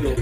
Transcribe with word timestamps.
Sean 0.00 0.14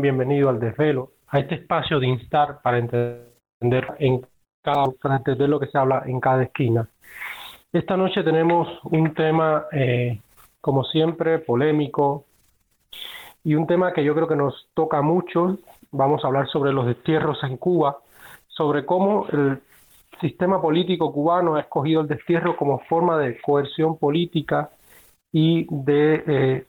bienvenidos 0.00 0.54
al 0.54 0.60
desvelo, 0.60 1.12
a 1.28 1.40
este 1.40 1.56
espacio 1.56 2.00
de 2.00 2.06
instar 2.06 2.62
para 2.62 2.78
entender 2.78 3.26
en 3.98 4.26
cada, 4.62 4.86
para 5.02 5.16
entender 5.16 5.50
lo 5.50 5.60
que 5.60 5.66
se 5.66 5.76
habla 5.76 6.04
en 6.06 6.18
cada 6.18 6.44
esquina. 6.44 6.88
Esta 7.74 7.98
noche 7.98 8.22
tenemos 8.22 8.68
un 8.84 9.12
tema, 9.12 9.66
eh, 9.72 10.18
como 10.62 10.84
siempre, 10.84 11.40
polémico 11.40 12.24
y 13.44 13.54
un 13.54 13.66
tema 13.66 13.92
que 13.92 14.02
yo 14.02 14.14
creo 14.14 14.28
que 14.28 14.36
nos 14.36 14.68
toca 14.72 15.02
mucho. 15.02 15.58
Vamos 15.92 16.24
a 16.24 16.28
hablar 16.28 16.48
sobre 16.48 16.72
los 16.72 16.86
destierros 16.86 17.42
en 17.42 17.56
Cuba, 17.56 17.98
sobre 18.48 18.86
cómo 18.86 19.26
el 19.32 19.60
sistema 20.20 20.60
político 20.60 21.12
cubano 21.12 21.56
ha 21.56 21.60
escogido 21.60 22.02
el 22.02 22.06
destierro 22.06 22.56
como 22.56 22.78
forma 22.80 23.18
de 23.18 23.40
coerción 23.40 23.98
política 23.98 24.70
y 25.32 25.66
de 25.70 26.24
eh, 26.26 26.66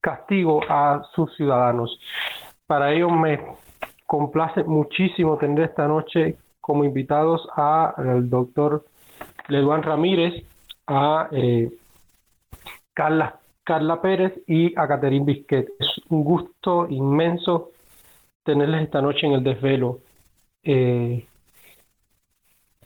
castigo 0.00 0.60
a 0.68 1.02
sus 1.14 1.34
ciudadanos. 1.36 1.98
Para 2.66 2.92
ello 2.92 3.10
me 3.10 3.40
complace 4.06 4.64
muchísimo 4.64 5.36
tener 5.36 5.68
esta 5.68 5.86
noche 5.86 6.38
como 6.60 6.84
invitados 6.84 7.46
al 7.56 8.30
doctor 8.30 8.84
Leduán 9.48 9.82
Ramírez, 9.82 10.44
a 10.86 11.28
eh, 11.30 11.70
Carla, 12.94 13.38
Carla 13.64 14.00
Pérez 14.00 14.32
y 14.46 14.78
a 14.78 14.88
Caterín 14.88 15.26
Bisquet. 15.26 15.68
Es 15.78 16.00
un 16.08 16.24
gusto 16.24 16.86
inmenso 16.88 17.72
tenerles 18.44 18.82
esta 18.82 19.00
noche 19.00 19.26
en 19.26 19.32
el 19.32 19.42
desvelo. 19.42 20.00
Eh, 20.62 21.26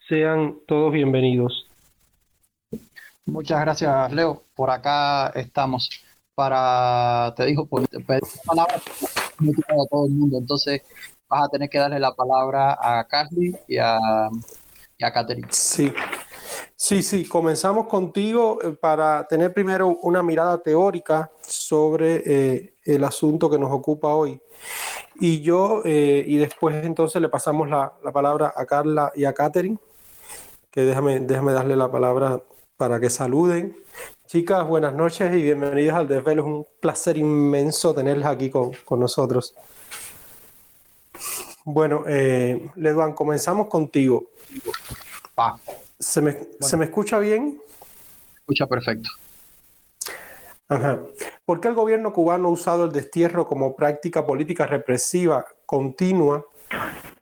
sean 0.09 0.59
todos 0.67 0.93
bienvenidos. 0.93 1.69
Muchas 3.27 3.61
gracias, 3.61 4.13
Leo. 4.13 4.45
Por 4.55 4.71
acá 4.71 5.29
estamos 5.35 5.91
para, 6.35 7.35
te 7.37 7.45
dijo, 7.47 7.67
por 7.67 7.87
pedir 7.89 8.23
palabra 8.47 8.77
a 8.77 9.89
todo 9.91 10.07
el 10.07 10.13
mundo. 10.13 10.39
Entonces 10.39 10.83
vas 11.29 11.45
a 11.45 11.49
tener 11.49 11.69
que 11.69 11.79
darle 11.79 11.99
la 11.99 12.15
palabra 12.15 12.79
a 12.81 13.05
Carly 13.07 13.55
y 13.67 13.77
a, 13.77 13.99
y 14.97 15.05
a 15.05 15.13
Catherine. 15.13 15.49
Sí. 15.51 15.93
Sí, 16.75 17.03
sí, 17.03 17.27
comenzamos 17.27 17.89
contigo 17.89 18.61
eh, 18.63 18.71
para 18.71 19.27
tener 19.27 19.53
primero 19.53 19.89
una 20.03 20.23
mirada 20.23 20.59
teórica 20.59 21.29
sobre 21.41 22.23
eh, 22.25 22.75
el 22.85 23.03
asunto 23.03 23.51
que 23.51 23.59
nos 23.59 23.73
ocupa 23.73 24.15
hoy. 24.15 24.41
Y 25.21 25.41
yo, 25.41 25.83
eh, 25.85 26.25
y 26.27 26.37
después 26.37 26.85
entonces 26.85 27.21
le 27.21 27.29
pasamos 27.29 27.69
la, 27.69 27.93
la, 28.05 28.13
palabra 28.13 28.53
a 28.57 28.67
Carla 28.67 29.13
y 29.15 29.25
a 29.25 29.33
Catherine, 29.33 29.79
que 30.71 30.83
déjame, 30.83 31.21
déjame 31.21 31.53
darle 31.53 31.77
la 31.77 31.91
palabra 31.91 32.41
para 32.77 33.01
que 33.01 33.11
saluden 33.11 33.77
Chicas, 34.29 34.69
buenas 34.69 34.93
noches 34.93 35.35
y 35.35 35.41
bienvenidas 35.41 35.97
al 35.97 36.07
Desvelo. 36.07 36.43
Es 36.43 36.49
un 36.49 36.67
placer 36.81 37.17
inmenso 37.17 37.95
tenerlas 37.95 38.29
aquí 38.29 38.51
con, 38.51 38.75
nosotros. 38.91 39.55
Bueno, 41.65 42.05
eh, 42.07 42.71
Leduan, 42.77 43.15
comenzamos 43.15 43.69
contigo. 43.69 44.27
¿Se, 45.99 46.21
me, 46.21 46.41
¿Se 46.61 46.77
me 46.77 46.85
escucha 46.85 47.19
bien? 47.19 47.59
Escucha 48.41 48.67
perfecto. 48.67 49.09
Ajá. 50.69 51.01
¿Por 51.45 51.61
qué 51.61 51.69
el 51.69 51.75
gobierno 51.75 52.13
cubano 52.13 52.49
ha 52.49 52.51
usado 52.51 52.85
el 52.85 52.93
destierro 52.93 53.47
como 53.47 53.75
práctica 53.75 54.27
política 54.27 54.67
represiva 54.67 55.47
continua 55.65 56.45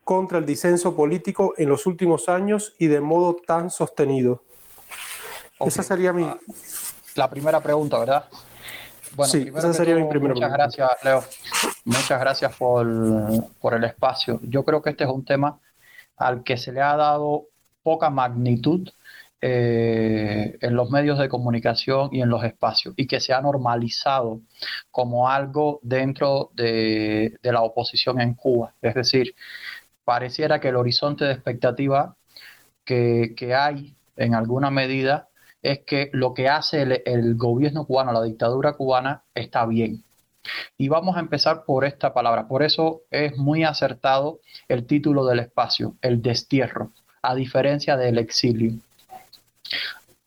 contra 0.03 0.39
el 0.39 0.47
disenso 0.47 0.97
político 0.97 1.55
en 1.57 1.69
los 1.69 1.87
últimos 1.87 2.29
años 2.29 2.75
y 2.79 2.89
de 2.89 3.01
modo 3.01 3.37
tan 3.47 3.71
sostenido? 3.71 4.43
Esa 5.61 5.83
sería 5.83 6.13
mi, 6.13 6.25
ah, 6.25 6.39
la 7.15 7.31
primera 7.31 7.61
pregunta, 7.61 7.99
¿verdad? 7.99 8.25
Bueno, 9.15 9.33
sí, 9.33 9.51
esa 9.55 9.73
sería 9.73 9.95
mi 9.95 10.09
primera 10.09 10.35
muchas 10.35 10.53
gracias, 10.53 10.91
Leo. 11.03 11.25
Muchas 11.85 12.21
gracias 12.21 12.55
por, 12.57 12.87
por 13.61 13.75
el 13.75 13.85
espacio. 13.85 14.41
Yo 14.43 14.65
creo 14.65 14.83
que 14.83 14.91
este 14.91 15.05
es 15.05 15.11
un 15.11 15.25
tema 15.25 15.59
al 16.17 16.43
que 16.43 16.57
se 16.57 16.73
le 16.73 16.83
ha 16.83 16.97
dado 16.97 17.47
poca 17.83 18.11
magnitud 18.11 18.89
eh, 19.41 20.57
en 20.61 20.75
los 20.75 20.91
medios 20.91 21.19
de 21.19 21.29
comunicación 21.29 22.11
y 22.13 22.23
en 22.23 22.29
los 22.31 22.45
espacios 22.45 22.95
y 22.97 23.07
que 23.07 23.21
se 23.21 23.33
ha 23.33 23.41
normalizado 23.41 24.41
como 24.91 25.29
algo 25.29 25.81
dentro 25.83 26.51
de, 26.55 27.37
de, 27.43 27.53
la 27.53 27.63
oposición 27.63 28.21
en 28.21 28.35
Cuba. 28.35 28.75
Es 28.83 28.95
decir, 28.95 29.35
pareciera 30.05 30.61
que 30.61 30.69
el 30.69 30.77
horizonte 30.77 31.25
de 31.25 31.33
expectativa 31.33 32.17
que, 32.85 33.35
que 33.37 33.55
hay 33.55 33.97
en 34.17 34.35
alguna 34.35 34.71
medida 34.71 35.29
es 35.63 35.81
que 35.81 36.11
lo 36.13 36.35
que 36.35 36.49
hace 36.49 37.03
el, 37.05 37.35
gobierno 37.37 37.87
cubano, 37.87 38.13
la 38.13 38.23
dictadura 38.23 38.75
cubana, 38.75 39.25
está 39.35 39.67
bien. 39.67 40.05
Y 40.79 40.89
vamos 40.89 41.17
a 41.17 41.21
empezar 41.21 41.65
por 41.65 41.85
esta 41.85 42.15
palabra. 42.15 42.47
Por 42.47 42.63
eso 42.63 43.03
es 43.11 43.37
muy 43.37 43.65
acertado 43.65 44.41
el 44.69 44.87
título 44.87 45.27
del 45.27 45.41
espacio, 45.41 45.97
el 46.03 46.23
destierro, 46.23 46.93
a 47.23 47.35
diferencia 47.35 47.97
del 47.97 48.19
exilio. 48.19 48.75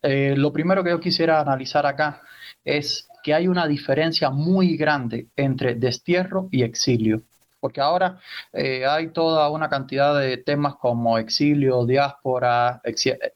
Eh, 0.02 0.34
lo 0.36 0.52
primero 0.52 0.82
que 0.82 0.90
yo 0.90 1.00
quisiera 1.00 1.40
analizar 1.40 1.86
acá 1.86 2.22
es 2.64 3.08
que 3.22 3.34
hay 3.34 3.48
una 3.48 3.66
diferencia 3.66 4.30
muy 4.30 4.76
grande 4.76 5.28
entre 5.36 5.74
destierro 5.74 6.48
y 6.50 6.62
exilio 6.62 7.22
porque 7.60 7.80
ahora 7.80 8.18
eh, 8.52 8.86
hay 8.86 9.08
toda 9.08 9.50
una 9.50 9.68
cantidad 9.68 10.18
de 10.18 10.38
temas 10.38 10.74
como 10.76 11.18
exilio, 11.18 11.84
diáspora, 11.84 12.80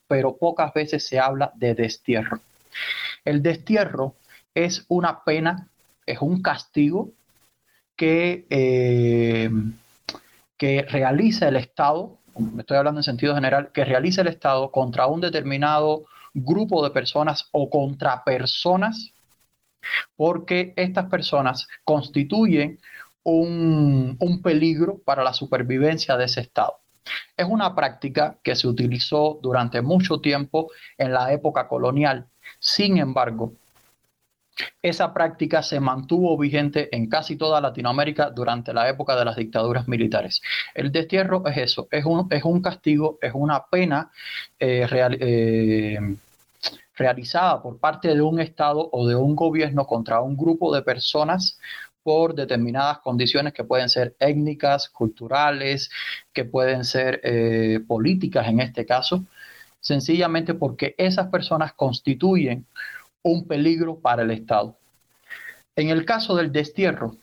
pero 0.08 0.36
pocas 0.36 0.72
veces 0.72 1.06
se 1.06 1.18
habla 1.18 1.52
de 1.54 1.74
destierro. 1.74 2.40
El 3.24 3.42
destierro 3.42 4.16
es 4.54 4.84
una 4.88 5.22
pena, 5.24 5.68
es 6.06 6.20
un 6.20 6.42
castigo 6.42 7.10
que, 7.96 8.46
eh, 8.50 9.50
que 10.56 10.82
realiza 10.82 11.48
el 11.48 11.56
Estado, 11.56 12.18
estoy 12.58 12.76
hablando 12.76 13.00
en 13.00 13.04
sentido 13.04 13.34
general, 13.34 13.70
que 13.72 13.84
realiza 13.84 14.22
el 14.22 14.28
Estado 14.28 14.70
contra 14.70 15.06
un 15.06 15.20
determinado 15.20 16.04
grupo 16.34 16.82
de 16.82 16.90
personas 16.90 17.48
o 17.52 17.70
contra 17.70 18.24
personas, 18.24 19.12
porque 20.16 20.72
estas 20.76 21.06
personas 21.06 21.68
constituyen 21.84 22.78
un, 23.22 24.40
peligro 24.42 24.98
para 24.98 25.24
la 25.24 25.32
supervivencia 25.32 26.16
de 26.16 26.24
ese 26.24 26.40
Estado. 26.40 26.80
Es 27.36 27.46
una 27.46 27.74
práctica 27.74 28.38
que 28.42 28.56
se 28.56 28.66
utilizó 28.66 29.38
durante 29.42 29.82
mucho 29.82 30.20
tiempo 30.20 30.70
en 30.98 31.12
la 31.12 31.32
época 31.32 31.68
colonial. 31.68 32.26
Sin 32.58 32.98
embargo, 32.98 33.54
esa 34.82 35.12
práctica 35.12 35.62
se 35.62 35.80
mantuvo 35.80 36.36
vigente 36.38 36.94
en 36.94 37.08
casi 37.08 37.36
toda 37.36 37.60
Latinoamérica 37.60 38.30
durante 38.30 38.72
la 38.72 38.88
época 38.88 39.16
de 39.16 39.24
las 39.24 39.36
dictaduras 39.36 39.88
militares. 39.88 40.42
El 40.74 40.92
destierro 40.92 41.46
es 41.46 41.56
eso, 41.56 41.88
es 41.90 42.04
un, 42.04 42.28
es 42.30 42.44
un 42.44 42.60
castigo, 42.62 43.18
es 43.20 43.32
una 43.34 43.64
pena 43.66 44.10
eh, 44.58 44.86
eh, 44.92 45.98
realizada 46.96 47.62
por 47.62 47.78
parte 47.78 48.14
de 48.14 48.22
un 48.22 48.40
Estado 48.40 48.88
o 48.92 49.06
de 49.06 49.16
un 49.16 49.34
gobierno 49.34 49.86
contra 49.86 50.20
un 50.20 50.36
grupo 50.36 50.74
de 50.74 50.82
personas 50.82 51.58
por 52.02 52.34
determinadas 52.34 52.98
condiciones 52.98 53.54
que 53.54 53.64
pueden 53.64 53.88
ser 53.88 54.14
étnicas, 54.20 54.90
culturales, 54.90 55.90
que 56.32 56.44
pueden 56.44 56.84
ser 56.84 57.20
eh, 57.24 57.80
políticas 57.86 58.46
en 58.46 58.60
este 58.60 58.84
caso, 58.84 59.24
sencillamente 59.80 60.54
porque 60.54 60.94
esas 60.98 61.28
personas 61.28 61.72
constituyen 61.72 62.66
un 63.24 63.48
peligro 63.48 63.98
para 63.98 64.22
el 64.22 64.30
Estado. 64.30 64.76
En 65.74 65.88
el 65.88 66.04
caso 66.04 66.36
del 66.36 66.52
destierro, 66.52 67.16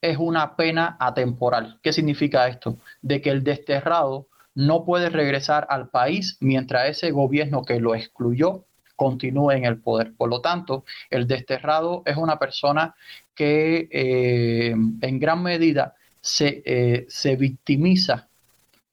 es 0.00 0.16
una 0.18 0.54
pena 0.54 0.96
atemporal. 1.00 1.78
¿Qué 1.82 1.92
significa 1.92 2.46
esto? 2.46 2.76
De 3.02 3.20
que 3.20 3.30
el 3.30 3.42
desterrado 3.42 4.26
no 4.54 4.84
puede 4.84 5.10
regresar 5.10 5.66
al 5.68 5.88
país 5.88 6.36
mientras 6.40 6.88
ese 6.88 7.10
gobierno 7.10 7.64
que 7.64 7.80
lo 7.80 7.94
excluyó 7.94 8.64
continúe 8.94 9.50
en 9.52 9.64
el 9.64 9.78
poder. 9.78 10.14
Por 10.16 10.30
lo 10.30 10.40
tanto, 10.40 10.84
el 11.10 11.26
desterrado 11.26 12.02
es 12.06 12.16
una 12.16 12.38
persona 12.38 12.94
que 13.34 13.88
eh, 13.90 14.70
en 14.70 15.18
gran 15.18 15.42
medida 15.42 15.94
se, 16.20 16.62
eh, 16.64 17.06
se 17.08 17.36
victimiza 17.36 18.25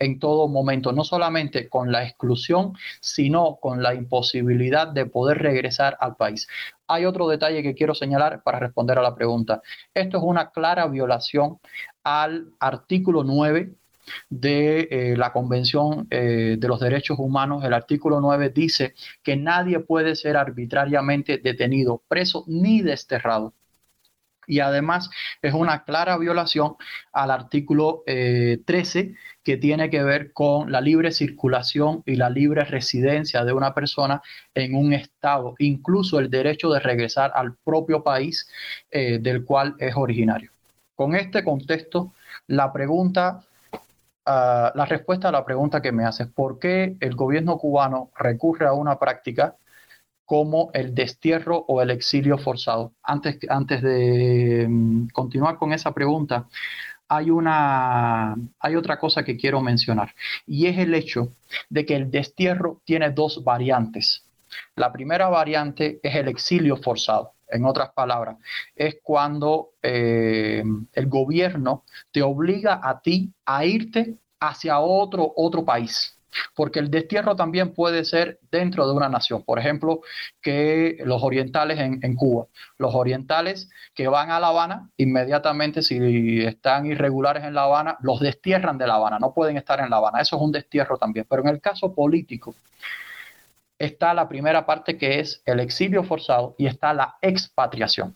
en 0.03 0.19
todo 0.19 0.47
momento, 0.47 0.91
no 0.91 1.03
solamente 1.03 1.69
con 1.69 1.91
la 1.91 2.03
exclusión, 2.03 2.73
sino 3.01 3.57
con 3.61 3.81
la 3.81 3.93
imposibilidad 3.93 4.87
de 4.87 5.05
poder 5.05 5.39
regresar 5.39 5.97
al 5.99 6.15
país. 6.15 6.47
Hay 6.87 7.05
otro 7.05 7.27
detalle 7.27 7.63
que 7.63 7.73
quiero 7.75 7.95
señalar 7.95 8.43
para 8.43 8.59
responder 8.59 8.97
a 8.99 9.01
la 9.01 9.15
pregunta. 9.15 9.61
Esto 9.93 10.17
es 10.17 10.23
una 10.23 10.51
clara 10.51 10.87
violación 10.87 11.59
al 12.03 12.51
artículo 12.59 13.23
9 13.23 13.73
de 14.29 14.87
eh, 14.91 15.17
la 15.17 15.31
Convención 15.31 16.07
de 16.09 16.67
los 16.67 16.79
Derechos 16.81 17.17
Humanos. 17.19 17.63
El 17.63 17.73
artículo 17.73 18.19
9 18.19 18.49
dice 18.49 18.93
que 19.23 19.37
nadie 19.37 19.79
puede 19.79 20.15
ser 20.15 20.35
arbitrariamente 20.37 21.37
detenido, 21.37 22.03
preso 22.09 22.43
ni 22.47 22.81
desterrado 22.81 23.53
y 24.47 24.59
además 24.59 25.09
es 25.41 25.53
una 25.53 25.83
clara 25.83 26.17
violación 26.17 26.75
al 27.11 27.31
artículo 27.31 28.03
13 28.05 28.99
eh, 28.99 29.15
que 29.43 29.57
tiene 29.57 29.89
que 29.89 30.03
ver 30.03 30.31
con 30.31 30.71
la 30.71 30.81
libre 30.81 31.11
circulación 31.11 32.01
y 32.05 32.15
la 32.15 32.29
libre 32.29 32.63
residencia 32.63 33.43
de 33.43 33.53
una 33.53 33.73
persona 33.73 34.21
en 34.53 34.75
un 34.75 34.93
estado, 34.93 35.55
incluso 35.59 36.19
el 36.19 36.29
derecho 36.29 36.69
de 36.69 36.79
regresar 36.79 37.31
al 37.35 37.55
propio 37.63 38.03
país 38.03 38.49
eh, 38.89 39.19
del 39.19 39.43
cual 39.43 39.75
es 39.79 39.95
originario. 39.95 40.51
Con 40.95 41.15
este 41.15 41.43
contexto, 41.43 42.13
la 42.47 42.71
pregunta, 42.71 43.43
ah, 44.25 44.71
la 44.75 44.85
respuesta 44.85 45.29
a 45.29 45.31
la 45.31 45.43
pregunta 45.43 45.81
que 45.81 45.91
me 45.91 46.05
haces, 46.05 46.27
¿por 46.27 46.59
qué 46.59 46.95
el 46.99 47.15
gobierno 47.15 47.57
cubano 47.57 48.11
recurre 48.17 48.67
a 48.67 48.73
una 48.73 48.97
práctica 48.97 49.55
como 50.25 50.71
el 50.73 50.95
destierro 50.95 51.65
o 51.67 51.81
el 51.81 51.91
exilio 51.91 52.37
forzado. 52.37 52.93
Antes, 53.03 53.37
antes 53.49 53.81
de 53.81 54.67
mm, 54.69 55.07
continuar 55.09 55.57
con 55.57 55.73
esa 55.73 55.93
pregunta, 55.93 56.47
hay, 57.07 57.29
una, 57.29 58.35
hay 58.59 58.75
otra 58.75 58.97
cosa 58.97 59.23
que 59.23 59.37
quiero 59.37 59.61
mencionar 59.61 60.13
y 60.47 60.67
es 60.67 60.77
el 60.77 60.93
hecho 60.93 61.33
de 61.69 61.85
que 61.85 61.95
el 61.95 62.09
destierro 62.09 62.81
tiene 62.85 63.11
dos 63.11 63.43
variantes. 63.43 64.25
La 64.75 64.91
primera 64.91 65.29
variante 65.29 65.99
es 66.01 66.15
el 66.15 66.27
exilio 66.27 66.77
forzado. 66.77 67.33
En 67.47 67.65
otras 67.65 67.91
palabras, 67.91 68.37
es 68.75 68.95
cuando 69.03 69.73
eh, 69.83 70.63
el 70.93 71.05
gobierno 71.07 71.83
te 72.11 72.23
obliga 72.23 72.79
a 72.81 72.99
ti 72.99 73.31
a 73.45 73.63
irte 73.63 74.15
hacia 74.39 74.79
otro, 74.79 75.31
otro 75.35 75.63
país 75.63 76.17
porque 76.55 76.79
el 76.79 76.89
destierro 76.89 77.35
también 77.35 77.73
puede 77.73 78.03
ser 78.05 78.39
dentro 78.51 78.87
de 78.87 78.93
una 78.93 79.09
nación. 79.09 79.43
Por 79.43 79.59
ejemplo, 79.59 80.01
que 80.41 80.97
los 81.05 81.23
orientales 81.23 81.79
en, 81.79 82.15
Cuba, 82.15 82.47
los 82.77 82.93
orientales 82.95 83.69
que 83.93 84.07
van 84.07 84.31
a 84.31 84.39
La 84.39 84.47
Habana, 84.47 84.89
inmediatamente 84.97 85.81
si 85.81 86.43
están 86.43 86.85
irregulares 86.85 87.43
en 87.43 87.53
La 87.53 87.63
Habana, 87.63 87.97
los 88.01 88.19
destierran 88.19 88.77
de 88.77 88.87
La 88.87 88.95
Habana, 88.95 89.19
no 89.19 89.33
pueden 89.33 89.57
estar 89.57 89.79
en 89.79 89.89
La 89.89 89.97
Habana. 89.97 90.21
Eso 90.21 90.35
es 90.35 90.41
un 90.41 90.51
destierro 90.51 90.97
también. 90.97 91.25
Pero 91.29 91.41
en 91.43 91.49
el 91.49 91.61
caso 91.61 91.93
político, 91.93 92.55
está 93.77 94.13
la 94.13 94.27
primera 94.27 94.65
parte 94.65 94.97
que 94.97 95.19
es 95.19 95.41
el 95.45 95.59
exilio 95.59 96.03
forzado 96.03 96.55
y 96.57 96.67
está 96.67 96.93
la 96.93 97.15
expatriación. 97.21 98.15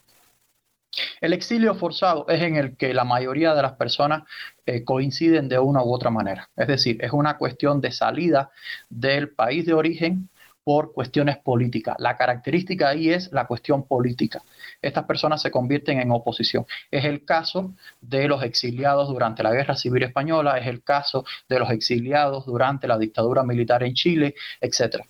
El 1.21 1.33
exilio 1.33 1.75
forzado 1.75 2.25
es 2.27 2.41
en 2.41 2.55
el 2.55 2.75
que 2.77 2.93
la 2.93 3.03
mayoría 3.03 3.53
de 3.53 3.61
las 3.61 3.73
personas 3.73 4.23
eh, 4.65 4.83
coinciden 4.83 5.49
de 5.49 5.59
una 5.59 5.83
u 5.83 5.93
otra 5.93 6.09
manera. 6.09 6.49
Es 6.55 6.67
decir, 6.67 6.97
es 7.03 7.11
una 7.11 7.37
cuestión 7.37 7.81
de 7.81 7.91
salida 7.91 8.51
del 8.89 9.29
país 9.29 9.65
de 9.65 9.73
origen 9.73 10.29
por 10.67 10.91
cuestiones 10.91 11.37
políticas. 11.37 11.95
La 11.97 12.17
característica 12.17 12.89
ahí 12.89 13.09
es 13.09 13.31
la 13.31 13.47
cuestión 13.47 13.87
política. 13.87 14.41
Estas 14.81 15.05
personas 15.05 15.41
se 15.41 15.49
convierten 15.49 16.01
en 16.01 16.11
oposición. 16.11 16.65
Es 16.91 17.05
el 17.05 17.23
caso 17.23 17.73
de 18.01 18.27
los 18.27 18.43
exiliados 18.43 19.07
durante 19.07 19.43
la 19.43 19.53
Guerra 19.53 19.77
Civil 19.77 20.03
Española, 20.03 20.57
es 20.57 20.67
el 20.67 20.83
caso 20.83 21.23
de 21.47 21.59
los 21.59 21.71
exiliados 21.71 22.45
durante 22.45 22.85
la 22.85 22.97
dictadura 22.97 23.43
militar 23.43 23.81
en 23.83 23.93
Chile, 23.93 24.35
etc. 24.59 25.05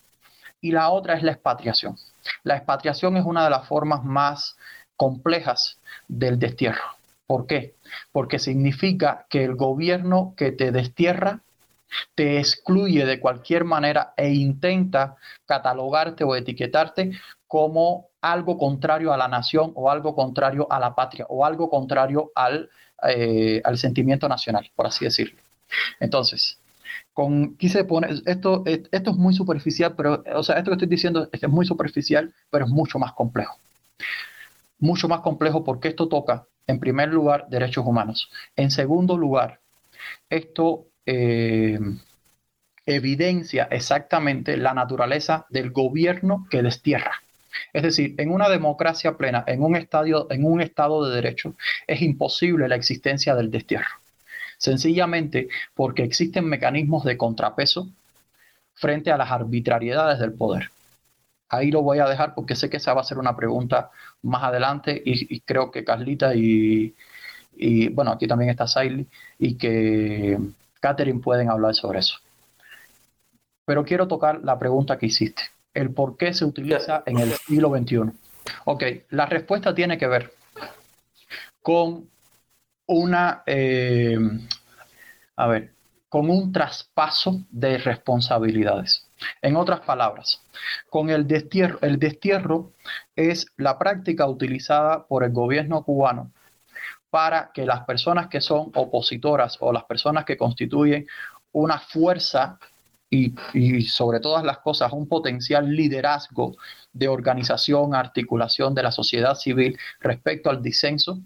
Y 0.62 0.72
la 0.74 0.92
otra 0.92 1.16
es 1.16 1.24
la 1.24 1.32
expatriación. 1.32 1.96
La 2.44 2.56
expatriación 2.58 3.18
es 3.18 3.26
una 3.26 3.44
de 3.44 3.50
las 3.50 3.68
formas 3.68 4.04
más 4.04 4.58
complejas 4.98 5.78
del 6.08 6.40
destierro. 6.40 6.98
¿Por 7.28 7.46
qué? 7.46 7.76
Porque 8.12 8.40
significa 8.40 9.26
que 9.30 9.44
el 9.44 9.56
gobierno 9.56 10.34
que 10.36 10.52
te 10.52 10.72
destierra 10.72 11.42
te 12.16 12.40
excluye 12.40 13.06
de 13.06 13.20
cualquier 13.20 13.64
manera 13.64 14.14
e 14.18 14.30
intenta 14.30 15.16
catalogarte 15.46 16.24
o 16.24 16.36
etiquetarte 16.36 17.12
como 17.48 18.08
algo 18.22 18.58
contrario 18.58 19.14
a 19.14 19.18
la 19.18 19.28
nación 19.28 19.72
o 19.76 19.90
algo 19.90 20.16
contrario 20.16 20.68
a 20.70 20.80
la 20.80 20.96
patria 20.96 21.26
o 21.30 21.46
algo 21.46 21.70
contrario 21.70 22.32
al, 22.36 22.70
eh, 23.08 23.62
al 23.64 23.78
sentimiento 23.78 24.28
nacional, 24.28 24.70
por 24.76 24.88
así 24.88 25.06
decirlo. 25.06 25.40
Entonces, 26.00 26.60
con, 27.14 27.56
quise 27.56 27.84
poner, 27.86 28.22
esto, 28.26 28.64
esto 28.66 29.12
es 29.12 29.18
muy 29.18 29.34
superficial, 29.34 29.96
pero, 29.96 30.24
o 30.36 30.44
sea, 30.44 30.58
esto 30.58 30.72
que 30.72 30.76
estoy 30.76 30.88
diciendo 30.88 31.30
es 31.32 31.48
muy 31.48 31.66
superficial, 31.66 32.34
pero 32.50 32.66
es 32.66 32.72
mucho 32.72 33.00
más 33.00 33.14
complejo 33.14 33.58
mucho 34.80 35.08
más 35.08 35.22
complejo 35.22 35.64
porque 35.64 35.90
esto 35.90 36.08
toca, 36.08 36.48
en 36.68 36.80
primer 36.80 37.10
lugar, 37.10 37.48
derechos 37.50 37.86
humanos. 37.86 38.30
En 38.56 38.72
segundo 38.72 39.18
lugar, 39.18 39.60
esto 40.30 40.88
eh, 41.06 41.80
evidencia 42.86 43.68
exactamente 43.72 44.58
la 44.58 44.74
naturaleza 44.74 45.46
del 45.50 45.72
gobierno 45.72 46.48
que 46.50 46.62
destierra. 46.62 47.24
Es 47.74 47.84
decir, 47.84 48.14
en 48.18 48.32
una 48.32 48.50
democracia 48.50 49.18
plena, 49.18 49.44
en 49.48 49.64
un, 49.64 49.76
estadio, 49.76 50.28
en 50.30 50.46
un 50.46 50.62
estado 50.62 51.08
de 51.08 51.16
derecho, 51.16 51.56
es 51.88 52.02
imposible 52.02 52.68
la 52.68 52.76
existencia 52.76 53.36
del 53.36 53.50
destierro. 53.50 53.90
Sencillamente 54.58 55.50
porque 55.76 56.04
existen 56.04 56.46
mecanismos 56.46 57.04
de 57.04 57.18
contrapeso 57.18 57.90
frente 58.74 59.12
a 59.12 59.18
las 59.18 59.32
arbitrariedades 59.32 60.20
del 60.20 60.34
poder 60.34 60.70
ahí 61.50 61.72
lo 61.72 61.82
voy 61.82 62.00
a 62.00 62.08
dejar 62.08 62.34
porque 62.34 62.56
sé 62.56 62.70
que 62.70 62.78
esa 62.78 62.94
va 62.94 63.02
a 63.02 63.06
ser 63.06 63.18
una 63.18 63.36
pregunta 63.36 63.92
más 64.28 64.44
adelante 64.44 65.02
y, 65.04 65.40
creo 65.42 65.72
que 65.72 65.84
Carlita 65.84 66.36
y, 66.36 66.94
bueno, 67.92 68.12
aquí 68.12 68.28
también 68.28 68.52
está 68.52 68.68
Saily 68.68 69.08
y 69.40 69.56
que 69.56 70.38
Catherine 70.80 71.22
pueden 71.22 71.50
hablar 71.50 71.74
sobre 71.76 72.00
eso. 72.00 72.20
Pero 73.66 73.84
quiero 73.84 74.08
tocar 74.08 74.44
la 74.44 74.58
pregunta 74.60 74.98
que 74.98 75.08
hiciste, 75.08 75.44
el 75.74 75.92
por 75.92 76.18
qué 76.18 76.34
se 76.34 76.46
utiliza 76.46 77.04
en 77.06 77.20
el 77.20 77.32
siglo 77.34 77.70
XXI. 77.70 78.12
Ok, 78.66 78.84
la 79.10 79.26
respuesta 79.26 79.74
tiene 79.76 79.98
que 79.98 80.08
ver 80.08 80.34
con 81.62 82.10
una, 82.86 83.44
eh, 83.46 84.18
a 85.36 85.48
ver, 85.48 85.74
con 86.08 86.30
un 86.30 86.52
traspaso 86.52 87.42
de 87.50 87.78
responsabilidades. 87.78 89.07
En 89.42 89.56
otras 89.56 89.82
palabras, 89.82 90.44
con 90.90 91.10
el 91.10 91.28
destierro, 91.28 91.80
el 91.82 92.00
destierro 92.00 92.74
es 93.16 93.48
la 93.58 93.78
práctica 93.78 94.28
utilizada 94.28 95.08
por 95.08 95.24
el 95.24 95.32
gobierno 95.32 95.84
cubano 95.84 96.32
para 97.10 97.52
que 97.54 97.66
las 97.66 97.86
personas 97.86 98.28
que 98.28 98.42
son 98.42 98.72
opositoras 98.76 99.58
o 99.60 99.72
las 99.72 99.86
personas 99.86 100.26
que 100.26 100.38
constituyen 100.38 101.08
una 101.52 101.80
fuerza 101.80 102.60
y, 103.10 103.34
y, 103.54 103.84
sobre 103.84 104.20
todas 104.20 104.44
las 104.44 104.60
cosas 104.60 104.92
un 104.92 105.08
potencial 105.08 105.74
liderazgo 105.74 106.58
de 106.92 107.08
organización, 107.08 107.96
articulación 107.96 108.76
de 108.76 108.84
la 108.84 108.92
sociedad 108.92 109.36
civil 109.36 109.80
respecto 110.02 110.50
al 110.50 110.62
disenso, 110.62 111.20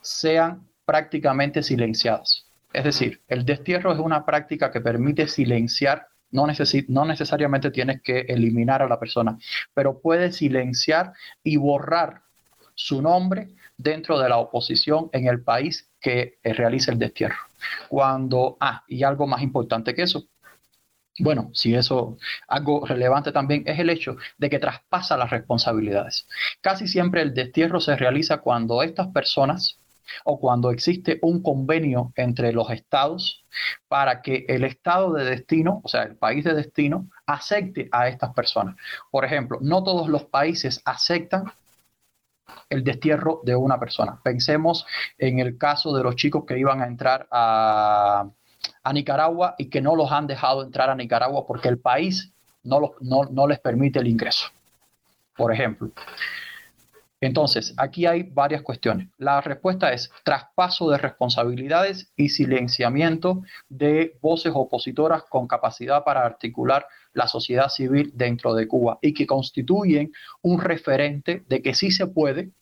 sean 0.00 0.66
prácticamente 0.84 1.62
silenciadas. 1.62 2.46
Es 2.72 2.84
decir, 2.84 3.20
el 3.28 3.44
destierro 3.44 3.92
es 3.92 3.98
una 3.98 4.24
práctica 4.24 4.70
que 4.70 4.80
permite 4.80 5.28
silenciar 5.28 6.08
no, 6.30 6.46
no 6.88 7.04
necesariamente 7.04 7.70
tienes 7.70 8.02
que 8.02 8.20
eliminar 8.20 8.82
a 8.82 8.88
la 8.88 8.98
persona, 8.98 9.38
pero 9.74 10.00
puedes 10.00 10.36
silenciar 10.36 11.12
y 11.42 11.56
borrar 11.56 12.22
su 12.74 13.02
nombre 13.02 13.48
dentro 13.76 14.18
de 14.18 14.28
la 14.28 14.38
oposición 14.38 15.08
en 15.12 15.26
el 15.26 15.42
país 15.42 15.90
que 16.00 16.38
eh, 16.42 16.52
realiza 16.52 16.92
el 16.92 16.98
destierro. 16.98 17.36
Cuando, 17.88 18.56
ah, 18.60 18.84
y 18.88 19.02
algo 19.02 19.26
más 19.26 19.42
importante 19.42 19.94
que 19.94 20.02
eso, 20.02 20.28
bueno, 21.18 21.50
si 21.52 21.74
eso, 21.74 22.16
algo 22.48 22.86
relevante 22.86 23.32
también 23.32 23.64
es 23.66 23.78
el 23.78 23.90
hecho 23.90 24.16
de 24.38 24.48
que 24.48 24.58
traspasa 24.58 25.16
las 25.16 25.30
responsabilidades. 25.30 26.26
Casi 26.60 26.86
siempre 26.86 27.22
el 27.22 27.34
destierro 27.34 27.80
se 27.80 27.96
realiza 27.96 28.38
cuando 28.38 28.82
estas 28.82 29.08
personas 29.08 29.79
o 30.24 30.38
cuando 30.38 30.70
existe 30.70 31.18
un 31.22 31.42
convenio 31.42 32.12
entre 32.16 32.52
los 32.52 32.70
estados 32.70 33.44
para 33.88 34.22
que 34.22 34.44
el 34.48 34.64
estado 34.64 35.12
de 35.12 35.24
destino, 35.24 35.80
o 35.84 35.88
sea, 35.88 36.02
el 36.02 36.16
país 36.16 36.44
de 36.44 36.54
destino, 36.54 37.08
acepte 37.26 37.88
a 37.92 38.08
estas 38.08 38.32
personas. 38.34 38.76
Por 39.10 39.24
ejemplo, 39.24 39.58
no 39.60 39.82
todos 39.82 40.08
los 40.08 40.24
países 40.24 40.80
aceptan 40.84 41.52
el 42.68 42.84
destierro 42.84 43.40
de 43.44 43.54
una 43.56 43.78
persona. 43.78 44.20
Pensemos 44.22 44.86
en 45.18 45.38
el 45.38 45.58
caso 45.58 45.94
de 45.94 46.02
los 46.02 46.16
chicos 46.16 46.44
que 46.46 46.58
iban 46.58 46.82
a 46.82 46.86
entrar 46.86 47.28
a, 47.30 48.28
Nicaragua 48.92 49.54
y 49.56 49.70
que 49.70 49.80
no 49.80 49.94
los 49.94 50.10
han 50.10 50.26
dejado 50.26 50.64
entrar 50.64 50.90
a 50.90 50.94
Nicaragua 50.94 51.46
porque 51.46 51.68
el 51.68 51.78
país 51.78 52.32
no, 52.64 52.92
no 53.00 53.46
les 53.46 53.60
permite 53.60 54.00
el 54.00 54.08
ingreso. 54.08 54.48
Por 55.36 55.52
ejemplo. 55.52 55.90
Entonces, 57.20 57.74
aquí 57.76 58.06
hay 58.06 58.22
varias 58.22 58.62
cuestiones. 58.62 59.08
La 59.18 59.42
respuesta 59.42 59.92
es 59.92 60.10
traspaso 60.24 60.88
de 60.90 60.96
responsabilidades 60.96 62.12
y 62.16 62.30
silenciamiento 62.30 63.42
de 63.68 64.18
voces 64.22 64.52
opositoras 64.54 65.24
con 65.24 65.46
capacidad 65.46 66.02
para 66.02 66.24
articular 66.24 66.86
la 67.12 67.28
sociedad 67.28 67.68
civil 67.68 68.10
dentro 68.14 68.54
de 68.54 68.66
Cuba 68.66 68.98
y 69.02 69.12
que 69.12 69.26
constituyen 69.26 70.12
un 70.40 70.62
referente 70.62 71.44
de 71.46 71.60
que 71.60 71.74
sí 71.74 71.90
se 71.90 72.06
puede 72.06 72.52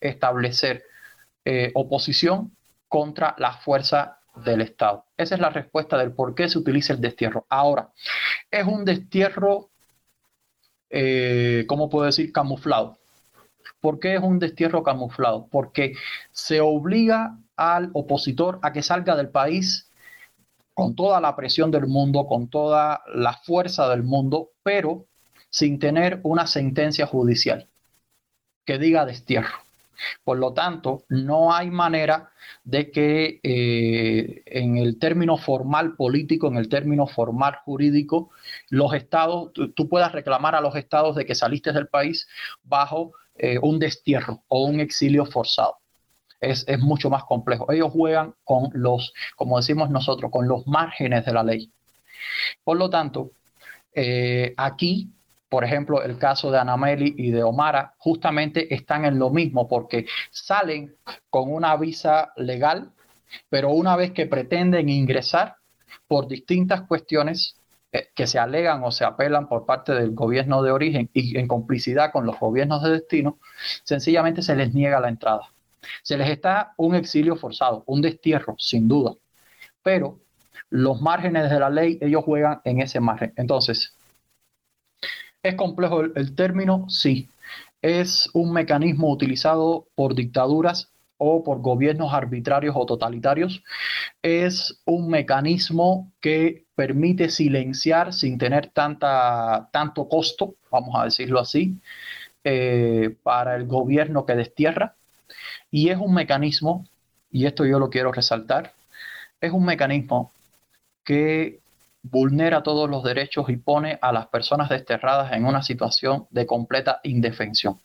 establecer 0.00 0.84
eh, 1.44 1.70
oposición 1.74 2.56
contra 2.88 3.34
la 3.36 3.52
fuerza 3.52 4.18
del 4.34 4.62
Estado. 4.62 5.04
Esa 5.18 5.34
es 5.34 5.40
la 5.42 5.50
respuesta 5.50 5.98
del 5.98 6.12
por 6.12 6.34
qué 6.34 6.48
se 6.48 6.58
utiliza 6.58 6.94
el 6.94 7.02
destierro. 7.02 7.44
Ahora, 7.50 7.90
es 8.50 8.64
un 8.64 8.86
destierro, 8.86 9.70
eh, 10.88 11.64
¿cómo 11.68 11.90
puedo 11.90 12.06
decir? 12.06 12.32
Camuflado 12.32 12.99
¿Por 13.80 13.98
qué 13.98 14.14
es 14.14 14.22
un 14.22 14.38
destierro 14.38 14.82
camuflado? 14.82 15.48
Porque 15.50 15.94
se 16.32 16.60
obliga 16.60 17.38
al 17.56 17.90
opositor 17.94 18.58
a 18.62 18.72
que 18.72 18.82
salga 18.82 19.16
del 19.16 19.30
país 19.30 19.90
con 20.74 20.94
toda 20.94 21.20
la 21.20 21.36
presión 21.36 21.70
del 21.70 21.86
mundo, 21.86 22.26
con 22.26 22.48
toda 22.48 23.02
la 23.14 23.34
fuerza 23.34 23.88
del 23.88 24.02
mundo, 24.02 24.50
pero 24.62 25.06
sin 25.50 25.78
tener 25.78 26.20
una 26.22 26.46
sentencia 26.46 27.06
judicial 27.06 27.68
que 28.64 28.78
diga 28.78 29.04
destierro. 29.04 29.56
Por 30.24 30.38
lo 30.38 30.52
tanto, 30.54 31.04
no 31.08 31.52
hay 31.52 31.70
manera 31.70 32.30
de 32.64 32.90
que 32.90 33.40
eh, 33.42 34.42
en 34.46 34.78
el 34.78 34.98
término 34.98 35.36
formal 35.36 35.96
político, 35.96 36.48
en 36.48 36.56
el 36.56 36.68
término 36.68 37.06
formal 37.06 37.56
jurídico, 37.64 38.30
los 38.70 38.94
estados, 38.94 39.52
tú, 39.52 39.88
puedas 39.88 40.12
reclamar 40.12 40.54
a 40.54 40.60
los 40.60 40.76
estados 40.76 41.16
de 41.16 41.26
que 41.26 41.34
saliste 41.34 41.72
del 41.72 41.88
país 41.88 42.28
bajo 42.62 43.12
eh, 43.42 43.58
un 43.58 43.78
destierro 43.78 44.42
o 44.48 44.64
un 44.66 44.80
exilio 44.80 45.24
forzado. 45.24 45.78
Es, 46.40 46.64
es, 46.68 46.78
mucho 46.78 47.08
más 47.10 47.24
complejo. 47.24 47.70
Ellos 47.72 47.90
juegan 47.90 48.34
con 48.44 48.70
los, 48.74 49.12
como 49.36 49.56
decimos 49.58 49.90
nosotros, 49.90 50.30
con 50.30 50.46
los 50.46 50.66
márgenes 50.66 51.24
de 51.24 51.32
la 51.32 51.42
ley. 51.42 51.70
Por 52.64 52.76
lo 52.76 52.90
tanto, 52.90 53.30
eh, 53.94 54.52
aquí 54.56 55.10
por 55.50 55.64
ejemplo, 55.64 56.00
el 56.02 56.16
caso 56.16 56.52
de 56.52 56.58
Anameli 56.58 57.12
y 57.18 57.32
de 57.32 57.42
Omara, 57.42 57.94
justamente 57.98 58.72
están 58.72 59.04
en 59.04 59.18
lo 59.18 59.30
mismo 59.30 59.66
porque 59.66 60.06
salen 60.30 60.94
con 61.28 61.52
una 61.52 61.76
visa 61.76 62.32
legal, 62.36 62.92
pero 63.48 63.70
una 63.70 63.96
vez 63.96 64.12
que 64.12 64.26
pretenden 64.26 64.88
ingresar 64.88 65.56
por 66.06 66.28
distintas 66.28 66.82
cuestiones 66.82 67.56
que 68.14 68.26
se 68.26 68.38
alegan 68.38 68.84
o 68.84 68.92
se 68.92 69.04
apelan 69.04 69.48
por 69.48 69.66
parte 69.66 69.92
del 69.92 70.12
gobierno 70.12 70.62
de 70.62 70.70
origen 70.70 71.10
y 71.12 71.38
en 71.38 71.48
complicidad 71.48 72.12
con 72.12 72.26
los 72.26 72.38
gobiernos 72.38 72.82
de 72.82 72.90
destino, 72.90 73.38
sencillamente 73.84 74.42
se 74.42 74.54
les 74.54 74.72
niega 74.74 75.00
la 75.00 75.08
entrada. 75.08 75.50
Se 76.02 76.16
les 76.16 76.28
está 76.30 76.74
un 76.76 76.94
exilio 76.94 77.36
forzado, 77.36 77.82
un 77.86 78.02
destierro, 78.02 78.54
sin 78.58 78.86
duda, 78.88 79.14
pero 79.82 80.20
los 80.68 81.00
márgenes 81.00 81.50
de 81.50 81.58
la 81.58 81.70
ley, 81.70 81.98
ellos 82.00 82.24
juegan 82.24 82.60
en 82.64 82.80
ese 82.80 83.00
margen. 83.00 83.32
Entonces, 83.36 83.96
¿Es 85.42 85.54
complejo 85.54 86.02
el, 86.02 86.34
término? 86.34 86.86
Sí. 86.88 87.28
Es 87.82 88.28
un 88.34 88.52
mecanismo 88.52 89.10
utilizado 89.10 89.86
por 89.94 90.14
dictaduras 90.14 90.92
o 91.22 91.44
por 91.44 91.60
gobiernos 91.60 92.14
arbitrarios 92.14 92.74
o 92.76 92.86
totalitarios. 92.86 93.62
Es 94.22 94.80
un 94.86 95.08
mecanismo 95.10 96.10
que 96.20 96.64
permite 96.74 97.28
silenciar 97.28 98.14
sin 98.14 98.38
tener 98.38 98.68
tanta, 98.68 99.68
tanto 99.70 100.08
costo, 100.08 100.54
vamos 100.70 100.94
a 100.98 101.04
decirlo 101.04 101.38
así, 101.40 101.78
eh, 102.42 103.14
para 103.22 103.56
el 103.56 103.66
gobierno 103.66 104.24
que 104.24 104.34
destierra. 104.34 104.96
Y 105.70 105.90
es 105.90 105.98
un 105.98 106.14
mecanismo, 106.14 106.86
y 107.30 107.46
esto 107.46 107.66
yo 107.66 107.78
lo 107.78 107.90
quiero 107.90 108.12
resaltar, 108.12 108.72
es 109.42 109.52
un 109.52 109.66
mecanismo 109.66 110.32
que 111.04 111.60
vulnera 112.02 112.62
todos 112.62 112.88
los 112.88 113.04
derechos 113.04 113.50
y 113.50 113.56
pone 113.56 113.98
a 114.00 114.10
las 114.12 114.28
personas 114.28 114.70
desterradas 114.70 115.32
en 115.32 115.44
una 115.44 115.62
situación 115.62 116.26
de 116.30 116.46
completa 116.46 117.00
indefensión. 117.02 117.78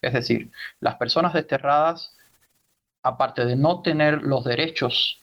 Es 0.00 0.12
decir, 0.12 0.50
las 0.80 0.96
personas 0.96 1.32
desterradas, 1.32 2.16
aparte 3.02 3.44
de 3.44 3.56
no 3.56 3.82
tener 3.82 4.22
los 4.22 4.44
derechos 4.44 5.20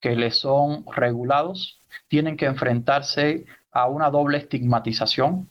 que 0.00 0.16
les 0.16 0.38
son 0.38 0.84
regulados, 0.94 1.80
tienen 2.08 2.36
que 2.36 2.46
enfrentarse 2.46 3.46
a 3.72 3.88
una 3.88 4.10
doble 4.10 4.38
estigmatización 4.38 5.48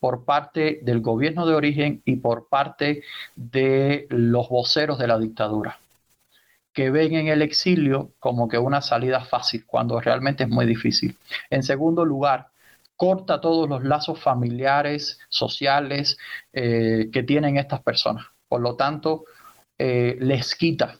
por 0.00 0.24
parte 0.24 0.80
del 0.82 1.00
gobierno 1.00 1.46
de 1.46 1.54
origen 1.54 2.02
y 2.04 2.16
por 2.16 2.48
parte 2.48 3.02
de 3.36 4.06
los 4.10 4.48
voceros 4.48 4.98
de 4.98 5.06
la 5.06 5.18
dictadura 5.18 5.78
que 6.72 6.90
ven 6.90 7.14
en 7.14 7.28
el 7.28 7.42
exilio 7.42 8.12
como 8.18 8.48
que 8.48 8.58
una 8.58 8.80
salida 8.80 9.24
fácil, 9.24 9.64
cuando 9.66 10.00
realmente 10.00 10.44
es 10.44 10.48
muy 10.48 10.66
difícil. 10.66 11.16
En 11.50 11.62
segundo 11.62 12.04
lugar, 12.04 12.48
corta 12.96 13.40
todos 13.40 13.68
los 13.68 13.84
lazos 13.84 14.20
familiares, 14.20 15.18
sociales 15.28 16.18
eh, 16.52 17.10
que 17.12 17.22
tienen 17.22 17.58
estas 17.58 17.82
personas. 17.82 18.26
Por 18.48 18.60
lo 18.60 18.76
tanto, 18.76 19.24
eh, 19.84 20.16
les 20.20 20.54
quita 20.54 20.94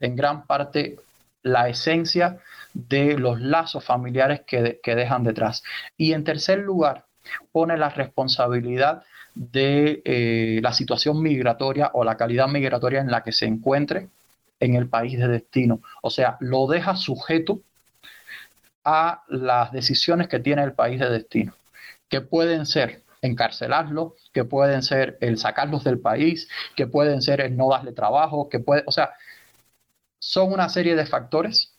en 0.00 0.16
gran 0.16 0.44
parte 0.44 0.96
la 1.44 1.68
esencia 1.68 2.40
de 2.72 3.16
los 3.16 3.40
lazos 3.40 3.84
familiares 3.84 4.40
que, 4.44 4.80
dejan 4.84 5.22
detrás. 5.22 5.62
Y 5.96 6.14
en 6.14 6.24
tercer 6.24 6.58
lugar, 6.58 7.06
pone 7.52 7.76
la 7.76 7.90
responsabilidad 7.90 9.04
de 9.36 10.02
eh, 10.04 10.58
la 10.64 10.72
situación 10.72 11.22
migratoria 11.22 11.92
o 11.94 12.02
la 12.02 12.16
calidad 12.16 12.48
migratoria 12.48 13.00
en 13.00 13.12
la 13.12 13.22
que 13.22 13.30
se 13.30 13.46
encuentre 13.46 14.08
en 14.58 14.74
el 14.74 14.88
país 14.88 15.16
de 15.16 15.28
destino. 15.28 15.80
O 16.02 16.10
sea, 16.10 16.36
lo 16.40 16.66
deja 16.66 16.96
sujeto 16.96 17.60
a 18.84 19.22
las 19.28 19.70
decisiones 19.70 20.26
que 20.26 20.40
tiene 20.40 20.64
el 20.64 20.72
país 20.72 20.98
de 20.98 21.08
destino, 21.08 21.54
que 22.08 22.20
pueden 22.20 22.66
ser 22.66 23.03
encarcelarlo, 23.24 24.16
que 24.32 24.44
pueden 24.44 24.82
ser 24.82 25.16
el 25.20 25.38
sacarlos 25.38 25.82
del 25.82 25.98
país, 25.98 26.48
que 26.76 26.86
pueden 26.86 27.22
ser 27.22 27.40
el 27.40 27.56
no 27.56 27.70
darle 27.70 27.92
trabajo, 27.92 28.48
que 28.48 28.60
puede, 28.60 28.84
o 28.86 28.92
sea, 28.92 29.14
son 30.18 30.52
una 30.52 30.68
serie 30.68 30.94
de 30.94 31.06
factores 31.06 31.74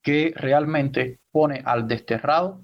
que 0.00 0.32
realmente 0.36 1.18
pone 1.32 1.62
al 1.64 1.88
desterrado 1.88 2.60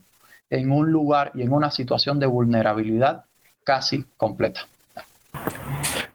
en 0.51 0.71
un 0.71 0.91
lugar 0.93 1.33
y 1.35 1.43
en 1.43 1.53
una 1.53 1.71
situación 1.71 2.21
de 2.21 2.27
vulnerabilidad 2.27 3.25
casi 3.65 4.05
completa. 4.17 4.69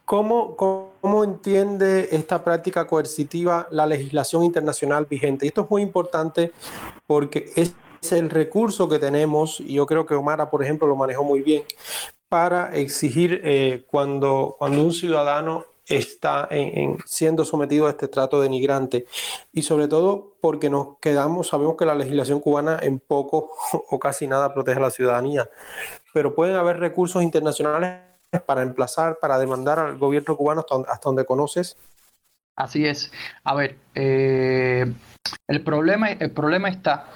¿Cómo, 0.06 0.56
¿Cómo, 0.56 1.24
entiende 1.24 2.10
esta 2.12 2.44
práctica 2.44 2.88
coercitiva 2.88 3.68
la 3.70 3.86
legislación 3.86 4.44
internacional 4.44 5.06
vigente? 5.06 5.46
Y 5.46 5.50
esto 5.50 5.63
es 5.66 5.70
muy 5.70 5.82
importante 5.82 6.51
porque 7.06 7.51
es 7.56 7.75
el 8.12 8.29
recurso 8.29 8.88
que 8.89 9.00
tenemos, 9.00 9.60
y 9.60 9.74
yo 9.75 9.86
creo 9.86 10.06
que 10.06 10.15
Omara, 10.15 10.50
por 10.50 10.63
ejemplo, 10.63 10.88
lo 10.88 10.96
manejó 10.96 11.24
muy 11.24 11.41
bien, 11.41 11.63
para 12.29 12.75
exigir 12.75 13.41
eh, 13.44 13.86
cuando, 13.89 14.56
cuando 14.60 14.84
un 14.84 14.94
ciudadano 14.94 15.65
está 15.89 16.48
en, 16.51 16.98
siendo 17.06 17.44
sometido 17.44 17.88
a 17.88 17.91
este 17.91 18.08
trato 18.08 18.39
denigrante. 18.39 19.08
Y 19.51 19.63
sobre 19.63 19.88
todo 19.88 20.36
porque 20.39 20.70
nos 20.70 21.00
quedamos, 21.00 21.48
sabemos 21.48 21.75
que 21.75 21.86
la 21.86 21.96
legislación 21.96 22.39
cubana 22.39 22.79
en 22.82 23.00
poco 23.00 23.51
o 23.89 24.00
casi 24.00 24.27
nada 24.27 24.53
protege 24.53 24.77
a 24.77 24.84
la 24.84 24.91
ciudadanía, 24.91 25.50
pero 26.13 26.36
pueden 26.36 26.56
haber 26.56 26.79
recursos 26.79 27.24
internacionales 27.24 28.01
para 28.46 28.62
emplazar, 28.62 29.18
para 29.20 29.39
demandar 29.39 29.79
al 29.79 29.98
gobierno 29.98 30.38
cubano 30.38 30.63
hasta, 30.88 31.10
donde 31.10 31.25
conoces? 31.25 31.77
Así 32.56 32.86
es. 32.86 33.12
A 33.44 33.56
ver, 33.56 33.77
eh, 33.96 34.94
el, 35.48 35.62
problema, 35.62 36.09
el 36.12 36.31
problema 36.31 36.69
está 36.69 37.07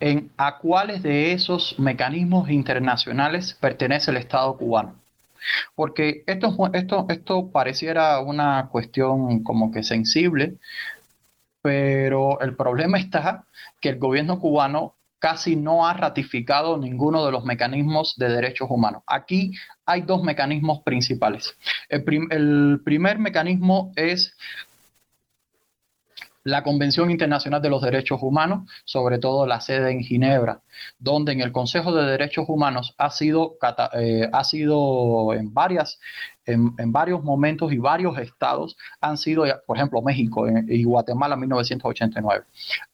en 0.00 0.30
a 0.36 0.58
cuáles 0.58 1.02
de 1.02 1.32
esos 1.32 1.78
mecanismos 1.78 2.50
internacionales 2.50 3.56
pertenece 3.60 4.10
el 4.10 4.18
Estado 4.18 4.56
cubano. 4.56 4.96
Porque 5.74 6.24
esto, 6.26 6.70
esto, 6.72 7.06
esto 7.08 7.50
pareciera 7.50 8.20
una 8.20 8.68
cuestión 8.70 9.44
como 9.44 9.70
que 9.70 9.82
sensible, 9.82 10.56
pero 11.62 12.40
el 12.40 12.56
problema 12.56 12.98
está 12.98 13.44
que 13.80 13.90
el 13.90 13.98
gobierno 13.98 14.38
cubano 14.38 14.96
casi 15.18 15.56
no 15.56 15.86
ha 15.86 15.94
ratificado 15.94 16.76
ninguno 16.78 17.24
de 17.24 17.32
los 17.32 17.44
mecanismos 17.44 18.14
de 18.16 18.28
derechos 18.28 18.68
humanos. 18.70 19.02
Aquí 19.06 19.52
hay 19.84 20.02
dos 20.02 20.22
mecanismos 20.22 20.82
principales. 20.84 21.56
El, 21.88 22.80
primer 22.84 23.18
mecanismo 23.18 23.92
es 23.96 24.36
la 26.46 26.62
Convención 26.62 27.10
Internacional 27.10 27.60
de 27.60 27.68
los 27.68 27.82
Derechos 27.82 28.20
Humanos, 28.22 28.70
sobre 28.84 29.18
todo 29.18 29.46
la 29.46 29.60
sede 29.60 29.90
en 29.90 30.00
Ginebra, 30.00 30.60
donde 30.96 31.32
en 31.32 31.40
el 31.40 31.50
Consejo 31.50 31.92
de 31.92 32.08
Derechos 32.08 32.44
Humanos 32.48 32.94
ha 32.98 33.10
sido, 33.10 33.56
eh, 33.94 34.30
ha 34.32 34.44
sido 34.44 35.34
en, 35.34 35.52
varias, 35.52 35.98
en, 36.44 36.72
varios 36.92 37.24
momentos 37.24 37.72
y 37.72 37.78
varios 37.78 38.16
estados 38.18 38.76
han 39.00 39.16
sido, 39.16 39.44
por 39.66 39.76
ejemplo, 39.76 40.00
México 40.02 40.46
y 40.48 40.84
Guatemala 40.84 41.34
en 41.34 41.40
1989, 41.40 42.44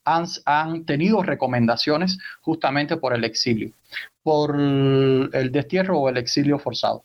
han, 0.06 0.24
han 0.46 0.86
tenido 0.86 1.22
recomendaciones 1.22 2.18
justamente 2.40 2.96
por 2.96 3.14
el 3.14 3.22
exilio, 3.22 3.70
por 4.22 4.56
el 4.58 5.52
destierro 5.52 5.98
o 5.98 6.08
el 6.08 6.16
exilio 6.16 6.58
forzado. 6.58 7.04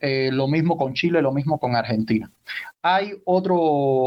Eh, 0.00 0.30
lo 0.32 0.46
mismo 0.46 0.76
con 0.76 0.94
Chile, 0.94 1.22
lo 1.22 1.32
mismo 1.32 1.58
con 1.58 1.74
Argentina. 1.74 2.30
Hay 2.82 3.14
otro, 3.24 3.56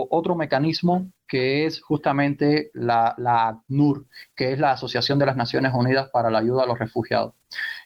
otro 0.10 0.36
mecanismo 0.36 1.12
que 1.32 1.66
es 1.66 1.80
justamente 1.82 2.72
la, 2.74 3.16
la 3.18 3.48
ACNUR, 3.48 4.06
que 4.36 4.52
es 4.52 4.60
la 4.60 4.74
Asociación 4.74 5.18
de 5.18 5.28
las 5.28 5.38
Naciones 5.38 5.72
Unidas 5.74 6.10
para 6.12 6.30
la 6.30 6.40
Ayuda 6.40 6.64
a 6.64 6.66
los 6.66 6.78
Refugiados. 6.78 7.36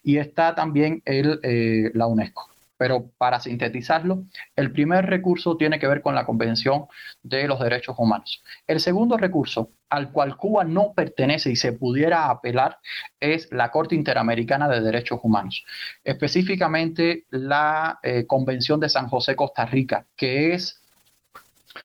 Y 0.02 0.18
está 0.18 0.56
también 0.56 1.04
el, 1.06 1.40
eh, 1.44 1.92
la 1.94 2.08
UNESCO. 2.08 2.50
Pero 2.76 3.12
para 3.20 3.40
sintetizarlo, 3.40 4.24
el 4.56 4.72
primer 4.72 5.06
recurso 5.06 5.58
tiene 5.58 5.78
que 5.78 5.86
ver 5.86 6.02
con 6.02 6.16
la 6.16 6.26
Convención 6.26 6.88
de 7.22 7.48
los 7.48 7.60
Derechos 7.60 7.96
Humanos. 8.00 8.44
El 8.66 8.80
segundo 8.80 9.16
recurso, 9.16 9.70
al 9.90 10.12
cual 10.12 10.38
Cuba 10.38 10.64
no 10.64 10.94
pertenece 10.94 11.52
y 11.52 11.56
se 11.56 11.72
pudiera 11.72 12.32
apelar, 12.32 12.80
es 13.20 13.52
la 13.52 13.70
Corte 13.70 13.94
Interamericana 13.94 14.68
de 14.68 14.82
Derechos 14.82 15.20
Humanos, 15.22 15.64
específicamente 16.04 17.28
la 17.30 18.00
eh, 18.02 18.26
Convención 18.26 18.80
de 18.80 18.90
San 18.90 19.08
José, 19.08 19.36
Costa 19.36 19.68
Rica, 19.68 20.08
que 20.16 20.56
es 20.56 20.82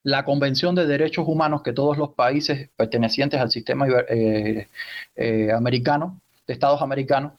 la 0.02 0.24
Convención 0.24 0.74
de 0.74 0.86
Derechos 0.86 1.26
Humanos 1.26 1.62
que 1.62 1.72
todos 1.72 1.98
los 1.98 2.10
países 2.14 2.70
pertenecientes 2.76 3.40
al 3.40 3.50
sistema 3.50 3.86
eh, 4.08 4.68
eh, 5.16 5.52
americano, 5.52 6.20
de 6.46 6.54
Estados 6.54 6.82
americanos, 6.82 7.32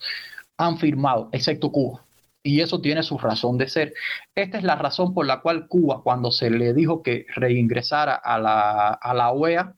han 0.58 0.78
firmado, 0.78 1.30
excepto 1.32 1.72
Cuba. 1.72 2.06
Y 2.44 2.62
eso 2.62 2.82
tiene 2.82 3.04
su 3.04 3.18
razón 3.18 3.58
de 3.58 3.68
ser. 3.68 3.94
Esta 4.34 4.58
es 4.58 4.64
la 4.64 4.76
razón 4.76 5.14
por 5.14 5.28
la 5.28 5.42
cual 5.42 5.68
Cuba, 5.68 6.02
cuando 6.04 6.32
se 6.32 6.50
le 6.50 6.74
dijo 6.74 7.04
que 7.04 7.26
reingresara 7.36 8.16
a 8.16 8.40
la, 8.40 8.90
a 8.90 9.14
la 9.14 9.32
OEA, 9.32 9.76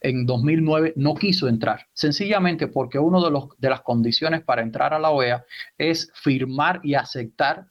en 0.00 0.26
2009 0.26 0.94
no 0.96 1.14
quiso 1.14 1.48
entrar, 1.48 1.86
sencillamente 1.92 2.68
porque 2.68 2.98
una 2.98 3.20
de, 3.22 3.30
los, 3.30 3.48
de 3.58 3.68
las 3.68 3.82
condiciones 3.82 4.42
para 4.42 4.62
entrar 4.62 4.94
a 4.94 4.98
la 4.98 5.10
OEA 5.10 5.44
es 5.76 6.10
firmar 6.14 6.80
y 6.82 6.94
aceptar 6.94 7.66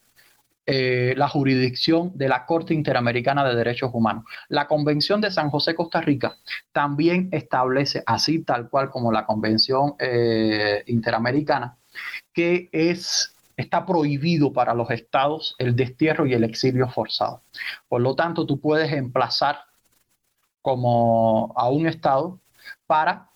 eh, 0.70 1.14
la 1.16 1.30
jurisdicción 1.30 2.12
de 2.16 2.28
la 2.28 2.46
Corte 2.46 2.74
Interamericana 2.74 3.48
de 3.48 3.56
Derechos 3.56 3.90
Humanos. 3.94 4.26
La 4.50 4.68
Convención 4.68 5.22
de 5.22 5.32
San 5.32 5.50
José, 5.50 5.74
Costa 5.76 6.02
Rica, 6.02 6.36
también 6.74 7.30
establece, 7.32 8.04
así 8.06 8.44
tal 8.44 8.70
cual 8.70 8.90
como 8.90 9.14
la 9.14 9.26
Convención 9.26 9.96
eh, 9.98 10.84
Interamericana, 10.88 11.78
que 12.34 12.68
es 12.74 13.34
está 13.56 13.86
prohibido 13.86 14.52
para 14.52 14.74
los 14.74 14.92
estados 14.92 15.56
el 15.58 15.74
destierro 15.74 16.28
y 16.28 16.34
el 16.34 16.44
exilio 16.44 16.90
forzado. 16.90 17.44
Por 17.88 18.02
lo 18.02 18.14
tanto, 18.14 18.46
tú 18.46 18.60
puedes 18.60 18.92
emplazar 18.92 19.62
como 20.62 21.54
a 21.56 21.70
un 21.70 21.88
estado 21.88 22.42
para 22.86 23.30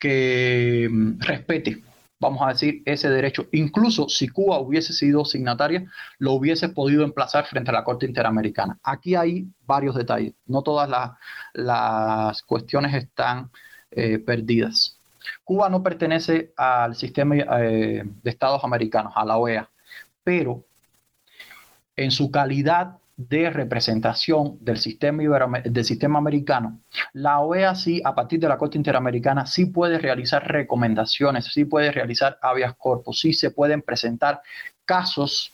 que 0.00 0.88
mm, 0.90 1.20
respete 1.20 1.80
vamos 2.24 2.42
a 2.42 2.48
decir, 2.48 2.82
ese 2.86 3.10
derecho. 3.10 3.46
Incluso 3.52 4.08
si 4.08 4.28
Cuba 4.28 4.58
hubiese 4.58 4.92
sido 4.92 5.24
signataria, 5.24 5.84
lo 6.18 6.32
hubiese 6.32 6.68
podido 6.70 7.04
emplazar 7.04 7.46
frente 7.46 7.70
a 7.70 7.74
la 7.74 7.84
Corte 7.84 8.06
Interamericana. 8.06 8.78
Aquí 8.82 9.14
hay 9.14 9.46
varios 9.66 9.94
detalles. 9.94 10.34
No 10.46 10.62
todas 10.62 10.88
las, 11.52 12.42
cuestiones 12.42 12.94
están 12.94 13.50
eh, 13.90 14.18
perdidas. 14.18 14.98
Cuba 15.44 15.68
no 15.68 15.82
pertenece 15.82 16.52
al 16.56 16.96
sistema 16.96 17.36
eh, 17.36 18.02
de 18.22 18.30
Estados 18.30 18.64
americanos, 18.64 19.12
a 19.16 19.24
la 19.24 19.36
OEA, 19.36 19.70
pero 20.22 20.64
en 21.96 22.10
su 22.10 22.30
calidad 22.30 22.98
de 23.16 23.50
representación 23.50 24.58
del 24.60 24.78
sistema, 24.78 25.22
del 25.60 25.84
sistema 25.84 26.18
americano, 26.18 26.80
la 27.12 27.40
OEA 27.40 27.74
sí, 27.74 28.02
a 28.04 28.14
partir 28.14 28.40
de 28.40 28.48
la 28.48 28.58
Corte 28.58 28.76
Interamericana, 28.76 29.46
sí 29.46 29.66
puede 29.66 29.98
realizar 29.98 30.46
recomendaciones, 30.46 31.46
sí 31.46 31.64
puede 31.64 31.92
realizar 31.92 32.38
habeas 32.42 32.74
corpus, 32.76 33.20
sí 33.20 33.32
se 33.32 33.50
pueden 33.50 33.82
presentar 33.82 34.42
casos 34.84 35.52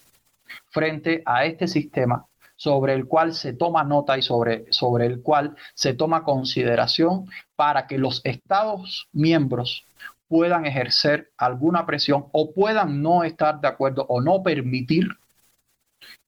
frente 0.70 1.22
a 1.26 1.44
este 1.44 1.68
sistema 1.68 2.26
sobre 2.56 2.92
el 2.92 3.06
cual 3.06 3.34
se 3.34 3.54
toma 3.54 3.84
nota 3.84 4.18
y 4.18 4.22
sobre, 4.22 4.66
sobre 4.70 5.06
el 5.06 5.22
cual 5.22 5.56
se 5.74 5.94
toma 5.94 6.24
consideración 6.24 7.24
para 7.56 7.86
que 7.86 7.96
los 7.96 8.20
Estados 8.24 9.08
miembros 9.12 9.86
puedan 10.28 10.66
ejercer 10.66 11.32
alguna 11.38 11.86
presión 11.86 12.26
o 12.32 12.52
puedan 12.52 13.02
no 13.02 13.24
estar 13.24 13.60
de 13.60 13.68
acuerdo 13.68 14.06
o 14.08 14.20
no 14.20 14.42
permitir 14.42 15.08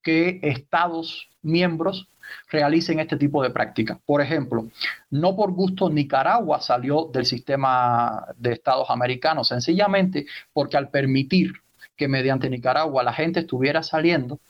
que 0.02 0.40
Estados 0.42 1.28
miembros 1.42 2.09
realicen 2.50 3.00
este 3.00 3.16
tipo 3.16 3.42
de 3.42 3.50
prácticas. 3.50 3.99
Por 4.04 4.21
ejemplo, 4.21 4.68
no 5.11 5.37
por 5.37 5.52
gusto 5.52 5.90
Nicaragua 5.90 6.61
salió 6.61 7.11
del 7.12 7.26
sistema 7.26 8.26
de 8.37 8.52
Estados 8.52 8.90
americanos, 8.90 9.49
sencillamente 9.49 10.26
porque 10.52 10.76
al 10.76 10.90
permitir 10.90 11.52
que 11.97 12.09
mediante 12.09 12.49
Nicaragua 12.49 13.02
la 13.02 13.12
gente 13.12 13.40
estuviera 13.40 13.82
saliendo, 13.82 14.40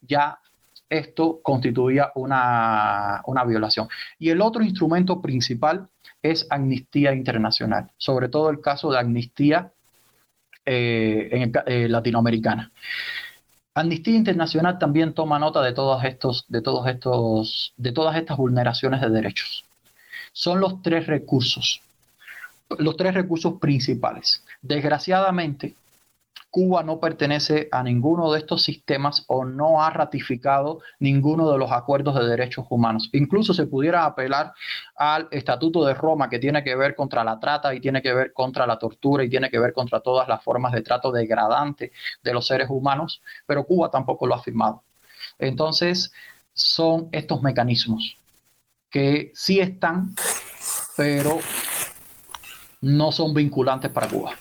ya 0.00 0.38
esto 0.88 1.40
constituía 1.42 2.12
una, 2.14 3.22
violación. 3.46 3.88
Y 4.18 4.30
el 4.30 4.40
otro 4.40 4.62
instrumento 4.62 5.20
principal 5.20 5.88
es 6.22 6.46
Amnistía 6.50 7.12
Internacional, 7.12 7.90
sobre 7.96 8.28
todo 8.28 8.50
el 8.50 8.60
caso 8.60 8.90
de 8.90 8.98
amnistía 8.98 9.72
eh, 10.64 11.50
eh, 11.66 11.88
latinoamericana. 11.88 12.72
Amnistía 13.76 14.16
Internacional 14.16 14.78
también 14.78 15.12
toma 15.12 15.38
nota 15.38 15.60
de 15.60 15.68
estos, 16.08 16.46
de 16.48 16.62
todos 16.62 16.86
estos, 16.86 17.74
de 17.76 17.92
todas 17.92 18.16
estas 18.16 18.38
vulneraciones 18.38 19.02
de 19.02 19.10
derechos. 19.10 19.66
Son 20.32 20.60
los 20.60 20.80
tres 20.80 21.06
recursos, 21.06 21.82
los 22.78 22.96
tres 22.96 23.12
recursos 23.12 23.60
principales. 23.60 24.42
Desgraciadamente, 24.62 25.74
Cuba 26.56 26.82
no 26.82 27.00
pertenece 27.00 27.68
a 27.70 27.82
ninguno 27.82 28.32
de 28.32 28.38
estos 28.38 28.62
sistemas 28.62 29.24
o 29.26 29.44
no 29.44 29.82
ha 29.82 29.90
ratificado 29.90 30.80
ninguno 30.98 31.52
de 31.52 31.58
los 31.58 31.70
acuerdos 31.70 32.14
de 32.14 32.26
derechos 32.26 32.64
humanos. 32.70 33.10
Incluso 33.12 33.52
se 33.52 33.66
pudiera 33.66 34.06
apelar 34.06 34.54
al 34.96 35.28
Estatuto 35.32 35.84
de 35.84 35.92
Roma 35.92 36.30
que 36.30 36.38
tiene 36.38 36.64
que 36.64 36.74
ver 36.74 36.94
contra 36.94 37.22
la 37.24 37.38
trata 37.38 37.74
y 37.74 37.80
tiene 37.80 38.00
que 38.00 38.14
ver 38.14 38.32
contra 38.32 38.66
la 38.66 38.78
tortura 38.78 39.22
y 39.22 39.28
tiene 39.28 39.50
que 39.50 39.58
ver 39.58 39.74
contra 39.74 40.00
todas 40.00 40.28
las 40.28 40.42
formas 40.42 40.72
de 40.72 40.80
trato 40.80 41.12
degradante 41.12 41.92
de 42.22 42.32
los 42.32 42.46
seres 42.46 42.70
humanos, 42.70 43.20
pero 43.44 43.64
Cuba 43.64 43.90
tampoco 43.90 44.26
lo 44.26 44.34
ha 44.34 44.42
firmado. 44.42 44.82
Entonces, 45.38 46.10
son 46.54 47.10
estos 47.12 47.42
mecanismos 47.42 48.16
que 48.88 49.30
sí 49.34 49.60
están, 49.60 50.14
pero 50.96 51.38
no 52.80 53.12
son 53.12 53.34
vinculantes 53.34 53.90
para 53.90 54.08
Cuba. 54.08 54.32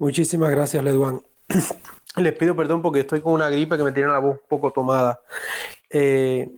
Muchísimas 0.00 0.50
gracias, 0.50 0.82
Leduán. 0.82 1.20
Les 2.16 2.32
pido 2.32 2.56
perdón 2.56 2.80
porque 2.80 3.00
estoy 3.00 3.20
con 3.20 3.34
una 3.34 3.50
gripe 3.50 3.76
que 3.76 3.84
me 3.84 3.92
tiene 3.92 4.08
la 4.08 4.18
voz 4.18 4.38
un 4.40 4.48
poco 4.48 4.72
tomada. 4.72 5.20
Eh, 5.90 6.50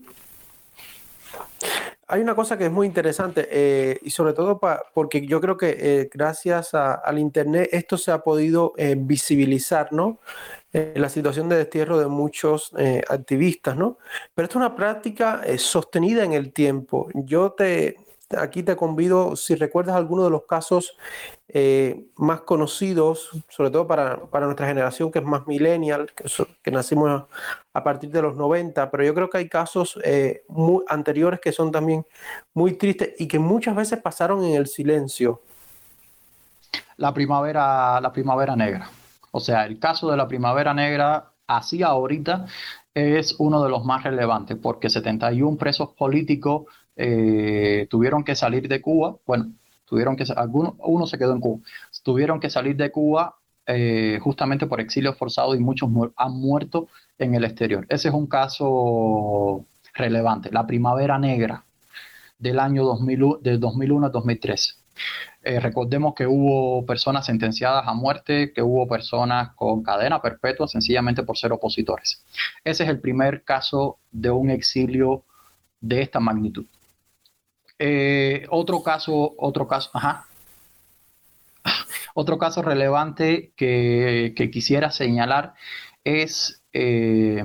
hay 2.06 2.20
una 2.20 2.36
cosa 2.36 2.56
que 2.56 2.66
es 2.66 2.70
muy 2.70 2.86
interesante 2.86 3.48
eh, 3.50 3.98
y 4.00 4.10
sobre 4.10 4.32
todo 4.32 4.60
porque 4.94 5.26
yo 5.26 5.40
creo 5.40 5.56
que 5.56 5.76
eh, 5.76 6.10
gracias 6.14 6.72
al 6.74 7.18
Internet 7.18 7.68
esto 7.72 7.98
se 7.98 8.12
ha 8.12 8.18
podido 8.22 8.74
visibilizar, 8.96 9.92
¿no? 9.92 10.20
la 10.72 11.10
situación 11.10 11.50
de 11.50 11.56
destierro 11.56 11.98
de 11.98 12.06
muchos 12.06 12.72
activistas, 13.10 13.76
¿no? 13.76 13.98
Pero 14.34 14.46
esto 14.46 14.58
es 14.58 14.64
una 14.64 14.74
práctica 14.74 15.42
sostenida 15.58 16.24
en 16.24 16.32
el 16.32 16.50
tiempo. 16.50 17.10
Yo 17.12 17.52
te, 17.52 17.98
aquí 18.38 18.62
te 18.62 18.76
convido, 18.76 19.36
si 19.36 19.54
recuerdas 19.54 19.96
alguno 19.96 20.24
de 20.24 20.30
los 20.30 20.44
casos 20.46 20.96
eh, 21.48 22.06
más 22.16 22.42
conocidos, 22.42 23.30
sobre 23.48 23.70
todo 23.70 23.86
para, 23.86 24.20
nuestra 24.40 24.66
generación 24.66 25.10
que 25.10 25.18
es 25.18 25.24
más 25.24 25.46
millennial, 25.46 26.10
que, 26.62 26.70
nacimos 26.70 27.24
a, 27.72 27.84
partir 27.84 28.10
de 28.10 28.22
los 28.22 28.36
90, 28.36 28.90
pero 28.90 29.04
yo 29.04 29.14
creo 29.14 29.30
que 29.30 29.38
hay 29.38 29.48
casos 29.48 29.98
eh, 30.04 30.44
muy 30.48 30.84
anteriores 30.88 31.40
que 31.40 31.52
son 31.52 31.70
también 31.70 32.06
muy 32.54 32.72
tristes 32.74 33.14
y 33.18 33.28
que 33.28 33.38
muchas 33.38 33.76
veces 33.76 34.00
pasaron 34.00 34.44
en 34.44 34.54
el 34.54 34.66
silencio. 34.66 35.42
La 36.96 37.12
primavera, 37.12 38.00
la 38.00 38.12
primavera 38.12 38.56
negra. 38.56 38.90
O 39.30 39.40
sea, 39.40 39.66
el 39.66 39.78
caso 39.78 40.10
de 40.10 40.16
la 40.16 40.28
primavera 40.28 40.74
negra, 40.74 41.32
así 41.46 41.82
ahorita, 41.82 42.46
es 42.94 43.36
uno 43.38 43.62
de 43.62 43.70
los 43.70 43.84
más 43.84 44.04
relevantes, 44.04 44.56
porque 44.60 44.90
71 44.90 45.56
presos 45.56 45.90
políticos 45.94 46.64
eh, 46.96 47.86
tuvieron 47.90 48.24
que 48.24 48.34
salir 48.34 48.68
de 48.68 48.80
Cuba, 48.80 49.16
bueno, 49.26 49.52
tuvieron 49.84 50.16
que, 50.16 50.24
algunos, 50.36 50.74
uno 50.78 51.06
se 51.06 51.18
quedó 51.18 51.32
en 51.32 51.40
Cuba, 51.40 51.62
tuvieron 52.02 52.40
que 52.40 52.50
salir 52.50 52.76
de 52.76 52.90
Cuba 52.90 53.36
eh, 53.66 54.18
justamente 54.22 54.66
por 54.66 54.80
exilio 54.80 55.14
forzado 55.14 55.54
y 55.54 55.60
muchos 55.60 55.88
han 56.16 56.32
muerto 56.32 56.88
en 57.18 57.34
el 57.34 57.44
exterior. 57.44 57.86
Ese 57.88 58.08
es 58.08 58.14
un 58.14 58.26
caso 58.26 59.64
relevante, 59.94 60.50
la 60.50 60.66
primavera 60.66 61.18
negra 61.18 61.64
del 62.38 62.58
año 62.58 62.84
2000, 62.84 63.36
del 63.40 63.60
2001 63.60 64.06
a 64.06 64.10
2013. 64.10 64.74
Eh, 65.44 65.58
recordemos 65.60 66.14
que 66.14 66.26
hubo 66.26 66.84
personas 66.86 67.26
sentenciadas 67.26 67.86
a 67.86 67.94
muerte, 67.94 68.52
que 68.52 68.62
hubo 68.62 68.86
personas 68.86 69.54
con 69.54 69.82
cadena 69.82 70.22
perpetua 70.22 70.68
sencillamente 70.68 71.22
por 71.22 71.36
ser 71.36 71.52
opositores. 71.52 72.24
Ese 72.64 72.84
es 72.84 72.90
el 72.90 73.00
primer 73.00 73.42
caso 73.42 73.98
de 74.10 74.30
un 74.30 74.50
exilio 74.50 75.24
de 75.80 76.02
esta 76.02 76.20
magnitud. 76.20 76.66
Eh, 77.84 78.46
otro 78.50 78.80
caso, 78.80 79.34
otro 79.38 79.66
caso. 79.66 79.90
Otro 82.14 82.38
caso 82.38 82.62
relevante 82.62 83.52
que, 83.56 84.34
quisiera 84.52 84.90
señalar 84.90 85.54
es 86.04 86.62
eh, 86.74 87.42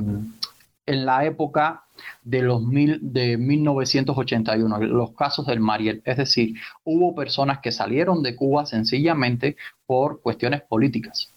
en 0.86 1.06
la 1.06 1.26
época 1.26 1.86
de, 2.24 2.42
los 2.42 2.62
mil, 2.62 3.00
de 3.02 3.38
1981, 3.38 4.80
los 4.80 5.12
casos 5.12 5.48
del 5.48 5.62
Mariel. 5.62 6.02
Es 6.06 6.18
decir, 6.18 6.56
hubo 6.84 7.16
personas 7.16 7.60
que 7.60 7.72
salieron 7.72 8.22
de 8.22 8.36
Cuba 8.36 8.66
sencillamente 8.66 9.56
por 9.86 10.22
cuestiones 10.22 10.62
políticas. 10.62 11.32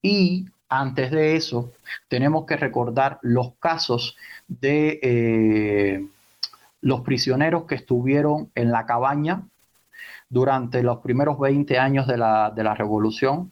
Y 0.00 0.46
Antes 0.70 1.10
de 1.10 1.34
eso, 1.36 1.72
tenemos 2.08 2.44
que 2.44 2.56
recordar 2.56 3.18
los 3.22 3.54
casos 3.54 4.16
de 4.48 5.00
eh, 5.02 6.06
los 6.80 7.02
prisioneros 7.02 7.64
que 7.64 7.74
estuvieron 7.74 8.50
en 8.54 8.70
la 8.70 8.86
cabaña 8.86 9.42
durante 10.28 10.82
los 10.82 10.98
primeros 10.98 11.38
20 11.38 11.78
años 11.78 12.06
de 12.06 12.18
la, 12.18 12.50
de 12.50 12.62
la 12.62 12.74
revolución, 12.74 13.50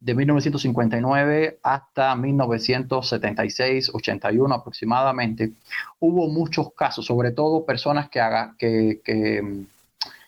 de 0.00 0.14
1959 0.14 1.58
hasta 1.62 2.14
1976-81 2.14 4.54
aproximadamente, 4.54 5.52
hubo 6.00 6.28
muchos 6.28 6.72
casos, 6.74 7.06
sobre 7.06 7.30
todo 7.32 7.64
personas 7.64 8.10
que, 8.10 8.20
que, 8.58 9.00
que, 9.02 9.64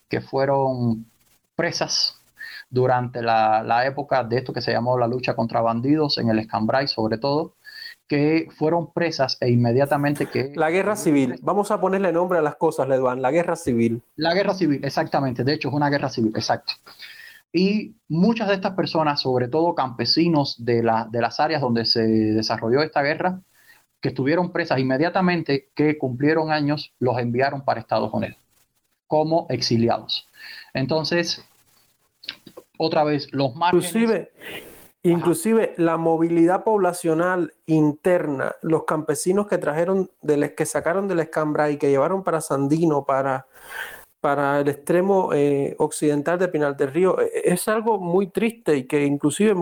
que 0.08 0.20
fueron 0.20 1.06
presas 1.54 2.18
durante 2.70 3.22
la, 3.22 3.62
la, 3.62 3.86
época 3.86 4.24
de 4.24 4.38
esto 4.38 4.52
que 4.52 4.62
se 4.62 4.72
llamó 4.72 4.98
la 4.98 5.06
lucha 5.06 5.34
contra 5.34 5.60
bandidos 5.60 6.18
en 6.18 6.30
el 6.30 6.38
Escambray, 6.38 6.88
sobre 6.88 7.18
todo, 7.18 7.54
que 8.08 8.48
fueron 8.56 8.92
presas 8.92 9.36
e 9.40 9.50
inmediatamente 9.50 10.26
que... 10.26 10.52
La 10.56 10.70
guerra 10.70 10.96
civil, 10.96 11.38
vamos 11.42 11.70
a 11.70 11.80
ponerle 11.80 12.10
nombre 12.10 12.38
a 12.38 12.42
las 12.42 12.56
cosas, 12.56 12.88
Ledwan, 12.88 13.20
la 13.20 13.30
guerra 13.30 13.54
civil. 13.54 14.02
La 14.16 14.34
guerra 14.34 14.54
civil, 14.54 14.80
exactamente, 14.82 15.44
de 15.44 15.54
hecho 15.54 15.68
es 15.68 15.74
una 15.74 15.90
guerra 15.90 16.08
civil, 16.08 16.32
exacto. 16.34 16.72
Y 17.52 17.94
muchas 18.08 18.48
de 18.48 18.54
estas 18.54 18.74
personas, 18.74 19.20
sobre 19.20 19.48
todo 19.48 19.74
campesinos 19.74 20.64
de, 20.64 20.82
la, 20.82 21.06
de 21.10 21.20
las 21.20 21.38
áreas 21.38 21.60
donde 21.60 21.84
se 21.84 22.00
desarrolló 22.02 22.82
esta 22.82 23.02
guerra, 23.02 23.40
que 24.00 24.08
estuvieron 24.08 24.52
presas 24.52 24.78
inmediatamente, 24.78 25.68
que 25.74 25.98
cumplieron 25.98 26.50
años, 26.50 26.94
los 26.98 27.18
enviaron 27.18 27.64
para 27.64 27.80
Estados 27.80 28.12
Unidos 28.12 28.38
como 29.08 29.46
exiliados. 29.48 30.28
Entonces, 30.72 31.44
otra 32.76 33.02
vez, 33.02 33.28
los 33.32 33.56
márgenes... 33.56 33.86
Inclusive, 33.88 34.30
Inclusive 35.08 35.74
la 35.76 35.96
movilidad 35.96 36.64
poblacional 36.64 37.54
interna, 37.66 38.54
los 38.62 38.84
campesinos 38.84 39.46
que 39.46 39.58
trajeron, 39.58 40.10
de 40.22 40.54
que 40.54 40.66
sacaron 40.66 41.08
del 41.08 41.20
escambra 41.20 41.70
y 41.70 41.78
que 41.78 41.90
llevaron 41.90 42.22
para 42.22 42.40
Sandino, 42.40 43.04
para, 43.04 43.46
para 44.20 44.60
el 44.60 44.68
extremo 44.68 45.32
eh, 45.32 45.76
occidental 45.78 46.38
de 46.38 46.48
Pinal 46.48 46.76
del 46.76 46.92
Río, 46.92 47.20
e, 47.20 47.26
e, 47.26 47.52
es 47.52 47.68
algo 47.68 47.98
muy 47.98 48.28
triste 48.28 48.76
y 48.76 48.84
que 48.86 49.04
inclusive 49.04 49.54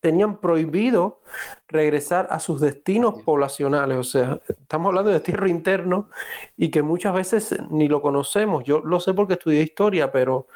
tenían 0.00 0.38
prohibido 0.38 1.20
regresar 1.68 2.26
a 2.30 2.40
sus 2.40 2.60
destinos 2.60 3.22
poblacionales. 3.22 3.98
O 3.98 4.04
sea, 4.04 4.40
estamos 4.48 4.88
hablando 4.88 5.10
de 5.10 5.18
destino 5.18 5.46
interno 5.46 6.08
y 6.56 6.70
que 6.70 6.82
muchas 6.82 7.14
veces 7.14 7.54
ni 7.70 7.88
lo 7.88 8.00
conocemos. 8.02 8.64
Yo 8.64 8.80
lo 8.80 9.00
sé 9.00 9.14
porque 9.14 9.34
estudié 9.34 9.62
historia, 9.62 10.10
pero 10.10 10.46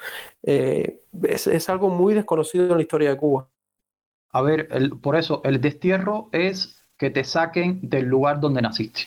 eh, 0.43 1.01
es, 1.23 1.47
es 1.47 1.69
algo 1.69 1.89
muy 1.89 2.13
desconocido 2.13 2.65
en 2.71 2.77
la 2.77 2.81
historia 2.81 3.09
de 3.11 3.17
Cuba. 3.17 3.47
A 4.35 4.41
ver, 4.41 4.67
por 5.01 5.15
eso 5.15 5.39
el 5.45 5.61
destierro 5.61 6.27
es 6.33 6.83
que 6.97 7.09
te 7.09 7.23
saquen 7.23 7.79
del 7.81 8.03
lugar 8.03 8.41
donde 8.41 8.61
naciste, 8.61 9.03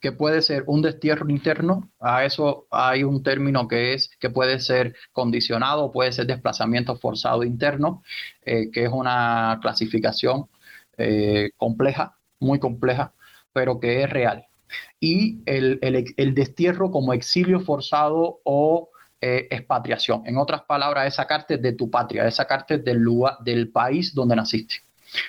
que 0.00 0.10
puede 0.10 0.40
ser 0.40 0.64
un 0.68 0.80
destierro 0.80 1.28
interno, 1.28 1.90
a 2.00 2.24
eso 2.24 2.66
hay 2.70 3.04
un 3.04 3.22
término 3.22 3.68
que 3.68 3.92
es 3.92 4.08
que 4.18 4.30
puede 4.30 4.58
ser 4.58 4.94
condicionado, 5.12 5.92
puede 5.92 6.12
ser 6.12 6.26
desplazamiento 6.26 6.96
forzado 6.96 7.44
interno, 7.44 8.02
eh, 8.40 8.70
que 8.70 8.84
es 8.84 8.90
una 8.90 9.58
clasificación 9.60 10.46
eh, 10.96 11.50
compleja, 11.58 12.16
muy 12.38 12.58
compleja, 12.58 13.12
pero 13.52 13.80
que 13.80 14.02
es 14.02 14.08
real. 14.08 14.46
Y 14.98 15.42
el, 15.44 15.78
el 15.82 16.34
destierro 16.34 16.90
como 16.90 17.12
exilio 17.12 17.60
forzado 17.60 18.40
o 18.44 18.88
eh, 19.20 19.48
expatriación. 19.50 20.22
En 20.26 20.38
otras 20.38 20.62
palabras, 20.62 21.06
es 21.06 21.14
sacarte 21.14 21.58
de 21.58 21.72
tu 21.72 21.90
patria, 21.90 22.26
es 22.26 22.36
sacarte 22.36 22.78
del 22.78 22.98
lugar, 22.98 23.38
del 23.40 23.68
país 23.68 24.14
donde 24.14 24.36
naciste. 24.36 24.76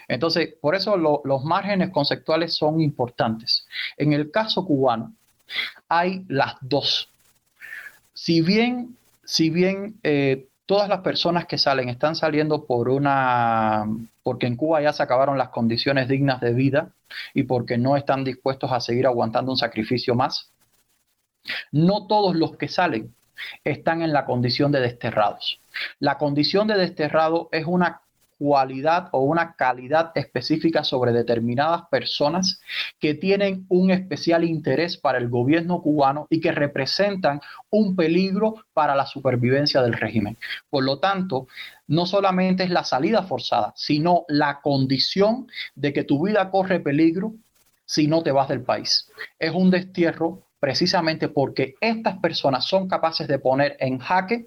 Entonces, 0.08 0.54
por 0.62 0.75
eso 0.75 0.95
los 0.97 1.43
márgenes 1.43 1.89
conceptuales 1.89 2.54
son 2.54 2.82
importantes. 2.82 3.67
En 3.97 4.13
el 4.13 4.32
caso 4.32 4.65
cubano, 4.65 5.13
hay 5.89 6.23
las 6.27 6.56
dos. 6.62 7.10
Si 8.13 8.41
bien, 8.41 8.95
si 9.23 9.49
bien 9.49 9.99
eh, 10.04 10.47
todas 10.65 10.88
las 10.88 11.01
personas 11.01 11.45
que 11.45 11.58
salen 11.58 11.89
están 11.89 12.15
saliendo 12.15 12.65
por 12.65 12.88
una, 12.88 13.86
porque 14.23 14.47
en 14.47 14.56
Cuba 14.56 14.82
ya 14.82 14.93
se 14.93 15.04
acabaron 15.04 15.38
las 15.38 15.49
condiciones 15.49 16.08
dignas 16.08 16.39
de 16.39 16.54
vida 16.54 16.93
y 17.34 17.43
porque 17.43 17.77
no 17.77 17.97
están 17.97 18.23
dispuestos 18.23 18.71
a 18.71 18.80
seguir 18.80 19.06
aguantando 19.06 19.51
un 19.51 19.58
sacrificio 19.58 20.15
más, 20.15 20.49
no 21.71 22.08
todos 22.08 22.36
los 22.36 22.56
que 22.56 22.67
salen 22.69 23.13
están 23.63 24.01
en 24.01 24.13
la 24.13 24.25
condición 24.25 24.71
de 24.71 24.82
desterrados. 24.82 25.60
La 25.99 26.17
condición 26.17 26.67
de 26.67 26.75
desterrado 26.75 27.49
es 27.51 27.65
una 27.65 28.01
cualidad 28.41 29.10
o 29.12 29.19
una 29.19 29.54
calidad 29.54 30.12
específica 30.15 30.84
sobre 30.84 31.12
determinadas 31.12 31.84
personas 31.91 32.60
que 32.99 33.13
tienen 33.13 33.67
un 33.69 33.91
especial 33.91 34.43
interés 34.43 34.97
para 34.97 35.19
el 35.19 35.30
gobierno 35.30 35.80
cubano 35.80 36.25
y 36.27 36.41
que 36.41 36.51
representan 36.51 37.39
un 37.69 37.95
peligro 37.95 38.56
para 38.73 38.95
la 38.95 39.06
supervivencia 39.06 39.84
del 39.84 39.93
régimen. 39.93 40.38
Por 40.71 40.84
lo 40.84 40.97
tanto, 40.97 41.47
no 41.86 42.08
solamente 42.08 42.63
es 42.63 42.71
la 42.71 42.84
salida 42.84 43.21
forzada, 43.21 43.73
sino 43.75 44.25
la 44.27 44.60
condición 44.62 45.45
de 45.75 45.93
que 45.93 46.04
tu 46.04 46.25
vida 46.25 46.49
corre 46.49 46.80
peligro 46.80 47.34
si 47.86 48.08
no 48.08 48.23
te 48.23 48.32
vas 48.32 48.47
del 48.47 48.63
país. 48.63 49.08
Es 49.38 49.51
un 49.51 49.69
destierro 49.69 50.47
precisamente 50.62 51.28
porque 51.28 51.74
estas 51.82 52.19
personas 52.19 52.65
son 52.65 52.88
capaces 52.88 53.28
de 53.28 53.39
poner 53.39 53.76
en 53.80 53.97
jaque 53.97 54.45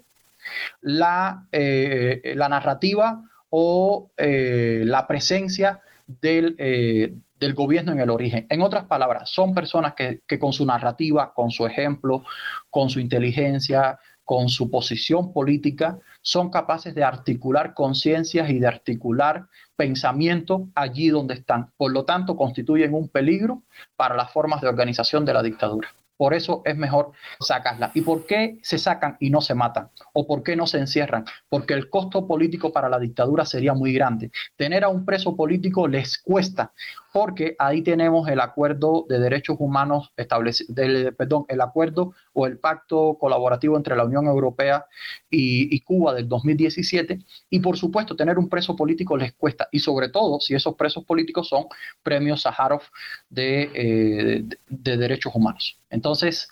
la, 0.79 1.45
eh, 1.51 2.33
la 2.37 2.47
narrativa 2.47 3.21
o 3.49 4.11
eh, 4.15 4.83
la 4.85 5.07
presencia 5.07 5.81
del, 6.07 6.55
eh, 6.57 7.13
del, 7.37 7.53
gobierno 7.53 7.91
en 7.91 7.99
el 7.99 8.09
origen. 8.09 8.47
En 8.49 8.61
otras 8.61 8.85
palabras, 8.85 9.29
son 9.29 9.53
personas 9.53 9.93
que, 9.93 10.21
que 10.25 10.39
con 10.39 10.53
su 10.53 10.65
narrativa, 10.65 11.33
con 11.33 11.51
su 11.51 11.65
ejemplo, 11.65 12.23
con 12.69 12.89
su 12.89 13.01
inteligencia, 13.01 13.99
con 14.23 14.47
su 14.47 14.71
posición 14.71 15.33
política, 15.33 15.99
son 16.21 16.49
capaces 16.49 16.95
de 16.95 17.03
articular 17.03 17.73
conciencias 17.73 18.49
y 18.49 18.59
de 18.59 18.67
articular 18.67 19.47
pensamiento 19.75 20.69
allí 20.75 21.09
donde 21.09 21.33
están. 21.33 21.73
Por 21.75 21.91
lo 21.91 22.05
tanto, 22.05 22.37
constituyen 22.37 22.93
un 22.93 23.09
peligro 23.09 23.63
para 23.97 24.15
las 24.15 24.31
formas 24.31 24.61
de 24.61 24.69
organización 24.69 25.25
de 25.25 25.33
la 25.33 25.43
dictadura. 25.43 25.89
Por 26.17 26.33
eso 26.33 26.61
es 26.65 26.77
mejor 26.77 27.11
sacarla. 27.39 27.91
¿Y 27.93 28.01
por 28.01 28.25
qué 28.25 28.59
se 28.61 28.77
sacan 28.77 29.17
y 29.19 29.29
no 29.29 29.41
se 29.41 29.53
matan? 29.53 29.89
¿O 30.13 30.25
por 30.25 30.43
qué 30.43 30.55
no 30.55 30.67
se 30.67 30.79
encierran? 30.79 31.25
Porque 31.49 31.73
el 31.73 31.89
costo 31.89 32.27
político 32.27 32.71
para 32.71 32.89
la 32.89 32.99
dictadura 32.99 33.45
sería 33.45 33.73
muy 33.73 33.93
grande. 33.93 34.31
Tener 34.55 34.83
a 34.83 34.89
un 34.89 35.05
preso 35.05 35.35
político 35.35 35.87
les 35.87 36.17
cuesta, 36.17 36.71
porque 37.15 37.55
ahí 37.59 37.81
tenemos 37.81 38.27
el 38.27 38.41
acuerdo 38.41 39.05
de 39.07 39.19
derechos 39.19 39.55
humanos 39.57 40.11
establecido, 40.17 40.75
perdón, 41.15 41.45
el 41.47 41.61
acuerdo 41.61 42.13
o 42.33 42.45
el 42.45 42.59
pacto 42.59 43.17
colaborativo 43.17 43.77
entre 43.77 43.95
la 43.95 44.03
Unión 44.03 44.25
Europea 44.25 44.85
y, 45.29 45.79
Cuba 45.79 46.13
del 46.13 46.27
2017. 46.27 47.19
Y 47.49 47.59
por 47.61 47.77
supuesto, 47.77 48.17
tener 48.17 48.37
un 48.37 48.49
preso 48.49 48.75
político 48.75 49.15
les 49.15 49.31
cuesta. 49.31 49.69
Y 49.71 49.79
sobre 49.79 50.09
todo 50.09 50.41
si 50.41 50.55
esos 50.55 50.75
presos 50.75 51.05
políticos 51.05 51.47
son 51.47 51.67
premios 52.03 52.41
Sájarov 52.41 52.81
de, 53.29 53.71
eh, 53.73 54.43
de 54.67 54.97
derechos 54.97 55.33
humanos. 55.33 55.79
Entonces, 55.89 56.49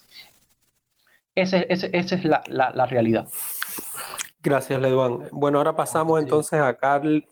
esa 1.36 1.58
es 1.58 2.24
la, 2.24 2.86
realidad. 2.86 3.28
Gracias, 4.42 4.82
Ledwan. 4.82 5.28
Bueno, 5.34 5.58
ahora 5.58 5.76
pasamos 5.76 6.22
entonces 6.22 6.58
a 6.62 6.74
Carl, 6.78 7.26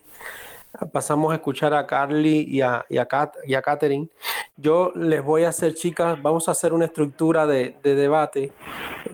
pasamos 0.92 1.32
a 1.32 1.36
escuchar 1.36 1.74
a 1.74 1.86
Carly 1.86 2.46
y 2.48 2.62
a, 2.62 2.86
y 2.90 2.98
a, 2.98 3.62
Catherine. 3.62 4.10
Yo 4.56 4.92
les 4.96 5.24
voy 5.24 5.44
a 5.44 5.50
hacer, 5.50 5.74
chicas, 5.74 6.22
vamos 6.22 6.48
a 6.48 6.52
hacer 6.52 6.74
una 6.74 6.86
estructura 6.86 7.46
de, 7.46 7.76
debate. 7.84 8.52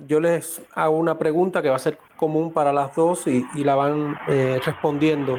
Yo 0.06 0.20
les 0.20 0.62
hago 0.74 0.98
una 0.98 1.18
pregunta 1.18 1.62
que 1.62 1.70
va 1.70 1.76
a 1.76 1.80
ser 1.80 1.98
común 2.16 2.52
para 2.52 2.72
las 2.74 2.96
dos 2.96 3.28
y, 3.28 3.46
la 3.56 3.76
van 3.76 4.18
eh, 4.28 4.60
respondiendo. 4.66 5.38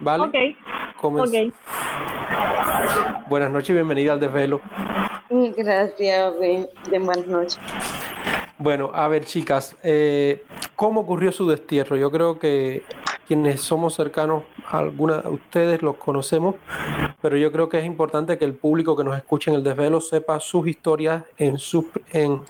¿Vale? 0.00 0.24
Ok. 0.24 0.34
Buenas 3.28 3.50
noches 3.50 3.70
y 3.70 3.72
bienvenida 3.74 4.12
al 4.12 4.20
desvelo. 4.20 4.60
Gracias, 5.30 6.38
de 6.38 6.98
buenas 6.98 7.26
noches. 7.26 7.58
Bueno, 8.62 8.92
a 8.94 9.08
ver, 9.08 9.24
chicas, 9.24 9.76
eh, 9.82 10.44
¿cómo 10.76 11.00
ocurrió 11.00 11.32
su 11.32 11.48
destierro? 11.48 11.96
Yo 11.96 12.12
creo 12.12 12.38
que 12.38 12.82
quienes 13.26 13.60
somos 13.60 13.94
cercanos 13.94 14.44
a 14.70 14.78
alguna 14.78 15.20
de 15.20 15.30
ustedes 15.30 15.82
los 15.82 15.96
conocemos, 15.96 16.54
pero 17.20 17.36
yo 17.36 17.50
creo 17.50 17.68
que 17.68 17.80
es 17.80 17.84
importante 17.84 18.38
que 18.38 18.44
el 18.44 18.54
público 18.54 18.96
que 18.96 19.02
nos 19.02 19.16
escuche 19.16 19.50
en 19.50 19.56
el 19.56 19.64
desvelo 19.64 20.00
sepa 20.00 20.38
sus 20.38 20.68
historias 20.68 21.24
en 21.38 21.58
sus, 21.58 21.86
en, 22.12 22.42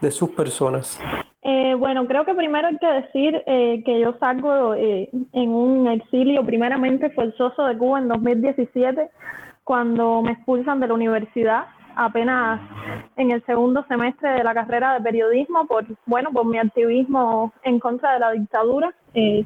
de 0.00 0.12
sus 0.12 0.30
personas. 0.30 1.00
Eh, 1.42 1.74
bueno, 1.74 2.06
creo 2.06 2.24
que 2.24 2.34
primero 2.34 2.68
hay 2.68 2.78
que 2.78 2.86
decir 2.86 3.42
eh, 3.44 3.82
que 3.84 3.98
yo 3.98 4.14
salgo 4.20 4.76
en 4.76 5.50
un 5.50 5.88
exilio 5.88 6.46
primeramente 6.46 7.10
forzoso 7.10 7.64
de 7.64 7.76
Cuba 7.76 7.98
en 7.98 8.06
2017 8.06 9.10
cuando 9.64 10.22
me 10.22 10.32
expulsan 10.32 10.78
de 10.78 10.86
la 10.86 10.94
universidad 10.94 11.66
apenas 11.98 12.60
en 13.16 13.30
el 13.32 13.44
segundo 13.44 13.84
semestre 13.88 14.30
de 14.30 14.44
la 14.44 14.54
carrera 14.54 14.94
de 14.94 15.00
periodismo 15.00 15.66
por 15.66 15.84
bueno 16.06 16.30
por 16.32 16.46
mi 16.46 16.58
activismo 16.58 17.52
en 17.64 17.80
contra 17.80 18.14
de 18.14 18.20
la 18.20 18.30
dictadura 18.32 18.94
eh, 19.14 19.44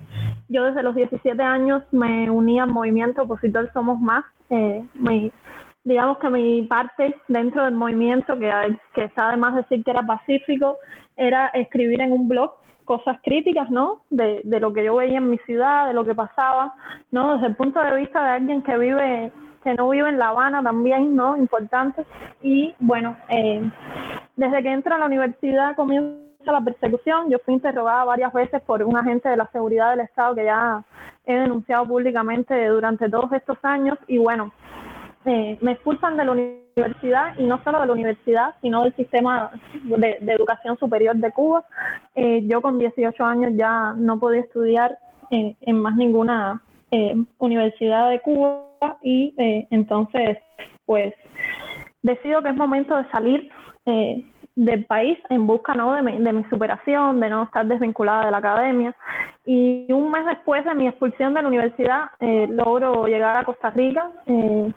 yo 0.53 0.65
desde 0.65 0.83
los 0.83 0.95
17 0.95 1.43
años 1.43 1.83
me 1.93 2.31
uní 2.31 2.61
al 2.61 2.71
movimiento 2.71 3.23
opositor 3.23 3.71
Somos 3.73 3.99
Más. 4.01 4.25
Eh, 4.51 4.85
digamos 5.85 6.19
que 6.19 6.29
mi 6.29 6.63
parte 6.65 7.17
dentro 7.29 7.65
del 7.65 7.75
movimiento, 7.75 8.39
que, 8.39 8.53
que 8.95 9.05
está 9.05 9.29
además 9.29 9.55
decir 9.55 9.83
que 9.83 9.91
era 9.91 10.03
pacífico, 10.03 10.77
era 11.17 11.47
escribir 11.49 12.03
en 12.03 12.13
un 12.13 12.29
blog 12.29 12.53
cosas 12.85 13.19
críticas, 13.23 13.71
¿no? 13.71 14.03
De, 14.11 14.43
de 14.45 14.61
lo 14.61 14.75
que 14.75 14.85
yo 14.85 14.97
veía 14.97 15.19
en 15.19 15.31
mi 15.31 15.39
ciudad, 15.39 15.87
de 15.87 15.95
lo 15.95 16.05
que 16.05 16.15
pasaba, 16.15 16.75
¿no? 17.11 17.35
Desde 17.35 17.47
el 17.47 17.57
punto 17.57 17.81
de 17.81 17.97
vista 17.97 18.23
de 18.23 18.31
alguien 18.31 18.63
que 18.63 18.77
vive, 18.77 19.33
que 19.63 19.75
no 19.75 19.89
vive 19.89 20.09
en 20.09 20.19
La 20.19 20.29
Habana 20.29 20.63
también, 20.63 21.15
¿no? 21.15 21.37
Importante. 21.37 22.05
Y 22.43 22.75
bueno, 22.79 23.17
eh, 23.29 23.63
desde 24.37 24.63
que 24.63 24.73
entro 24.73 24.95
a 24.95 24.99
la 24.99 25.07
universidad 25.07 25.77
comienza 25.77 26.23
la 26.51 26.61
persecución. 26.61 27.31
Yo 27.31 27.39
fui 27.45 27.55
interrogada 27.55 28.05
varias 28.05 28.33
veces 28.33 28.61
por 28.63 28.83
un 28.83 28.97
agente 28.97 29.29
de 29.29 29.37
la 29.37 29.49
seguridad 29.53 29.91
del 29.91 30.01
Estado 30.01 30.35
que 30.35 30.45
ya 30.45 30.83
he 31.25 31.35
denunciado 31.35 31.87
públicamente 31.87 32.67
durante 32.67 33.09
todos 33.09 33.33
estos 33.33 33.59
años. 33.63 33.97
Y 34.09 34.19
bueno, 34.19 34.53
eh, 35.25 35.57
me 35.61 35.73
expulsan 35.73 36.17
de 36.17 36.25
la 36.25 36.33
universidad 36.33 37.39
y 37.39 37.45
no 37.45 37.63
solo 37.63 37.81
de 37.81 37.87
la 37.87 37.93
universidad, 37.93 38.55
sino 38.61 38.83
del 38.83 38.95
sistema 38.97 39.53
de, 39.85 40.19
educación 40.27 40.77
superior 40.79 41.15
de 41.17 41.31
Cuba. 41.31 41.65
Eh, 42.15 42.43
yo 42.47 42.61
con 42.61 42.79
18 42.79 43.25
años 43.25 43.53
ya 43.55 43.93
no 43.97 44.19
podía 44.19 44.41
estudiar 44.41 44.99
eh, 45.31 45.55
en 45.61 45.79
más 45.79 45.95
ninguna 45.97 46.61
universidad 47.39 48.11
de 48.11 48.21
Cuba 48.21 48.67
y 49.03 49.35
entonces 49.71 50.39
pues 50.85 51.15
decido 52.03 52.43
que 52.43 52.51
es 52.51 52.55
momento 52.55 52.97
de 52.97 53.11
salir 53.11 53.51
del 54.55 54.85
país 54.85 55.19
en 55.31 55.47
busca 55.47 55.75
¿no? 55.75 55.95
de, 55.95 56.03
mi, 56.03 56.19
de 56.19 56.33
mi 56.33 56.45
superación, 56.45 57.21
de 57.21 57.31
no 57.31 57.45
estar 57.45 57.67
desvinculada 57.67 58.27
de 58.27 58.31
la 58.31 58.39
academia. 58.39 58.95
Y 59.45 59.91
un 59.93 60.11
mes 60.11 60.27
después 60.27 60.65
de 60.65 60.75
mi 60.75 60.87
expulsión 60.87 61.35
de 61.35 61.43
la 61.43 61.49
universidad, 61.49 62.11
eh, 62.21 62.47
logro 62.51 63.07
llegar 63.07 63.37
a 63.37 63.45
Costa 63.45 63.71
Rica, 63.71 64.11
eh, 64.27 64.73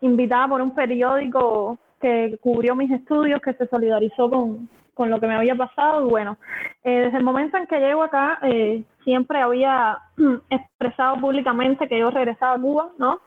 invitada 0.00 0.48
por 0.48 0.62
un 0.62 0.74
periódico 0.74 1.78
que 2.00 2.38
cubrió 2.40 2.76
mis 2.76 2.90
estudios, 2.90 3.40
que 3.42 3.54
se 3.54 3.66
solidarizó 3.66 4.30
con, 4.30 4.68
con 4.98 5.10
lo 5.10 5.20
que 5.20 5.28
me 5.28 5.36
había 5.36 5.54
pasado. 5.54 6.08
Bueno, 6.08 6.36
eh, 6.82 7.02
desde 7.04 7.18
el 7.18 7.24
momento 7.24 7.56
en 7.56 7.68
que 7.68 7.78
llego 7.78 8.02
acá, 8.02 8.40
siempre 9.04 9.40
había 9.40 9.96
expresado 10.50 11.20
públicamente 11.20 11.86
que 11.86 12.00
yo 12.00 12.10
regresaba 12.10 12.56
a 12.56 12.60
Cuba, 12.60 12.90
¿no? 12.98 13.20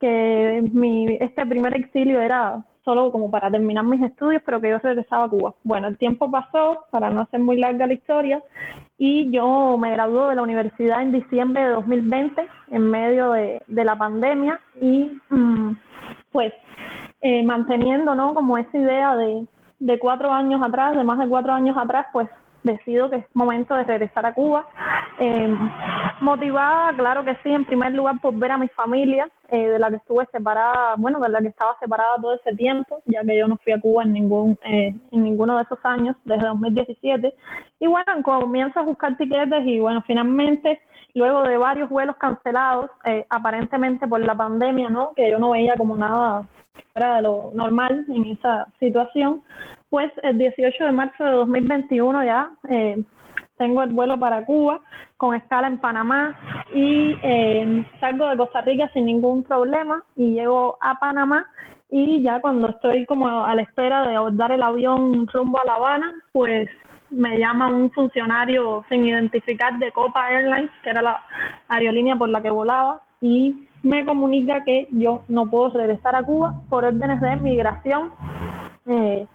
Que 0.00 0.68
mi, 0.72 1.16
este 1.20 1.46
primer 1.46 1.76
exilio 1.76 2.20
era 2.20 2.64
solo 2.84 3.12
como 3.12 3.30
para 3.30 3.52
terminar 3.52 3.84
mis 3.84 4.02
estudios, 4.02 4.42
pero 4.44 4.60
que 4.60 4.70
yo 4.70 4.78
regresaba 4.80 5.26
a 5.26 5.28
Cuba. 5.28 5.54
Bueno, 5.62 5.86
el 5.86 5.96
tiempo 5.96 6.28
pasó, 6.28 6.86
para 6.90 7.08
no 7.10 7.20
hacer 7.20 7.38
muy 7.38 7.56
larga 7.56 7.86
la 7.86 7.92
historia, 7.92 8.42
y 8.98 9.30
yo 9.30 9.78
me 9.78 9.92
gradué 9.92 10.30
de 10.30 10.34
la 10.34 10.42
universidad 10.42 11.02
en 11.02 11.12
diciembre 11.12 11.62
de 11.62 11.70
2020, 11.70 12.48
en 12.72 12.90
medio 12.90 13.30
de, 13.30 13.62
la 13.68 13.96
pandemia, 13.96 14.58
y 14.80 15.12
mm, 15.30 15.76
pues 16.32 16.52
eh, 17.20 17.44
manteniendo, 17.44 18.16
¿no? 18.16 18.34
Como 18.34 18.58
esa 18.58 18.76
idea 18.76 19.14
de, 19.14 19.46
de 19.82 19.98
cuatro 19.98 20.32
años 20.32 20.62
atrás, 20.62 20.96
de 20.96 21.02
más 21.02 21.18
de 21.18 21.28
cuatro 21.28 21.52
años 21.52 21.76
atrás, 21.76 22.06
pues 22.12 22.28
decido 22.62 23.10
que 23.10 23.16
es 23.16 23.24
momento 23.34 23.74
de 23.74 23.82
regresar 23.82 24.24
a 24.24 24.32
Cuba. 24.32 24.64
Eh, 25.18 25.56
motivada, 26.20 26.92
claro 26.96 27.24
que 27.24 27.34
sí, 27.42 27.50
en 27.50 27.64
primer 27.64 27.92
lugar 27.92 28.20
por 28.20 28.32
ver 28.34 28.52
a 28.52 28.58
mi 28.58 28.68
familia, 28.68 29.28
eh, 29.48 29.68
de 29.68 29.78
la 29.80 29.90
que 29.90 29.96
estuve 29.96 30.24
separada, 30.30 30.94
bueno, 30.96 31.18
de 31.18 31.28
la 31.28 31.40
que 31.40 31.48
estaba 31.48 31.76
separada 31.80 32.16
todo 32.20 32.34
ese 32.34 32.54
tiempo, 32.54 33.02
ya 33.06 33.22
que 33.24 33.36
yo 33.36 33.48
no 33.48 33.56
fui 33.56 33.72
a 33.72 33.80
Cuba 33.80 34.04
en 34.04 34.12
ningún 34.12 34.56
eh, 34.64 34.94
en 35.10 35.24
ninguno 35.24 35.56
de 35.56 35.64
esos 35.64 35.78
años, 35.82 36.14
desde 36.24 36.46
2017. 36.46 37.34
Y 37.80 37.86
bueno, 37.88 38.22
comienzo 38.22 38.78
a 38.78 38.84
buscar 38.84 39.16
tiquetes 39.16 39.66
y 39.66 39.80
bueno, 39.80 40.02
finalmente, 40.06 40.80
luego 41.14 41.42
de 41.42 41.58
varios 41.58 41.88
vuelos 41.88 42.16
cancelados, 42.16 42.90
aparentemente 43.28 44.06
por 44.08 44.20
la 44.20 44.34
pandemia, 44.34 44.88
¿no? 44.88 45.12
Que 45.14 45.30
yo 45.30 45.38
no 45.38 45.50
veía 45.50 45.76
como 45.76 45.96
nada 45.96 46.46
fuera 46.92 47.16
de 47.16 47.22
lo 47.22 47.50
normal 47.54 48.04
en 48.08 48.24
esa 48.26 48.66
situación, 48.78 49.42
pues 49.90 50.10
el 50.22 50.38
18 50.38 50.84
de 50.84 50.92
marzo 50.92 51.24
de 51.24 51.32
2021 51.32 52.24
ya 52.24 52.50
eh, 52.68 53.02
tengo 53.58 53.82
el 53.82 53.90
vuelo 53.90 54.18
para 54.18 54.44
Cuba 54.44 54.80
con 55.16 55.34
escala 55.34 55.68
en 55.68 55.78
Panamá 55.78 56.36
y 56.74 57.16
eh, 57.22 57.84
salgo 58.00 58.28
de 58.28 58.36
Costa 58.36 58.62
Rica 58.62 58.90
sin 58.92 59.06
ningún 59.06 59.44
problema 59.44 60.02
y 60.16 60.32
llego 60.32 60.78
a 60.80 60.98
Panamá 60.98 61.46
y 61.90 62.22
ya 62.22 62.40
cuando 62.40 62.70
estoy 62.70 63.04
como 63.04 63.44
a 63.44 63.54
la 63.54 63.62
espera 63.62 64.08
de 64.08 64.16
abordar 64.16 64.52
el 64.52 64.62
avión 64.62 65.26
rumbo 65.28 65.60
a 65.60 65.66
La 65.66 65.74
Habana, 65.74 66.14
pues 66.32 66.70
me 67.12 67.38
llama 67.38 67.68
un 67.68 67.90
funcionario 67.90 68.84
sin 68.88 69.06
identificar 69.06 69.78
de 69.78 69.92
Copa 69.92 70.30
Airlines, 70.30 70.70
que 70.82 70.90
era 70.90 71.02
la 71.02 71.22
aerolínea 71.68 72.16
por 72.16 72.28
la 72.28 72.42
que 72.42 72.50
volaba, 72.50 73.00
y 73.20 73.68
me 73.82 74.04
comunica 74.04 74.64
que 74.64 74.88
yo 74.90 75.22
no 75.28 75.46
puedo 75.50 75.70
regresar 75.70 76.14
a 76.16 76.22
Cuba 76.22 76.54
por 76.68 76.84
órdenes 76.84 77.20
de 77.20 77.36
migración. 77.36 78.12
Eh, 78.86 79.26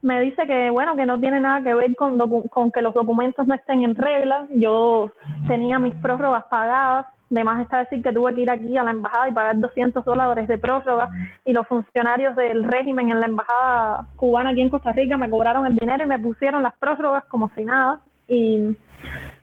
me 0.00 0.20
dice 0.20 0.46
que 0.46 0.70
bueno 0.70 0.94
que 0.94 1.06
no 1.06 1.18
tiene 1.18 1.40
nada 1.40 1.62
que 1.62 1.74
ver 1.74 1.94
con, 1.96 2.18
con 2.48 2.70
que 2.70 2.82
los 2.82 2.94
documentos 2.94 3.46
no 3.46 3.54
estén 3.54 3.82
en 3.82 3.94
regla. 3.94 4.46
Yo 4.50 5.10
tenía 5.46 5.78
mis 5.78 5.94
prórrogas 5.96 6.44
pagadas. 6.44 7.06
Además 7.30 7.60
está 7.60 7.78
decir 7.78 8.02
que 8.02 8.12
tuve 8.12 8.34
que 8.34 8.40
ir 8.40 8.50
aquí 8.50 8.76
a 8.76 8.84
la 8.84 8.90
embajada 8.90 9.28
y 9.28 9.32
pagar 9.32 9.58
200 9.58 10.04
dólares 10.04 10.48
de 10.48 10.58
prórroga 10.58 11.10
y 11.44 11.52
los 11.52 11.66
funcionarios 11.66 12.34
del 12.36 12.64
régimen 12.64 13.10
en 13.10 13.20
la 13.20 13.26
embajada 13.26 14.06
cubana 14.16 14.50
aquí 14.50 14.62
en 14.62 14.70
Costa 14.70 14.92
Rica 14.92 15.16
me 15.16 15.28
cobraron 15.28 15.66
el 15.66 15.76
dinero 15.76 16.04
y 16.04 16.06
me 16.06 16.18
pusieron 16.18 16.62
las 16.62 16.74
prórrogas 16.78 17.24
como 17.26 17.50
si 17.54 17.64
nada. 17.64 18.00
Y 18.28 18.76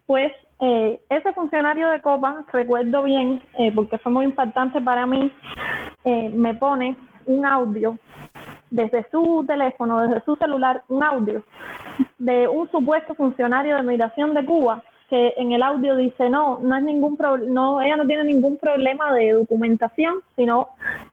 pues 0.07 0.31
eh, 0.59 0.99
ese 1.09 1.33
funcionario 1.33 1.89
de 1.89 2.01
Copa, 2.01 2.45
recuerdo 2.51 3.03
bien, 3.03 3.41
eh, 3.59 3.71
porque 3.73 3.97
fue 3.97 4.11
muy 4.11 4.25
impactante 4.25 4.81
para 4.81 5.05
mí, 5.05 5.31
eh, 6.05 6.29
me 6.29 6.55
pone 6.55 6.95
un 7.25 7.45
audio 7.45 7.97
desde 8.71 9.05
su 9.11 9.43
teléfono, 9.47 10.01
desde 10.01 10.23
su 10.25 10.35
celular, 10.37 10.83
un 10.87 11.03
audio 11.03 11.43
de 12.17 12.47
un 12.47 12.69
supuesto 12.71 13.15
funcionario 13.15 13.75
de 13.75 13.83
migración 13.83 14.33
de 14.33 14.45
Cuba 14.45 14.83
en 15.37 15.51
el 15.51 15.63
audio 15.63 15.95
dice 15.95 16.29
no, 16.29 16.59
no 16.61 16.75
es 16.75 16.83
ningún 16.83 17.17
no, 17.47 17.81
ella 17.81 17.97
no 17.97 18.05
tiene 18.05 18.23
ningún 18.23 18.57
problema 18.57 19.13
de 19.13 19.33
documentación, 19.33 20.15
sino, 20.35 20.69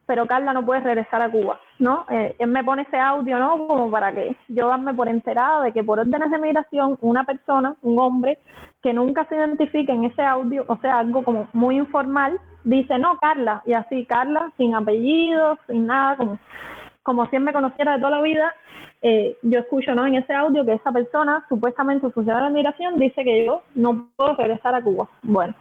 pero 0.06 0.26
Carla 0.26 0.52
no 0.52 0.64
puede 0.64 0.80
regresar 0.80 1.22
a 1.22 1.30
Cuba, 1.30 1.60
¿no? 1.78 2.04
Eh, 2.10 2.34
él 2.38 2.48
me 2.48 2.64
pone 2.64 2.82
ese 2.82 2.98
audio, 2.98 3.38
¿no? 3.38 3.66
Como 3.66 3.90
para 3.90 4.12
que 4.12 4.36
yo 4.48 4.68
darme 4.68 4.94
por 4.94 5.08
enterada 5.08 5.64
de 5.64 5.72
que 5.72 5.84
por 5.84 6.00
órdenes 6.00 6.30
de 6.30 6.38
migración 6.38 6.98
una 7.00 7.24
persona, 7.24 7.76
un 7.82 7.98
hombre, 7.98 8.38
que 8.82 8.92
nunca 8.92 9.24
se 9.26 9.36
identifica 9.36 9.92
en 9.92 10.04
ese 10.04 10.22
audio, 10.22 10.64
o 10.68 10.76
sea, 10.78 10.98
algo 10.98 11.22
como 11.22 11.48
muy 11.52 11.76
informal, 11.76 12.40
dice 12.64 12.98
no, 12.98 13.18
Carla, 13.18 13.62
y 13.66 13.72
así 13.72 14.04
Carla, 14.06 14.52
sin 14.56 14.74
apellido, 14.74 15.58
sin 15.66 15.86
nada, 15.86 16.16
como 16.16 16.38
como 17.02 17.26
si 17.26 17.36
él 17.36 17.42
me 17.42 17.52
conociera 17.52 17.92
de 17.92 17.98
toda 17.98 18.10
la 18.10 18.22
vida, 18.22 18.54
eh, 19.02 19.36
yo 19.42 19.58
escucho 19.58 19.94
¿no? 19.94 20.06
en 20.06 20.14
ese 20.14 20.32
audio 20.32 20.64
que 20.64 20.74
esa 20.74 20.92
persona, 20.92 21.44
supuestamente 21.48 22.08
funcionario 22.10 22.48
de 22.48 22.54
migración, 22.54 22.98
dice 22.98 23.24
que 23.24 23.44
yo 23.44 23.62
no 23.74 24.08
puedo 24.16 24.36
regresar 24.36 24.74
a 24.74 24.82
Cuba. 24.82 25.08
Bueno, 25.22 25.54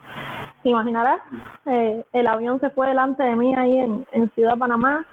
te 0.62 0.69
imaginarás, 0.69 1.21
eh, 1.65 2.04
el 2.13 2.27
avión 2.27 2.60
se 2.60 2.69
fue 2.69 2.88
delante 2.88 3.23
de 3.23 3.36
mí 3.36 3.56
ahí 3.56 3.77
en, 3.80 4.06
en 4.12 4.30
Ciudad 4.32 4.58
Panamá, 4.58 5.06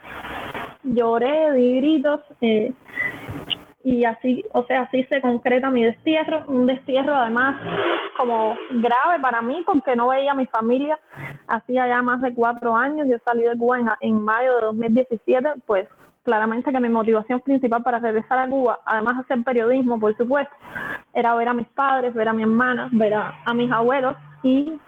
lloré, 0.84 1.52
di 1.52 1.76
gritos, 1.76 2.20
eh, 2.42 2.72
y 3.84 4.04
así, 4.04 4.44
o 4.52 4.64
sea, 4.64 4.82
así 4.82 5.04
se 5.04 5.22
concreta 5.22 5.70
mi 5.70 5.82
destierro, 5.82 6.44
un 6.48 6.66
destierro 6.66 7.14
además 7.14 7.56
como 8.18 8.54
grave 8.70 9.20
para 9.22 9.40
mí 9.40 9.62
porque 9.64 9.96
no 9.96 10.08
veía 10.08 10.32
a 10.32 10.34
mi 10.34 10.46
familia 10.46 10.98
hacía 11.46 11.88
ya 11.88 12.02
más 12.02 12.20
de 12.20 12.34
cuatro 12.34 12.76
años, 12.76 13.08
yo 13.08 13.16
salí 13.24 13.44
de 13.44 13.56
Cuba 13.56 13.78
en, 13.78 13.88
en 14.00 14.22
mayo 14.22 14.56
de 14.56 14.60
2017, 14.66 15.48
pues 15.64 15.88
claramente 16.22 16.72
que 16.72 16.80
mi 16.80 16.88
motivación 16.88 17.40
principal 17.40 17.82
para 17.82 17.98
regresar 17.98 18.38
a 18.38 18.48
Cuba, 18.48 18.80
además 18.84 19.16
de 19.16 19.22
hacer 19.22 19.44
periodismo, 19.44 19.98
por 19.98 20.16
supuesto, 20.16 20.54
era 21.14 21.34
ver 21.34 21.48
a 21.48 21.54
mis 21.54 21.68
padres, 21.68 22.14
ver 22.14 22.28
a 22.28 22.32
mi 22.32 22.42
hermana, 22.42 22.88
ver 22.92 23.14
a, 23.14 23.54
mis 23.54 23.70
abuelos 23.70 24.16
y 24.42 24.78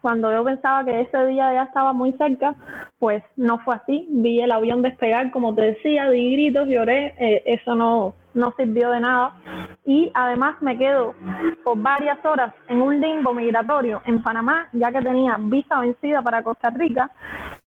cuando 0.00 0.32
yo 0.32 0.42
pensaba 0.44 0.84
que 0.84 1.00
ese 1.02 1.26
día 1.26 1.52
ya 1.52 1.62
estaba 1.64 1.92
muy 1.92 2.12
cerca, 2.14 2.54
pues 2.98 3.22
no 3.36 3.58
fue 3.58 3.74
así. 3.76 4.06
Vi 4.10 4.40
el 4.40 4.50
avión 4.50 4.80
despegar, 4.80 5.30
como 5.30 5.54
te 5.54 5.62
decía, 5.62 6.08
di 6.08 6.32
gritos, 6.32 6.68
lloré, 6.68 7.14
eh, 7.18 7.42
eso 7.44 7.74
no, 7.74 8.14
no 8.32 8.52
sirvió 8.56 8.90
de 8.90 9.00
nada. 9.00 9.34
Y 9.84 10.10
además 10.14 10.56
me 10.62 10.78
quedo 10.78 11.14
por 11.64 11.78
varias 11.78 12.24
horas 12.24 12.54
en 12.68 12.80
un 12.80 12.98
limbo 12.98 13.34
migratorio 13.34 14.00
en 14.06 14.22
Panamá, 14.22 14.68
ya 14.72 14.90
que 14.90 15.02
tenía 15.02 15.36
visa 15.38 15.80
vencida 15.80 16.22
para 16.22 16.42
Costa 16.42 16.70
Rica 16.70 17.10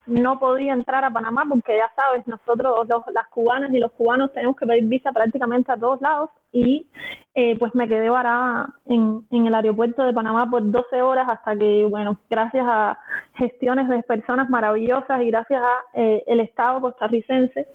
no 0.05 0.39
podía 0.39 0.73
entrar 0.73 1.03
a 1.05 1.11
Panamá 1.11 1.45
porque 1.47 1.77
ya 1.77 1.91
sabes, 1.95 2.27
nosotros 2.27 2.87
las 3.13 3.27
cubanas 3.29 3.73
y 3.73 3.79
los 3.79 3.91
cubanos 3.93 4.33
tenemos 4.33 4.55
que 4.57 4.65
pedir 4.65 4.85
visa 4.85 5.11
prácticamente 5.11 5.71
a 5.71 5.77
todos 5.77 6.01
lados 6.01 6.29
y 6.51 6.87
eh, 7.35 7.57
pues 7.57 7.73
me 7.73 7.87
quedé 7.87 8.09
varada 8.09 8.69
en, 8.85 9.25
en 9.31 9.47
el 9.47 9.55
aeropuerto 9.55 10.03
de 10.03 10.13
Panamá 10.13 10.49
por 10.49 10.69
12 10.69 11.01
horas 11.01 11.27
hasta 11.29 11.55
que, 11.55 11.85
bueno, 11.89 12.17
gracias 12.29 12.65
a 12.67 12.99
gestiones 13.35 13.87
de 13.89 14.03
personas 14.03 14.49
maravillosas 14.49 15.21
y 15.21 15.31
gracias 15.31 15.61
a 15.63 15.99
eh, 15.99 16.23
el 16.27 16.41
Estado 16.41 16.81
costarricense 16.81 17.67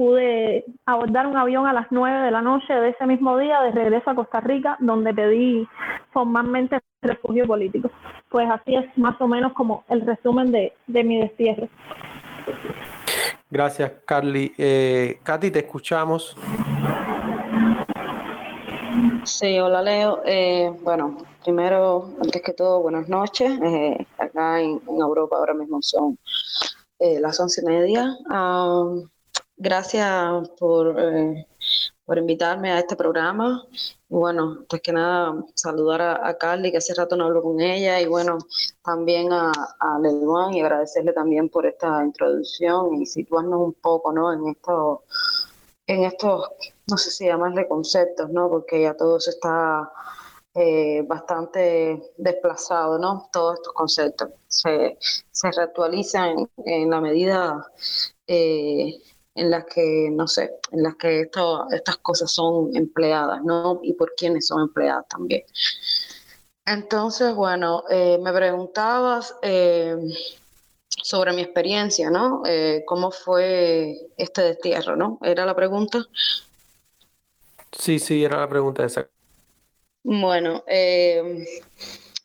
pude 0.00 0.64
abordar 0.86 1.26
un 1.26 1.36
avión 1.36 1.66
a 1.66 1.74
las 1.74 1.88
9 1.90 2.24
de 2.24 2.30
la 2.30 2.40
noche 2.40 2.72
de 2.72 2.88
ese 2.88 3.04
mismo 3.04 3.36
día 3.36 3.60
de 3.60 3.70
regreso 3.70 4.08
a 4.08 4.14
Costa 4.14 4.40
Rica 4.40 4.78
donde 4.80 5.12
pedí 5.12 5.68
formalmente 6.10 6.80
refugio 7.02 7.46
político. 7.46 7.90
pues 8.30 8.48
así 8.50 8.76
es 8.76 8.86
más 8.96 9.20
o 9.20 9.28
menos 9.28 9.52
como 9.52 9.84
el 9.90 10.00
resumen 10.00 10.52
de, 10.52 10.72
de 10.86 11.04
mi 11.04 11.20
destierro. 11.20 11.68
Gracias, 13.50 13.92
Carly. 14.06 14.54
Eh, 14.56 15.18
Katy, 15.22 15.50
te 15.50 15.58
escuchamos. 15.58 16.34
Sí, 19.24 19.58
hola 19.58 19.82
Leo. 19.82 20.22
Eh, 20.24 20.72
bueno, 20.80 21.18
primero, 21.44 22.08
antes 22.24 22.40
que 22.40 22.54
todo, 22.54 22.80
buenas 22.80 23.06
noches. 23.06 23.52
Eh, 23.62 24.06
acá 24.16 24.62
en, 24.62 24.80
Europa 24.88 25.36
ahora 25.36 25.52
mismo 25.52 25.82
son 25.82 26.18
eh, 26.98 27.20
las 27.20 27.38
once 27.38 27.60
y 27.60 27.66
media. 27.66 28.16
Ah, 28.30 28.94
gracias 29.60 30.48
por, 30.58 30.96
por 32.04 32.18
invitarme 32.18 32.72
a 32.72 32.78
este 32.80 32.96
programa. 32.96 33.64
Y 34.08 34.14
bueno, 34.14 34.56
antes 34.60 34.80
que 34.80 34.92
nada, 34.92 35.44
saludar 35.54 36.02
a, 36.02 36.38
Carly, 36.38 36.72
que 36.72 36.78
hace 36.78 36.94
rato 36.94 37.16
no 37.16 37.26
hablo 37.26 37.42
con 37.42 37.60
ella, 37.60 38.00
y 38.00 38.06
bueno, 38.06 38.38
también 38.82 39.32
a, 39.32 39.52
a 39.78 39.98
Leduán 40.00 40.54
y 40.54 40.60
agradecerle 40.60 41.12
también 41.12 41.48
por 41.48 41.66
esta 41.66 42.02
introducción 42.04 42.94
y 43.00 43.06
situarnos 43.06 43.60
un 43.60 43.74
poco, 43.74 44.12
¿no? 44.12 44.32
En 44.32 44.48
esto, 44.48 45.04
en 45.86 46.04
estos, 46.04 46.50
no 46.88 46.96
sé 46.96 47.10
si 47.10 47.26
llamarle 47.26 47.68
conceptos, 47.68 48.30
¿no? 48.30 48.48
Porque 48.48 48.82
ya 48.82 48.96
todo 48.96 49.20
se 49.20 49.30
está 49.30 49.92
eh, 50.54 51.02
bastante 51.06 52.12
desplazado, 52.16 52.98
¿no? 52.98 53.28
Todos 53.32 53.56
estos 53.56 53.72
conceptos 53.72 54.30
se, 54.48 54.98
se 55.30 55.52
reactualizan 55.52 56.50
en, 56.64 56.90
la 56.90 57.00
medida 57.00 57.70
eh, 58.26 59.00
en 59.34 59.50
las 59.50 59.64
que, 59.64 60.10
no 60.12 60.26
sé, 60.26 60.50
en 60.72 60.82
las 60.82 60.96
que 60.96 61.20
esto, 61.20 61.66
estas 61.70 61.98
cosas 61.98 62.30
son 62.32 62.74
empleadas, 62.76 63.42
¿no? 63.42 63.80
Y 63.82 63.94
por 63.94 64.14
quiénes 64.16 64.46
son 64.46 64.62
empleadas 64.62 65.06
también. 65.08 65.42
Entonces, 66.66 67.34
bueno, 67.34 67.84
eh, 67.90 68.18
me 68.22 68.32
preguntabas 68.32 69.34
eh, 69.42 69.96
sobre 70.88 71.32
mi 71.32 71.42
experiencia, 71.42 72.10
¿no? 72.10 72.42
Eh, 72.46 72.84
¿Cómo 72.86 73.10
fue 73.10 73.96
este 74.16 74.42
destierro, 74.42 74.96
¿no? 74.96 75.18
¿Era 75.22 75.46
la 75.46 75.54
pregunta? 75.54 76.04
Sí, 77.72 77.98
sí, 77.98 78.24
era 78.24 78.38
la 78.38 78.48
pregunta 78.48 78.84
esa. 78.84 79.08
Bueno, 80.02 80.64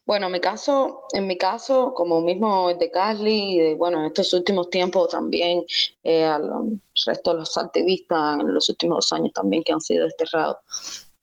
bueno, 0.06 0.28
en 0.28 0.34
mi 0.34 0.40
caso, 0.40 1.04
en 1.14 1.26
mi 1.26 1.36
caso, 1.38 1.94
como 1.96 2.22
mismo 2.22 2.70
el 2.70 2.78
de 2.78 2.92
Carly, 2.92 3.56
y 3.56 3.60
de, 3.60 3.76
bueno, 3.76 4.00
en 4.00 4.06
estos 4.06 4.32
últimos 4.34 4.70
tiempos 4.70 5.10
también 5.10 5.64
eh, 6.04 6.24
al 6.24 6.80
resto 7.08 7.34
de 7.34 7.40
los 7.40 7.58
activistas 7.58 8.40
en 8.40 8.54
los 8.54 8.70
últimos 8.70 9.12
años 9.12 9.34
también 9.34 9.64
que 9.64 9.74
han 9.74 9.82
sido 9.82 10.06
desterrados. 10.06 10.58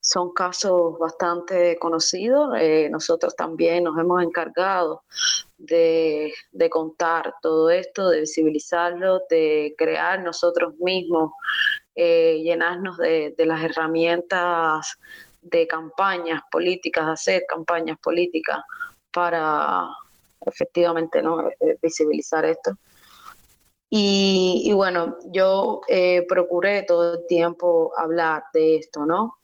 Son 0.00 0.32
casos 0.32 0.98
bastante 0.98 1.78
conocidos. 1.78 2.56
Eh, 2.58 2.88
nosotros 2.90 3.36
también 3.36 3.84
nos 3.84 3.96
hemos 3.96 4.20
encargado 4.20 5.04
de, 5.58 6.34
de, 6.50 6.68
contar 6.68 7.36
todo 7.40 7.70
esto, 7.70 8.08
de 8.10 8.20
visibilizarlo, 8.20 9.22
de 9.30 9.76
crear 9.78 10.20
nosotros 10.24 10.74
mismos, 10.80 11.30
eh, 11.94 12.40
llenarnos 12.42 12.98
de, 12.98 13.32
de 13.38 13.46
las 13.46 13.62
herramientas 13.62 14.98
de 15.42 15.66
campañas 15.66 16.42
políticas, 16.50 17.06
hacer 17.06 17.44
campañas 17.48 17.98
políticas 17.98 18.58
para 19.12 19.86
efectivamente 20.46 21.22
¿no? 21.22 21.48
Eh, 21.60 21.78
visibilizar 21.82 22.44
esto. 22.44 22.76
Y, 23.94 24.72
bueno, 24.72 25.18
yo 25.26 25.82
eh, 25.86 26.24
procuré 26.26 26.82
todo 26.84 27.14
el 27.14 27.26
tiempo 27.26 27.92
hablar 27.98 28.44
de 28.54 28.76
esto, 28.76 29.04
¿no? 29.04 29.36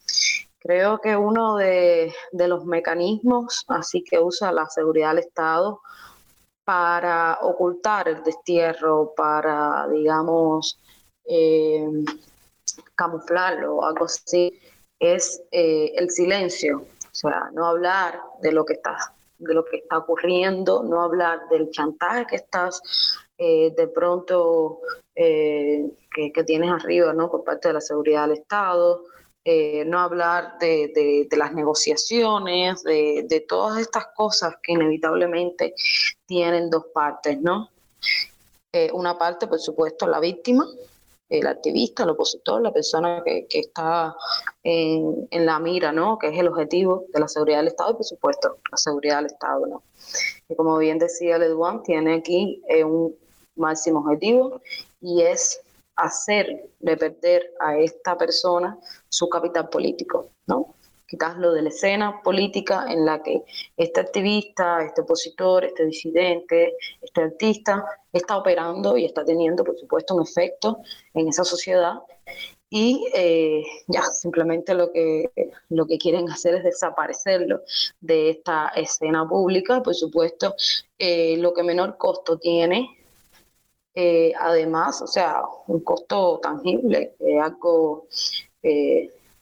Creo 0.58 1.02
que 1.02 1.14
uno 1.14 1.56
de, 1.56 2.14
los 2.32 2.64
mecanismos 2.64 3.66
así 3.68 4.02
que 4.02 4.18
usa 4.18 4.50
la 4.50 4.64
seguridad 4.70 5.10
del 5.10 5.18
Estado 5.18 5.82
para 6.64 7.40
ocultar 7.42 8.08
el 8.08 8.22
destierro, 8.22 9.12
para, 9.14 9.86
digamos, 9.88 10.78
eh, 11.26 11.86
camuflarlo 12.94 13.84
algo 13.84 14.06
así, 14.06 14.58
es 14.98 15.42
eh, 15.52 15.92
el 15.96 16.10
silencio, 16.10 16.78
o 16.78 17.14
sea, 17.14 17.50
no 17.52 17.66
hablar 17.66 18.20
de 18.42 18.52
lo 18.52 18.64
que 18.64 18.74
está, 18.74 19.14
de 19.38 19.54
lo 19.54 19.64
que 19.64 19.78
está 19.78 19.98
ocurriendo, 19.98 20.82
no 20.82 21.02
hablar 21.02 21.48
del 21.50 21.70
chantaje 21.70 22.26
que 22.26 22.36
estás 22.36 22.82
eh, 23.36 23.72
de 23.76 23.88
pronto 23.88 24.80
eh, 25.14 25.84
que, 26.10 26.44
tienes 26.44 26.70
arriba, 26.70 27.12
¿no? 27.12 27.30
Por 27.30 27.44
parte 27.44 27.68
de 27.68 27.74
la 27.74 27.80
seguridad 27.80 28.28
del 28.28 28.38
Estado, 28.38 29.04
no 29.86 29.98
hablar 29.98 30.58
de, 30.58 31.26
las 31.34 31.54
negociaciones, 31.54 32.82
de, 32.82 33.24
de, 33.26 33.40
todas 33.40 33.80
estas 33.80 34.08
cosas 34.14 34.56
que 34.62 34.72
inevitablemente 34.72 35.74
tienen 36.26 36.68
dos 36.68 36.84
partes, 36.92 37.40
¿no? 37.40 37.70
una 38.92 39.16
parte, 39.16 39.46
por 39.46 39.58
supuesto, 39.58 40.06
la 40.06 40.20
víctima, 40.20 40.66
el 41.28 41.46
activista, 41.46 42.04
el 42.04 42.10
opositor, 42.10 42.62
la 42.62 42.72
persona 42.72 43.22
que, 43.24 43.46
está 43.50 44.14
en, 44.62 45.28
la 45.30 45.58
mira, 45.58 45.92
¿no? 45.92 46.18
Que 46.18 46.28
es 46.28 46.38
el 46.38 46.48
objetivo 46.48 47.04
de 47.12 47.20
la 47.20 47.28
seguridad 47.28 47.58
del 47.58 47.68
Estado 47.68 47.90
y, 47.90 47.94
por 47.94 48.04
supuesto, 48.04 48.58
la 48.70 48.76
seguridad 48.76 49.16
del 49.16 49.26
Estado, 49.26 49.66
¿no? 49.66 49.82
Y 50.48 50.54
como 50.54 50.78
bien 50.78 50.98
decía 50.98 51.38
Leduan, 51.38 51.82
tiene 51.82 52.14
aquí 52.14 52.62
eh, 52.68 52.84
un 52.84 53.14
máximo 53.56 54.00
objetivo 54.00 54.60
y 55.00 55.22
es 55.22 55.60
hacerle 55.96 56.70
perder 56.96 57.52
a 57.60 57.76
esta 57.76 58.16
persona 58.16 58.78
su 59.08 59.28
capital 59.28 59.68
político, 59.68 60.28
¿no? 60.46 60.74
Quitarlo 61.08 61.52
de 61.54 61.62
la 61.62 61.70
escena 61.70 62.20
política 62.22 62.84
en 62.88 63.06
la 63.06 63.22
que 63.22 63.42
este 63.76 64.00
activista, 64.00 64.84
este 64.84 65.00
opositor, 65.00 65.64
este 65.64 65.86
disidente, 65.86 66.76
este 67.00 67.22
artista 67.22 67.84
está 68.12 68.36
operando 68.36 68.96
y 68.96 69.06
está 69.06 69.24
teniendo, 69.24 69.64
por 69.64 69.76
supuesto, 69.78 70.14
un 70.14 70.22
efecto 70.22 70.80
en 71.14 71.28
esa 71.28 71.44
sociedad. 71.44 71.94
Y 72.70 73.08
eh, 73.14 73.62
ya, 73.86 74.02
simplemente 74.02 74.74
lo 74.74 74.92
que, 74.92 75.30
lo 75.70 75.86
que 75.86 75.96
quieren 75.96 76.30
hacer 76.30 76.56
es 76.56 76.64
desaparecerlo 76.64 77.62
de 78.00 78.30
esta 78.30 78.68
escena 78.76 79.26
pública. 79.26 79.82
Por 79.82 79.94
supuesto, 79.94 80.54
eh, 80.98 81.38
lo 81.38 81.54
que 81.54 81.62
menor 81.62 81.96
costo 81.96 82.38
tiene 82.38 82.94
eh, 83.94 84.32
además, 84.38 85.00
o 85.02 85.06
sea, 85.06 85.42
un 85.66 85.80
costo 85.80 86.38
tangible, 86.40 87.16
algo 87.42 88.06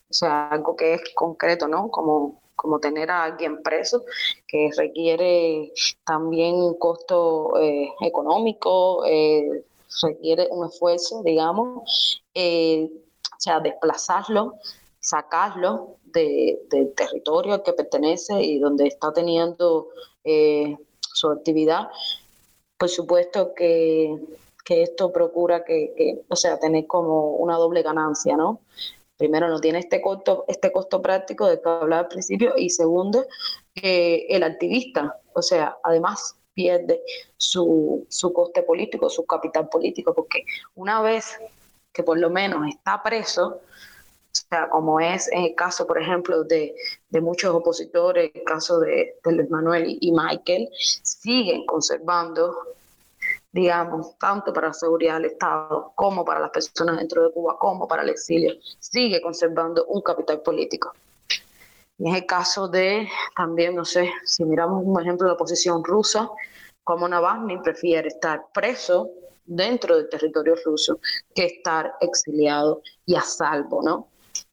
o 0.09 0.15
sea, 0.15 0.49
algo 0.49 0.77
que 0.77 0.95
es 0.95 1.03
concreto, 1.15 1.69
¿no? 1.69 1.91
Como, 1.91 2.41
como 2.55 2.79
tener 2.79 3.11
a 3.11 3.25
alguien 3.25 3.63
preso, 3.63 4.05
que 4.47 4.71
requiere 4.77 5.73
también 6.05 6.55
un 6.55 6.79
costo 6.79 7.59
eh, 7.61 7.93
económico, 8.01 9.05
eh, 9.05 9.65
requiere 10.03 10.49
un 10.51 10.67
esfuerzo, 10.67 11.23
digamos, 11.23 12.23
eh, 12.35 12.89
o 12.91 13.41
sea, 13.41 13.61
desplazarlo, 13.61 14.55
sacarlo 15.01 15.97
del 16.05 16.95
territorio 16.95 17.55
al 17.55 17.63
que 17.63 17.73
pertenece 17.75 18.43
y 18.43 18.59
donde 18.59 18.87
está 18.87 19.13
teniendo 19.13 19.89
su 21.01 21.29
actividad. 21.29 21.89
Por 22.79 22.89
supuesto 22.89 23.55
que, 23.55 24.17
que 24.65 24.83
esto 24.83 25.13
procura 25.13 25.65
que, 25.65 25.93
que, 25.97 26.23
o 26.29 26.37
sea, 26.37 26.59
tener 26.59 26.87
como 26.87 27.33
una 27.33 27.57
doble 27.57 27.83
ganancia, 27.83 28.37
¿no? 28.37 28.61
Primero 29.17 29.49
no 29.49 29.61
tiene 29.61 29.79
este 29.79 30.01
costo, 30.01 30.45
este 30.49 30.73
costo 30.73 31.01
práctico 31.01 31.47
de 31.47 31.61
que 31.61 31.69
hablaba 31.69 32.03
al 32.03 32.09
principio 32.09 32.55
y 32.57 32.71
segundo, 32.71 33.27
el 33.75 34.43
activista, 34.43 35.21
o 35.35 35.43
sea, 35.43 35.77
además 35.83 36.37
pierde 36.55 37.03
su, 37.37 38.07
su 38.09 38.33
coste 38.33 38.63
político, 38.63 39.11
su 39.11 39.27
capital 39.27 39.69
político, 39.69 40.15
porque 40.15 40.45
una 40.75 41.03
vez 41.03 41.39
que 41.93 42.03
por 42.03 42.19
lo 42.19 42.31
menos 42.31 42.67
está 42.69 43.03
preso, 43.03 43.61
o 44.33 44.49
sea, 44.51 44.69
como 44.69 45.01
es 45.01 45.31
en 45.33 45.45
el 45.45 45.55
caso, 45.55 45.87
por 45.87 46.01
ejemplo, 46.01 46.45
de, 46.45 46.75
de 47.09 47.21
muchos 47.21 47.55
opositores, 47.55 48.31
el 48.35 48.45
caso 48.45 48.81
de, 48.81 49.17
de 49.25 49.33
Luis 49.33 49.51
Manuel 49.51 49.97
y 50.01 50.13
Michael, 50.13 50.69
siguen 51.03 51.65
conservando 51.67 52.55
digamos, 53.57 54.19
tanto 54.19 54.53
para 54.53 54.69
la 54.69 54.75
seguridad 54.75 55.15
del 55.15 55.31
Estado 55.31 55.91
como 55.95 56.27
para 56.27 56.41
las 56.41 56.51
personas 56.51 56.99
dentro 56.99 57.25
de 57.25 57.33
Cuba, 57.33 57.57
como 57.59 57.89
para 57.89 58.03
el 58.03 58.11
exilio, 58.11 58.53
sigue 58.79 59.23
conservando 59.23 59.87
un 59.87 60.03
capital 60.03 60.43
político. 60.43 60.93
Y 61.99 62.11
es 62.11 62.17
el 62.17 62.27
caso 62.27 62.69
de, 62.69 63.09
también, 63.35 63.75
no 63.75 63.87
sé, 63.87 64.11
si 64.27 64.45
miramos 64.45 64.83
un 64.85 65.01
ejemplo 65.01 65.25
de 65.25 65.31
la 65.31 65.35
oposición 65.37 65.83
rusa, 65.83 66.29
como 66.85 67.09
Navalny 67.09 67.57
prefiere 67.63 68.09
estar 68.09 68.45
preso 68.53 69.09
dentro 69.47 69.97
del 69.97 70.11
territorio 70.11 70.55
ruso 70.63 71.01
que 71.35 71.47
estar 71.47 71.95
exiliado 72.03 72.83
y 73.07 73.15
a 73.15 73.23
salvo, 73.23 73.83
¿no? 73.83 74.09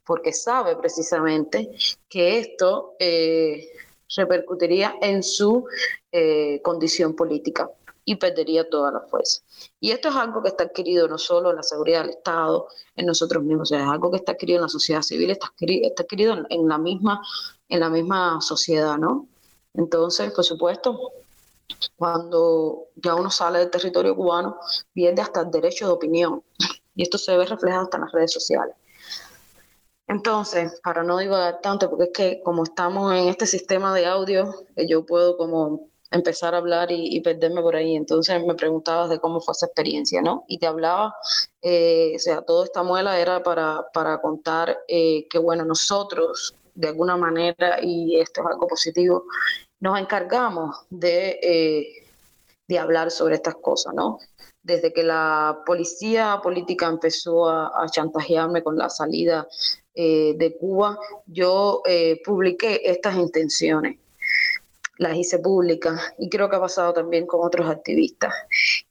Porque 0.05 0.31
sabe 0.31 0.77
precisamente 0.77 1.75
que 2.07 2.39
esto 2.39 2.95
eh, 2.99 3.67
repercutiría 4.15 4.95
en 5.01 5.23
su 5.23 5.65
eh, 6.09 6.61
condición 6.63 7.17
política 7.17 7.69
y 8.05 8.15
perdería 8.15 8.69
toda 8.69 8.91
la 8.91 9.01
fuerza. 9.01 9.41
Y 9.79 9.91
esto 9.91 10.09
es 10.09 10.15
algo 10.15 10.41
que 10.41 10.49
está 10.49 10.65
adquirido 10.65 11.07
no 11.07 11.17
solo 11.17 11.51
en 11.51 11.57
la 11.57 11.63
seguridad 11.63 12.01
del 12.01 12.11
Estado, 12.11 12.67
en 12.95 13.05
nosotros 13.05 13.43
mismos, 13.43 13.71
es 13.71 13.81
algo 13.81 14.11
que 14.11 14.17
está 14.17 14.33
adquirido 14.33 14.57
en 14.57 14.63
la 14.63 14.69
sociedad 14.69 15.01
civil, 15.01 15.31
está 15.31 15.47
adquirido, 15.47 15.87
está 15.87 16.03
adquirido 16.03 16.37
en, 16.49 16.67
la 16.67 16.77
misma, 16.77 17.21
en 17.69 17.79
la 17.79 17.89
misma 17.89 18.41
sociedad, 18.41 18.97
¿no? 18.97 19.27
Entonces, 19.73 20.31
por 20.31 20.43
supuesto, 20.43 21.11
cuando 21.95 22.87
ya 22.95 23.15
uno 23.15 23.29
sale 23.31 23.59
del 23.59 23.69
territorio 23.71 24.15
cubano, 24.15 24.57
pierde 24.93 25.21
hasta 25.21 25.41
el 25.41 25.51
derecho 25.51 25.87
de 25.87 25.93
opinión. 25.93 26.43
Y 26.95 27.01
esto 27.01 27.17
se 27.17 27.35
ve 27.35 27.43
reflejado 27.43 27.85
hasta 27.85 27.97
en 27.97 28.03
las 28.03 28.11
redes 28.11 28.31
sociales. 28.31 28.75
Entonces, 30.07 30.79
para 30.83 31.01
no 31.01 31.17
divagar 31.17 31.59
tanto, 31.61 31.89
porque 31.89 32.03
es 32.03 32.11
que 32.13 32.43
como 32.43 32.63
estamos 32.63 33.11
en 33.13 33.29
este 33.29 33.47
sistema 33.47 33.95
de 33.95 34.05
audio, 34.05 34.53
eh, 34.75 34.85
yo 34.87 35.05
puedo 35.05 35.37
como 35.37 35.87
empezar 36.13 36.53
a 36.53 36.59
hablar 36.59 36.91
y, 36.91 37.19
perderme 37.21 37.61
por 37.61 37.75
ahí. 37.75 37.95
Entonces 37.95 38.43
me 38.45 38.55
preguntabas 38.55 39.09
de 39.09 39.19
cómo 39.19 39.41
fue 39.41 39.53
esa 39.53 39.65
experiencia, 39.65 40.21
¿no? 40.21 40.45
Y 40.47 40.59
te 40.59 40.67
hablaba, 40.67 41.15
eh, 41.61 42.13
o 42.15 42.19
sea, 42.19 42.41
toda 42.43 42.65
esta 42.65 42.83
muela 42.83 43.19
era 43.19 43.41
para, 43.41 43.85
para 43.93 44.21
contar 44.21 44.77
eh, 44.87 45.27
que, 45.29 45.39
bueno, 45.39 45.65
nosotros 45.65 46.55
de 46.75 46.87
alguna 46.87 47.17
manera, 47.17 47.79
y 47.81 48.19
esto 48.19 48.41
es 48.41 48.47
algo 48.47 48.67
positivo, 48.67 49.25
nos 49.79 49.99
encargamos 49.99 50.75
de, 50.89 51.39
eh, 51.41 51.87
de 52.67 52.79
hablar 52.79 53.11
sobre 53.11 53.35
estas 53.35 53.55
cosas, 53.55 53.93
¿no? 53.93 54.19
Desde 54.61 54.93
que 54.93 55.03
la 55.03 55.61
policía 55.65 56.39
política 56.41 56.87
empezó 56.87 57.49
a, 57.49 57.85
chantajearme 57.91 58.63
con 58.63 58.77
la 58.77 58.89
salida 58.89 59.47
eh, 59.93 60.35
de 60.37 60.57
Cuba, 60.57 60.97
yo 61.25 61.81
publiqué 62.23 62.81
estas 62.89 63.17
intenciones 63.17 63.97
las 64.97 65.17
hice 65.17 65.39
públicas 65.39 66.13
y 66.19 66.29
creo 66.29 66.49
que 66.49 66.55
ha 66.55 66.59
pasado 66.59 66.93
también 66.93 67.25
con 67.25 67.45
otros 67.45 67.67
activistas. 67.69 68.33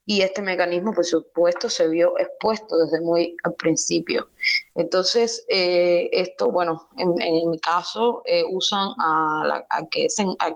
Y 0.04 0.22
este 0.22 0.42
mecanismo, 0.42 0.92
por 0.92 1.04
supuesto, 1.04 1.68
se 1.68 1.88
vio 1.88 2.18
expuesto 2.18 2.76
desde 2.76 3.00
muy 3.00 3.36
al 3.44 3.54
principio. 3.54 4.28
Entonces, 4.74 5.44
eh, 5.48 6.08
esto, 6.12 6.50
bueno, 6.50 6.88
en, 6.96 7.50
mi 7.50 7.58
caso, 7.60 8.22
eh, 8.24 8.42
usan 8.50 8.88
a, 8.98 9.44
la, 9.46 9.66
a, 9.70 9.86
que 9.88 10.08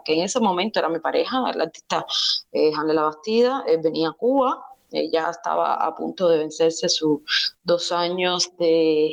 que 0.05 0.14
en 0.14 0.24
ese 0.24 0.40
momento 0.40 0.80
era 0.80 0.88
mi 0.88 0.99
pareja, 0.99 1.51
el 1.51 1.61
artista 1.61 2.05
eh, 2.53 2.72
La 2.86 3.03
Bastida, 3.03 3.64
venía 3.82 4.09
a 4.09 4.12
Cuba, 4.12 4.64
ya 4.90 5.30
estaba 5.30 5.74
a 5.74 5.94
punto 5.94 6.28
de 6.28 6.38
vencerse 6.38 6.88
sus 6.88 7.20
dos 7.64 7.92
años 7.92 8.51
de 8.59 9.12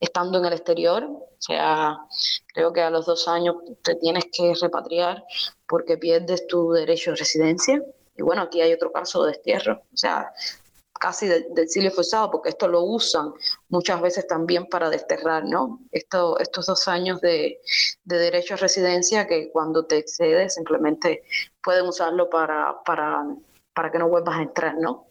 estando 0.00 0.38
en 0.38 0.46
el 0.46 0.52
exterior. 0.52 1.04
O 1.04 1.36
sea, 1.38 1.98
creo 2.54 2.72
que 2.72 2.82
a 2.82 2.90
los 2.90 3.06
dos 3.06 3.28
años 3.28 3.56
te 3.82 3.94
tienes 3.96 4.24
que 4.32 4.54
repatriar 4.60 5.24
porque 5.68 5.98
pierdes 5.98 6.46
tu 6.46 6.72
derecho 6.72 7.10
de 7.10 7.16
residencia. 7.16 7.82
Y 8.16 8.22
bueno, 8.22 8.42
aquí 8.42 8.60
hay 8.60 8.72
otro 8.72 8.92
caso 8.92 9.24
de 9.24 9.32
destierro, 9.32 9.82
o 9.92 9.96
sea, 9.96 10.32
casi 10.98 11.26
del 11.26 11.46
de 11.54 11.62
exilio 11.62 11.90
forzado, 11.90 12.30
porque 12.30 12.50
esto 12.50 12.68
lo 12.68 12.82
usan 12.82 13.32
muchas 13.68 14.00
veces 14.00 14.26
también 14.26 14.66
para 14.66 14.90
desterrar, 14.90 15.44
¿no? 15.44 15.80
Esto, 15.92 16.38
estos 16.38 16.66
dos 16.66 16.88
años 16.88 17.20
de, 17.20 17.60
de 18.04 18.18
derecho 18.18 18.54
a 18.54 18.56
residencia 18.56 19.26
que 19.26 19.50
cuando 19.50 19.84
te 19.84 19.98
excedes 19.98 20.54
simplemente 20.54 21.24
pueden 21.62 21.86
usarlo 21.86 22.30
para, 22.30 22.82
para, 22.84 23.24
para 23.74 23.90
que 23.90 23.98
no 23.98 24.08
vuelvas 24.08 24.38
a 24.38 24.42
entrar, 24.42 24.74
¿no? 24.76 25.05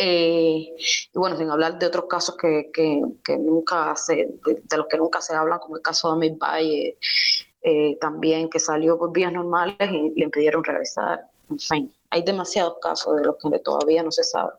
Eh, 0.00 0.76
y 1.12 1.18
bueno, 1.18 1.36
sin 1.36 1.50
hablar 1.50 1.76
de 1.76 1.86
otros 1.86 2.04
casos 2.08 2.36
que, 2.36 2.70
que, 2.72 3.36
nunca 3.36 3.96
se, 3.96 4.14
de, 4.14 4.76
los 4.76 4.86
que 4.86 4.96
nunca 4.96 5.20
se 5.20 5.34
hablan, 5.34 5.58
como 5.58 5.76
el 5.76 5.82
caso 5.82 6.08
de 6.08 6.14
Amir 6.14 6.38
Valle, 6.38 6.96
eh, 7.62 7.98
también 8.00 8.48
que 8.48 8.60
salió 8.60 8.96
por 8.96 9.12
vías 9.12 9.32
normales 9.32 9.76
y 9.80 10.10
le 10.14 10.24
impidieron 10.24 10.62
regresar. 10.62 11.26
En 11.50 11.58
fin, 11.58 11.92
hay 12.10 12.22
demasiados 12.22 12.76
casos 12.80 13.16
de 13.16 13.24
los 13.24 13.36
que 13.42 13.58
todavía 13.58 14.04
no 14.04 14.12
se 14.12 14.22
sabe. 14.22 14.52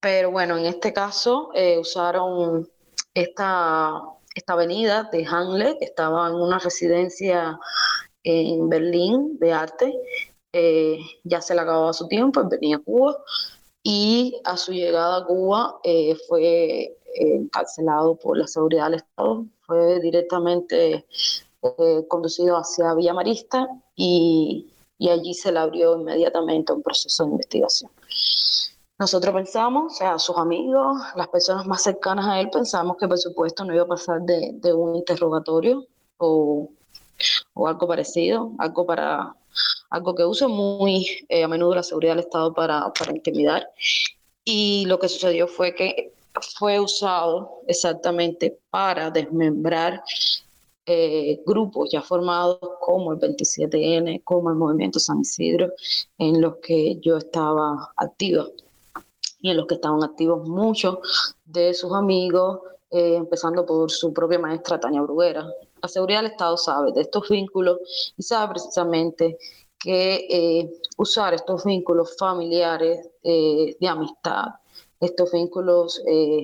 Pero 0.00 0.30
bueno, 0.30 0.58
en 0.58 0.66
este 0.66 0.92
caso 0.92 1.50
eh, 1.54 1.78
usaron 1.78 2.68
esta, 3.14 4.02
esta 4.34 4.52
avenida 4.52 5.08
de 5.10 5.24
Hanle, 5.24 5.78
que 5.78 5.86
estaba 5.86 6.28
en 6.28 6.34
una 6.34 6.58
residencia 6.58 7.58
en 8.22 8.68
Berlín 8.68 9.38
de 9.38 9.52
arte. 9.52 9.94
ya 11.24 11.40
se 11.40 11.54
le 11.54 11.60
acababa 11.60 11.92
su 11.92 12.06
tiempo, 12.08 12.46
venía 12.48 12.76
a 12.76 12.80
Cuba 12.80 13.16
y 13.88 14.40
a 14.42 14.56
su 14.56 14.72
llegada 14.72 15.18
a 15.18 15.24
Cuba 15.24 15.78
eh, 15.84 16.16
fue 16.26 16.42
eh, 16.42 16.96
encarcelado 17.14 18.16
por 18.16 18.36
la 18.36 18.48
seguridad 18.48 18.86
del 18.86 18.94
Estado, 18.94 19.46
fue 19.60 20.00
directamente 20.00 21.06
eh, 21.62 22.04
conducido 22.08 22.56
hacia 22.56 22.94
Villa 22.94 23.14
Marista 23.14 23.68
y, 23.94 24.66
y, 24.98 25.08
allí 25.08 25.34
se 25.34 25.52
le 25.52 25.60
abrió 25.60 25.94
inmediatamente 26.00 26.72
un 26.72 26.82
proceso 26.82 27.26
de 27.26 27.30
investigación. 27.30 27.92
Nosotros 28.98 29.32
pensamos, 29.32 29.92
o 29.92 29.96
sea, 29.96 30.18
sus 30.18 30.36
amigos, 30.36 31.00
las 31.14 31.28
personas 31.28 31.64
más 31.64 31.84
cercanas 31.84 32.26
a 32.26 32.40
él, 32.40 32.50
pensamos 32.50 32.96
que 32.96 33.06
por 33.06 33.18
supuesto 33.18 33.64
no 33.64 33.72
iba 33.72 33.84
a 33.84 33.86
pasar 33.86 34.20
de, 34.22 34.50
de 34.54 34.72
un 34.74 34.96
interrogatorio 34.96 35.86
o, 36.18 36.70
o 37.54 37.68
algo 37.68 37.86
parecido, 37.86 38.50
algo 38.58 38.84
para 38.84 39.36
algo 39.90 40.14
que 40.14 40.24
usa 40.24 40.48
muy 40.48 41.06
eh, 41.28 41.44
a 41.44 41.48
menudo 41.48 41.74
la 41.74 41.82
seguridad 41.82 42.12
del 42.12 42.24
Estado 42.24 42.52
para, 42.52 42.92
para 42.92 43.12
intimidar. 43.12 43.68
Y 44.44 44.84
lo 44.86 44.98
que 44.98 45.08
sucedió 45.08 45.48
fue 45.48 45.74
que 45.74 46.12
fue 46.58 46.78
usado 46.78 47.62
exactamente 47.66 48.58
para 48.70 49.10
desmembrar 49.10 50.02
eh, 50.88 51.42
grupos 51.44 51.90
ya 51.90 52.00
formados 52.00 52.60
como 52.80 53.12
el 53.12 53.18
27N, 53.18 54.22
como 54.22 54.50
el 54.50 54.56
Movimiento 54.56 55.00
San 55.00 55.20
Isidro, 55.20 55.72
en 56.18 56.40
los 56.40 56.56
que 56.58 56.96
yo 57.00 57.16
estaba 57.16 57.92
activa 57.96 58.46
y 59.40 59.50
en 59.50 59.56
los 59.56 59.66
que 59.66 59.74
estaban 59.74 60.04
activos 60.04 60.48
muchos 60.48 60.98
de 61.44 61.74
sus 61.74 61.92
amigos, 61.92 62.60
eh, 62.90 63.16
empezando 63.16 63.66
por 63.66 63.90
su 63.90 64.12
propia 64.12 64.38
maestra 64.38 64.78
Tania 64.78 65.02
Bruguera. 65.02 65.44
La 65.82 65.88
seguridad 65.88 66.22
del 66.22 66.32
Estado 66.32 66.56
sabe 66.56 66.92
de 66.92 67.02
estos 67.02 67.28
vínculos 67.28 68.14
y 68.16 68.22
sabe 68.22 68.54
precisamente 68.54 69.38
que 69.78 70.26
eh, 70.28 70.80
usar 70.96 71.34
estos 71.34 71.64
vínculos 71.64 72.16
familiares 72.18 73.08
eh, 73.22 73.76
de 73.78 73.88
amistad, 73.88 74.46
estos 74.98 75.30
vínculos 75.32 76.02
eh, 76.08 76.42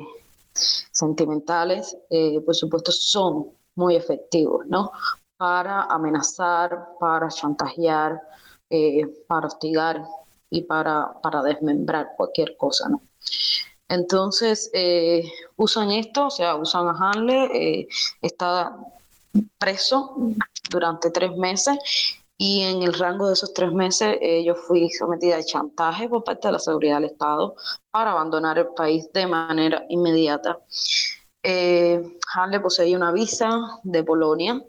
sentimentales, 0.52 1.96
por 2.44 2.54
supuesto, 2.54 2.92
son 2.92 3.48
muy 3.74 3.96
efectivos, 3.96 4.66
¿no? 4.66 4.92
Para 5.38 5.84
amenazar, 5.84 6.90
para 7.00 7.28
chantajear, 7.28 8.20
para 9.26 9.46
hostigar 9.46 10.04
y 10.50 10.62
para, 10.62 11.14
para 11.22 11.42
desmembrar 11.42 12.10
cualquier 12.16 12.54
cosa, 12.58 12.90
¿no? 12.90 13.00
Entonces, 13.88 14.70
usan 15.56 15.90
esto, 15.90 16.26
o 16.26 16.30
sea, 16.30 16.54
usan 16.56 16.86
a 16.88 16.96
Hanle, 17.00 17.88
está 18.20 18.76
preso 19.58 20.14
durante 20.70 21.10
tres 21.10 21.36
meses 21.36 21.78
y 22.36 22.62
en 22.62 22.82
el 22.82 22.94
rango 22.94 23.28
de 23.28 23.34
esos 23.34 23.54
tres 23.54 23.72
meses 23.72 24.16
eh, 24.20 24.42
yo 24.44 24.54
fui 24.54 24.90
sometida 24.90 25.36
a 25.36 25.44
chantaje 25.44 26.08
por 26.08 26.24
parte 26.24 26.48
de 26.48 26.52
la 26.52 26.58
seguridad 26.58 26.96
del 26.96 27.10
Estado 27.10 27.54
para 27.90 28.12
abandonar 28.12 28.58
el 28.58 28.68
país 28.68 29.08
de 29.12 29.26
manera 29.26 29.84
inmediata. 29.88 30.58
Eh, 31.42 32.18
Hanle 32.34 32.60
poseía 32.60 32.96
una 32.96 33.12
visa 33.12 33.78
de 33.84 34.02
Polonia 34.02 34.60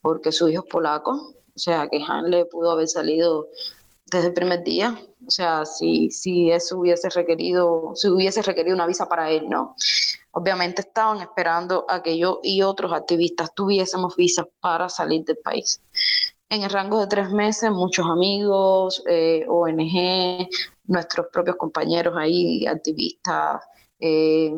porque 0.00 0.32
su 0.32 0.48
hijo 0.48 0.62
es 0.64 0.70
polaco, 0.70 1.34
o 1.54 1.58
sea 1.58 1.88
que 1.88 2.02
Hanle 2.06 2.46
pudo 2.46 2.70
haber 2.70 2.88
salido 2.88 3.48
desde 4.10 4.28
el 4.28 4.34
primer 4.34 4.64
día, 4.64 4.98
o 5.26 5.30
sea, 5.30 5.66
si, 5.66 6.10
si 6.10 6.50
eso 6.50 6.78
hubiese 6.78 7.10
requerido, 7.10 7.92
si 7.94 8.08
hubiese 8.08 8.40
requerido 8.42 8.74
una 8.74 8.86
visa 8.86 9.06
para 9.06 9.30
él, 9.30 9.48
¿no? 9.48 9.76
Obviamente 10.32 10.82
estaban 10.82 11.20
esperando 11.20 11.84
a 11.88 12.02
que 12.02 12.18
yo 12.18 12.40
y 12.42 12.62
otros 12.62 12.92
activistas 12.92 13.54
tuviésemos 13.54 14.14
visas 14.16 14.46
para 14.60 14.88
salir 14.88 15.24
del 15.24 15.38
país. 15.38 15.80
En 16.50 16.62
el 16.62 16.70
rango 16.70 17.00
de 17.00 17.06
tres 17.06 17.30
meses, 17.30 17.70
muchos 17.70 18.06
amigos, 18.06 19.02
eh, 19.06 19.44
ONG, 19.48 20.48
nuestros 20.86 21.26
propios 21.32 21.56
compañeros 21.56 22.14
ahí, 22.16 22.66
activistas, 22.66 23.62
eh, 24.00 24.54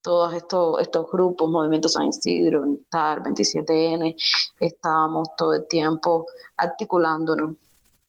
todos 0.00 0.32
estos, 0.34 0.80
estos 0.80 1.10
grupos, 1.10 1.50
Movimiento 1.50 1.88
San 1.88 2.06
Isidro, 2.06 2.64
TAR, 2.88 3.22
27N, 3.22 4.16
estábamos 4.58 5.28
todo 5.36 5.54
el 5.54 5.68
tiempo 5.68 6.26
articulándonos 6.56 7.56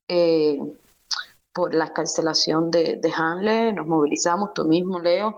eh, 0.07 0.59
por 1.53 1.73
la 1.73 1.85
escarcelación 1.85 2.71
de, 2.71 2.97
de 2.97 3.13
Hanle, 3.15 3.73
nos 3.73 3.87
movilizamos, 3.87 4.53
tú 4.53 4.65
mismo, 4.65 4.99
Leo, 4.99 5.35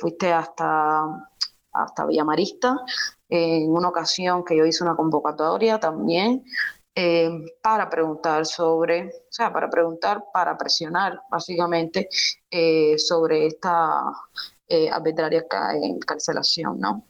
fuiste 0.00 0.32
hasta, 0.32 1.04
hasta 1.72 2.06
Villamarista, 2.06 2.76
en 3.28 3.70
una 3.70 3.88
ocasión 3.88 4.44
que 4.44 4.56
yo 4.56 4.64
hice 4.64 4.84
una 4.84 4.96
convocatoria 4.96 5.78
también 5.78 6.44
eh, 7.00 7.30
para 7.62 7.88
preguntar 7.88 8.44
sobre, 8.44 9.06
o 9.06 9.30
sea, 9.30 9.52
para 9.52 9.70
preguntar, 9.70 10.24
para 10.32 10.58
presionar 10.58 11.20
básicamente 11.30 12.08
eh, 12.50 12.98
sobre 12.98 13.46
esta 13.46 14.02
eh, 14.66 14.90
arbitraria 14.90 15.46
encarcelación, 15.80 16.80
¿no? 16.80 17.04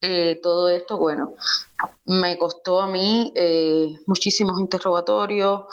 Eh, 0.00 0.38
todo 0.40 0.68
esto, 0.68 0.98
bueno, 0.98 1.34
me 2.04 2.38
costó 2.38 2.80
a 2.80 2.86
mí 2.86 3.34
muchísimos 4.06 4.60
interrogatorios, 4.60 5.64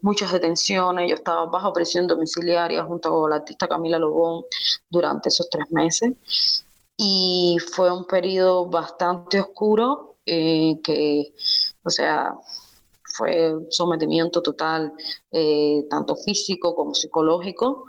muchas 0.00 0.32
detenciones, 0.32 1.08
yo 1.08 1.14
estaba 1.14 1.46
bajo 1.46 1.72
presión 1.72 2.06
domiciliaria 2.06 2.84
junto 2.84 3.10
con 3.10 3.30
la 3.30 3.36
artista 3.36 3.68
Camila 3.68 3.98
Lobón 3.98 4.44
durante 4.90 5.28
esos 5.28 5.48
tres 5.48 5.70
meses 5.70 6.64
y 6.96 7.56
fue 7.72 7.92
un 7.92 8.04
periodo 8.06 8.66
bastante 8.66 9.40
oscuro 9.40 10.16
que 10.24 11.32
o 11.84 11.90
sea, 11.90 12.34
fue 13.16 13.54
sometimiento 13.70 14.42
total, 14.42 14.92
tanto 15.90 16.16
físico 16.16 16.74
como 16.74 16.94
psicológico. 16.94 17.86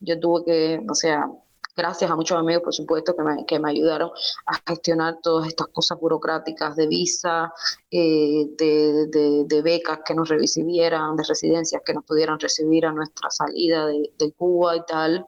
yo 0.00 0.20
tuve 0.20 0.44
que, 0.44 0.80
o 0.88 0.94
sea, 0.94 1.30
gracias 1.74 2.10
a 2.10 2.16
muchos 2.16 2.38
amigos, 2.38 2.62
por 2.62 2.74
supuesto, 2.74 3.14
que 3.16 3.22
me, 3.22 3.46
que 3.46 3.58
me 3.58 3.70
ayudaron 3.70 4.10
a 4.46 4.60
gestionar 4.66 5.18
todas 5.22 5.48
estas 5.48 5.68
cosas 5.68 5.98
burocráticas 5.98 6.76
de 6.76 6.86
visa, 6.86 7.52
eh, 7.90 8.46
de, 8.58 9.44
de, 9.46 9.62
becas 9.62 10.00
que 10.04 10.14
nos 10.14 10.28
recibieran, 10.28 11.16
de 11.16 11.24
residencias 11.24 11.82
que 11.84 11.94
nos 11.94 12.04
pudieran 12.04 12.38
recibir 12.38 12.86
a 12.86 12.92
nuestra 12.92 13.30
salida 13.30 13.86
de, 13.86 14.32
Cuba 14.36 14.76
y 14.76 14.84
tal. 14.86 15.26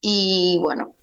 Y 0.00 0.58
bueno, 0.62 0.94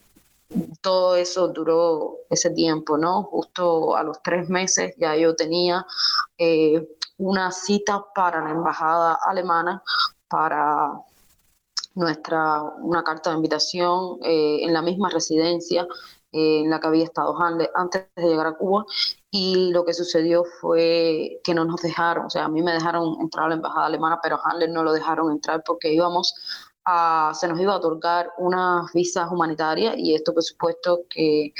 todo 0.81 1.15
eso 1.15 1.47
duró 1.49 2.17
ese 2.29 2.51
tiempo, 2.51 2.97
¿no? 2.97 3.23
Justo 3.23 3.95
a 3.95 4.03
los 4.03 4.21
tres 4.21 4.49
meses 4.49 4.95
ya 4.97 5.15
yo 5.15 5.35
tenía 5.35 5.85
eh, 6.37 6.87
una 7.17 7.51
cita 7.51 8.05
para 8.13 8.43
la 8.43 8.51
embajada 8.51 9.19
alemana 9.25 9.83
para 10.27 10.91
nuestra, 11.97 12.61
una 12.61 13.03
carta 13.03 13.31
de 13.31 13.37
invitación 13.37 14.19
eh, 14.23 14.59
en 14.61 14.71
la 14.71 14.81
misma 14.81 15.09
residencia 15.09 15.87
eh, 16.31 16.59
en 16.61 16.69
la 16.69 16.79
que 16.79 16.87
había 16.87 17.03
estado 17.03 17.35
Hanle 17.41 17.69
antes 17.73 18.05
de 18.15 18.27
llegar 18.27 18.47
a 18.47 18.53
Cuba 18.53 18.85
y 19.31 19.71
lo 19.71 19.83
que 19.83 19.93
sucedió 19.93 20.43
fue 20.61 21.39
que 21.43 21.53
no 21.55 21.65
nos 21.65 21.81
dejaron, 21.81 22.27
o 22.27 22.29
sea, 22.29 22.45
a 22.45 22.49
mí 22.49 22.61
me 22.61 22.71
dejaron 22.71 23.17
entrar 23.19 23.45
a 23.45 23.49
la 23.49 23.55
embajada 23.55 23.87
alemana, 23.87 24.19
pero 24.21 24.39
a 24.43 24.67
no 24.67 24.83
lo 24.83 24.93
dejaron 24.93 25.31
entrar 25.31 25.63
porque 25.65 25.91
íbamos 25.91 26.35
a, 26.85 27.31
se 27.33 27.47
nos 27.47 27.59
iba 27.59 27.73
a 27.73 27.77
otorgar 27.77 28.29
unas 28.37 28.91
visas 28.93 29.29
humanitarias 29.31 29.95
y 29.97 30.13
esto 30.13 30.33
por 30.33 30.43
supuesto 30.43 31.01
que 31.09 31.53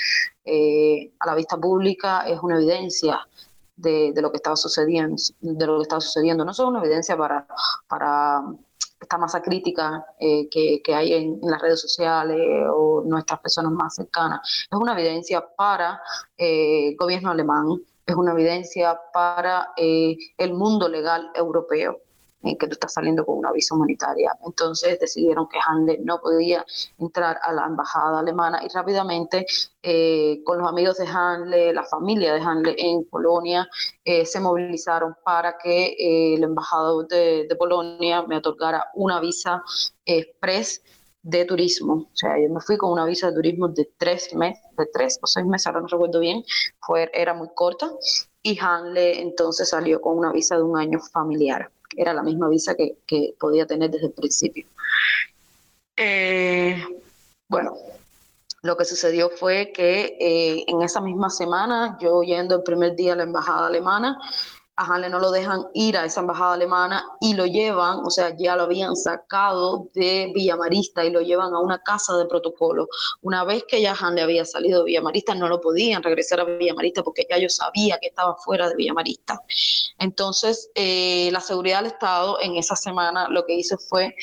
eh, 0.46 1.14
a 1.20 1.26
la 1.26 1.36
vista 1.36 1.58
pública 1.58 2.22
es 2.28 2.40
una 2.42 2.58
evidencia 2.58 3.20
de, 3.76 4.12
de, 4.14 4.22
lo 4.22 4.32
que 4.32 4.38
estaba 4.38 4.56
sucediendo, 4.56 5.16
de 5.42 5.68
lo 5.68 5.78
que 5.78 5.84
estaba 5.84 6.02
sucediendo, 6.02 6.46
no 6.46 6.54
solo 6.54 6.70
una 6.70 6.80
evidencia 6.80 7.18
para, 7.18 7.48
para 7.88 8.42
esta 9.08 9.18
masa 9.18 9.42
crítica 9.42 10.06
eh, 10.20 10.50
que, 10.50 10.94
hay 10.94 11.14
en, 11.14 11.40
las 11.42 11.62
redes 11.62 11.82
sociales 11.82 12.38
o 12.70 13.02
nuestras 13.06 13.40
personas 13.40 13.72
más 13.72 13.96
cercanas. 13.96 14.68
Es 14.70 14.78
una 14.78 14.92
evidencia 14.94 15.44
para 15.56 16.02
eh, 16.38 16.90
el 16.90 16.98
gobierno 16.98 17.32
alemán, 17.32 17.82
es 18.06 18.16
una 18.16 18.34
evidencia 18.34 19.00
para 19.14 19.70
eh, 19.78 20.18
el 20.38 20.54
mundo 20.54 20.90
legal 20.90 21.32
europeo 21.34 22.02
que 22.42 22.68
tú 22.68 22.74
estás 22.74 22.94
saliendo 22.94 23.26
con 23.26 23.38
una 23.38 23.52
visa 23.52 23.76
humanitaria. 23.76 24.32
Entonces 24.46 25.00
decidieron 25.00 25.48
que 25.48 25.60
Handel 25.66 26.04
no 26.06 26.20
podía 26.20 26.66
entrar 26.98 27.38
a 27.42 27.52
la 27.52 27.66
embajada 27.66 28.20
alemana 28.20 28.62
y 28.64 28.70
rápidamente 28.70 29.46
eh, 29.82 30.42
con 30.44 30.60
los 30.60 30.68
amigos 30.68 30.98
de 30.98 31.08
Handel, 31.08 31.76
la 31.76 31.84
familia 31.84 32.34
de 32.34 32.42
Handel 32.42 32.76
en 32.78 33.06
Polonia, 33.06 33.68
eh, 34.04 34.26
se 34.26 34.40
movilizaron 34.40 35.16
para 35.24 35.58
que 35.58 35.96
eh, 35.98 36.36
el 36.36 36.44
embajador 36.44 37.08
de, 37.08 37.48
Polonia 37.58 38.22
me 38.24 38.38
otorgara 38.38 38.86
una 38.94 39.20
visa 39.20 39.64
express 40.06 40.84
de 41.24 41.44
turismo. 41.46 41.94
O 41.94 42.16
sea, 42.16 42.40
yo 42.40 42.54
me 42.54 42.62
fui 42.62 42.78
con 42.78 42.92
una 42.92 43.06
visa 43.06 43.30
de 43.30 43.36
turismo 43.36 43.68
de 43.68 43.90
tres 43.98 44.34
meses, 44.36 44.64
de 44.78 44.86
tres 44.94 45.20
o 45.22 45.28
seis 45.28 45.46
meses, 45.46 45.68
ahora 45.68 45.82
no 45.82 45.88
recuerdo 45.88 46.20
bien, 46.20 46.44
fue, 46.80 47.10
era 47.14 47.34
muy 47.34 47.50
corta, 47.56 47.90
y 48.44 48.58
Hanle 48.60 49.22
entonces 49.22 49.70
salió 49.70 50.00
con 50.00 50.18
una 50.18 50.32
visa 50.32 50.56
de 50.56 50.64
un 50.64 50.78
año 50.78 51.00
familiar 51.12 51.72
era 51.98 52.14
la 52.14 52.24
misma 52.24 52.48
visa 52.48 52.76
que, 52.76 53.34
podía 53.40 53.66
tener 53.66 53.92
desde 53.92 54.08
el 54.08 54.14
principio. 54.14 54.66
Eh, 55.98 56.82
bueno, 57.50 57.74
lo 58.62 58.78
que 58.78 58.86
sucedió 58.86 59.30
fue 59.30 59.72
que 59.74 60.18
eh, 60.20 60.64
en 60.68 60.82
esa 60.82 61.02
misma 61.02 61.30
semana, 61.30 61.98
yo 62.00 62.22
yendo 62.22 62.56
el 62.56 62.64
primer 62.64 62.96
día 62.96 63.14
a 63.14 63.16
la 63.16 63.24
embajada 63.24 63.68
alemana, 63.68 64.20
a 64.78 64.86
Hanle 64.86 65.10
no 65.10 65.20
lo 65.20 65.32
dejan 65.32 65.66
ir 65.74 65.98
a 65.98 66.06
esa 66.06 66.22
embajada 66.22 66.54
alemana 66.54 67.04
y 67.20 67.34
lo 67.34 67.46
llevan, 67.48 68.00
o 68.06 68.12
sea, 68.12 68.36
ya 68.38 68.56
lo 68.56 68.64
habían 68.64 68.96
sacado 68.96 69.90
de 69.96 70.32
Villamarista 70.36 71.04
y 71.04 71.10
lo 71.10 71.22
llevan 71.22 71.54
a 71.54 71.60
una 71.60 71.80
casa 71.80 72.16
de 72.16 72.26
protocolo. 72.26 72.88
Una 73.22 73.44
vez 73.44 73.64
que 73.68 73.82
ya 73.82 73.96
Hanle 74.00 74.22
había 74.22 74.46
salido 74.46 74.80
de 74.80 74.86
Villamarista, 74.86 75.34
no 75.34 75.48
lo 75.48 75.60
podían 75.60 76.04
regresar 76.04 76.40
a 76.40 76.44
Villamarista 76.44 77.04
porque 77.04 77.26
ya 77.28 77.40
yo 77.40 77.50
sabía 77.50 77.98
que 78.00 78.08
estaba 78.08 78.36
fuera 78.36 78.70
de 78.70 78.76
Villamarista. 78.76 79.42
Entonces, 79.98 80.70
eh, 80.76 81.30
la 81.32 81.42
seguridad 81.42 81.80
del 81.80 81.92
Estado 81.92 82.38
en 82.42 82.58
esa 82.58 82.76
semana 82.76 83.28
lo 83.30 83.46
que 83.46 83.56
hizo 83.56 83.78
fue 83.80 84.14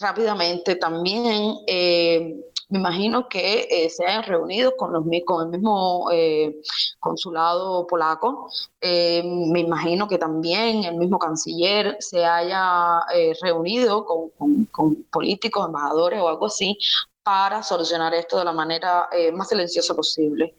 rápidamente 0.00 0.76
también 0.76 1.56
eh, 1.66 2.36
me 2.70 2.78
imagino 2.78 3.28
que 3.28 3.66
eh, 3.70 3.88
se 3.88 4.04
hayan 4.04 4.24
reunido 4.24 4.76
con, 4.76 4.92
los, 4.92 5.04
con 5.24 5.46
el 5.46 5.48
mismo 5.48 6.08
eh, 6.12 6.60
consulado 7.00 7.86
polaco. 7.86 8.50
Eh, 8.80 9.22
me 9.24 9.60
imagino 9.60 10.06
que 10.06 10.18
también 10.18 10.84
el 10.84 10.96
mismo 10.96 11.18
canciller 11.18 11.96
se 12.00 12.24
haya 12.24 13.00
reunido 13.42 14.04
con, 14.04 14.66
con, 14.66 14.96
políticos, 15.04 15.66
embajadores 15.66 16.20
o 16.20 16.28
algo 16.28 16.46
así 16.46 16.78
para 17.22 17.62
solucionar 17.62 18.14
esto 18.14 18.38
de 18.38 18.44
la 18.46 18.52
manera 18.52 19.08
más 19.34 19.48
silenciosa 19.48 19.94
posible. 19.94 20.54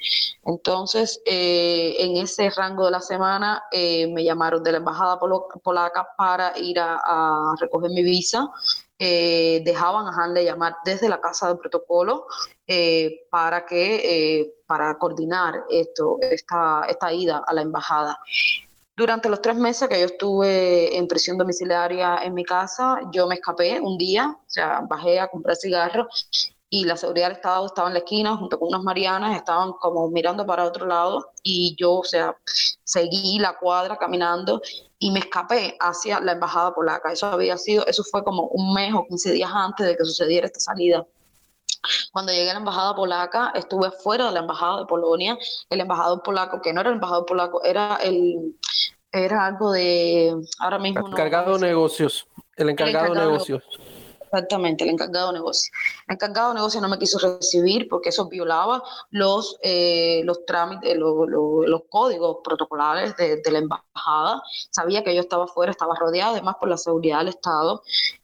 Entonces, 0.45 1.19
en 1.25 2.17
ese 2.17 2.51
rango 2.51 2.85
de 2.85 2.91
la 2.91 3.01
semana 3.01 3.63
me 3.71 4.23
llamaron 4.23 4.61
de 4.61 4.73
la 4.73 4.77
embajada 4.77 5.19
polaca 5.63 6.07
para 6.15 6.55
ir 6.59 6.79
a, 6.79 6.99
a 7.03 7.55
recoger 7.59 7.89
mi 7.89 8.03
visa 8.03 8.51
eh, 8.99 9.61
dejaban 9.63 10.07
a 10.07 10.11
Hanley 10.11 10.43
llamar 10.43 10.75
desde 10.83 11.07
la 11.07 11.21
casa 11.21 11.47
de 11.47 11.55
protocolo 11.55 12.27
eh, 12.67 13.27
para 13.31 13.65
que 13.65 13.95
eh, 14.41 14.53
para 14.67 14.97
coordinar 14.97 15.63
esto 15.69 16.17
esta, 16.21 16.83
esta 16.87 17.13
ida 17.13 17.41
a 17.47 17.53
la 17.53 17.61
embajada. 17.61 18.19
Durante 18.97 19.29
los 19.29 19.41
tres 19.41 19.55
meses 19.55 19.87
que 19.87 19.97
yo 19.97 20.07
estuve 20.07 20.97
en 20.97 21.07
prisión 21.07 21.37
domiciliaria 21.37 22.17
en 22.21 22.33
mi 22.33 22.43
casa, 22.43 22.99
yo 23.13 23.27
me 23.27 23.35
escapé 23.35 23.79
un 23.79 23.97
día, 23.97 24.37
o 24.37 24.49
sea, 24.49 24.81
bajé 24.81 25.21
a 25.21 25.29
comprar 25.29 25.55
cigarros 25.55 26.53
y 26.69 26.85
la 26.85 26.95
seguridad 26.97 27.27
del 27.27 27.37
Estado 27.37 27.65
estaba 27.65 27.87
en 27.87 27.93
la 27.93 27.99
esquina 27.99 28.37
junto 28.37 28.59
con 28.59 28.69
unas 28.69 28.83
marianas, 28.83 29.35
estaban 29.35 29.73
como 29.73 30.07
mirando 30.09 30.45
para 30.45 30.65
otro 30.65 30.85
lado 30.85 31.31
y 31.41 31.75
yo, 31.77 31.95
o 31.95 32.03
sea, 32.03 32.37
seguí 32.83 33.39
la 33.39 33.57
cuadra 33.57 33.97
caminando 33.97 34.61
y 34.99 35.11
me 35.11 35.19
escapé 35.19 35.75
hacia 35.79 36.19
la 36.19 36.33
embajada 36.33 36.73
polaca. 36.73 37.11
Eso 37.11 37.27
había 37.27 37.57
sido, 37.57 37.85
eso 37.87 38.03
fue 38.03 38.23
como 38.23 38.43
un 38.47 38.73
mes 38.73 38.93
o 38.93 39.05
15 39.07 39.31
días 39.31 39.49
antes 39.53 39.87
de 39.87 39.97
que 39.97 40.05
sucediera 40.05 40.45
esta 40.45 40.59
salida. 40.59 41.05
Cuando 42.11 42.31
llegué 42.31 42.51
a 42.51 42.53
la 42.53 42.59
embajada 42.59 42.95
polaca, 42.95 43.51
estuve 43.55 43.89
fuera 43.91 44.27
de 44.27 44.33
la 44.33 44.39
embajada 44.41 44.79
de 44.79 44.85
Polonia. 44.85 45.37
El 45.69 45.79
embajador 45.79 46.21
polaco, 46.21 46.61
que 46.61 46.73
no 46.73 46.81
era 46.81 46.89
el 46.89 46.95
embajador 46.95 47.25
polaco, 47.25 47.63
era 47.63 47.95
el 48.03 48.55
era 49.11 49.47
algo 49.47 49.71
de 49.71 50.35
ahora 50.59 50.77
mismo 50.77 51.07
el 51.07 51.13
encargado 51.13 51.57
de 51.57 51.67
negocios, 51.67 52.27
el 52.55 52.69
encargado, 52.69 53.13
de 53.13 53.19
negocios. 53.21 53.63
Exactamente, 54.31 54.83
el 54.83 54.91
encargado 54.91 55.27
de 55.27 55.39
negocio. 55.39 55.71
El 56.07 56.13
encargado 56.13 56.49
de 56.49 56.55
negocio 56.55 56.79
no 56.81 56.87
me 56.87 56.99
quiso 56.99 57.17
recibir 57.17 57.89
porque 57.89 58.09
eso 58.09 58.29
violaba 58.29 58.83
los, 59.09 59.57
eh, 59.63 60.21
los 60.23 60.45
trámites, 60.45 60.95
los 60.95 61.81
códigos 61.89 62.37
protocolares 62.43 63.15
de, 63.17 63.41
la 63.51 63.57
embajada. 63.57 64.41
Sabía 64.69 65.03
que 65.03 65.15
yo 65.15 65.21
estaba 65.21 65.47
fuera, 65.47 65.71
estaba 65.71 65.95
rodeada 65.95 66.33
además 66.33 66.55
por 66.59 66.69
la 66.69 66.77
seguridad 66.77 67.19
del 67.19 67.29
Estado. 67.29 67.81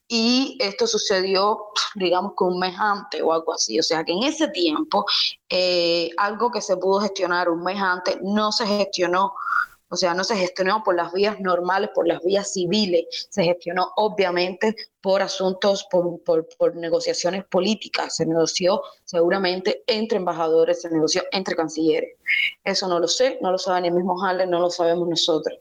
Y 0.08 0.60
esto 0.62 0.86
sucedió, 0.86 1.70
digamos 1.96 2.34
que 2.38 2.44
un 2.44 2.60
mes 2.60 2.76
antes 2.78 3.24
o 3.24 3.34
algo 3.34 3.54
así. 3.54 3.80
O 3.80 3.84
sea 3.84 4.04
que 4.04 4.12
en 4.12 4.22
ese 4.22 4.48
tiempo, 4.50 5.06
eh, 5.50 6.12
algo 6.18 6.52
que 6.52 6.62
se 6.62 6.78
pudo 6.78 7.00
gestionar 7.02 7.50
un 7.50 7.64
mes 7.64 7.82
antes 7.82 8.18
no 8.22 8.52
se 8.52 8.68
gestionó 8.68 9.34
o 9.90 9.96
sea, 9.96 10.14
no 10.14 10.24
se 10.24 10.36
gestionó 10.36 10.84
por 10.84 10.96
las 10.96 11.14
vías 11.14 11.40
normales, 11.40 11.90
por 11.94 12.08
las 12.08 12.22
vías 12.24 12.52
civiles, 12.54 13.06
se 13.30 13.44
gestionó 13.44 13.92
obviamente 13.98 14.76
por 15.02 15.22
asuntos, 15.22 15.88
por, 15.92 16.24
por, 16.24 16.76
negociaciones 16.76 17.46
políticas, 17.46 18.16
se 18.16 18.26
negoció 18.26 18.82
seguramente 19.04 19.84
entre 19.86 20.18
embajadores, 20.18 20.82
se 20.82 20.90
negoció 20.90 21.24
entre 21.32 21.56
cancilleres. 21.56 22.18
Eso 22.64 22.88
no 22.88 23.00
lo 23.00 23.08
sé, 23.08 23.38
no 23.42 23.52
lo 23.52 23.58
sabe 23.58 23.82
ni 23.82 23.88
el 23.90 23.94
mismo 23.94 24.20
Halle, 24.24 24.48
no 24.48 24.60
lo 24.60 24.72
sabemos 24.72 25.08
nosotros. 25.08 25.60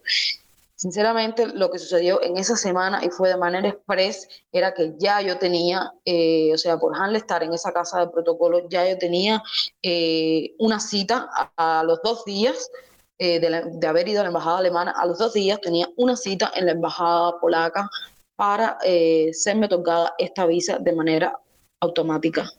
Sinceramente, 0.76 1.46
lo 1.46 1.70
que 1.70 1.78
sucedió 1.78 2.22
en 2.22 2.36
esa 2.36 2.56
semana 2.56 3.00
y 3.04 3.08
fue 3.08 3.28
de 3.28 3.36
manera 3.36 3.68
express 3.68 4.28
era 4.52 4.74
que 4.74 4.94
ya 4.98 5.20
yo 5.20 5.38
tenía, 5.38 5.92
eh, 6.04 6.50
o 6.52 6.58
sea, 6.58 6.78
por 6.78 6.96
Hanle 6.96 7.18
estar 7.18 7.42
en 7.42 7.52
esa 7.52 7.72
casa 7.72 8.00
de 8.00 8.08
protocolo, 8.08 8.68
ya 8.68 8.88
yo 8.88 8.98
tenía 8.98 9.42
eh, 9.82 10.54
una 10.58 10.80
cita 10.80 11.28
a 11.56 11.84
los 11.84 12.02
dos 12.02 12.24
días 12.24 12.70
eh, 13.16 13.38
de, 13.38 13.86
haber 13.86 14.08
ido 14.08 14.20
a 14.20 14.22
la 14.24 14.28
embajada 14.28 14.58
alemana, 14.58 14.90
a 14.90 15.06
los 15.06 15.18
dos 15.18 15.34
días 15.34 15.60
tenía 15.60 15.88
una 15.96 16.16
cita 16.16 16.50
en 16.56 16.66
la 16.66 16.72
embajada 16.72 17.38
polaca 17.38 17.88
para 18.34 18.76
eh, 18.84 19.30
serme 19.32 19.66
otorgada 19.66 20.14
esta 20.18 20.46
visa 20.46 20.78
de 20.80 20.92
manera 20.92 21.38
automática. 21.78 22.50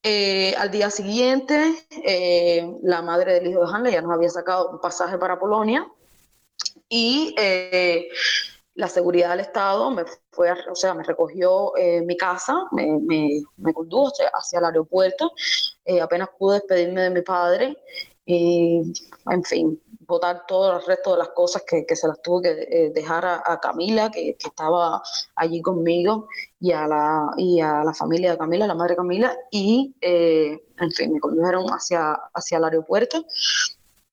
Eh, 0.00 0.54
al 0.56 0.70
día 0.70 0.90
siguiente, 0.90 1.74
la 2.82 3.02
madre 3.02 3.34
del 3.34 3.48
hijo 3.48 3.66
de 3.66 3.74
Hanley 3.74 3.92
ya 3.92 4.00
nos 4.00 4.12
había 4.12 4.30
sacado 4.30 4.70
un 4.70 4.80
pasaje 4.80 5.18
para 5.18 5.40
Polonia 5.40 5.84
y 6.88 7.34
la 8.74 8.88
seguridad 8.88 9.30
del 9.30 9.40
Estado 9.40 9.90
me 9.90 10.04
fue, 10.30 10.52
o 10.52 10.76
sea, 10.76 10.94
me 10.94 11.02
recogió 11.02 11.76
en 11.76 12.06
mi 12.06 12.16
casa, 12.16 12.54
me, 12.70 12.86
me, 13.00 13.42
me 13.56 13.74
condujo 13.74 14.12
hacia 14.32 14.60
el 14.60 14.66
aeropuerto, 14.66 15.32
apenas 16.00 16.28
pude 16.38 16.60
despedirme 16.60 17.02
de 17.02 17.10
mi 17.10 17.22
padre 17.22 17.76
y, 18.30 18.82
en 19.30 19.42
fin, 19.42 19.80
botar 20.00 20.44
todo 20.46 20.76
el 20.76 20.84
resto 20.84 21.12
de 21.12 21.18
las 21.18 21.30
cosas 21.30 21.62
que, 21.66 21.86
que 21.86 21.96
se 21.96 22.06
las 22.06 22.20
tuve 22.20 22.42
que 22.42 22.68
eh, 22.70 22.90
dejar 22.90 23.24
a, 23.24 23.58
Camila, 23.58 24.10
que, 24.10 24.36
que, 24.36 24.48
estaba 24.48 25.02
allí 25.34 25.62
conmigo, 25.62 26.28
y 26.60 26.72
a, 26.72 26.86
la, 26.86 27.30
y 27.38 27.58
a 27.60 27.82
la 27.82 27.94
familia 27.94 28.32
de 28.32 28.38
Camila, 28.38 28.66
la 28.66 28.74
madre 28.74 28.90
de 28.90 28.96
Camila, 28.96 29.34
y, 29.50 29.94
eh, 30.02 30.62
en 30.78 30.90
fin, 30.92 31.14
me 31.14 31.20
condujeron 31.20 31.68
hacia, 31.70 32.12
hacia 32.34 32.58
el 32.58 32.64
aeropuerto. 32.64 33.24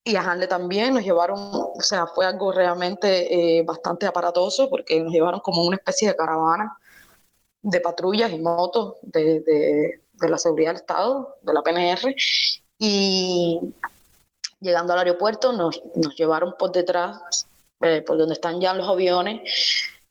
Y 0.06 0.16
a 0.16 0.22
Hanle 0.22 0.48
también 0.48 0.94
nos 0.94 1.04
llevaron, 1.04 1.38
o 1.38 1.82
sea, 1.82 2.08
fue 2.08 2.26
algo 2.26 2.54
realmente 2.54 3.60
eh, 3.60 3.64
bastante 3.64 4.06
aparatoso 4.06 4.70
porque 4.70 5.02
nos 5.02 5.12
llevaron 5.12 5.42
como 5.42 5.66
una 5.66 5.76
especie 5.76 6.08
de 6.08 6.16
caravana 6.16 6.78
de 7.64 7.82
patrullas 7.82 8.32
y 8.32 8.40
motos 8.40 8.96
de, 9.02 9.42
de, 9.42 10.02
de 10.14 10.30
la 10.30 10.38
seguridad 10.38 10.70
del 10.70 10.82
Estado, 10.82 11.36
de 11.42 11.54
la 11.54 11.64
PNR, 11.64 12.16
y 12.78 13.60
llegando 14.66 14.94
al 14.94 15.00
aeropuerto 15.00 15.54
nos, 15.54 15.82
llevaron 16.18 16.56
por 16.58 16.72
detrás, 16.72 17.48
eh, 17.82 18.02
por 18.02 18.18
donde 18.18 18.34
están 18.34 18.60
ya 18.60 18.74
los 18.74 18.88
aviones, 18.88 19.42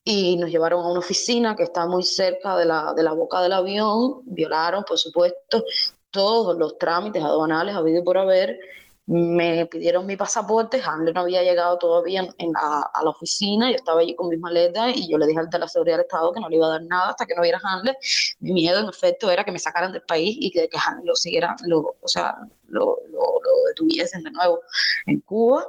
y 0.04 0.36
nos 0.36 0.50
llevaron 0.50 0.84
a 0.84 0.88
una 0.88 1.00
oficina 1.00 1.56
que 1.56 1.64
está 1.64 1.86
muy 1.86 2.02
cerca 2.02 2.56
de 2.56 2.66
la, 2.66 2.94
de 2.94 3.02
la 3.02 3.12
boca 3.12 3.42
del 3.42 3.52
avión, 3.52 4.20
violaron, 4.24 4.84
por 4.84 4.98
supuesto, 4.98 5.64
todos 6.10 6.56
los 6.56 6.78
trámites 6.78 7.22
aduanales 7.22 7.74
habido 7.74 8.04
por 8.04 8.16
haber, 8.16 8.58
me 9.06 9.66
pidieron 9.66 10.06
mi 10.06 10.16
pasaporte, 10.16 10.80
Hamlet 10.82 11.14
no 11.14 11.22
había 11.22 11.42
llegado 11.42 11.76
todavía 11.76 12.22
a 12.22 13.02
la 13.02 13.10
oficina, 13.10 13.70
yo 13.70 13.76
estaba 13.76 14.00
allí 14.00 14.14
con 14.14 14.28
mis 14.28 14.38
maletas 14.38 14.96
y 14.96 15.10
yo 15.10 15.18
le 15.18 15.26
dije 15.26 15.40
al 15.40 15.50
de 15.50 15.58
la 15.58 15.68
seguridad 15.68 15.98
del 15.98 16.06
Estado 16.06 16.32
que 16.32 16.40
no 16.40 16.48
le 16.48 16.56
iba 16.56 16.66
a 16.66 16.70
dar 16.70 16.82
nada 16.84 17.10
hasta 17.10 17.26
que 17.26 17.34
no 17.34 17.42
viera 17.42 17.60
Hamlet. 17.62 17.96
Mi 18.40 18.52
miedo, 18.52 18.80
en 18.80 18.88
efecto, 18.88 19.30
era 19.30 19.44
que 19.44 19.52
me 19.52 19.58
sacaran 19.58 19.92
del 19.92 20.02
país 20.02 20.36
y 20.40 20.50
que, 20.50 20.68
que 20.68 20.78
lo 21.04 21.14
siguiera, 21.16 21.54
lo, 21.66 21.96
o 22.00 22.08
sea, 22.08 22.34
lo, 22.68 22.98
lo, 23.10 23.40
detuviesen 23.68 24.22
de 24.22 24.30
nuevo 24.30 24.60
en 25.06 25.20
Cuba. 25.20 25.66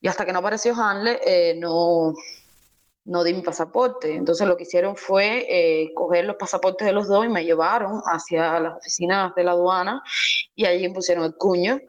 Y 0.00 0.08
hasta 0.08 0.26
que 0.26 0.32
no 0.32 0.40
apareció 0.40 0.74
Hamlet, 0.74 1.20
eh, 1.24 1.54
no, 1.56 2.12
no 3.04 3.22
di 3.22 3.34
mi 3.34 3.42
pasaporte. 3.42 4.16
Entonces 4.16 4.48
lo 4.48 4.56
que 4.56 4.64
hicieron 4.64 4.96
fue 4.96 5.46
eh, 5.48 5.92
coger 5.94 6.24
los 6.24 6.36
pasaportes 6.36 6.86
de 6.86 6.92
los 6.92 7.06
dos 7.06 7.24
y 7.24 7.28
me 7.28 7.44
llevaron 7.44 8.02
hacia 8.04 8.58
las 8.58 8.78
oficinas 8.78 9.32
de 9.36 9.44
la 9.44 9.52
aduana 9.52 10.02
y 10.56 10.66
allí 10.66 10.88
me 10.88 10.94
pusieron 10.94 11.24
el 11.24 11.34
cuño 11.36 11.80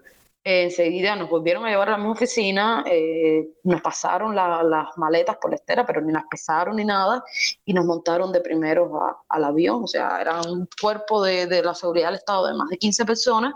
enseguida 0.45 1.15
nos 1.15 1.27
volvieron 1.27 1.65
a 1.65 1.69
llevar 1.69 1.89
a 1.89 1.91
la 1.93 1.97
misma 1.97 2.13
oficina, 2.13 2.83
eh, 2.85 3.49
nos 3.63 3.81
pasaron 3.81 4.35
las 4.35 4.97
maletas 4.97 5.37
por 5.37 5.49
la 5.49 5.55
estera, 5.55 5.85
pero 5.85 6.01
ni 6.01 6.13
las 6.13 6.25
pesaron 6.29 6.75
ni 6.75 6.85
nada, 6.85 7.23
y 7.65 7.73
nos 7.73 7.83
montaron 7.83 8.31
de 8.31 8.41
primero 8.41 9.23
al 9.27 9.43
avión. 9.43 9.83
O 9.83 9.87
sea, 9.87 10.21
era 10.21 10.41
un 10.41 10.69
cuerpo 10.79 11.23
de, 11.23 11.47
de, 11.47 11.63
la 11.63 11.73
seguridad 11.73 12.09
del 12.09 12.17
Estado 12.17 12.47
de 12.47 12.53
más 12.53 12.69
de 12.69 12.77
15 12.77 13.05
personas 13.05 13.53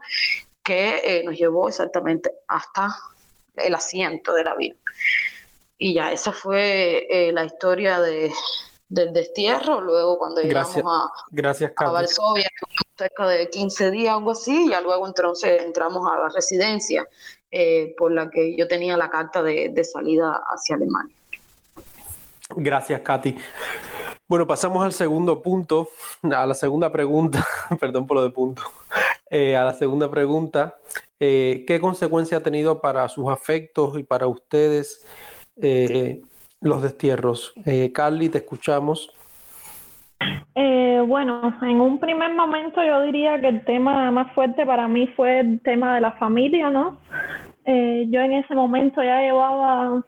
que 0.63 1.01
eh, 1.03 1.23
nos 1.23 1.37
llevó 1.37 1.69
exactamente 1.69 2.31
hasta 2.47 2.95
el 3.55 3.75
asiento 3.75 4.33
del 4.33 4.47
avión. 4.47 4.77
Y 5.77 5.93
ya, 5.93 6.11
esa 6.11 6.31
fue 6.31 7.07
eh, 7.09 7.31
la 7.31 7.45
historia 7.45 8.01
de, 8.01 8.31
del 8.89 9.13
destierro. 9.13 9.79
Luego, 9.79 10.17
cuando 10.17 10.41
llegamos 10.41 10.75
a, 10.77 11.11
gracias, 11.29 11.71
a 11.75 11.89
Varsovia, 11.89 12.49
cerca 12.99 13.27
de 13.27 13.49
15 13.49 13.91
días, 13.91 14.13
algo 14.13 14.31
así, 14.31 14.69
ya 14.69 14.81
luego 14.81 15.07
entonces 15.07 15.61
entramos 15.63 16.05
a 16.11 16.19
la 16.19 16.29
residencia 16.29 17.07
eh, 17.49 17.95
por 17.97 18.11
la 18.11 18.29
que 18.29 18.55
yo 18.57 18.67
tenía 18.67 18.97
la 18.97 19.09
carta 19.09 19.41
de, 19.41 19.69
de 19.69 19.83
salida 19.85 20.41
hacia 20.53 20.75
Alemania. 20.75 21.15
Gracias, 22.55 23.01
Katy. 23.01 23.37
Bueno, 24.27 24.45
pasamos 24.45 24.83
al 24.83 24.91
segundo 24.91 25.41
punto, 25.41 25.89
a 26.23 26.45
la 26.45 26.53
segunda 26.53 26.91
pregunta, 26.91 27.47
perdón 27.79 28.05
por 28.05 28.17
lo 28.17 28.23
de 28.23 28.31
punto, 28.31 28.63
eh, 29.29 29.55
a 29.55 29.63
la 29.63 29.73
segunda 29.73 30.11
pregunta, 30.11 30.77
eh, 31.19 31.63
¿qué 31.65 31.79
consecuencia 31.79 32.37
ha 32.37 32.43
tenido 32.43 32.81
para 32.81 33.07
sus 33.07 33.29
afectos 33.29 33.97
y 33.97 34.03
para 34.03 34.27
ustedes 34.27 35.05
los 36.61 36.81
destierros? 36.81 37.53
Carly, 37.93 38.29
te 38.29 38.37
escuchamos. 38.39 39.13
Eh, 40.55 41.01
bueno, 41.07 41.53
en 41.61 41.79
un 41.79 41.99
primer 41.99 42.33
momento 42.33 42.83
yo 42.83 43.01
diría 43.03 43.39
que 43.39 43.47
el 43.47 43.63
tema 43.63 44.11
más 44.11 44.31
fuerte 44.33 44.65
para 44.65 44.87
mí 44.87 45.07
fue 45.15 45.39
el 45.39 45.61
tema 45.61 45.95
de 45.95 46.01
la 46.01 46.11
familia, 46.13 46.69
¿no? 46.69 46.97
Eh, 47.65 48.05
yo 48.09 48.19
en 48.19 48.33
ese 48.33 48.55
momento 48.55 49.01
ya 49.01 49.21
llevaba 49.21 50.03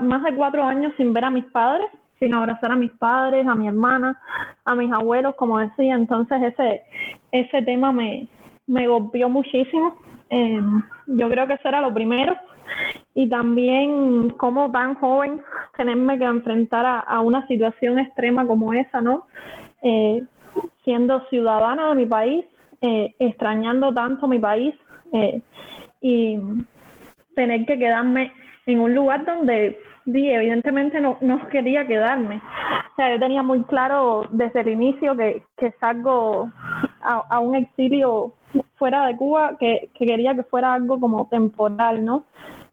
más 0.00 0.22
de 0.24 0.34
cuatro 0.34 0.62
años 0.64 0.92
sin 0.96 1.12
ver 1.12 1.24
a 1.24 1.30
mis 1.30 1.44
padres, 1.46 1.88
sin 2.18 2.32
abrazar 2.34 2.72
a 2.72 2.76
mis 2.76 2.90
padres, 2.92 3.46
a 3.46 3.54
mi 3.54 3.68
hermana, 3.68 4.18
a 4.64 4.74
mis 4.74 4.90
abuelos, 4.92 5.34
como 5.36 5.58
decía. 5.58 5.94
Entonces 5.94 6.42
ese, 6.42 6.82
ese 7.32 7.62
tema 7.62 7.92
me, 7.92 8.28
me 8.66 8.86
golpeó 8.86 9.28
muchísimo. 9.28 9.96
Eh, 10.30 10.60
yo 11.06 11.28
creo 11.28 11.46
que 11.46 11.54
eso 11.54 11.68
era 11.68 11.80
lo 11.80 11.92
primero 11.92 12.36
y 13.14 13.28
también 13.28 14.30
como 14.30 14.70
tan 14.70 14.94
joven 14.94 15.42
tenerme 15.76 16.18
que 16.18 16.24
enfrentar 16.24 17.04
a, 17.06 17.20
una 17.20 17.46
situación 17.46 17.98
extrema 17.98 18.46
como 18.46 18.72
esa, 18.72 19.00
¿no? 19.00 19.26
Eh, 19.82 20.22
siendo 20.84 21.20
ciudadana 21.28 21.88
de 21.90 21.94
mi 21.94 22.06
país, 22.06 22.44
eh, 22.80 23.14
extrañando 23.18 23.92
tanto 23.92 24.28
mi 24.28 24.38
país 24.38 24.74
eh, 25.12 25.40
y 26.00 26.38
tener 27.34 27.66
que 27.66 27.78
quedarme 27.78 28.32
en 28.66 28.80
un 28.80 28.94
lugar 28.94 29.24
donde 29.24 29.78
sí, 30.04 30.30
evidentemente 30.30 31.00
no, 31.00 31.18
no 31.20 31.48
quería 31.48 31.86
quedarme. 31.86 32.36
O 32.36 32.94
sea, 32.96 33.12
yo 33.12 33.18
tenía 33.18 33.42
muy 33.42 33.62
claro 33.64 34.26
desde 34.30 34.60
el 34.60 34.68
inicio 34.68 35.16
que, 35.16 35.42
que 35.56 35.72
salgo 35.80 36.50
a, 37.00 37.24
a 37.28 37.38
un 37.40 37.54
exilio 37.56 38.34
fuera 38.76 39.06
de 39.06 39.16
Cuba, 39.16 39.56
que, 39.58 39.90
que 39.94 40.06
quería 40.06 40.34
que 40.34 40.42
fuera 40.44 40.74
algo 40.74 40.98
como 40.98 41.28
temporal, 41.28 42.04
¿no? 42.04 42.24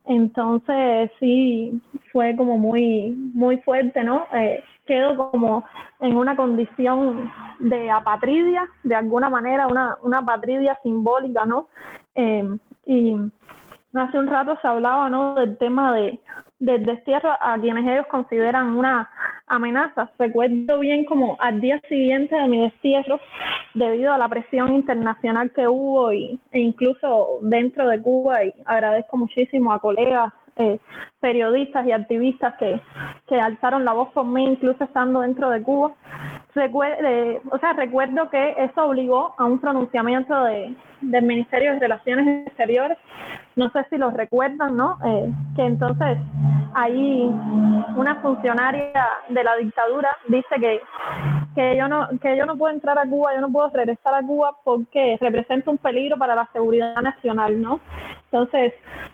Entonces 0.08 1.12
sí 1.20 1.82
fue 2.12 2.36
como 2.36 2.58
muy, 2.58 3.12
muy 3.34 3.58
fuerte, 3.58 4.04
¿no? 4.04 4.28
Eh, 4.34 4.64
quedo 4.86 5.32
como 5.32 5.66
en 6.00 6.16
una 6.16 6.36
condición 6.36 7.32
de 7.60 7.90
apatridia, 7.90 8.68
de 8.84 8.96
alguna 8.96 9.30
manera, 9.30 9.68
una, 9.68 9.98
una 10.04 10.20
apatridia 10.20 10.78
simbólica, 10.84 11.46
¿no? 11.46 11.68
Eh, 12.14 12.58
y 12.86 13.16
hace 13.94 14.20
un 14.20 14.28
rato 14.28 14.58
se 14.62 14.68
hablaba, 14.68 15.10
¿no? 15.10 15.36
Del 15.36 15.58
tema 15.58 15.94
de, 15.96 16.20
del 16.60 16.86
destierro 16.86 17.32
a 17.40 17.58
quienes 17.60 17.86
ellos 17.86 18.06
consideran 18.08 18.76
una 18.78 19.10
amenaza. 19.48 20.10
Recuerdo 20.18 20.80
bien 20.80 21.06
como 21.06 21.38
al 21.40 21.62
día 21.62 21.80
siguiente 21.88 22.36
de 22.36 22.48
mi 22.48 22.62
destierro, 22.62 23.20
debido 23.74 24.14
a 24.14 24.18
la 24.18 24.30
presión 24.30 24.74
internacional 24.74 25.52
que 25.52 25.68
hubo 25.68 26.12
y, 26.14 26.40
e 26.52 26.60
incluso 26.60 27.40
dentro 27.42 27.88
de 27.88 28.02
Cuba, 28.02 28.44
y 28.44 28.54
agradezco 28.66 29.18
muchísimo 29.18 29.72
a 29.74 29.80
colegas 29.80 30.34
eh, 30.58 30.80
periodistas 31.20 31.86
y 31.86 31.92
activistas 31.92 32.56
que, 32.58 32.80
que 33.28 33.36
alzaron 33.40 33.84
la 33.84 33.94
voz 33.94 34.10
por 34.14 34.26
mí, 34.26 34.46
incluso 34.46 34.84
estando 34.84 35.22
dentro 35.22 35.50
de 35.50 35.62
Cuba. 35.62 35.92
O 37.52 37.58
sea, 37.60 37.74
recuerdo 37.74 38.30
que 38.30 38.56
eso 38.58 38.86
obligó 38.86 39.36
a 39.38 39.44
un 39.44 39.60
pronunciamiento 39.60 40.44
de, 40.46 40.74
del 41.02 41.26
Ministerio 41.26 41.74
de 41.74 41.80
Relaciones 41.80 42.48
Exteriores, 42.48 42.98
no 43.56 43.70
sé 43.72 43.86
si 43.90 43.98
lo 43.98 44.12
recuerdan, 44.12 44.76
¿no? 44.76 44.98
Eh, 45.06 45.32
que 45.56 45.64
entonces 45.64 46.18
ahí 46.74 47.32
una 47.96 48.16
funcionaria 48.22 49.08
de 49.30 49.44
la 49.44 49.56
dictadura 49.56 50.16
dice 50.28 50.56
que, 50.60 50.82
que 51.56 51.78
yo 51.78 51.88
no 51.88 52.10
que 52.22 52.36
yo 52.38 52.46
no 52.46 52.58
puedo 52.58 52.74
entrar 52.74 53.00
a 53.00 53.08
Cuba, 53.08 53.34
yo 53.34 53.42
no 53.42 53.52
puedo 53.52 53.70
regresar 53.70 54.14
a 54.14 54.22
Cuba 54.22 54.56
porque 54.64 55.18
representa 55.22 55.72
un 55.72 55.78
peligro 55.78 56.18
para 56.18 56.36
la 56.36 56.50
seguridad 56.52 57.02
nacional, 57.02 57.62
¿no? 57.62 57.80
Entonces, 58.32 58.74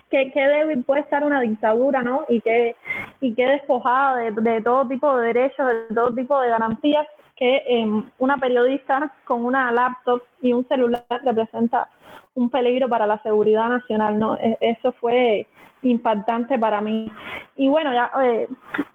¿qué, 0.09 0.31
qué 0.31 0.47
débil 0.47 0.83
puede 0.83 1.01
estar 1.01 1.23
una 1.23 1.41
dictadura, 1.41 2.01
¿no? 2.01 2.25
Y 2.27 2.41
qué, 2.41 2.75
y 3.19 3.35
qué 3.35 3.45
despojada 3.45 4.15
de, 4.15 4.31
de 4.31 4.61
todo 4.61 4.87
tipo 4.87 5.15
de 5.17 5.27
derechos, 5.27 5.67
de 5.67 5.93
todo 5.93 6.13
tipo 6.15 6.39
de 6.41 6.49
garantías 6.49 7.05
que 7.35 7.63
eh, 7.67 8.03
una 8.19 8.37
periodista 8.37 9.11
con 9.25 9.45
una 9.45 9.71
laptop 9.71 10.21
y 10.41 10.53
un 10.53 10.67
celular 10.67 11.03
representa 11.23 11.87
un 12.35 12.49
peligro 12.49 12.87
para 12.89 13.07
la 13.07 13.21
seguridad 13.23 13.69
nacional, 13.69 14.17
¿no? 14.17 14.35
E, 14.37 14.57
eso 14.61 14.91
fue 14.93 15.47
impactante 15.83 16.57
para 16.59 16.81
mí. 16.81 17.11
Y 17.55 17.67
bueno, 17.67 17.93
ya 17.93 18.11
eh, 18.23 18.47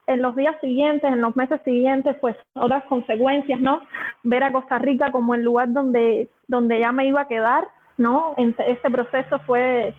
en 0.06 0.22
los 0.22 0.36
días 0.36 0.56
siguientes, 0.60 1.10
en 1.10 1.20
los 1.20 1.36
meses 1.36 1.60
siguientes, 1.64 2.16
pues 2.20 2.36
otras 2.54 2.84
consecuencias, 2.84 3.60
¿no? 3.60 3.80
Ver 4.22 4.44
a 4.44 4.52
Costa 4.52 4.78
Rica 4.78 5.10
como 5.10 5.34
el 5.34 5.42
lugar 5.42 5.72
donde, 5.72 6.28
donde 6.46 6.80
ya 6.80 6.92
me 6.92 7.06
iba 7.06 7.22
a 7.22 7.28
quedar, 7.28 7.66
¿no? 7.96 8.34
Ese 8.36 8.90
proceso 8.90 9.38
fue, 9.40 9.94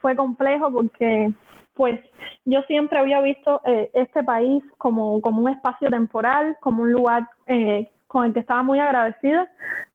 fue 0.00 0.16
complejo 0.16 0.72
porque 0.72 1.32
pues 1.74 2.00
yo 2.44 2.62
siempre 2.62 2.98
había 2.98 3.20
visto 3.20 3.60
eh, 3.64 3.90
este 3.94 4.22
país 4.22 4.62
como, 4.78 5.20
como 5.20 5.42
un 5.42 5.48
espacio 5.48 5.88
temporal, 5.88 6.56
como 6.60 6.82
un 6.82 6.92
lugar 6.92 7.28
eh, 7.46 7.90
con 8.06 8.26
el 8.26 8.34
que 8.34 8.40
estaba 8.40 8.62
muy 8.62 8.78
agradecida, 8.78 9.48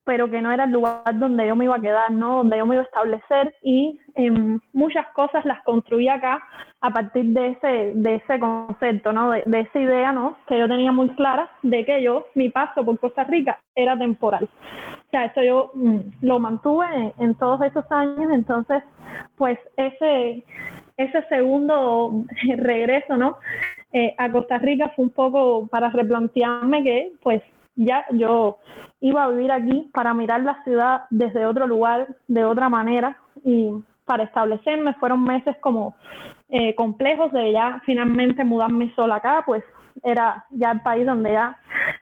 pero 0.07 0.31
que 0.31 0.41
no 0.41 0.53
era 0.53 0.63
el 0.63 0.71
lugar 0.71 1.03
donde 1.19 1.45
yo 1.45 1.55
me 1.57 1.65
iba 1.65 1.75
a 1.75 1.81
quedar, 1.81 2.09
¿no? 2.09 2.37
Donde 2.37 2.57
yo 2.57 2.65
me 2.65 2.75
iba 2.75 2.83
a 2.83 2.85
establecer 2.85 3.53
y 3.61 3.99
eh, 4.15 4.31
muchas 4.71 5.05
cosas 5.09 5.43
las 5.43 5.61
construí 5.63 6.07
acá 6.07 6.41
a 6.79 6.89
partir 6.91 7.25
de 7.25 7.49
ese, 7.49 7.91
de 7.93 8.15
ese 8.15 8.39
concepto, 8.39 9.11
¿no? 9.11 9.31
De, 9.31 9.59
esa 9.59 9.79
idea, 9.79 10.13
¿no? 10.13 10.37
Que 10.47 10.59
yo 10.59 10.69
tenía 10.69 10.93
muy 10.93 11.09
clara 11.09 11.51
de 11.61 11.83
que 11.83 12.01
yo, 12.01 12.27
mi 12.35 12.49
paso 12.49 12.85
por 12.85 12.97
Costa 12.99 13.25
Rica 13.25 13.59
era 13.75 13.97
temporal. 13.97 14.45
o 14.45 15.09
sea, 15.11 15.25
eso 15.25 15.43
yo 15.43 15.71
mm, 15.73 15.99
lo 16.21 16.39
mantuve 16.39 17.13
en, 17.19 17.35
todos 17.35 17.61
esos 17.63 17.83
años, 17.91 18.31
entonces, 18.31 18.83
pues 19.35 19.59
ese, 19.75 20.45
ese 20.95 21.21
segundo 21.27 22.23
regreso, 22.55 23.17
¿no? 23.17 23.39
Eh, 23.91 24.15
a 24.17 24.31
Costa 24.31 24.57
Rica 24.57 24.93
fue 24.95 25.03
un 25.03 25.11
poco 25.11 25.67
para 25.67 25.89
replantearme 25.89 26.81
que, 26.83 27.11
pues, 27.21 27.43
ya 27.77 28.05
yo 28.11 28.57
iba 28.99 29.23
a 29.23 29.29
vivir 29.29 29.51
aquí 29.51 29.89
para 29.93 30.13
mirar 30.13 30.41
la 30.41 30.61
ciudad 30.63 31.03
desde 31.09 31.45
otro 31.45 31.67
lugar, 31.67 32.07
de 32.27 32.43
otra 32.43 32.67
manera, 32.67 33.17
y 33.45 33.71
para 34.05 34.23
establecerme 34.23 34.93
fueron 34.95 35.23
meses 35.23 35.55
como 35.61 35.95
eh, 36.49 36.75
complejos 36.75 37.31
de 37.31 37.51
ya 37.51 37.81
finalmente 37.85 38.43
mudarme 38.43 38.93
sola 38.95 39.15
acá, 39.15 39.43
pues 39.45 39.63
era 40.03 40.45
ya 40.51 40.71
el 40.71 40.81
país 40.81 41.05
donde 41.05 41.31
ya 41.31 41.57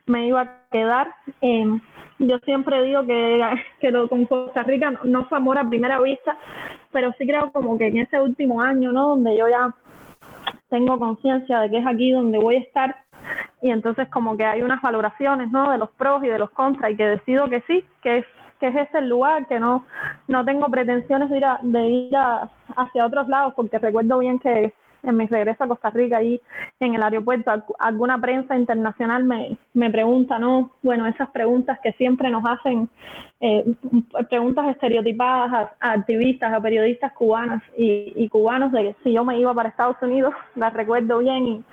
me 0.06 0.28
iba 0.28 0.42
a 0.42 0.62
quedar. 0.72 1.14
Eh, 1.42 1.80
yo 2.20 2.40
siempre 2.40 2.82
digo 2.84 3.06
que, 3.06 3.42
que 3.80 3.92
lo 3.92 4.08
con 4.08 4.26
Costa 4.26 4.64
Rica 4.64 4.94
no, 5.04 5.26
fue 5.26 5.38
amor 5.38 5.58
a 5.58 5.68
primera 5.68 6.00
vista, 6.00 6.38
pero 6.92 7.14
sí 7.18 7.28
creo 7.28 7.52
como 7.52 7.78
que 7.78 7.88
en 7.88 7.98
ese 7.98 8.20
último 8.22 8.62
año, 8.62 8.92
¿no? 8.92 9.10
Donde 9.10 9.38
yo 9.38 9.48
ya 9.50 9.74
tengo 10.70 10.98
conciencia 10.98 11.60
de 11.60 11.70
que 11.70 11.78
es 11.78 11.88
aquí 11.88 12.12
donde 12.12 12.38
voy 12.38 12.56
a 12.56 12.60
estar 12.60 12.96
y 13.62 13.72
entonces 13.72 14.08
como 14.10 14.38
que 14.38 14.46
hay 14.46 14.62
unas 14.62 14.82
valoraciones, 14.82 15.52
¿no? 15.52 15.72
De 15.72 15.78
los 15.78 15.90
pros 15.92 16.24
y 16.24 16.28
de 16.28 16.40
los 16.40 16.50
contras 16.52 16.92
y 16.92 16.98
que 16.98 17.08
decido 17.08 17.50
que 17.50 17.62
sí, 17.62 17.84
que 18.02 18.20
es 18.20 18.26
que 18.60 18.68
es 18.68 18.76
ese 18.76 19.00
el 19.00 19.10
lugar, 19.10 19.48
que 19.48 19.60
no 19.60 19.86
no 20.28 20.46
tengo 20.46 20.68
pretensiones 20.68 21.30
de 21.30 21.38
ir 21.38 21.46
de 21.62 21.88
ir 21.88 22.18
hacia 22.76 23.06
otros 23.06 23.28
lados 23.28 23.54
porque 23.56 23.80
recuerdo 23.80 24.20
bien 24.20 24.40
que 24.40 24.74
en 25.06 25.18
mi 25.18 25.28
regreso 25.28 25.64
a 25.64 25.68
Costa 25.68 25.90
Rica, 25.90 26.18
ahí 26.18 26.40
en 26.80 26.96
el 26.96 27.04
aeropuerto, 27.04 27.52
alguna 27.80 28.20
prensa 28.20 28.58
internacional 28.58 29.24
me, 29.24 29.58
me 29.74 29.90
pregunta, 29.90 30.40
¿no? 30.40 30.72
Bueno, 30.82 31.08
esas 31.08 31.30
preguntas 31.30 31.80
que 31.82 31.94
siempre 31.94 32.30
nos 32.30 32.44
hacen, 32.46 32.90
eh, 33.40 33.66
preguntas 34.30 34.68
estereotipadas 34.70 35.70
a, 35.80 35.92
activistas, 35.92 36.54
a 36.54 36.62
periodistas 36.62 37.14
cubanas 37.14 37.62
y, 37.78 38.28
cubanos 38.30 38.72
de 38.72 38.84
que 38.84 38.96
si 39.04 39.14
yo 39.14 39.24
me 39.24 39.40
iba 39.40 39.54
para 39.54 39.70
Estados 39.70 39.98
Unidos, 40.02 40.34
las 40.56 40.74
recuerdo 40.74 41.20
bien. 41.20 41.48
Y, 41.48 41.64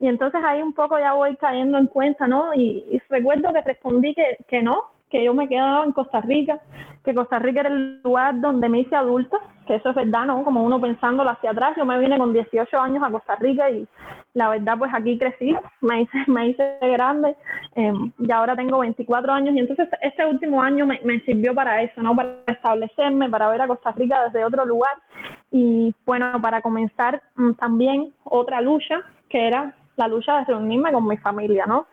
y 0.00 0.08
entonces 0.08 0.40
ahí 0.44 0.62
un 0.62 0.72
poco 0.72 0.98
ya 0.98 1.14
voy 1.14 1.36
cayendo 1.36 1.78
en 1.78 1.86
cuenta, 1.86 2.26
¿no? 2.26 2.54
Y, 2.54 2.84
y 2.90 3.00
recuerdo 3.08 3.52
que 3.52 3.62
respondí 3.62 4.14
que, 4.14 4.38
que 4.46 4.62
no, 4.62 4.92
que 5.12 5.22
yo 5.22 5.34
me 5.34 5.46
quedaba 5.46 5.84
en 5.84 5.92
Costa 5.92 6.22
Rica, 6.22 6.58
que 7.04 7.14
Costa 7.14 7.38
Rica 7.38 7.60
era 7.60 7.68
el 7.68 8.00
lugar 8.02 8.40
donde 8.40 8.68
me 8.70 8.80
hice 8.80 8.96
adulta, 8.96 9.36
que 9.66 9.74
eso 9.74 9.90
es 9.90 9.94
verdad, 9.94 10.24
¿no? 10.24 10.42
Como 10.42 10.64
uno 10.64 10.80
pensándolo 10.80 11.28
hacia 11.28 11.50
atrás, 11.50 11.74
yo 11.76 11.84
me 11.84 11.98
vine 11.98 12.16
con 12.16 12.32
18 12.32 12.80
años 12.80 13.04
a 13.04 13.10
Costa 13.10 13.36
Rica 13.36 13.70
y 13.70 13.86
la 14.32 14.48
verdad 14.48 14.78
pues 14.78 14.90
aquí 14.94 15.18
crecí, 15.18 15.54
me 15.82 16.02
hice, 16.02 16.18
me 16.28 16.48
hice 16.48 16.78
grande 16.80 17.36
em, 17.74 18.10
y 18.18 18.32
ahora 18.32 18.56
tengo 18.56 18.78
24 18.78 19.32
años 19.34 19.54
y 19.54 19.58
entonces 19.58 19.86
este 20.00 20.24
último 20.24 20.62
año 20.62 20.86
me, 20.86 20.98
me 21.04 21.20
sirvió 21.20 21.54
para 21.54 21.82
eso, 21.82 22.02
¿no? 22.02 22.16
Para 22.16 22.36
establecerme, 22.46 23.28
para 23.28 23.48
ver 23.48 23.60
a 23.60 23.68
Costa 23.68 23.92
Rica 23.92 24.24
desde 24.24 24.46
otro 24.46 24.64
lugar 24.64 24.94
y 25.50 25.94
bueno, 26.06 26.40
para 26.40 26.62
comenzar 26.62 27.22
mm, 27.36 27.52
también 27.52 28.14
otra 28.24 28.62
lucha 28.62 29.02
que 29.28 29.46
era 29.46 29.74
la 29.96 30.08
lucha 30.08 30.38
de 30.38 30.44
reunirme 30.46 30.90
con 30.90 31.06
mi 31.06 31.18
familia, 31.18 31.66
¿no? 31.66 31.86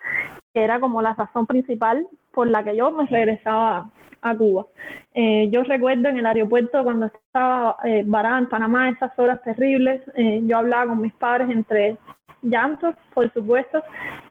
Que 0.54 0.64
era 0.64 0.80
como 0.80 1.02
la 1.02 1.14
razón 1.14 1.46
principal 1.46 2.08
por 2.40 2.48
la 2.48 2.64
que 2.64 2.74
yo 2.74 2.90
me 2.90 3.06
regresaba 3.06 3.90
a 4.22 4.34
Cuba. 4.34 4.66
Eh, 5.14 5.50
yo 5.52 5.62
recuerdo 5.64 6.08
en 6.08 6.20
el 6.20 6.26
aeropuerto 6.26 6.86
cuando 6.86 7.08
estaba 7.08 7.76
eh, 7.84 8.04
varada 8.06 8.38
en 8.38 8.48
Panamá, 8.48 8.88
esas 8.88 9.12
horas 9.20 9.42
terribles, 9.44 10.02
eh, 10.16 10.40
yo 10.46 10.58
hablaba 10.58 10.88
con 10.88 11.02
mis 11.02 11.12
padres 11.16 11.50
entre 11.50 11.98
llantos, 12.42 12.96
por 13.14 13.30
supuesto, 13.34 13.84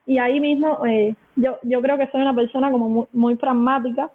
y 0.07 0.17
ahí 0.17 0.41
mismo 0.41 0.87
eh, 0.87 1.17
yo, 1.37 1.59
yo 1.65 1.83
creo 1.83 1.99
que 1.99 2.07
soy 2.07 2.23
una 2.23 2.35
persona 2.35 2.71
como 2.71 3.09
muy, 3.13 3.37
pragmática, 3.37 4.11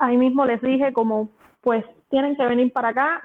ahí 0.00 0.16
mismo 0.16 0.44
les 0.44 0.60
dije 0.60 0.92
como, 0.92 1.28
pues 1.60 1.84
tienen 2.08 2.34
que 2.34 2.44
venir 2.44 2.72
para 2.72 2.88
acá, 2.88 3.22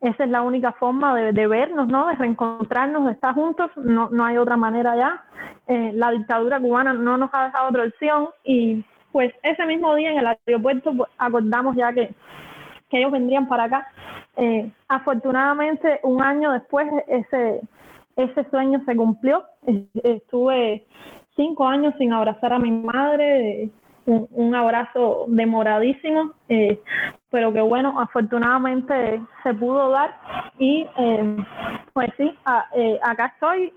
esa 0.00 0.24
es 0.24 0.30
la 0.30 0.42
única 0.42 0.70
forma 0.74 1.12
de, 1.16 1.32
de, 1.32 1.46
vernos, 1.48 1.88
¿no? 1.88 2.06
De 2.06 2.14
reencontrarnos, 2.14 3.06
de 3.06 3.12
estar 3.12 3.34
juntos, 3.34 3.72
no, 3.74 4.10
no 4.10 4.24
hay 4.24 4.36
otra 4.36 4.56
manera 4.56 4.94
ya. 4.94 5.24
la 5.66 6.12
dictadura 6.12 6.60
cubana 6.60 6.92
no 6.92 7.16
nos 7.16 7.30
ha 7.32 7.46
dejado 7.46 7.70
otra 7.70 7.86
opción 7.86 8.28
y 8.44 8.84
pues 9.14 9.32
ese 9.44 9.64
mismo 9.64 9.94
día 9.94 10.10
en 10.10 10.18
el 10.18 10.26
aeropuerto 10.26 10.92
pues, 10.92 11.08
acordamos 11.18 11.76
ya 11.76 11.92
que, 11.92 12.12
ellos 12.90 13.10
vendrían 13.10 13.48
para 13.48 13.64
acá. 13.64 13.88
Eh, 14.36 14.70
afortunadamente, 14.86 15.98
un 16.04 16.22
año 16.22 16.52
después, 16.52 16.86
ese, 17.08 17.60
ese 18.16 18.50
sueño 18.50 18.80
se 18.86 18.94
cumplió. 18.94 19.44
Estuve 20.02 20.84
cinco 21.34 21.66
años 21.66 21.94
sin 21.98 22.12
abrazar 22.12 22.52
a 22.52 22.58
mi 22.60 22.70
madre, 22.70 23.70
un, 24.06 24.54
abrazo 24.54 25.26
demoradísimo, 25.28 26.32
eh, 26.48 26.80
pero 27.30 27.52
que 27.52 27.60
bueno, 27.60 28.00
afortunadamente 28.00 29.20
se 29.42 29.54
pudo 29.54 29.90
dar 29.90 30.14
y 30.58 30.86
eh, 30.96 31.36
pues 31.92 32.10
sí, 32.16 32.36
eh, 32.76 32.98
acá 33.02 33.26
estoy, 33.34 33.72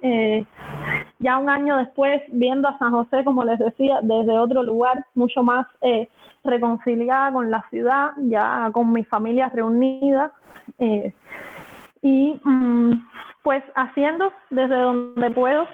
ya 1.20 1.38
un 1.38 1.50
año 1.50 1.78
después 1.78 2.22
viendo 2.30 2.68
a 2.68 2.78
San 2.78 2.92
José, 2.92 3.24
como 3.24 3.44
les 3.44 3.60
decía, 3.60 4.00
desde 4.02 4.38
otro 4.38 4.64
lugar, 4.64 5.06
mucho 5.16 5.44
más 5.44 5.68
reconciliada 6.44 7.32
con 7.32 7.52
la 7.52 7.66
ciudad, 7.70 8.12
ya 8.18 8.70
con 8.74 8.92
mi 8.92 9.04
familia 9.04 9.50
reunida 9.50 10.32
y 12.02 12.40
mm, 12.44 12.92
pues 13.44 13.64
haciendo 13.76 14.32
desde 14.50 14.76
donde 14.76 15.32
puedo 15.32 15.68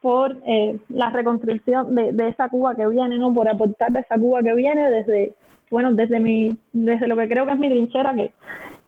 por 0.00 0.36
eh, 0.46 0.78
la 0.88 1.10
reconstrucción 1.10 1.94
de, 1.94 2.12
de, 2.12 2.28
esa 2.28 2.48
Cuba 2.48 2.74
que 2.74 2.86
viene, 2.86 3.16
¿no? 3.16 3.32
Por 3.32 3.48
aportar 3.48 3.90
de 3.90 4.00
esa 4.00 4.18
Cuba 4.18 4.42
que 4.42 4.54
viene 4.54 4.90
desde, 4.90 5.34
bueno, 5.70 5.94
desde 5.94 6.20
mi, 6.20 6.58
desde 6.72 7.08
lo 7.08 7.16
que 7.16 7.28
creo 7.28 7.46
que 7.46 7.52
es 7.52 7.58
mi 7.58 7.70
trinchera, 7.70 8.14
que, 8.14 8.30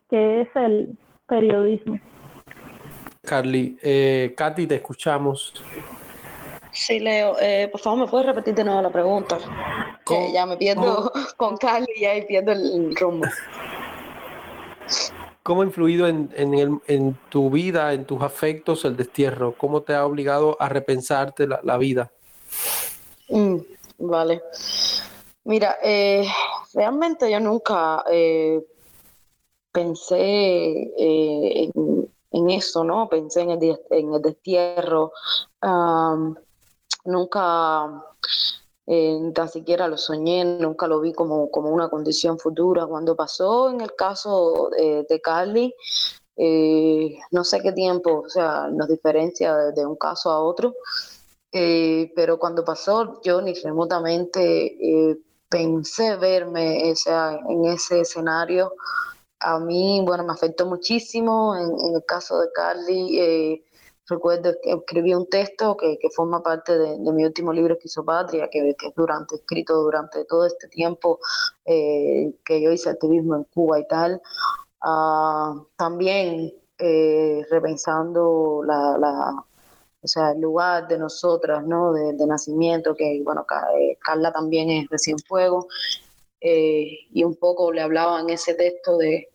que 0.09 0.41
es 0.41 0.49
el 0.55 0.95
periodismo. 1.27 1.99
Carly, 3.27 3.77
eh, 3.81 4.33
Katy, 4.37 4.67
te 4.67 4.75
escuchamos. 4.75 5.53
Sí, 6.71 6.97
Leo, 6.99 7.35
eh, 7.41 7.67
por 7.69 7.81
favor, 7.81 7.99
¿me 7.99 8.07
puedes 8.07 8.25
repetir 8.25 8.55
de 8.55 8.63
nuevo 8.63 8.81
la 8.81 8.89
pregunta? 8.89 9.37
Que 10.05 10.31
ya 10.31 10.45
me 10.45 10.55
pierdo 10.55 11.11
con 11.37 11.57
Carly 11.57 11.87
y 11.97 12.05
ahí 12.05 12.25
pierdo 12.25 12.53
el 12.53 12.95
rumbo. 12.95 13.27
¿Cómo 15.43 15.61
ha 15.61 15.65
influido 15.65 16.07
en, 16.07 16.29
en, 16.35 17.17
tu 17.29 17.49
vida, 17.49 17.93
en 17.93 18.05
tus 18.05 18.21
afectos, 18.21 18.85
el 18.85 18.95
destierro? 18.95 19.53
¿Cómo 19.57 19.81
te 19.81 19.93
ha 19.93 20.05
obligado 20.05 20.55
a 20.59 20.69
repensarte 20.69 21.47
la, 21.47 21.77
vida? 21.77 22.09
Mm, 23.27 23.57
vale. 23.97 24.41
Mira, 25.43 25.77
eh, 25.83 26.25
realmente 26.73 27.29
yo 27.29 27.41
nunca 27.41 28.03
eh, 28.09 28.61
pensé 29.71 30.93
eh, 30.97 31.71
en, 32.31 32.49
eso, 32.49 32.83
¿no? 32.83 33.09
Pensé 33.09 33.41
en 33.41 33.51
el, 33.51 34.21
destierro. 34.21 35.11
nunca 37.05 38.03
eh, 38.85 39.17
ni 39.19 39.33
tan 39.33 39.49
siquiera 39.49 39.87
lo 39.87 39.97
soñé, 39.97 40.45
nunca 40.45 40.87
lo 40.87 41.01
vi 41.01 41.11
como, 41.13 41.51
como 41.51 41.69
una 41.69 41.89
condición 41.89 42.39
futura. 42.39 42.85
Cuando 42.85 43.15
pasó 43.15 43.69
en 43.69 43.81
el 43.81 43.93
caso 43.95 44.69
de 44.71 45.21
Carly, 45.21 45.73
eh, 46.37 47.17
no 47.31 47.43
sé 47.43 47.61
qué 47.61 47.71
tiempo, 47.73 48.23
o 48.25 48.29
sea, 48.29 48.67
nos 48.71 48.87
diferencia 48.87 49.55
de, 49.55 49.85
un 49.85 49.95
caso 49.95 50.29
a 50.31 50.39
otro, 50.39 50.75
eh, 51.51 52.11
pero 52.15 52.37
cuando 52.37 52.63
pasó 52.63 53.19
yo 53.23 53.41
ni 53.41 53.53
remotamente 53.55 55.17
pensé 55.49 56.15
verme 56.17 56.89
en 56.89 57.65
ese 57.65 58.01
escenario. 58.01 58.73
A 59.39 59.59
mí, 59.59 60.01
bueno, 60.05 60.23
me 60.23 60.33
afectó 60.33 60.65
muchísimo. 60.65 61.55
En, 61.55 61.87
en 61.87 61.95
el 61.95 62.05
caso 62.05 62.39
de 62.39 62.51
Carly, 62.53 63.63
recuerdo 64.07 64.53
que 64.61 64.71
escribí 64.71 65.13
un 65.13 65.27
texto 65.27 65.75
que, 65.75 65.97
que 65.99 66.09
forma 66.09 66.41
parte 66.41 66.77
de, 66.77 66.97
mi 66.97 67.25
último 67.25 67.51
libro 67.53 67.73
Esquizopatria, 67.73 68.49
que, 68.49 68.75
que 68.77 68.87
es 68.87 68.95
durante, 68.95 69.35
escrito 69.35 69.75
durante 69.81 70.25
todo 70.25 70.45
este 70.45 70.67
tiempo 70.67 71.19
eh, 71.65 72.33
que 72.45 72.61
yo 72.61 72.71
hice 72.71 72.89
activismo 72.89 73.35
en 73.35 73.43
Cuba 73.45 73.79
y 73.79 73.87
tal. 73.87 74.21
Ah, 74.81 75.55
también 75.75 76.53
eh, 76.77 77.45
repensando 77.49 78.61
la, 78.65 78.97
la, 78.97 79.45
o 80.01 80.07
sea, 80.07 80.31
el 80.31 80.41
lugar 80.41 80.87
de 80.87 80.97
nosotras, 80.97 81.65
¿no? 81.65 81.91
De, 81.91 82.13
de 82.13 82.27
nacimiento, 82.27 82.95
que 82.95 83.21
bueno, 83.23 83.45
eh, 83.77 83.97
Carla 83.99 84.31
también 84.31 84.69
es 84.69 84.89
de 84.89 84.97
Cienfuegos, 86.41 87.07
y 87.11 87.23
un 87.23 87.35
poco 87.35 87.71
le 87.71 87.81
hablaba 87.81 88.21
en 88.21 88.29
ese 88.29 88.53
texto 88.53 88.97
de 88.97 89.29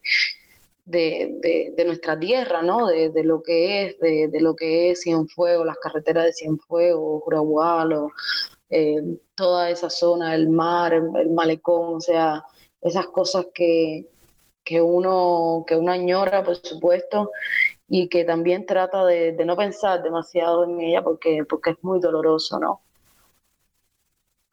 de, 0.85 1.73
de, 1.77 1.85
nuestra 1.85 2.19
tierra, 2.19 2.63
¿no? 2.63 2.87
De, 2.87 3.11
lo 3.25 3.43
que 3.43 3.87
es, 3.87 3.99
de, 4.01 4.41
lo 4.41 4.55
que 4.57 4.91
es 4.91 5.03
Cienfuegos, 5.03 5.67
las 5.67 5.79
carreteras 5.79 6.25
de 6.27 6.33
Cienfuegos, 6.33 7.23
Juragualo, 7.23 8.11
eh, 8.71 9.03
toda 9.35 9.71
esa 9.71 9.91
zona, 9.91 10.35
el 10.35 10.49
mar, 10.49 10.93
el, 10.95 11.31
malecón, 11.31 11.97
o 11.97 12.01
sea, 12.01 12.45
esas 12.81 13.07
cosas 13.09 13.47
que, 13.55 14.09
que, 14.65 14.81
uno, 14.81 15.65
que 15.67 15.77
uno 15.77 15.93
añora, 15.93 16.43
por 16.43 16.57
supuesto, 16.57 17.31
y 17.89 18.09
que 18.09 18.25
también 18.25 18.67
trata 18.67 19.05
de, 19.05 19.33
no 19.45 19.57
pensar 19.57 20.03
demasiado 20.03 20.65
en 20.65 20.81
ella 20.81 21.03
porque, 21.03 21.45
porque 21.49 21.71
es 21.71 21.77
muy 21.83 22.01
doloroso, 22.01 22.59
¿no? 22.59 22.81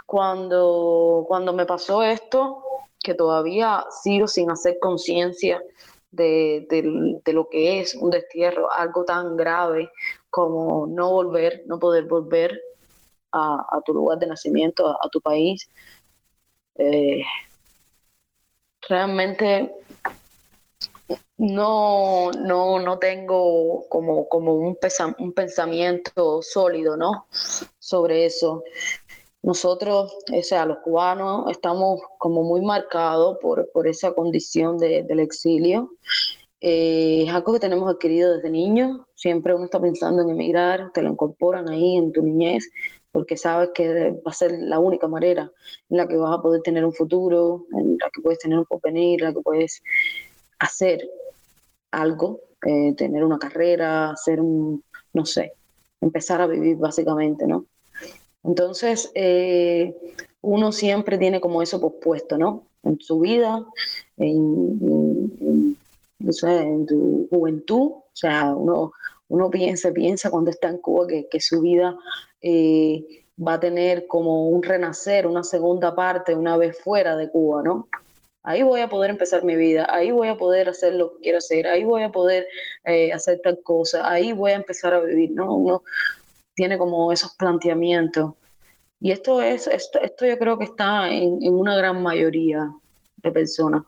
Cuando, 0.10 1.24
cuando 1.28 1.54
me 1.54 1.68
pasó 1.68 2.02
esto, 2.02 2.64
que 3.00 3.14
todavía 3.14 3.86
sigo 4.02 4.28
sin 4.28 4.50
hacer 4.50 4.80
conciencia 4.80 5.62
de, 6.10 6.66
lo 7.28 7.48
que 7.48 7.80
es 7.80 7.94
un 7.94 8.10
destierro, 8.10 8.72
algo 8.72 9.06
tan 9.06 9.38
grave 9.38 9.92
como 10.32 10.88
no 10.88 11.12
volver, 11.12 11.62
no 11.68 11.78
poder 11.78 12.06
volver 12.06 12.60
a, 13.32 13.80
tu 13.86 13.94
lugar 13.94 14.18
de 14.18 14.26
nacimiento, 14.26 14.88
a, 14.88 15.08
tu 15.10 15.22
país. 15.22 15.70
Eh, 16.80 17.22
realmente 18.90 19.72
no, 21.38 22.32
no, 22.32 22.80
no 22.80 22.98
tengo 22.98 23.86
como, 23.90 24.28
como 24.28 24.56
un, 24.56 24.76
un 25.20 25.34
pensamiento 25.34 26.42
sólido, 26.42 26.98
¿no? 26.98 27.28
Sobre 27.78 28.26
eso. 28.26 28.64
Nosotros, 29.42 30.14
o 30.34 30.44
sea, 30.44 30.66
los 30.66 30.80
cubanos, 30.80 31.50
estamos 31.50 32.02
como 32.18 32.44
muy 32.44 32.62
marcados 32.62 33.38
por, 33.42 33.70
por 33.72 33.88
esa 33.88 34.14
condición 34.14 34.78
de, 34.78 35.04
del 35.04 35.20
exilio. 35.22 35.92
Eh, 36.62 37.24
es 37.26 37.34
algo 37.34 37.54
que 37.54 37.60
tenemos 37.60 37.90
adquirido 37.90 38.36
desde 38.36 38.50
niños. 38.50 39.00
Siempre 39.16 39.56
uno 39.56 39.66
está 39.66 39.80
pensando 39.80 40.22
en 40.24 40.30
emigrar, 40.30 40.92
te 40.94 41.02
lo 41.02 41.10
incorporan 41.12 41.70
ahí 41.70 41.96
en 41.96 42.12
tu 42.12 42.22
niñez, 42.22 42.70
porque 43.12 43.38
sabes 43.38 43.70
que 43.74 44.12
va 44.12 44.32
a 44.32 44.34
ser 44.34 44.52
la 44.60 44.80
única 44.80 45.08
manera 45.08 45.52
en 45.90 45.98
la 45.98 46.08
que 46.08 46.18
vas 46.18 46.38
a 46.38 46.42
poder 46.42 46.62
tener 46.62 46.84
un 46.86 46.94
futuro, 46.94 47.66
en 47.78 47.98
la 47.98 48.10
que 48.10 48.22
puedes 48.22 48.40
tener 48.40 48.60
un 48.60 48.66
porvenir, 48.66 49.22
en 49.22 49.30
la 49.30 49.34
que 49.34 49.42
puedes 49.42 49.82
hacer 50.60 51.10
algo, 51.92 52.42
eh, 52.66 52.94
tener 52.96 53.24
una 53.24 53.40
carrera, 53.40 54.12
hacer 54.12 54.42
un, 54.42 54.84
no 55.14 55.26
sé, 55.26 55.54
empezar 56.02 56.42
a 56.42 56.48
vivir 56.48 56.76
básicamente, 56.78 57.48
¿no? 57.48 57.66
Entonces, 58.44 59.12
eh, 59.16 59.96
uno 60.42 60.72
siempre 60.72 61.18
tiene 61.18 61.42
como 61.42 61.62
eso 61.62 61.82
pospuesto, 61.82 62.38
¿no? 62.38 62.64
En 62.84 63.00
su 63.02 63.20
vida, 63.20 63.66
en, 64.18 64.80
tu 66.88 67.28
juventud, 67.30 67.92
o 67.92 68.06
sea, 68.14 68.54
uno, 68.54 68.94
uno 69.28 69.50
piensa, 69.50 69.92
piensa 69.92 70.30
cuando 70.30 70.52
está 70.52 70.70
en 70.70 70.78
Cuba 70.78 71.08
que, 71.08 71.40
su 71.40 71.62
vida 71.62 71.98
eh, 72.42 73.26
va 73.46 73.54
a 73.54 73.60
tener 73.60 74.08
como 74.08 74.50
un 74.50 74.64
renacer, 74.64 75.28
una 75.28 75.44
segunda 75.44 75.96
parte 75.96 76.36
una 76.36 76.58
vez 76.58 76.78
fuera 76.80 77.16
de 77.16 77.30
Cuba, 77.30 77.62
¿no? 77.64 77.88
Ahí 78.44 78.64
voy 78.64 78.80
a 78.82 78.90
poder 78.90 79.10
empezar 79.10 79.44
mi 79.44 79.56
vida, 79.56 79.86
ahí 79.90 80.12
voy 80.12 80.30
a 80.30 80.38
poder 80.38 80.70
hacer 80.70 80.96
lo 80.96 81.14
que 81.14 81.24
quiero 81.24 81.38
hacer, 81.40 81.68
ahí 81.68 81.84
voy 81.84 82.04
a 82.04 82.10
poder 82.10 82.48
eh, 82.86 83.12
hacer 83.12 83.42
tal 83.44 83.62
cosa, 83.62 84.10
ahí 84.10 84.32
voy 84.32 84.52
a 84.52 84.56
empezar 84.56 84.94
a 84.94 85.02
vivir, 85.02 85.32
¿no? 85.32 85.54
Uno 85.54 85.84
tiene 86.60 86.78
como 86.78 87.10
esos 87.14 87.34
planteamientos. 87.36 88.34
Y 89.00 89.12
esto 89.12 89.42
es, 89.42 89.66
esto, 89.68 89.98
esto 90.02 90.26
yo 90.26 90.38
creo 90.38 90.58
que 90.58 90.66
está 90.66 91.08
en, 91.08 91.42
en 91.42 91.54
una 91.54 91.74
gran 91.78 92.04
mayoría 92.04 92.70
de 93.16 93.32
personas. 93.32 93.84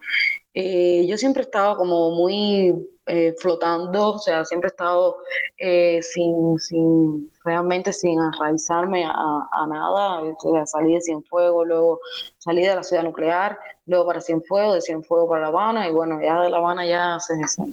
Eh, 0.54 1.06
yo 1.06 1.18
siempre 1.18 1.42
he 1.42 1.46
estado 1.46 1.76
como 1.76 2.12
muy 2.12 2.74
eh, 3.08 3.36
flotando, 3.38 4.12
o 4.12 4.20
sea, 4.20 4.46
siempre 4.46 4.70
he 4.70 4.72
estado 4.72 5.18
eh, 5.58 6.00
sin, 6.02 6.58
sin, 6.60 7.30
realmente 7.44 7.92
sin 7.92 8.18
arraizarme 8.22 9.04
a, 9.04 9.50
a 9.52 9.68
nada, 9.68 10.22
salí 10.66 10.94
de 10.94 11.02
Cienfuegos, 11.02 11.68
luego 11.68 12.00
salí 12.38 12.62
de 12.62 12.74
la 12.74 12.84
ciudad 12.84 13.04
nuclear, 13.04 13.60
luego 13.86 14.06
para 14.06 14.22
Cienfuegos, 14.22 14.76
de 14.76 14.82
Cienfuegos 14.82 15.28
para 15.28 15.42
La 15.42 15.48
Habana, 15.48 15.90
y 15.90 15.92
bueno, 15.92 16.22
ya 16.22 16.40
de 16.40 16.50
La 16.50 16.58
Habana 16.60 16.86
ya 16.86 17.20
se, 17.20 17.36
se, 17.50 17.64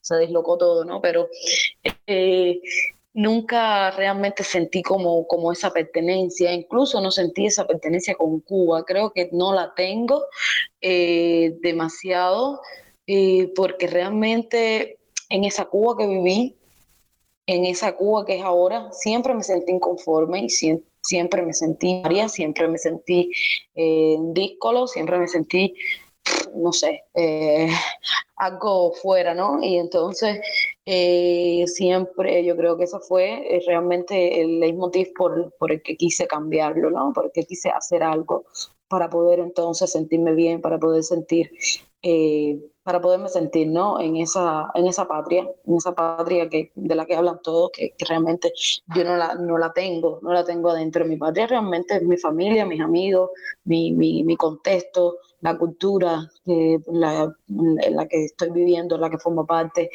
se 0.00 0.18
dislocó 0.18 0.56
todo, 0.56 0.82
¿no? 0.86 1.02
Pero 1.02 1.28
nunca 3.16 3.90
realmente 3.92 4.44
sentí 4.44 4.82
como, 4.82 5.26
como 5.26 5.50
esa 5.50 5.70
pertenencia, 5.70 6.52
incluso 6.52 7.00
no 7.00 7.10
sentí 7.10 7.46
esa 7.46 7.66
pertenencia 7.66 8.14
con 8.14 8.40
Cuba, 8.40 8.84
creo 8.84 9.10
que 9.10 9.30
no 9.32 9.54
la 9.54 9.72
tengo 9.74 10.26
eh, 10.82 11.56
demasiado, 11.62 12.60
eh, 13.06 13.50
porque 13.56 13.86
realmente 13.86 14.98
en 15.30 15.44
esa 15.44 15.64
Cuba 15.64 15.96
que 15.96 16.06
viví, 16.06 16.56
en 17.46 17.64
esa 17.64 17.96
Cuba 17.96 18.26
que 18.26 18.36
es 18.36 18.44
ahora, 18.44 18.92
siempre 18.92 19.32
me 19.32 19.42
sentí 19.42 19.72
inconforme 19.72 20.44
y 20.44 20.50
siempre, 20.50 21.40
me 21.40 21.54
sentí 21.54 22.02
María, 22.02 22.28
siempre 22.28 22.68
me 22.68 22.76
sentí 22.76 23.32
eh, 23.74 24.18
díscolo, 24.34 24.86
siempre 24.86 25.18
me 25.18 25.26
sentí 25.26 25.74
no 26.54 26.72
sé, 26.72 27.04
eh, 27.14 27.68
algo 28.36 28.92
fuera, 28.92 29.34
¿no? 29.34 29.62
Y 29.62 29.78
entonces 29.78 30.40
eh, 30.86 31.64
siempre 31.66 32.44
yo 32.44 32.56
creo 32.56 32.76
que 32.76 32.84
eso 32.84 33.00
fue 33.00 33.56
eh, 33.56 33.62
realmente 33.66 34.40
el 34.40 34.60
leitmotiv 34.60 35.12
por, 35.14 35.52
por 35.58 35.72
el 35.72 35.82
que 35.82 35.96
quise 35.96 36.26
cambiarlo, 36.26 36.90
¿no? 36.90 37.12
Por 37.12 37.26
el 37.26 37.32
que 37.32 37.44
quise 37.44 37.70
hacer 37.70 38.02
algo 38.02 38.46
para 38.88 39.10
poder 39.10 39.40
entonces 39.40 39.90
sentirme 39.90 40.32
bien, 40.34 40.60
para 40.60 40.78
poder 40.78 41.02
sentir 41.02 41.50
para 42.86 43.00
poderme 43.00 43.28
sentir 43.28 43.66
¿no? 43.66 43.98
en, 43.98 44.16
esa, 44.16 44.70
en 44.76 44.86
esa 44.86 45.08
patria, 45.08 45.50
en 45.66 45.74
esa 45.74 45.92
patria 45.92 46.48
que, 46.48 46.70
de 46.76 46.94
la 46.94 47.04
que 47.04 47.16
hablan 47.16 47.40
todos, 47.42 47.72
que, 47.72 47.96
realmente 48.08 48.52
yo 48.94 49.02
no 49.02 49.16
la, 49.16 49.34
no 49.34 49.58
la 49.58 49.72
tengo, 49.72 50.20
no 50.22 50.32
la 50.32 50.44
tengo 50.44 50.70
adentro. 50.70 51.04
Mi 51.04 51.16
patria 51.16 51.48
realmente 51.48 51.96
es 51.96 52.02
mi 52.04 52.16
familia, 52.16 52.64
mis 52.64 52.80
amigos, 52.80 53.30
mi, 53.64 53.90
mi, 53.90 54.22
mi 54.22 54.36
contexto, 54.36 55.16
la 55.46 55.56
cultura 55.56 56.28
la, 56.44 57.32
en 57.48 57.96
la 57.96 58.08
que 58.08 58.24
estoy 58.24 58.50
viviendo, 58.50 58.96
en 58.96 59.00
la 59.00 59.10
que 59.10 59.18
formo 59.18 59.46
parte. 59.46 59.90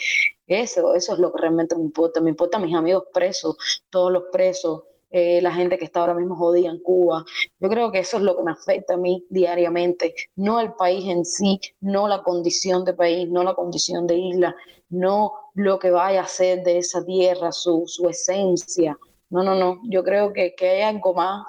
Eso, 0.47 0.95
eso 0.95 1.13
es 1.13 1.19
lo 1.19 1.31
que 1.33 1.41
realmente 1.41 1.75
me 1.75 1.83
importa. 1.83 2.21
Me 2.21 2.29
importan 2.29 2.63
mis 2.63 2.73
amigos 2.73 3.03
presos, 3.13 3.57
todos 3.89 4.13
los 4.13 4.23
presos, 4.31 4.83
eh, 5.09 5.41
la 5.41 5.53
gente 5.53 5.77
que 5.77 5.83
está 5.83 5.99
ahora 5.99 6.13
mismo 6.13 6.37
jodida 6.37 6.69
en 6.69 6.79
Cuba. 6.79 7.25
Yo 7.59 7.67
creo 7.67 7.91
que 7.91 7.99
eso 7.99 8.15
es 8.15 8.23
lo 8.23 8.37
que 8.37 8.43
me 8.43 8.51
afecta 8.51 8.93
a 8.93 8.97
mí 8.97 9.25
diariamente, 9.29 10.15
no 10.37 10.61
el 10.61 10.71
país 10.73 11.03
en 11.05 11.25
sí, 11.25 11.59
no 11.81 12.07
la 12.07 12.23
condición 12.23 12.85
de 12.85 12.93
país, 12.93 13.29
no 13.29 13.43
la 13.43 13.53
condición 13.53 14.07
de 14.07 14.15
isla, 14.15 14.55
no 14.89 15.33
lo 15.53 15.79
que 15.79 15.91
vaya 15.91 16.21
a 16.21 16.27
ser 16.27 16.63
de 16.63 16.77
esa 16.77 17.03
tierra, 17.03 17.51
su, 17.51 17.83
su 17.87 18.07
esencia. 18.07 18.97
No, 19.29 19.43
no, 19.43 19.55
no, 19.55 19.81
yo 19.83 20.01
creo 20.01 20.31
que, 20.31 20.55
que 20.55 20.69
hay 20.69 20.81
algo 20.81 21.13
más 21.13 21.45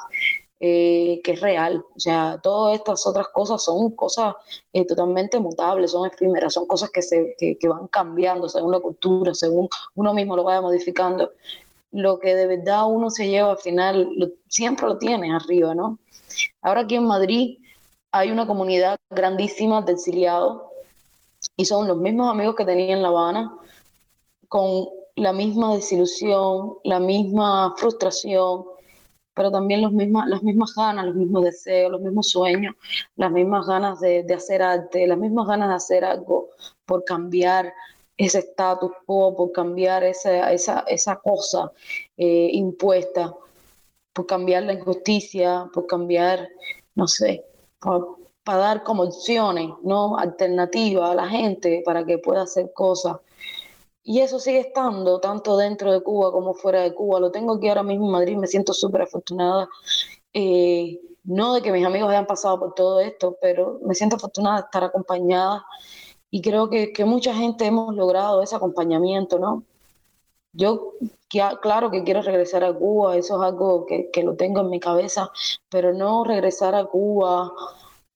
eh, 0.65 1.21
que 1.25 1.33
es 1.33 1.41
real. 1.41 1.85
O 1.97 1.99
sea, 1.99 2.39
todas 2.41 2.77
estas 2.79 3.05
otras 3.05 3.27
cosas 3.35 3.65
son 3.65 3.91
cosas 3.97 4.37
eh, 4.73 4.87
totalmente 4.87 5.41
mutables, 5.41 5.91
son 5.91 6.07
efímeras, 6.07 6.55
son 6.55 6.69
cosas 6.69 6.91
que, 6.91 7.03
se, 7.03 7.35
que, 7.37 7.59
que, 7.59 7.69
van 7.69 7.89
cambiando 7.89 8.49
según 8.49 8.71
la 8.71 8.79
cultura, 8.79 9.35
según 9.35 9.69
uno 9.97 10.15
mismo 10.15 10.37
lo 10.37 10.45
vaya 10.45 10.61
modificando 10.61 11.33
lo 11.91 12.21
que 12.21 12.37
de 12.37 12.47
verdad 12.47 12.87
uno 12.89 13.11
se 13.11 13.29
lleva 13.29 13.51
al 13.51 13.59
final, 13.59 14.09
siempre 14.47 14.87
lo 14.87 14.99
tiene 14.99 15.35
arriba, 15.35 15.75
¿no? 15.75 15.99
Ahora 16.63 16.83
aquí 16.83 16.95
en 16.95 17.07
Madrid 17.07 17.59
hay 18.13 18.31
una 18.31 18.47
comunidad 18.47 18.99
grandísima 19.11 19.83
de 19.83 19.93
exiliados 19.93 20.63
y 21.57 21.65
son 21.65 21.89
los 21.89 21.99
mismos 21.99 22.31
amigos 22.31 22.55
que 22.55 22.65
tenía 22.65 22.95
en 22.95 23.03
La 23.03 23.09
Habana, 23.09 23.53
con 24.49 24.87
la 25.17 25.33
misma 25.33 25.75
desilusión, 25.75 26.75
la 26.85 27.01
misma 27.01 27.75
frustración, 27.77 28.65
pero 29.35 29.51
también 29.51 29.83
los 29.83 29.93
mismas, 29.93 30.29
las 30.29 30.43
mismas 30.43 30.75
ganas, 30.75 31.07
los 31.07 31.15
mismos 31.15 31.45
deseos, 31.45 31.91
los 31.91 32.01
mismos 32.01 32.29
sueños, 32.29 32.75
las 33.17 33.31
mismas 33.31 33.67
ganas 33.67 34.01
de, 34.01 34.23
de 34.23 34.35
hacer 34.35 34.63
arte, 34.63 35.07
las 35.07 35.19
mismas 35.19 35.47
ganas 35.47 35.69
de 35.69 35.75
hacer 35.75 36.05
algo 36.05 36.49
por 36.85 37.05
cambiar 37.05 37.73
ese 38.17 38.39
status 38.39 38.93
quo, 39.07 39.35
por 39.35 39.53
cambiar 39.53 40.05
esa, 40.05 40.53
esa, 40.53 40.81
esa 40.87 41.17
cosa 41.17 41.73
eh, 42.17 42.51
impuesta, 42.53 43.35
por 44.13 44.27
cambiar 44.27 44.65
la 44.65 44.75
injusticia, 44.75 45.69
por 45.73 45.87
cambiar, 45.87 46.49
no 46.95 47.09
sé, 47.09 47.45
para 48.45 48.59
dar 48.59 48.83
como 48.83 49.05
opciones, 49.05 49.71
¿no? 49.83 50.19
Alternativas 50.19 51.11
a 51.11 51.15
la 51.15 51.29
gente 51.29 51.83
para 51.85 52.05
que 52.05 52.19
pueda 52.19 52.43
hacer 52.43 52.73
cosas. 52.73 53.17
Y 54.05 54.21
eso 54.21 54.39
sigue 54.39 54.61
estando 54.61 55.21
tanto 55.21 55.57
dentro 55.57 55.93
de 55.93 56.03
Cuba 56.03 56.33
como 56.33 56.55
fuera 56.55 56.83
de 56.83 56.95
Cuba. 56.95 57.21
Lo 57.21 57.31
tengo 57.31 57.55
aquí 57.55 57.69
ahora 57.69 57.83
mismo 57.83 58.07
en 58.07 58.13
Madrid, 58.13 58.37
me 58.37 58.47
siento 58.47 58.73
súper 58.73 59.03
afortunada. 59.03 59.69
Eh, 60.33 61.01
no 61.25 61.55
de 61.55 61.63
que 61.63 61.73
mis 61.73 61.85
amigos 61.87 62.11
hayan 62.11 62.27
pasado 62.27 62.59
por 62.59 62.75
todo 62.75 63.01
esto, 63.01 63.37
pero 63.41 63.79
me 63.85 63.95
siento 63.95 64.17
afortunada 64.17 64.57
de 64.57 64.65
estar 64.65 64.85
acompañada 64.85 65.65
y 66.31 66.41
creo 66.43 66.69
que, 66.71 66.93
que, 66.93 67.05
mucha 67.05 67.35
gente 67.35 67.67
hemos 67.67 67.95
logrado 67.95 68.43
ese 68.43 68.57
acompañamiento, 68.57 69.39
¿no? 69.39 69.65
Yo, 70.55 70.95
claro 71.63 71.91
que 71.91 72.05
quiero 72.05 72.23
regresar 72.23 72.65
a 72.65 72.75
Cuba, 72.75 73.17
eso 73.17 73.37
es 73.37 73.43
algo 73.49 73.87
que, 73.87 74.11
que 74.11 74.23
lo 74.23 74.37
tengo 74.37 74.61
en 74.61 74.71
mi 74.71 74.81
cabeza, 74.81 75.31
pero 75.71 75.93
no 75.95 76.25
regresar 76.25 76.75
a 76.75 76.85
Cuba 76.87 77.53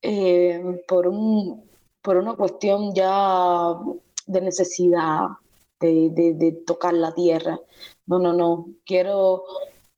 eh, 0.02 0.82
por, 0.88 1.08
un, 1.08 1.64
por 2.02 2.16
una 2.16 2.34
cuestión 2.34 2.94
ya 2.94 3.74
de 4.26 4.40
necesidad 4.40 5.28
de, 5.80 6.10
de, 6.10 6.34
de 6.34 6.52
tocar 6.52 6.94
la 6.94 7.14
tierra. 7.14 7.60
No, 8.06 8.18
no, 8.18 8.32
no. 8.32 8.66
Quiero 8.84 9.44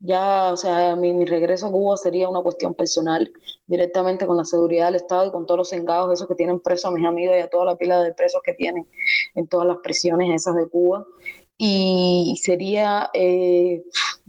ya, 0.00 0.52
o 0.52 0.56
sea, 0.56 0.94
mi, 0.94 1.12
mi, 1.12 1.24
regreso 1.24 1.66
a 1.66 1.72
Cuba 1.72 1.96
sería 1.96 2.28
una 2.28 2.40
cuestión 2.40 2.74
personal, 2.74 3.32
directamente 3.66 4.26
con 4.26 4.36
la 4.36 4.44
seguridad 4.44 4.86
del 4.86 4.96
Estado 4.96 5.26
y 5.26 5.32
con 5.32 5.44
todos 5.44 5.58
los 5.58 5.72
engados 5.72 6.12
esos 6.12 6.28
que 6.28 6.36
tienen 6.36 6.60
presos 6.60 6.86
a 6.86 6.94
mis 6.94 7.04
amigos 7.04 7.36
y 7.36 7.40
a 7.40 7.50
toda 7.50 7.64
la 7.64 7.76
pila 7.76 8.02
de 8.02 8.14
presos 8.14 8.40
que 8.44 8.54
tienen 8.54 8.86
en 9.34 9.48
todas 9.48 9.66
las 9.66 9.78
prisiones 9.78 10.32
esas 10.32 10.54
de 10.54 10.68
Cuba. 10.68 11.04
Y 11.56 12.38
sería, 12.40 13.10
eh, 13.12 13.82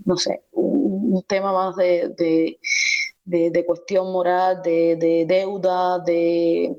no 0.06 0.18
sé, 0.18 0.44
un, 0.54 1.24
tema 1.28 1.54
más 1.54 1.76
de, 1.76 2.10
de, 2.18 3.52
de, 3.52 3.66
cuestión 3.66 4.12
moral, 4.12 4.62
de, 4.64 5.26
deuda, 5.28 6.00
de, 6.00 6.76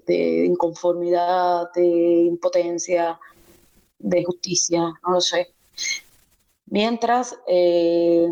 inconformidad, 0.46 1.70
de 1.74 2.22
impotencia, 2.26 3.20
de 4.00 4.24
justicia, 4.24 4.80
no 4.80 5.12
lo 5.12 5.20
sé. 5.20 5.54
Mientras 6.66 7.36
eh, 7.46 8.28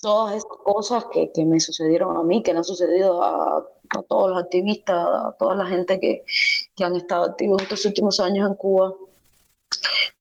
todas 0.00 0.36
esas 0.36 0.44
cosas 0.64 1.06
que, 1.12 1.30
me 1.44 1.60
sucedieron 1.60 2.16
a 2.16 2.22
mí, 2.22 2.42
que 2.42 2.50
han 2.50 2.64
sucedido 2.64 3.22
a, 3.22 3.66
todos 4.08 4.30
los 4.30 4.42
activistas, 4.42 4.96
a 4.96 5.36
toda 5.38 5.54
la 5.54 5.66
gente 5.66 6.00
que, 6.00 6.24
que 6.74 6.84
han 6.84 6.96
estado 6.96 7.24
activos 7.24 7.62
estos 7.62 7.84
últimos 7.84 8.20
años 8.20 8.48
en 8.48 8.54
Cuba, 8.54 8.94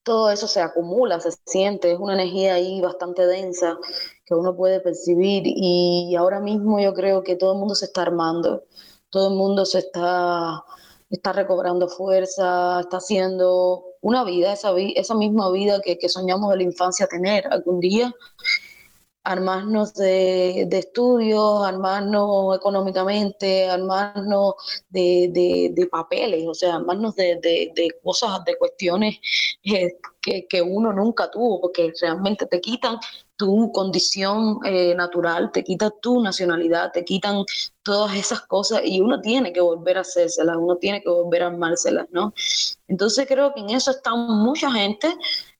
todo 0.04 0.30
eso 0.30 0.48
se 0.48 0.62
acumula, 0.62 1.20
se 1.20 1.32
siente, 1.46 1.92
es 1.92 2.00
una 2.00 2.16
energía 2.16 2.56
ahí 2.56 2.82
bastante 2.82 3.26
densa 3.26 3.78
que 4.26 4.34
uno 4.34 4.56
puede 4.56 4.80
percibir 4.80 5.44
y 5.46 6.16
ahora 6.16 6.40
mismo 6.40 6.80
yo 6.80 6.94
creo 6.94 7.24
que 7.24 7.36
todo 7.36 7.54
el 7.54 7.60
mundo 7.60 7.76
se 7.76 7.86
está 7.86 8.02
armando, 8.02 8.64
todo 9.10 9.30
el 9.30 9.36
mundo 9.36 9.66
se 9.66 9.80
está, 9.80 10.64
está 11.10 11.34
recobrando 11.34 11.88
fuerza, 11.88 12.82
está 12.82 12.98
haciendo 12.98 13.91
una 14.02 14.24
vida, 14.24 14.54
esa, 14.54 14.74
esa 14.78 15.16
misma 15.16 15.52
vida 15.52 15.82
que, 15.82 15.98
que 15.98 16.10
soñamos 16.10 16.50
de 16.52 16.58
la 16.58 16.64
infancia 16.64 17.08
tener 17.08 17.48
algún 17.48 17.80
día 17.80 18.14
armarnos 19.24 19.94
de, 19.94 20.66
de, 20.68 20.80
estudios, 20.80 21.64
armarnos 21.64 22.56
económicamente, 22.58 23.70
armarnos 23.70 24.56
de, 24.90 25.72
de, 25.74 25.88
papeles, 25.88 26.48
o 26.48 26.54
sea, 26.54 26.76
armarnos 26.76 27.16
de, 27.16 27.70
cosas, 28.04 28.44
de 28.46 28.58
cuestiones 28.58 29.20
eh, 29.64 29.98
que, 30.22 30.48
que, 30.48 30.62
uno 30.62 30.92
nunca 30.92 31.30
tuvo, 31.30 31.62
porque 31.62 31.94
realmente 32.02 32.46
te 32.48 32.60
quitan 32.60 32.98
tu 33.42 33.72
condición 33.72 34.60
eh, 34.66 34.94
natural, 34.94 35.52
te 35.52 35.64
quitan 35.64 35.92
tu 36.00 36.22
nacionalidad, 36.22 36.92
te 36.92 37.04
quitan 37.04 37.44
todas 37.82 38.16
esas 38.16 38.42
cosas 38.42 38.82
y 38.86 39.02
uno 39.02 39.20
tiene 39.20 39.52
que 39.52 39.62
volver 39.62 39.98
a 39.98 40.02
hacérselas, 40.02 40.58
uno 40.60 40.76
tiene 40.76 41.02
que 41.02 41.10
volver 41.10 41.42
a 41.42 41.48
armárselas, 41.48 42.06
¿no? 42.12 42.36
Entonces 42.88 43.26
creo 43.28 43.52
que 43.56 43.62
en 43.62 43.72
eso 43.72 43.90
está 43.90 44.14
mucha 44.14 44.72
gente 44.72 45.12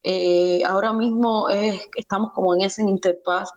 eh, 0.04 0.62
ahora 0.64 0.94
mismo 0.94 1.48
estamos 1.96 2.34
como 2.34 2.54
en 2.54 2.62
ese 2.62 2.84
interfaz 2.84 3.50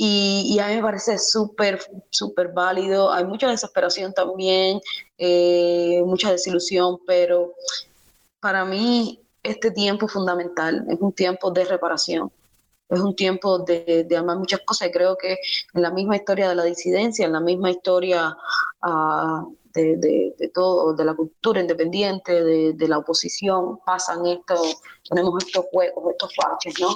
y, 0.00 0.58
a 0.60 0.68
mí 0.68 0.76
me 0.76 0.82
parece 0.82 1.18
súper, 1.18 1.80
súper 2.08 2.48
válido. 2.48 3.12
Hay 3.12 3.24
mucha 3.24 3.50
desesperación 3.50 4.14
también, 4.14 4.80
eh, 5.18 6.00
mucha 6.06 6.30
desilusión, 6.30 7.00
pero 7.06 7.52
para 8.40 8.64
mí 8.64 9.20
este 9.42 9.70
tiempo 9.72 10.06
es 10.06 10.12
fundamental, 10.12 10.86
es 10.88 10.98
un 11.00 11.12
tiempo 11.12 11.50
de 11.50 11.64
reparación. 11.66 12.30
Es 12.88 13.00
un 13.00 13.14
tiempo 13.14 13.58
de, 13.58 14.04
de 14.08 14.16
amar 14.16 14.38
muchas 14.38 14.60
cosas 14.60 14.88
y 14.88 14.90
creo 14.90 15.16
que 15.16 15.36
en 15.74 15.82
la 15.82 15.90
misma 15.90 16.16
historia 16.16 16.48
de 16.48 16.54
la 16.54 16.64
disidencia, 16.64 17.26
en 17.26 17.32
la 17.32 17.40
misma 17.40 17.70
historia 17.70 18.36
uh, 18.82 19.54
de, 19.82 20.50
todo, 20.54 20.94
de 20.94 21.04
la 21.04 21.14
cultura 21.14 21.60
independiente, 21.60 22.42
de, 22.42 22.88
la 22.88 22.98
oposición, 22.98 23.78
pasan 23.84 24.26
estos, 24.26 24.80
tenemos 25.08 25.44
estos 25.44 25.66
juegos, 25.70 26.10
estos 26.10 26.32
parches, 26.34 26.74
¿no? 26.80 26.88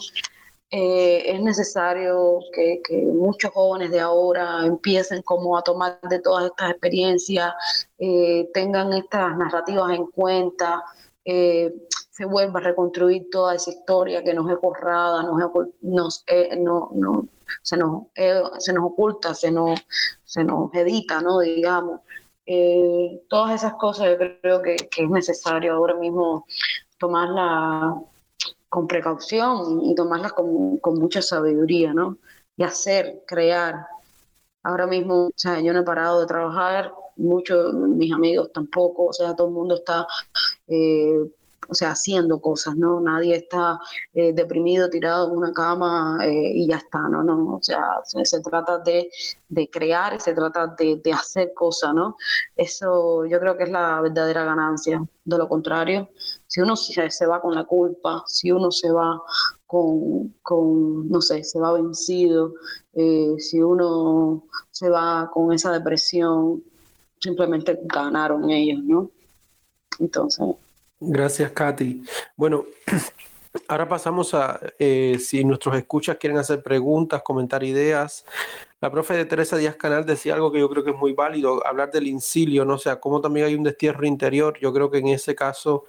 Eh, 0.74 1.34
es 1.34 1.40
necesario 1.42 2.40
que, 2.54 2.80
muchos 3.12 3.50
jóvenes 3.52 3.90
de 3.90 4.00
ahora 4.00 4.64
empiecen 4.64 5.20
como 5.22 5.56
a 5.56 5.62
tomar 5.62 6.00
de 6.08 6.18
todas 6.18 6.46
estas 6.46 6.70
experiencias, 6.70 7.52
eh, 7.98 8.48
tengan 8.54 8.92
estas 8.94 9.36
narrativas 9.36 9.92
en 9.92 10.06
cuenta, 10.06 10.82
eh, 11.24 11.74
se 12.12 12.26
vuelva 12.26 12.60
a 12.60 12.62
reconstruir 12.62 13.28
toda 13.30 13.54
esa 13.54 13.70
historia 13.70 14.22
que 14.22 14.34
nos 14.34 14.50
es 14.50 14.60
borrada, 14.60 15.22
nos, 15.22 15.38
nos 15.80 16.24
no, 16.58 16.90
no, 16.92 17.28
se, 17.62 17.76
nos, 17.78 18.02
se 18.58 18.72
nos 18.74 18.84
oculta, 18.84 19.34
se 19.34 19.50
nos, 19.50 19.80
se 20.22 20.44
nos 20.44 20.72
edita, 20.74 21.22
¿no? 21.22 21.38
digamos. 21.40 22.00
Eh, 22.44 23.22
todas 23.30 23.54
esas 23.54 23.74
cosas 23.74 24.10
yo 24.10 24.18
creo 24.18 24.60
que, 24.60 24.74
es 24.74 25.10
necesario 25.10 25.72
ahora 25.72 25.94
mismo 25.94 26.44
tomarlas 26.98 27.94
con 28.68 28.86
precaución 28.86 29.80
y 29.82 29.94
tomarlas 29.94 30.34
con, 30.34 30.80
mucha 30.98 31.22
sabiduría, 31.22 31.94
¿no? 31.94 32.18
Y 32.58 32.64
hacer, 32.64 33.22
crear. 33.26 33.86
Ahora 34.62 34.86
mismo, 34.86 35.28
o 35.28 35.32
sea, 35.34 35.60
yo 35.60 35.72
no 35.72 35.80
he 35.80 35.84
parado 35.84 36.20
de 36.20 36.26
trabajar, 36.26 36.92
muchos 37.16 37.72
mis 37.74 38.12
amigos 38.12 38.52
tampoco, 38.52 39.06
o 39.06 39.12
sea, 39.14 39.34
todo 39.34 39.48
el 39.48 39.54
mundo 39.54 39.76
está 39.76 40.06
eh, 40.68 41.18
o 41.68 41.74
sea, 41.74 41.92
haciendo 41.92 42.40
cosas, 42.40 42.76
¿no? 42.76 43.00
Nadie 43.00 43.36
está 43.36 43.78
eh, 44.12 44.32
deprimido, 44.32 44.90
tirado 44.90 45.28
en 45.28 45.36
una 45.36 45.52
cama 45.52 46.18
eh, 46.22 46.52
y 46.54 46.68
ya 46.68 46.76
está, 46.76 47.08
¿no? 47.08 47.22
no 47.22 47.56
o 47.56 47.62
sea, 47.62 48.00
se, 48.04 48.40
trata 48.40 48.78
de, 48.78 49.10
de, 49.48 49.70
crear, 49.70 50.20
se 50.20 50.34
trata 50.34 50.66
de, 50.78 50.96
de, 50.96 51.12
hacer 51.12 51.52
cosas, 51.54 51.94
¿no? 51.94 52.16
Eso 52.56 53.24
yo 53.26 53.38
creo 53.40 53.56
que 53.56 53.64
es 53.64 53.70
la 53.70 54.00
verdadera 54.00 54.44
ganancia. 54.44 55.02
De 55.24 55.38
lo 55.38 55.48
contrario, 55.48 56.08
si 56.48 56.60
uno 56.60 56.74
se, 56.74 57.10
se 57.10 57.26
va 57.26 57.40
con 57.40 57.54
la 57.54 57.64
culpa, 57.64 58.24
si 58.26 58.50
uno 58.50 58.70
se 58.72 58.90
va 58.90 59.22
con, 59.66 60.34
con 60.42 61.08
no 61.08 61.20
sé, 61.20 61.44
se 61.44 61.60
va 61.60 61.72
vencido, 61.72 62.54
eh, 62.94 63.34
si 63.38 63.60
uno 63.62 64.44
se 64.70 64.90
va 64.90 65.30
con 65.32 65.52
esa 65.52 65.72
depresión, 65.72 66.62
simplemente 67.20 67.78
ganaron 67.84 68.50
ellos, 68.50 68.82
¿no? 68.82 69.10
Entonces... 70.00 70.56
Gracias, 71.04 71.50
Katy. 71.50 72.04
Bueno, 72.36 72.64
ahora 73.68 73.88
pasamos 73.88 74.34
a 74.34 74.60
eh, 74.78 75.18
si 75.18 75.44
nuestros 75.44 75.76
escuchas 75.76 76.16
quieren 76.16 76.38
hacer 76.38 76.62
preguntas, 76.62 77.22
comentar 77.22 77.64
ideas. 77.64 78.24
La 78.80 78.88
profe 78.88 79.14
de 79.14 79.24
Teresa 79.24 79.56
Díaz 79.56 79.74
Canal 79.74 80.06
decía 80.06 80.34
algo 80.34 80.52
que 80.52 80.60
yo 80.60 80.70
creo 80.70 80.84
que 80.84 80.90
es 80.90 80.96
muy 80.96 81.12
válido, 81.12 81.66
hablar 81.66 81.90
del 81.90 82.06
incilio, 82.06 82.64
¿no? 82.64 82.74
O 82.74 82.78
sea, 82.78 83.00
cómo 83.00 83.20
también 83.20 83.46
hay 83.46 83.56
un 83.56 83.64
destierro 83.64 84.06
interior. 84.06 84.56
Yo 84.60 84.72
creo 84.72 84.92
que 84.92 84.98
en 84.98 85.08
ese 85.08 85.34
caso 85.34 85.86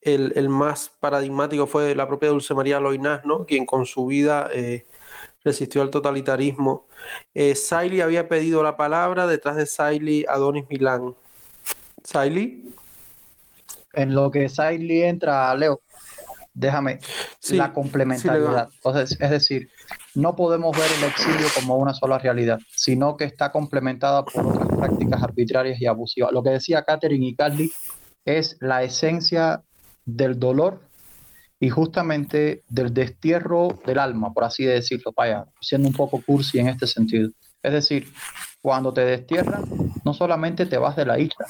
el, 0.00 0.48
más 0.48 0.88
paradigmático 1.00 1.66
fue 1.66 1.92
la 1.96 2.06
propia 2.06 2.28
Dulce 2.28 2.54
María 2.54 2.78
Loinás, 2.78 3.24
¿no? 3.24 3.46
Quien 3.46 3.66
con 3.66 3.86
su 3.86 4.06
vida 4.06 4.48
eh, 4.52 4.86
resistió 5.42 5.82
al 5.82 5.90
totalitarismo. 5.90 6.86
Eh, 7.34 7.54
había 8.02 8.28
pedido 8.28 8.62
la 8.62 8.76
palabra, 8.76 9.26
detrás 9.26 9.56
de 9.56 9.66
Saily, 9.66 10.24
Adonis 10.28 10.66
Milán. 10.68 11.16
Saily 12.04 12.72
en 13.96 14.14
lo 14.14 14.30
que 14.30 14.48
Siley 14.48 15.02
entra, 15.02 15.54
Leo, 15.54 15.80
déjame 16.54 17.00
la 17.50 17.72
complementariedad. 17.72 18.68
Entonces, 18.74 19.18
es 19.20 19.30
decir, 19.30 19.68
no 20.14 20.36
podemos 20.36 20.76
ver 20.76 20.90
el 20.98 21.04
exilio 21.04 21.46
como 21.54 21.76
una 21.76 21.92
sola 21.92 22.18
realidad, 22.18 22.58
sino 22.70 23.16
que 23.16 23.24
está 23.24 23.50
complementada 23.50 24.24
por 24.24 24.46
otras 24.46 24.68
prácticas 24.68 25.22
arbitrarias 25.22 25.80
y 25.80 25.86
abusivas. 25.86 26.32
Lo 26.32 26.42
que 26.42 26.50
decía 26.50 26.84
Catherine 26.84 27.26
y 27.26 27.34
Carly 27.34 27.72
es 28.24 28.56
la 28.60 28.82
esencia 28.82 29.62
del 30.04 30.38
dolor 30.38 30.80
y 31.60 31.70
justamente 31.70 32.62
del 32.68 32.92
destierro 32.92 33.80
del 33.86 33.98
alma, 33.98 34.32
por 34.32 34.44
así 34.44 34.64
decirlo, 34.64 35.12
vaya, 35.16 35.46
siendo 35.60 35.88
un 35.88 35.94
poco 35.94 36.22
cursi 36.24 36.58
en 36.58 36.68
este 36.68 36.86
sentido. 36.86 37.30
Es 37.62 37.72
decir, 37.72 38.12
cuando 38.60 38.92
te 38.92 39.04
destierran, 39.04 39.64
no 40.04 40.14
solamente 40.14 40.66
te 40.66 40.78
vas 40.78 40.96
de 40.96 41.06
la 41.06 41.18
isla, 41.18 41.46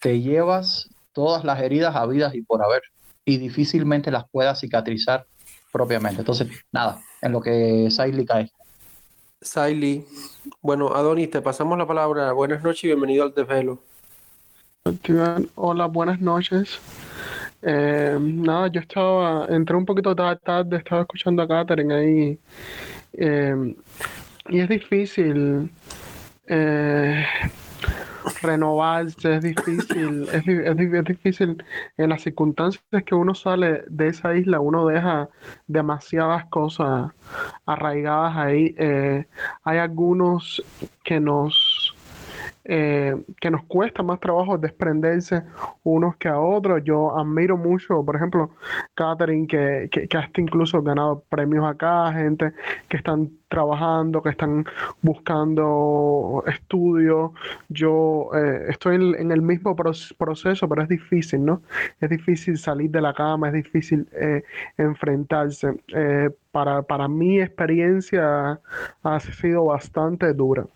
te 0.00 0.20
llevas 0.20 0.88
todas 1.12 1.44
las 1.44 1.60
heridas 1.60 1.94
habidas 1.96 2.34
y 2.34 2.42
por 2.42 2.62
haber, 2.62 2.82
y 3.24 3.38
difícilmente 3.38 4.10
las 4.10 4.28
pueda 4.28 4.54
cicatrizar 4.54 5.26
propiamente. 5.72 6.20
Entonces, 6.20 6.48
nada, 6.72 7.00
en 7.20 7.32
lo 7.32 7.40
que 7.40 7.90
Saili 7.90 8.26
cae. 8.26 8.50
Saili, 9.40 10.06
bueno, 10.60 10.94
Adonis, 10.94 11.30
te 11.30 11.40
pasamos 11.40 11.76
la 11.78 11.86
palabra. 11.86 12.32
Buenas 12.32 12.62
noches 12.62 12.84
y 12.84 12.86
bienvenido 12.88 13.24
al 13.24 13.34
Desvelo. 13.34 13.80
Hola, 15.54 15.86
buenas 15.86 16.20
noches. 16.20 16.80
Eh, 17.62 18.18
nada, 18.20 18.66
yo 18.68 18.80
estaba, 18.80 19.46
entré 19.48 19.76
un 19.76 19.86
poquito 19.86 20.14
tarde, 20.14 20.76
estaba 20.76 21.02
escuchando 21.02 21.42
a 21.42 21.48
Katherine 21.48 21.94
ahí. 21.94 22.38
Eh, 23.12 23.76
y 24.48 24.60
es 24.60 24.68
difícil 24.68 25.70
eh, 26.48 27.24
renovarse, 28.42 29.36
es 29.36 29.42
difícil, 29.42 30.28
es, 30.32 30.46
es, 30.46 31.04
difícil 31.04 31.62
en 31.96 32.10
las 32.10 32.22
circunstancias 32.22 32.82
que 33.04 33.14
uno 33.14 33.34
sale 33.34 33.84
de 33.88 34.08
esa 34.08 34.34
isla, 34.36 34.60
uno 34.60 34.86
deja 34.86 35.28
demasiadas 35.66 36.46
cosas 36.46 37.12
arraigadas 37.66 38.36
ahí. 38.36 38.74
Eh, 38.78 39.26
hay 39.64 39.78
algunos 39.78 40.62
que 41.04 41.20
nos 41.20 41.94
eh, 42.64 43.16
que 43.40 43.50
nos 43.50 43.64
cuesta 43.64 44.04
más 44.04 44.20
trabajo 44.20 44.56
desprenderse 44.56 45.42
unos 45.82 46.16
que 46.16 46.28
a 46.28 46.38
otros. 46.38 46.82
Yo 46.84 47.18
admiro 47.18 47.56
mucho, 47.56 48.04
por 48.04 48.14
ejemplo, 48.14 48.50
Catherine, 48.94 49.46
que, 49.48 49.88
que, 49.90 50.16
hasta 50.16 50.40
incluso 50.40 50.80
ganado 50.80 51.24
premios 51.28 51.64
acá, 51.64 52.12
gente 52.12 52.52
que 52.88 52.96
están 52.96 53.30
trabajando, 53.48 54.22
que 54.22 54.30
están 54.30 54.64
buscando 55.02 56.44
estudios. 56.46 57.32
Yo 57.68 58.30
eh, 58.34 58.66
estoy 58.68 58.94
en, 58.96 59.32
el 59.32 59.42
mismo 59.42 59.74
proceso, 59.74 60.68
pero 60.68 60.82
es 60.82 60.88
difícil, 60.88 61.44
¿no? 61.44 61.62
Es 62.00 62.10
difícil 62.10 62.58
salir 62.58 62.90
de 62.90 63.00
la 63.00 63.12
cama, 63.12 63.48
es 63.48 63.54
difícil 63.54 64.06
eh, 64.12 64.44
enfrentarse. 64.78 65.74
para, 66.52 66.82
para 66.82 67.08
mi 67.08 67.40
experiencia 67.40 68.60
ha 69.02 69.20
sido 69.20 69.64
bastante 69.64 70.32
dura. 70.32 70.66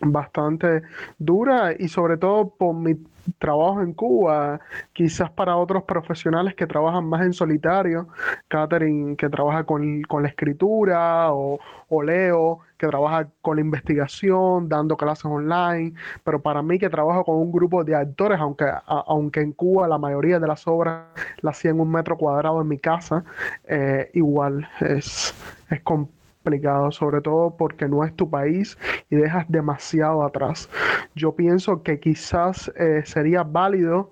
Bastante 0.00 0.82
dura 1.18 1.72
y 1.78 1.88
sobre 1.88 2.16
todo 2.16 2.50
por 2.50 2.74
mi 2.74 2.96
trabajo 3.38 3.82
en 3.82 3.92
Cuba, 3.92 4.60
quizás 4.92 5.30
para 5.30 5.56
otros 5.56 5.84
profesionales 5.84 6.54
que 6.54 6.66
trabajan 6.66 7.04
más 7.06 7.22
en 7.22 7.32
solitario, 7.32 8.08
Catherine 8.48 9.16
que 9.16 9.28
trabaja 9.28 9.64
con, 9.64 10.02
la 10.10 10.28
escritura 10.28 11.32
o, 11.32 11.58
Leo 12.02 12.60
que 12.78 12.88
trabaja 12.88 13.28
con 13.42 13.56
la 13.56 13.60
investigación, 13.60 14.68
dando 14.68 14.96
clases 14.96 15.26
online, 15.26 15.92
pero 16.24 16.40
para 16.40 16.62
mí 16.62 16.78
que 16.78 16.88
trabajo 16.88 17.24
con 17.24 17.36
un 17.36 17.52
grupo 17.52 17.84
de 17.84 17.94
actores, 17.94 18.40
aunque, 18.40 18.64
aunque 18.86 19.40
en 19.40 19.52
Cuba 19.52 19.86
la 19.86 19.98
mayoría 19.98 20.40
de 20.40 20.48
las 20.48 20.66
obras 20.66 21.04
las 21.42 21.58
hacía 21.58 21.70
en 21.70 21.80
un 21.80 21.90
metro 21.90 22.16
cuadrado 22.16 22.60
en 22.60 22.68
mi 22.68 22.78
casa, 22.78 23.24
eh, 23.68 24.10
igual 24.14 24.66
es, 24.80 25.34
es 25.70 25.80
complicado 25.82 26.21
complicado, 26.42 26.90
sobre 26.90 27.20
todo 27.20 27.56
porque 27.56 27.88
no 27.88 28.04
es 28.04 28.14
tu 28.16 28.28
país 28.28 28.76
y 29.10 29.16
dejas 29.16 29.46
demasiado 29.48 30.24
atrás. 30.24 30.68
Yo 31.14 31.36
pienso 31.36 31.82
que 31.82 32.00
quizás 32.00 32.72
eh, 32.76 33.02
sería 33.04 33.44
válido 33.44 34.10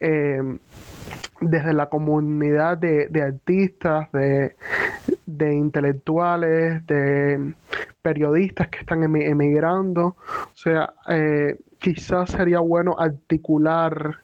eh, 0.00 0.42
desde 1.40 1.72
la 1.72 1.88
comunidad 1.88 2.78
de, 2.78 3.22
artistas, 3.22 4.08
de, 4.12 5.54
intelectuales, 5.54 6.84
de 6.86 7.54
periodistas 8.02 8.68
que 8.68 8.80
están 8.80 9.04
emigrando. 9.04 10.16
O 10.26 10.56
sea, 10.56 10.94
eh, 11.08 11.56
quizás 11.78 12.30
sería 12.30 12.58
bueno 12.58 12.96
articular 12.98 14.16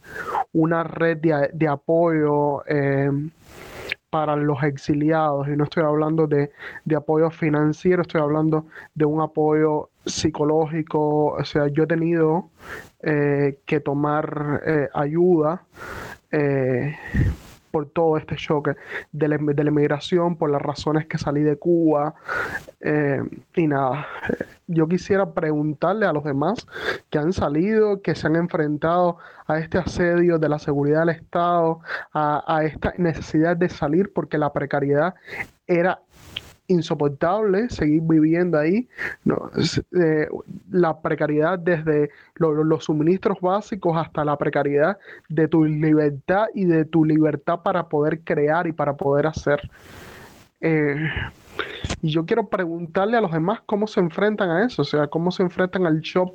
una 0.53 0.83
red 0.83 1.19
de, 1.19 1.51
de 1.53 1.69
apoyo 1.69 2.65
para 4.15 4.37
los 4.37 4.63
exiliados 4.63 5.49
y 5.49 5.57
no 5.57 5.65
estoy 5.65 5.83
hablando 5.83 6.29
de, 6.29 6.53
apoyo 6.97 7.31
financiero, 7.31 8.03
estoy 8.03 8.21
hablando 8.21 8.67
de 8.95 9.05
un 9.05 9.21
apoyo 9.21 9.91
psicológico, 10.07 11.33
o 11.33 11.45
sea, 11.45 11.67
yo 11.67 11.83
he 11.83 11.87
tenido 11.89 12.51
eh, 13.03 13.59
que 13.67 13.81
tomar 13.81 14.63
eh, 14.65 14.89
ayuda 14.95 15.65
eh, 16.31 16.95
por 17.75 17.87
todo 17.87 18.17
este 18.17 18.37
choque 18.37 18.77
de 19.11 19.27
la, 19.27 19.37
de 19.37 19.65
la, 19.65 19.71
inmigración, 19.71 20.37
por 20.37 20.49
las 20.49 20.63
razones 20.63 21.07
que 21.07 21.19
salí 21.19 21.43
de 21.43 21.57
Cuba 21.57 22.15
y 23.57 23.67
nada, 23.67 24.07
yo 24.69 24.87
quisiera 24.87 25.33
preguntarle 25.33 26.07
a 26.07 26.13
los 26.13 26.23
demás 26.23 26.69
que 27.11 27.19
han 27.19 27.33
salido, 27.33 28.01
que 28.01 28.15
se 28.15 28.29
han 28.29 28.37
enfrentado 28.37 29.19
a 29.49 29.59
este 29.59 29.79
asedio 29.79 30.39
de 30.39 30.49
la 30.49 30.61
seguridad 30.61 31.01
del 31.01 31.17
Estado, 31.17 31.81
a, 32.13 32.61
esta 32.63 32.95
necesidad 32.97 33.57
de 33.57 33.69
salir 33.69 34.13
porque 34.13 34.39
la 34.39 34.53
precariedad 34.53 35.17
era 35.67 36.01
insoportable 36.67 37.69
seguir 37.69 38.03
viviendo 38.03 38.59
ahí. 38.59 38.89
Eh, 40.01 40.29
la 40.71 41.01
precariedad 41.01 41.59
desde 41.59 42.11
los 42.37 42.85
suministros 42.85 43.41
básicos 43.41 43.97
hasta 43.97 44.25
la 44.25 44.37
precariedad 44.37 44.99
de 45.29 45.49
tu 45.49 45.65
libertad 45.65 46.47
y 46.55 46.65
de 46.65 46.85
tu 46.85 47.05
libertad 47.05 47.61
para 47.63 47.89
poder 47.89 48.21
crear 48.21 48.67
y 48.67 48.73
para 48.73 48.97
poder 48.97 49.27
hacer. 49.27 49.61
Eh, 50.61 50.97
y 52.03 52.11
yo 52.11 52.25
quiero 52.25 52.49
preguntarle 52.49 53.17
a 53.17 53.21
los 53.21 53.33
demás 53.33 53.61
cómo 53.67 53.87
se 53.87 54.01
enfrentan 54.01 54.51
a 54.51 54.65
eso, 54.65 54.83
o 54.83 54.85
sea, 54.85 55.07
cómo 55.07 55.31
se 55.31 55.43
enfrentan 55.43 55.87
al 55.87 56.01
shock 56.01 56.35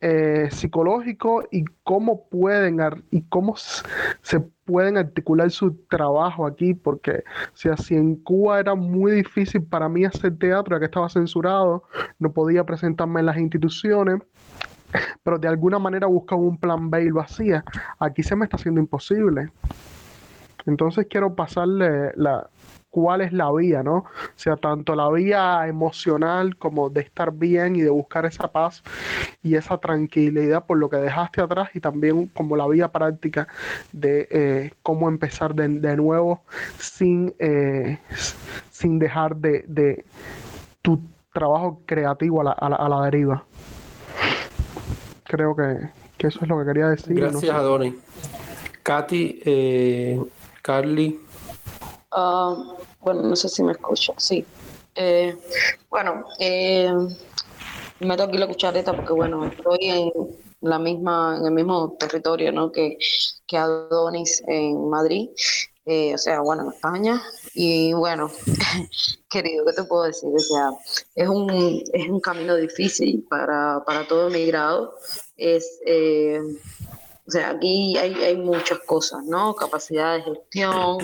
eh, 0.00 0.48
psicológico 0.50 1.44
y 1.50 1.64
cómo 1.82 2.28
pueden 2.28 2.78
y 3.10 3.22
cómo 3.22 3.54
se 3.56 4.44
pueden 4.64 4.96
articular 4.96 5.50
su 5.50 5.74
trabajo 5.88 6.46
aquí, 6.46 6.74
porque 6.74 7.24
o 7.52 7.56
sea, 7.56 7.76
si 7.76 7.94
en 7.94 8.16
Cuba 8.16 8.60
era 8.60 8.74
muy 8.74 9.12
difícil 9.12 9.62
para 9.62 9.88
mí 9.88 10.04
hacer 10.04 10.36
teatro, 10.38 10.76
ya 10.76 10.80
que 10.80 10.86
estaba 10.86 11.08
censurado, 11.08 11.84
no 12.18 12.32
podía 12.32 12.64
presentarme 12.64 13.20
en 13.20 13.26
las 13.26 13.36
instituciones, 13.36 14.20
pero 15.22 15.38
de 15.38 15.48
alguna 15.48 15.78
manera 15.78 16.06
buscaba 16.06 16.40
un 16.40 16.58
plan 16.58 16.90
B 16.90 17.04
y 17.04 17.08
lo 17.08 17.20
hacía. 17.20 17.64
Aquí 17.98 18.22
se 18.22 18.36
me 18.36 18.44
está 18.44 18.56
haciendo 18.56 18.80
imposible. 18.80 19.50
Entonces 20.66 21.06
quiero 21.10 21.34
pasarle 21.34 22.12
la, 22.16 22.48
cuál 22.94 23.22
es 23.22 23.32
la 23.32 23.50
vía, 23.50 23.82
¿no? 23.82 23.96
O 23.96 24.36
sea, 24.36 24.54
tanto 24.54 24.94
la 24.94 25.10
vía 25.10 25.66
emocional 25.66 26.56
como 26.56 26.90
de 26.90 27.00
estar 27.00 27.32
bien 27.32 27.74
y 27.74 27.80
de 27.80 27.90
buscar 27.90 28.24
esa 28.24 28.46
paz 28.52 28.84
y 29.42 29.56
esa 29.56 29.78
tranquilidad 29.78 30.64
por 30.64 30.78
lo 30.78 30.88
que 30.88 30.98
dejaste 30.98 31.40
atrás 31.40 31.70
y 31.74 31.80
también 31.80 32.28
como 32.28 32.54
la 32.54 32.68
vía 32.68 32.92
práctica 32.92 33.48
de 33.90 34.28
eh, 34.30 34.70
cómo 34.84 35.08
empezar 35.08 35.56
de, 35.56 35.96
nuevo 35.96 36.44
sin, 36.78 37.34
eh, 37.40 37.98
sin 38.70 39.00
dejar 39.00 39.34
de, 39.38 40.04
tu 40.80 41.00
trabajo 41.32 41.80
creativo 41.86 42.42
a 42.42 42.44
la, 42.44 42.52
a 42.52 42.88
la, 42.88 43.04
deriva. 43.06 43.42
Creo 45.24 45.56
que, 45.56 46.28
eso 46.28 46.38
es 46.42 46.48
lo 46.48 46.60
que 46.60 46.64
quería 46.64 46.90
decir. 46.90 47.16
Gracias, 47.16 47.42
no 47.42 47.80
Katy, 48.84 49.40
eh, 49.44 50.22
Carly. 50.62 51.18
Ah, 52.12 52.54
bueno, 53.04 53.22
no 53.22 53.36
sé 53.36 53.48
si 53.48 53.62
me 53.62 53.72
escucha, 53.72 54.14
sí. 54.16 54.44
Eh, 54.94 55.36
bueno, 55.90 56.24
eh, 56.38 56.90
me 58.00 58.16
toqué 58.16 58.38
la 58.38 58.46
cuchareta 58.46 58.94
porque, 58.94 59.12
bueno, 59.12 59.46
estoy 59.46 59.78
en 59.82 60.12
la 60.60 60.78
misma, 60.78 61.36
en 61.38 61.46
el 61.46 61.52
mismo 61.52 61.96
territorio, 61.98 62.50
¿no? 62.52 62.72
Que, 62.72 62.96
que 63.46 63.56
Adonis 63.58 64.42
en 64.46 64.88
Madrid, 64.88 65.28
eh, 65.86 66.14
o 66.14 66.18
sea, 66.18 66.40
bueno, 66.40 66.62
en 66.62 66.72
España. 66.72 67.22
Y 67.54 67.92
bueno, 67.92 68.30
querido, 69.30 69.64
¿qué 69.66 69.72
te 69.74 69.84
puedo 69.84 70.04
decir? 70.04 70.30
O 70.34 70.38
sea, 70.38 70.70
es 71.14 71.28
un, 71.28 71.50
es 71.50 72.08
un 72.08 72.20
camino 72.20 72.56
difícil 72.56 73.26
para, 73.28 73.82
para 73.84 74.06
todo 74.06 74.28
emigrado. 74.28 74.94
Es, 75.36 75.80
eh, 75.86 76.40
o 77.26 77.30
sea, 77.30 77.50
aquí 77.50 77.96
hay, 77.98 78.14
hay 78.14 78.36
muchas 78.36 78.78
cosas, 78.80 79.24
¿no? 79.24 79.54
Capacidad 79.54 80.16
de 80.16 80.22
gestión, 80.22 80.98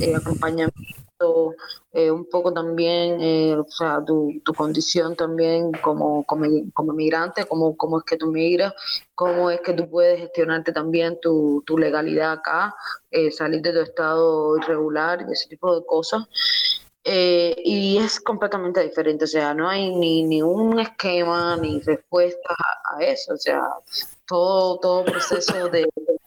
eh, 0.00 0.14
acompañamiento, 0.16 1.54
eh, 1.92 2.10
un 2.10 2.28
poco 2.28 2.52
también, 2.52 3.20
eh, 3.20 3.56
o 3.56 3.70
sea, 3.70 4.02
tu, 4.04 4.40
tu, 4.44 4.54
condición 4.54 5.16
también 5.16 5.72
como, 5.72 6.24
como, 6.24 6.46
como 6.72 6.92
migrante, 6.92 7.44
cómo, 7.44 7.76
cómo 7.76 7.98
es 7.98 8.04
que 8.04 8.16
tú 8.16 8.28
migras, 8.28 8.72
cómo 9.14 9.50
es 9.50 9.60
que 9.60 9.74
tú 9.74 9.88
puedes 9.88 10.20
gestionarte 10.20 10.72
también 10.72 11.18
tu, 11.20 11.62
tu 11.66 11.76
legalidad 11.78 12.32
acá, 12.32 12.74
salir 13.32 13.60
de 13.62 13.72
tu 13.72 13.80
estado 13.80 14.56
irregular, 14.58 15.26
ese 15.30 15.48
tipo 15.48 15.74
de 15.78 15.84
cosas. 15.84 16.22
y 17.04 17.98
es 17.98 18.20
completamente 18.20 18.82
diferente, 18.82 19.24
o 19.24 19.28
sea, 19.28 19.54
no 19.54 19.68
hay 19.68 19.94
ni, 19.94 20.22
ni 20.22 20.42
un 20.42 20.78
esquema 20.80 21.56
ni 21.56 21.80
respuesta 21.80 22.54
a, 22.96 23.02
eso, 23.04 23.34
o 23.34 23.38
sea, 23.38 23.62
todo, 24.26 24.78
todo 24.80 25.04
proceso 25.04 25.68
de, 25.70 25.82
de 25.96 26.20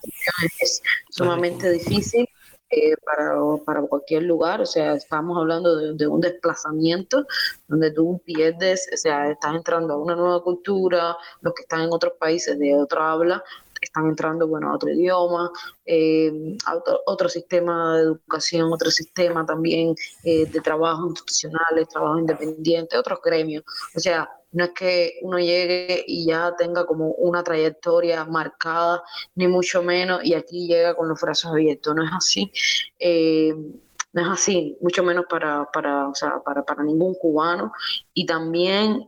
es 0.59 0.81
sumamente 1.09 1.69
difícil 1.71 2.27
eh, 2.75 2.95
para, 3.03 3.35
para, 3.65 3.81
cualquier 3.83 4.23
lugar, 4.23 4.61
o 4.61 4.65
sea, 4.65 4.93
estamos 4.93 5.37
hablando 5.37 5.93
de, 5.93 6.07
un 6.07 6.21
desplazamiento 6.21 7.25
donde 7.67 7.91
tú 7.91 8.21
pierdes, 8.25 8.89
o 8.93 8.97
sea, 8.97 9.29
estás 9.29 9.55
entrando 9.55 9.93
a 9.93 9.97
una 9.97 10.15
nueva 10.15 10.41
cultura, 10.41 11.15
los 11.41 11.53
que 11.53 11.63
están 11.63 11.81
en 11.81 11.93
otros 11.93 12.13
países 12.19 12.57
de 12.57 12.75
otra 12.75 13.11
habla 13.11 13.43
están 13.83 14.07
entrando, 14.07 14.47
bueno, 14.47 14.69
a 14.69 14.75
otro 14.75 14.89
idioma, 14.89 15.51
eh, 15.85 16.57
a 16.65 16.77
otro, 17.05 17.29
sistema 17.29 17.97
de 17.97 18.03
educación, 18.03 18.71
otro 18.71 18.91
sistema 18.91 19.45
también 19.45 19.95
eh, 20.23 20.45
de 20.45 20.61
trabajo 20.61 21.07
institucionales, 21.07 21.89
trabajo 21.89 22.19
independiente, 22.19 22.97
otros 22.97 23.19
gremios, 23.23 23.63
o 23.95 23.99
sea, 23.99 24.29
no 24.51 24.65
es 24.65 24.71
que 24.71 25.19
uno 25.23 25.39
llegue 25.39 26.03
y 26.07 26.27
ya 26.27 26.55
tenga 26.55 26.85
como 26.85 27.11
una 27.13 27.43
trayectoria 27.43 28.23
marcada, 28.25 29.03
ni 29.35 29.47
mucho 29.47 29.81
menos, 29.81 30.23
y 30.23 30.35
aquí 30.35 30.67
llega 30.67 30.95
con 30.95 31.09
los 31.09 31.19
brazos 31.19 31.51
abiertos. 31.51 31.95
No 31.95 32.03
es 32.03 32.11
así. 32.13 32.51
Eh, 32.99 33.51
no 34.13 34.21
es 34.21 34.27
así, 34.27 34.77
mucho 34.79 35.03
menos 35.03 35.25
para, 35.27 35.67
para, 35.73 36.07
o 36.07 36.13
sea, 36.13 36.39
para, 36.45 36.63
para 36.63 36.83
ningún 36.83 37.15
cubano. 37.15 37.71
Y 38.13 38.27
también 38.27 39.07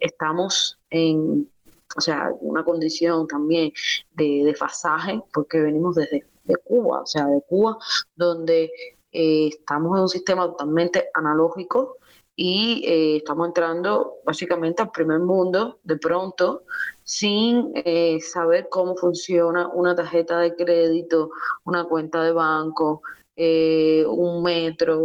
estamos 0.00 0.80
en 0.90 1.48
o 1.96 2.00
sea, 2.00 2.30
una 2.40 2.64
condición 2.64 3.26
también 3.26 3.72
de 4.12 4.42
desfasaje, 4.44 5.20
porque 5.32 5.60
venimos 5.60 5.94
desde 5.96 6.26
de 6.44 6.56
Cuba, 6.56 7.00
o 7.00 7.06
sea, 7.06 7.26
de 7.26 7.40
Cuba, 7.48 7.78
donde 8.16 8.70
eh, 9.12 9.48
estamos 9.48 9.96
en 9.96 10.02
un 10.02 10.08
sistema 10.08 10.46
totalmente 10.46 11.08
analógico, 11.14 11.96
y 12.36 12.82
eh, 12.84 13.16
estamos 13.18 13.46
entrando 13.46 14.16
básicamente 14.24 14.82
al 14.82 14.90
primer 14.90 15.20
mundo 15.20 15.78
de 15.84 15.96
pronto 15.96 16.64
sin 17.04 17.70
eh, 17.76 18.18
saber 18.20 18.68
cómo 18.70 18.96
funciona 18.96 19.68
una 19.68 19.94
tarjeta 19.94 20.40
de 20.40 20.56
crédito, 20.56 21.30
una 21.64 21.84
cuenta 21.84 22.24
de 22.24 22.32
banco, 22.32 23.02
eh, 23.36 24.04
un 24.06 24.42
metro, 24.42 25.00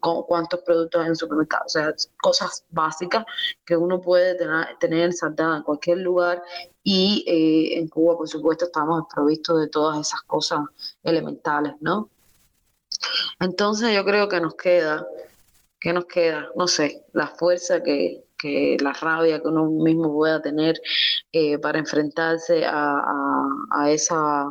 cuántos 0.00 0.60
productos 0.60 1.02
en 1.02 1.08
el 1.08 1.16
supermercado, 1.16 1.64
o 1.66 1.68
sea, 1.68 1.94
cosas 2.20 2.64
básicas 2.70 3.24
que 3.64 3.76
uno 3.76 4.00
puede 4.00 4.34
tener, 4.34 4.76
tener 4.78 5.10
en 5.10 5.62
cualquier 5.62 5.98
lugar 5.98 6.42
y 6.82 7.24
en 7.78 7.88
Cuba, 7.88 8.16
por 8.16 8.28
supuesto, 8.28 8.66
estamos 8.66 9.04
provistos 9.14 9.60
de 9.60 9.68
todas 9.68 10.06
esas 10.06 10.22
cosas 10.22 10.60
elementales, 11.02 11.74
¿no? 11.80 12.10
Entonces 13.40 13.94
yo 13.94 14.04
creo 14.04 14.28
que 14.28 14.40
nos 14.40 14.54
queda 14.54 15.06
¿Qué 15.84 15.92
nos 15.92 16.06
queda? 16.06 16.48
No 16.56 16.66
sé, 16.66 17.04
la 17.12 17.26
fuerza 17.26 17.82
que, 17.82 18.24
que 18.38 18.78
la 18.80 18.94
rabia 18.94 19.38
que 19.38 19.48
uno 19.48 19.66
mismo 19.66 20.14
pueda 20.14 20.40
tener 20.40 20.80
eh, 21.30 21.58
para 21.58 21.78
enfrentarse 21.78 22.64
a, 22.64 23.02
a, 23.70 23.90
esa 23.90 24.46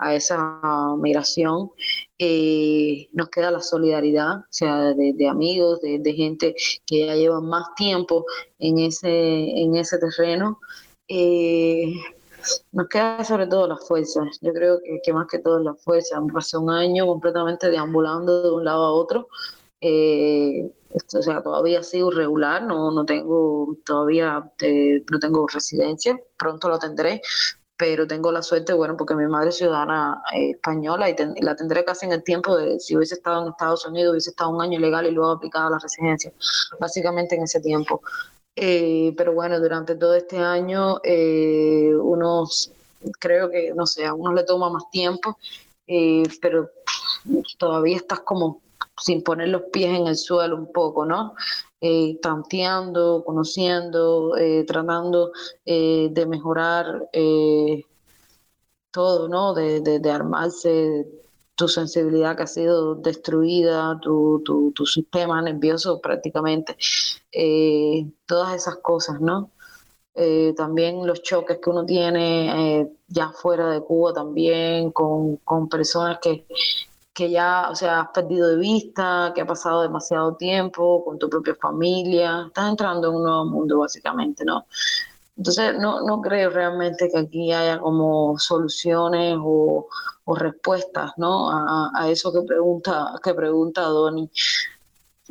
a 0.00 0.14
esa 0.14 0.60
migración, 0.98 1.70
eh, 2.18 3.08
nos 3.12 3.28
queda 3.28 3.50
la 3.50 3.60
solidaridad, 3.60 4.38
o 4.38 4.46
sea, 4.48 4.94
de, 4.94 5.28
amigos, 5.28 5.80
de, 5.82 6.12
gente 6.14 6.54
que 6.86 7.06
ya 7.06 7.14
llevan 7.14 7.46
más 7.46 7.74
tiempo 7.76 8.24
en 8.58 8.78
ese, 8.78 9.08
en 9.08 9.76
ese 9.76 9.98
terreno. 9.98 10.58
Eh, 11.06 11.94
nos 12.72 12.88
queda 12.88 13.22
sobre 13.24 13.46
todo 13.46 13.68
las 13.68 13.86
fuerzas. 13.86 14.38
Yo 14.40 14.52
creo 14.54 14.80
que, 15.04 15.12
más 15.12 15.26
que 15.30 15.38
todo 15.38 15.58
la 15.58 15.74
fuerza. 15.74 16.18
Hace 16.34 16.56
un 16.56 16.70
año 16.70 17.06
completamente 17.06 17.68
deambulando 17.68 18.42
de 18.42 18.50
un 18.50 18.64
lado 18.64 18.84
a 18.84 18.92
otro. 18.92 19.28
Eh, 19.82 20.70
o 20.92 21.22
sea, 21.22 21.42
todavía 21.42 21.82
sigo 21.82 22.10
regular, 22.10 22.62
no, 22.62 22.90
no 22.90 23.04
tengo 23.04 23.76
todavía 23.84 24.50
no 25.10 25.18
tengo 25.20 25.46
residencia, 25.46 26.18
pronto 26.36 26.68
lo 26.68 26.78
tendré, 26.78 27.22
pero 27.80 28.06
tengo 28.06 28.30
la 28.30 28.42
suerte, 28.42 28.74
bueno, 28.74 28.94
porque 28.94 29.14
mi 29.14 29.26
madre 29.26 29.48
es 29.48 29.56
ciudadana 29.56 30.22
eh, 30.34 30.50
española 30.50 31.08
y, 31.08 31.16
la 31.40 31.56
tendré 31.56 31.82
casi 31.82 32.04
en 32.04 32.12
el 32.12 32.22
tiempo 32.22 32.54
de 32.54 32.78
si 32.78 32.94
hubiese 32.94 33.14
estado 33.14 33.40
en 33.40 33.48
Estados 33.48 33.86
Unidos, 33.86 34.12
hubiese 34.12 34.28
estado 34.28 34.50
un 34.50 34.60
año 34.60 34.78
legal 34.78 35.06
y 35.06 35.12
luego 35.12 35.30
aplicado 35.30 35.70
la 35.70 35.78
residencia, 35.78 36.30
básicamente 36.78 37.36
en 37.36 37.44
ese 37.44 37.58
tiempo. 37.58 38.02
Eh, 38.54 39.14
pero 39.16 39.32
bueno, 39.32 39.58
durante 39.58 39.94
todo 39.94 40.14
este 40.14 40.36
año, 40.36 41.00
eh, 41.02 41.94
unos, 41.94 42.70
creo 43.18 43.48
que, 43.48 43.72
no 43.74 43.86
sé, 43.86 44.04
a 44.04 44.12
uno 44.12 44.34
le 44.34 44.44
toma 44.44 44.68
más 44.68 44.90
tiempo, 44.90 45.38
pero 46.42 46.68
todavía 47.56 47.96
estás 47.96 48.20
como 48.20 48.60
sin 48.98 49.22
poner 49.22 49.48
los 49.48 49.62
pies 49.72 49.98
en 49.98 50.06
el 50.06 50.16
suelo 50.16 50.54
un 50.54 50.70
poco, 50.70 51.06
¿no? 51.06 51.34
Eh, 51.80 52.18
tanteando, 52.20 53.24
conociendo, 53.24 54.36
eh, 54.36 54.64
tratando 54.66 55.32
eh, 55.64 56.08
de 56.10 56.26
mejorar 56.26 57.08
eh, 57.12 57.84
todo, 58.90 59.28
¿no? 59.28 59.54
De, 59.54 59.80
de, 59.80 60.10
armarse 60.10 61.06
tu 61.54 61.68
sensibilidad 61.68 62.36
que 62.36 62.42
ha 62.42 62.46
sido 62.46 62.96
destruida, 62.96 63.98
tu, 64.00 64.42
tu, 64.44 64.86
sistema 64.86 65.40
nervioso 65.40 66.00
prácticamente, 66.00 66.76
todas 68.26 68.54
esas 68.54 68.76
cosas, 68.78 69.20
¿no? 69.20 69.50
también 70.56 71.06
los 71.06 71.22
choques 71.22 71.58
que 71.62 71.70
uno 71.70 71.86
tiene 71.86 72.90
ya 73.08 73.30
fuera 73.30 73.70
de 73.70 73.80
Cuba 73.80 74.12
también 74.12 74.90
con, 74.90 75.36
con 75.36 75.68
personas 75.68 76.18
que, 76.20 76.44
que 77.12 77.30
ya, 77.30 77.68
o 77.70 77.74
sea, 77.74 78.00
has 78.02 78.08
perdido 78.10 78.48
de 78.48 78.56
vista, 78.56 79.32
que 79.34 79.40
ha 79.40 79.46
pasado 79.46 79.82
demasiado 79.82 80.36
tiempo 80.36 81.04
con 81.04 81.18
tu 81.18 81.28
propia 81.28 81.54
familia, 81.56 82.44
estás 82.46 82.70
entrando 82.70 83.08
en 83.08 83.16
un 83.16 83.22
nuevo 83.24 83.44
mundo 83.46 83.78
básicamente, 83.78 84.44
¿no? 84.44 84.66
Entonces, 85.36 85.78
no, 85.78 86.02
no 86.06 86.20
creo 86.20 86.50
realmente 86.50 87.08
que 87.10 87.18
aquí 87.18 87.52
haya 87.52 87.78
como 87.80 88.38
soluciones 88.38 89.38
o, 89.40 89.88
respuestas, 90.36 91.12
¿no? 91.16 91.50
A, 91.50 92.08
eso 92.08 92.32
que 92.32 92.42
pregunta, 92.42 93.14
que 93.22 93.34
pregunta 93.34 93.82
Donny. 93.82 94.30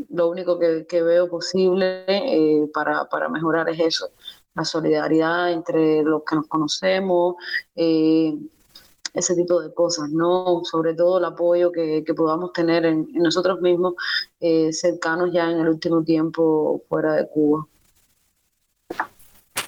Lo 0.09 0.29
único 0.29 0.57
que, 0.59 1.01
veo 1.03 1.29
posible 1.29 2.03
eh, 2.07 2.69
para, 2.73 3.05
para 3.05 3.29
mejorar 3.29 3.69
es 3.69 3.79
eso, 3.79 4.09
la 4.55 4.65
solidaridad 4.65 5.51
entre 5.51 6.03
los 6.03 6.23
que 6.23 6.35
nos 6.35 6.47
conocemos, 6.47 7.35
eh, 7.75 8.35
ese 9.13 9.35
tipo 9.35 9.61
de 9.61 9.73
cosas, 9.73 10.09
¿no? 10.09 10.61
Sobre 10.63 10.93
todo 10.93 11.19
el 11.19 11.25
apoyo 11.25 11.71
que, 11.71 12.03
podamos 12.15 12.53
tener 12.53 12.85
en, 12.85 13.07
nosotros 13.13 13.61
mismos 13.61 13.93
eh, 14.39 14.71
cercanos 14.73 15.31
ya 15.31 15.49
en 15.49 15.59
el 15.59 15.69
último 15.69 16.03
tiempo 16.03 16.81
fuera 16.89 17.13
de 17.13 17.27
Cuba. 17.27 17.67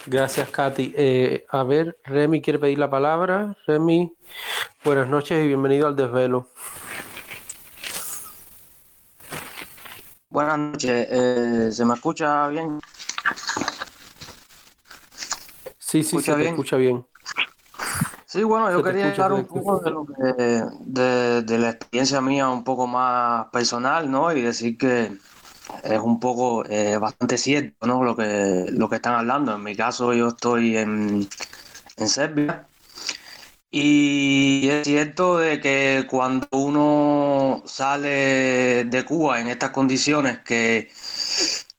Gracias, 0.05 0.49
Katy. 0.49 0.93
Eh, 0.97 1.45
a 1.49 1.63
ver, 1.63 1.97
Remy 2.03 2.41
quiere 2.41 2.59
pedir 2.59 2.79
la 2.79 2.89
palabra. 2.89 3.55
Remy, 3.67 4.11
buenas 4.83 5.07
noches 5.07 5.43
y 5.43 5.47
bienvenido 5.47 5.87
al 5.87 5.95
desvelo. 5.95 6.47
Buenas 10.29 10.57
noches, 10.57 11.07
eh, 11.11 11.69
¿se 11.71 11.85
me 11.85 11.93
escucha 11.93 12.47
bien? 12.47 12.79
Sí, 15.77 16.03
sí, 16.03 16.21
se 16.21 16.35
bien? 16.35 16.51
escucha 16.51 16.77
bien. 16.77 17.05
Sí, 18.31 18.43
bueno, 18.43 18.71
yo 18.71 18.81
quería 18.81 19.09
hablar 19.11 19.33
un 19.33 19.43
poco 19.43 19.79
de, 19.79 19.91
lo 19.91 20.05
que, 20.05 20.63
de, 20.85 21.57
la 21.57 21.71
experiencia 21.71 22.21
mía 22.21 22.47
un 22.47 22.63
poco 22.63 22.87
más 22.87 23.47
personal, 23.47 24.09
¿no? 24.09 24.31
Y 24.31 24.41
decir 24.41 24.77
que 24.77 25.11
es 25.83 25.99
un 25.99 26.17
poco 26.17 26.63
eh, 26.69 26.95
bastante 26.95 27.37
cierto, 27.37 27.85
¿no? 27.85 28.05
Lo 28.05 28.15
que, 28.15 28.67
lo 28.71 28.87
que 28.87 28.95
están 28.95 29.15
hablando. 29.15 29.53
En 29.53 29.61
mi 29.61 29.75
caso, 29.75 30.13
yo 30.13 30.29
estoy 30.29 30.77
en, 30.77 31.27
en 31.97 32.07
Serbia. 32.07 32.65
Y 33.69 34.69
es 34.69 34.87
cierto 34.87 35.37
de 35.37 35.59
que 35.59 36.07
cuando 36.09 36.47
uno 36.51 37.63
sale 37.65 38.85
de 38.85 39.03
Cuba 39.05 39.41
en 39.41 39.49
estas 39.49 39.71
condiciones, 39.71 40.39
que 40.39 40.89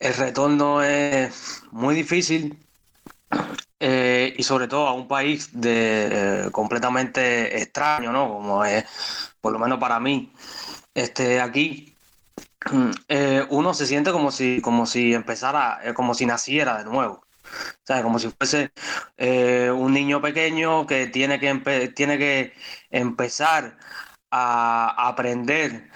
el 0.01 0.15
retorno 0.15 0.83
es 0.83 1.62
muy 1.70 1.95
difícil, 1.95 2.59
eh, 3.84 4.32
y 4.38 4.44
sobre 4.44 4.68
todo 4.68 4.86
a 4.86 4.92
un 4.92 5.09
país 5.09 5.50
de, 5.60 6.44
eh, 6.46 6.50
completamente 6.52 7.60
extraño, 7.60 8.12
¿no? 8.12 8.28
Como 8.28 8.64
es, 8.64 8.84
por 9.40 9.52
lo 9.52 9.59
menos 9.59 9.80
para 9.80 9.98
mí, 9.98 10.32
este, 10.94 11.40
aquí, 11.40 11.96
eh, 13.09 13.44
uno 13.50 13.74
se 13.74 13.86
siente 13.86 14.12
como 14.12 14.30
si, 14.30 14.60
como 14.60 14.86
si 14.86 15.14
empezara, 15.14 15.80
como 15.94 16.14
si 16.14 16.26
naciera 16.26 16.78
de 16.78 16.84
nuevo. 16.84 17.26
¿Sabes? 17.82 18.04
Como 18.04 18.18
si 18.20 18.30
fuese 18.30 18.70
un 19.72 19.92
niño 19.92 20.22
pequeño 20.22 20.86
que 20.86 21.09
tiene 21.09 21.40
que, 21.40 21.88
tiene 21.94 22.18
que 22.18 22.54
empezar 22.90 23.78
a 24.30 25.09
aprender 25.09 25.90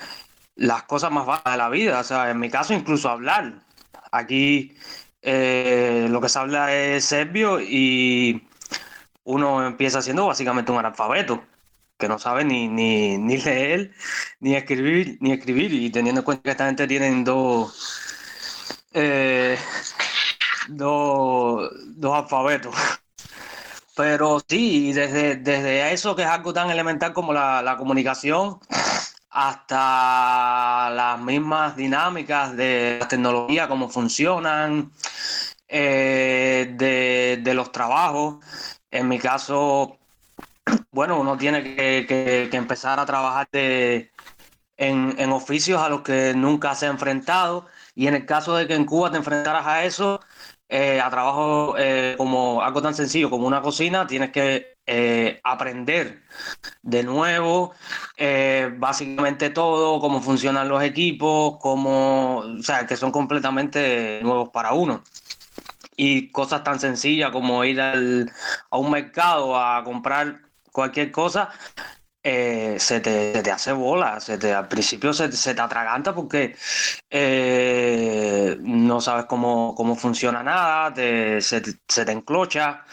las 0.56 0.82
cosas 0.84 1.12
más 1.12 1.26
básicas 1.26 1.52
de 1.52 1.58
la 1.58 1.68
vida. 1.68 2.00
O 2.00 2.04
sea, 2.04 2.30
en 2.30 2.40
mi 2.40 2.50
caso, 2.50 2.74
incluso 2.74 3.08
hablar. 3.10 3.64
Aquí 4.12 4.76
eh, 5.28 6.06
lo 6.08 6.20
que 6.20 6.28
se 6.28 6.38
habla 6.38 6.72
es 6.72 7.04
serbio 7.04 7.60
y 7.60 8.46
uno 9.24 9.66
empieza 9.66 10.00
siendo 10.00 10.26
básicamente 10.28 10.70
un 10.70 10.78
analfabeto 10.78 11.42
que 11.98 12.06
no 12.08 12.16
sabe 12.20 12.44
ni, 12.44 12.68
ni, 12.68 13.18
ni 13.18 13.36
leer, 13.38 13.92
ni 14.38 14.54
escribir, 14.54 15.18
ni 15.20 15.32
escribir, 15.32 15.72
y 15.74 15.90
teniendo 15.90 16.20
en 16.20 16.24
cuenta 16.24 16.42
que 16.44 16.50
esta 16.50 16.66
gente 16.66 16.86
tienen 16.86 17.24
dos, 17.24 17.74
eh, 18.92 19.58
dos, 20.68 21.70
alfabetos. 22.14 22.76
Pero 23.96 24.40
sí, 24.48 24.92
desde, 24.92 25.36
desde 25.36 25.92
eso 25.92 26.14
que 26.14 26.22
es 26.22 26.28
algo 26.28 26.52
tan 26.52 26.70
elemental 26.70 27.12
como 27.12 27.32
la 27.32 27.76
comunicación, 27.78 28.60
hasta 29.36 30.88
las 30.90 31.20
mismas 31.20 31.76
dinámicas 31.76 32.56
de 32.56 32.96
la 33.00 33.06
tecnología, 33.06 33.68
cómo 33.68 33.90
funcionan, 33.90 34.90
eh, 35.68 36.72
de, 36.74 37.54
los 37.54 37.70
trabajos. 37.70 38.36
En 38.90 39.08
mi 39.08 39.18
caso, 39.18 39.98
bueno, 40.90 41.20
uno 41.20 41.36
tiene 41.36 41.62
que, 41.76 42.48
empezar 42.50 42.98
a 42.98 43.04
trabajar 43.04 43.46
en, 43.52 45.30
oficios 45.32 45.82
a 45.82 45.90
los 45.90 46.00
que 46.00 46.32
nunca 46.34 46.74
se 46.74 46.86
ha 46.86 46.90
enfrentado. 46.90 47.66
Y 47.94 48.06
en 48.06 48.14
el 48.14 48.24
caso 48.24 48.56
de 48.56 48.66
que 48.66 48.74
en 48.74 48.86
Cuba 48.86 49.10
te 49.10 49.18
enfrentaras 49.18 49.66
a 49.66 49.84
eso, 49.84 50.20
eh, 50.68 50.98
a 51.00 51.10
trabajo 51.10 51.74
eh, 51.78 52.14
como 52.16 52.62
algo 52.62 52.80
tan 52.80 52.94
sencillo 52.94 53.28
como 53.28 53.46
una 53.46 53.60
cocina, 53.60 54.06
tienes 54.06 54.30
que 54.32 54.78
eh, 54.86 55.40
aprender 55.44 56.22
de 56.82 57.02
nuevo 57.02 57.74
eh, 58.16 58.72
básicamente 58.76 59.50
todo, 59.50 60.00
cómo 60.00 60.20
funcionan 60.20 60.68
los 60.68 60.82
equipos, 60.82 61.58
cómo, 61.60 62.38
o 62.38 62.62
sea, 62.62 62.86
que 62.86 62.96
son 62.96 63.12
completamente 63.12 64.20
nuevos 64.22 64.50
para 64.50 64.72
uno. 64.72 65.02
Y 65.96 66.30
cosas 66.30 66.62
tan 66.62 66.78
sencillas 66.80 67.30
como 67.30 67.64
ir 67.64 67.80
al, 67.80 68.30
a 68.70 68.78
un 68.78 68.90
mercado 68.90 69.58
a 69.58 69.82
comprar 69.84 70.42
cualquier 70.72 71.10
cosa, 71.10 71.50
eh, 72.22 72.76
se, 72.80 73.00
te, 73.00 73.50
hace 73.50 73.72
bola, 73.72 74.20
se 74.20 74.36
te, 74.36 74.52
al 74.52 74.68
principio 74.68 75.12
se, 75.12 75.28
te 75.28 75.60
atraganta 75.60 76.14
porque 76.14 76.56
no 78.60 79.00
sabes 79.00 79.26
cómo, 79.26 79.74
cómo 79.76 79.94
funciona 79.96 80.42
nada, 80.42 80.94
se, 81.40 81.40
se, 81.40 82.04
te 82.04 82.12
enclocha 82.12 82.84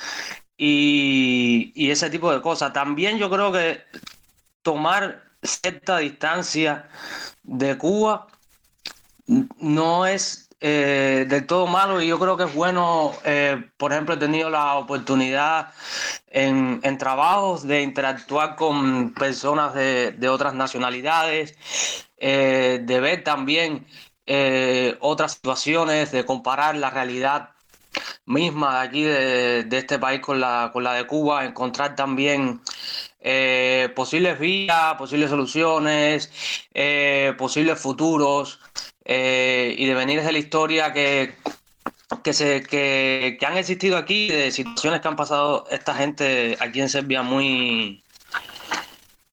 y, 0.58 1.92
ese 1.92 2.10
tipo 2.10 2.32
de 2.32 2.42
cosas. 2.42 2.74
También 2.74 3.18
yo 3.18 3.30
creo 3.30 3.52
que 3.52 3.82
tomar 4.62 5.24
cierta 5.42 5.98
distancia 5.98 6.90
de 7.44 7.78
Cuba 7.78 8.28
no 9.26 10.06
es 10.06 10.50
eh, 10.60 11.26
del 11.28 11.46
todo 11.46 11.68
malo 11.68 12.02
y 12.02 12.08
yo 12.08 12.18
creo 12.20 12.38
que 12.38 12.46
es 12.46 12.54
bueno, 12.54 13.14
eh, 13.26 13.70
por 13.78 13.92
ejemplo, 13.92 14.16
he 14.16 14.18
tenido 14.18 14.50
la 14.50 14.76
oportunidad 14.76 15.74
en, 16.28 16.82
trabajos 16.98 17.68
de 17.68 17.82
interactuar 17.82 18.56
con 18.56 19.14
personas 19.14 19.74
de, 19.74 20.30
otras 20.30 20.54
nacionalidades, 20.54 21.58
eh, 22.18 22.80
de 22.82 23.00
ver 23.02 23.24
también 23.24 23.86
otras 25.02 25.34
situaciones, 25.34 26.12
de 26.14 26.26
comparar 26.26 26.76
la 26.78 26.90
realidad 26.90 27.53
misma 28.26 28.80
de 28.80 28.88
aquí 28.88 29.04
de, 29.04 29.78
este 29.78 30.00
país 30.00 30.22
con 30.22 30.40
la, 30.40 30.70
con 30.74 30.84
la 30.84 30.94
de 30.94 31.06
Cuba, 31.08 31.46
encontrar 31.46 31.96
también 31.96 32.62
eh, 33.20 33.90
posibles 33.96 34.40
vías, 34.40 34.96
posibles 34.96 35.30
soluciones, 35.30 36.32
eh, 36.74 37.34
posibles 37.38 37.80
futuros 37.80 38.60
eh, 39.06 39.76
y 39.78 39.86
devenires 39.86 40.26
de 40.26 40.32
la 40.32 40.38
historia 40.40 40.94
que, 40.94 41.36
que, 42.24 42.34
se, 42.34 42.64
que, 42.64 43.38
que 43.40 43.46
han 43.46 43.58
existido 43.58 43.98
aquí, 43.98 44.28
de 44.28 44.52
situaciones 44.52 45.02
que 45.02 45.08
han 45.08 45.16
pasado 45.16 45.66
esta 45.70 45.96
gente 45.96 46.58
aquí 46.60 46.82
en 46.82 46.90
Serbia 46.90 47.22
muy, 47.22 48.04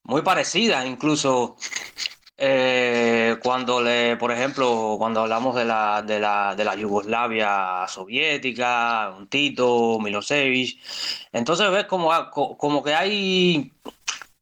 muy 0.05 0.23
parecidas, 0.23 0.87
incluso 0.87 1.57
eh, 2.41 3.37
cuando 3.43 3.83
le, 3.83 4.17
por 4.17 4.33
ejemplo, 4.33 4.97
cuando 4.99 5.21
hablamos 5.21 5.55
de 5.57 5.65
la, 5.67 6.03
de 6.03 6.19
la, 6.21 6.55
de 6.57 6.65
la 6.65 6.75
Yugoslavia 6.75 7.87
soviética, 7.89 9.15
un 9.17 9.29
Tito, 9.29 9.99
Milosevic, 10.01 10.81
entonces 11.33 11.71
ves 11.71 11.85
como, 11.85 12.11
como 12.31 12.83
que 12.83 12.95
hay 12.95 13.73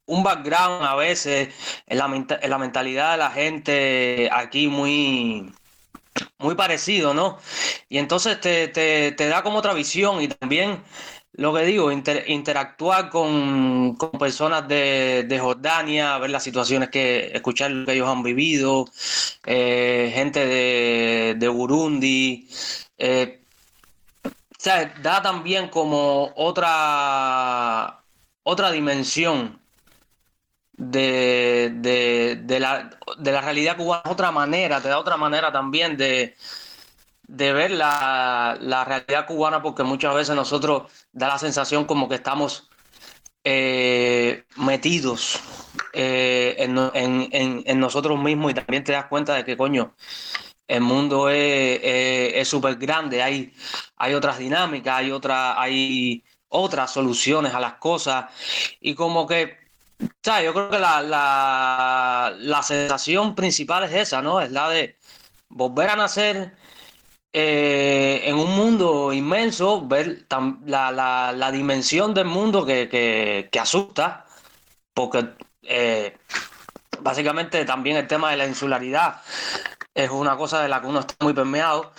un 0.05 0.23
background 0.23 0.85
a 0.85 0.95
veces 0.95 1.49
en 1.87 1.97
la, 1.97 2.05
en 2.41 2.49
la 2.49 2.57
mentalidad 2.57 3.11
de 3.13 3.17
la 3.17 3.31
gente 3.31 4.29
aquí 4.31 4.67
muy, 4.67 5.53
muy 6.39 6.55
parecido, 6.55 7.13
¿no? 7.13 7.37
Y 7.89 7.97
entonces 7.97 8.39
te, 8.39 8.67
te, 8.69 9.11
te 9.13 9.27
da 9.27 9.43
como 9.43 9.59
otra 9.59 9.73
visión 9.73 10.21
y 10.21 10.27
también 10.27 10.83
lo 11.33 11.53
que 11.53 11.63
digo, 11.63 11.91
interactuar 11.91 13.09
con, 13.09 13.97
personas 14.19 14.67
de, 14.67 15.39
Jordania, 15.41 16.17
ver 16.17 16.31
las 16.31 16.43
situaciones 16.43 16.89
que, 16.89 17.31
escuchar 17.33 17.71
lo 17.71 17.85
que 17.85 17.93
ellos 17.93 18.09
han 18.09 18.23
vivido, 18.23 18.85
eh, 19.45 20.11
gente 20.13 20.45
de, 21.35 21.47
Burundi. 21.47 22.47
Eh, 22.97 23.41
o 24.23 24.61
sea, 24.61 24.93
da 25.01 25.21
también 25.21 25.69
como 25.69 26.33
otra, 26.35 28.03
otra 28.43 28.71
dimensión 28.71 29.61
de, 30.73 31.71
de, 31.75 32.59
la, 32.59 32.89
de 33.17 33.31
la 33.31 33.41
realidad 33.41 33.77
cubana, 33.77 34.03
otra 34.09 34.31
manera, 34.31 34.81
te 34.81 34.89
da 34.89 34.99
otra 34.99 35.15
manera 35.17 35.51
también 35.51 35.95
de, 35.95 36.35
de 37.29 37.53
ver 37.53 37.71
la, 37.71 38.57
realidad 38.87 39.27
cubana 39.27 39.61
porque 39.61 39.83
muchas 39.83 40.15
veces 40.15 40.35
nosotros 40.35 40.91
da 41.11 41.27
la 41.27 41.37
sensación 41.37 41.85
como 41.85 42.09
que 42.09 42.15
estamos 42.15 42.69
eh, 43.43 44.45
metidos 44.57 45.39
eh, 45.93 46.55
en, 46.57 47.79
nosotros 47.79 48.19
mismos 48.19 48.51
y 48.51 48.55
también 48.55 48.83
te 48.83 48.93
das 48.93 49.05
cuenta 49.05 49.35
de 49.35 49.45
que 49.45 49.55
coño 49.55 49.93
el 50.67 50.81
mundo 50.81 51.29
es 51.29 52.47
súper 52.47 52.75
grande. 52.75 53.21
Hay, 53.21 53.53
hay 53.97 54.13
otras 54.15 54.39
dinámicas 54.39 54.97
hay 54.97 55.11
otra, 55.11 55.59
hay 55.61 56.23
otras 56.49 56.91
soluciones 56.91 57.53
a 57.53 57.59
las 57.59 57.73
cosas. 57.75 58.25
Y 58.81 58.95
como 58.95 59.27
que 59.27 59.57
yo 59.99 60.53
creo 60.53 60.69
que 60.69 60.79
la, 60.79 61.01
la, 61.01 62.33
la 62.39 62.63
sensación 62.63 63.35
principal 63.35 63.83
es 63.83 63.93
esa, 63.93 64.21
¿no? 64.21 64.41
Es 64.41 64.51
la 64.51 64.69
de 64.69 64.97
volver 65.49 65.89
a 65.89 65.95
nacer 65.95 66.55
eh, 67.31 68.21
en 68.25 68.35
un 68.35 68.55
mundo 68.55 69.13
inmenso, 69.13 69.87
ver 69.87 70.25
la, 70.65 71.49
dimensión 71.51 72.13
del 72.13 72.25
mundo 72.25 72.65
que, 72.65 73.49
asusta, 73.59 74.25
porque 74.93 75.29
eh, 75.63 76.17
básicamente 77.01 77.65
también 77.65 77.97
el 77.97 78.07
tema 78.07 78.31
de 78.31 78.37
la 78.37 78.47
insularidad 78.47 79.21
es 79.93 80.09
una 80.09 80.37
cosa 80.37 80.61
de 80.61 80.69
la 80.69 80.81
que 80.81 80.87
uno 80.87 81.01
está 81.01 81.15
muy 81.21 81.33
permeado. 81.33 81.93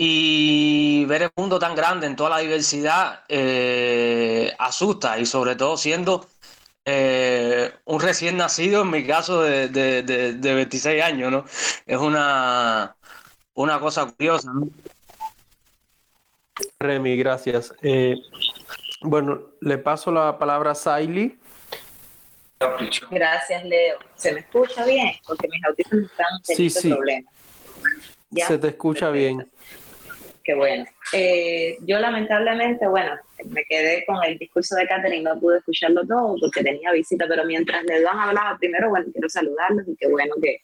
Y 0.00 1.04
ver 1.06 1.22
el 1.22 1.30
mundo 1.36 1.58
tan 1.58 1.74
grande 1.74 2.06
en 2.06 2.14
toda 2.16 2.30
la 2.30 2.38
diversidad 2.38 3.24
eh, 3.28 4.54
asusta 4.58 5.18
y 5.18 5.26
sobre 5.26 5.56
todo 5.56 5.76
siendo 5.76 6.28
un 7.84 8.00
recién 8.00 8.36
nacido, 8.38 8.82
en 8.82 8.90
mi 8.90 9.06
caso 9.06 9.42
de, 9.42 9.68
de, 9.68 10.02
de 10.02 10.54
26 10.54 11.02
años, 11.02 11.30
¿no? 11.30 11.44
Es 11.86 11.98
una, 11.98 12.96
una 13.58 13.80
cosa 13.80 14.06
curiosa. 14.06 14.52
¿no? 14.52 14.68
Remy, 16.78 17.16
gracias. 17.16 17.74
Eh, 17.82 18.14
bueno, 19.00 19.50
le 19.60 19.78
paso 19.78 20.12
la 20.12 20.38
palabra 20.38 20.72
a 20.72 20.74
Saily. 20.74 21.36
Gracias, 23.10 23.64
Leo. 23.64 23.98
¿Se 24.14 24.32
me 24.32 24.40
escucha 24.40 24.84
bien? 24.84 25.12
Porque 25.26 25.48
mis 25.48 25.64
audífonos 25.64 26.10
están 26.10 26.26
teniendo 26.46 26.80
sí, 26.80 26.88
sí. 26.88 26.94
problemas. 26.94 27.34
Se 28.46 28.58
te 28.58 28.68
escucha 28.68 29.10
bien. 29.10 29.50
Qué 30.44 30.54
bueno. 30.54 30.84
Eh, 31.12 31.78
yo 31.80 31.98
lamentablemente, 31.98 32.86
bueno, 32.86 33.16
me 33.46 33.64
quedé 33.64 34.04
con 34.06 34.22
el 34.24 34.38
discurso 34.38 34.76
de 34.76 34.86
Catherine, 34.86 35.22
no 35.22 35.38
pude 35.38 35.58
escucharlo 35.58 36.06
todo 36.06 36.36
porque 36.40 36.62
tenía 36.62 36.92
visita, 36.92 37.26
pero 37.28 37.44
mientras 37.44 37.82
le 37.84 38.02
dan 38.02 38.18
hablaba 38.18 38.56
primero, 38.56 38.88
bueno, 38.88 39.06
quiero 39.12 39.28
saludarlos 39.28 39.86
y 39.88 39.96
qué 39.96 40.08
bueno 40.08 40.34
que, 40.40 40.62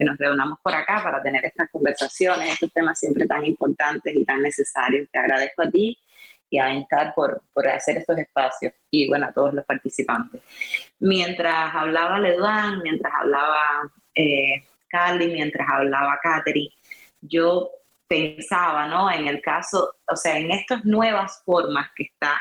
que 0.00 0.06
nos 0.06 0.16
reunamos 0.16 0.58
por 0.62 0.74
acá 0.74 1.02
para 1.02 1.22
tener 1.22 1.44
estas 1.44 1.68
conversaciones, 1.70 2.54
estos 2.54 2.72
temas 2.72 2.98
siempre 2.98 3.26
tan 3.26 3.44
importantes 3.44 4.16
y 4.16 4.24
tan 4.24 4.40
necesarios. 4.40 5.06
Te 5.12 5.18
agradezco 5.18 5.60
a 5.60 5.70
ti 5.70 5.98
y 6.48 6.58
a 6.58 6.72
Encar 6.72 7.12
por, 7.14 7.42
por 7.52 7.68
hacer 7.68 7.98
estos 7.98 8.16
espacios 8.16 8.72
y 8.90 9.08
bueno, 9.08 9.26
a 9.26 9.32
todos 9.32 9.52
los 9.52 9.62
participantes. 9.66 10.40
Mientras 11.00 11.74
hablaba 11.74 12.18
Leduán, 12.18 12.80
mientras 12.82 13.12
hablaba 13.20 13.60
eh, 14.14 14.64
Carly, 14.88 15.34
mientras 15.34 15.68
hablaba 15.70 16.18
Katherine, 16.22 16.72
yo 17.20 17.68
pensaba, 18.08 18.88
¿no? 18.88 19.10
En 19.10 19.28
el 19.28 19.42
caso, 19.42 19.96
o 20.10 20.16
sea, 20.16 20.38
en 20.38 20.50
estas 20.50 20.82
nuevas 20.86 21.42
formas 21.44 21.90
que 21.94 22.04
está 22.04 22.40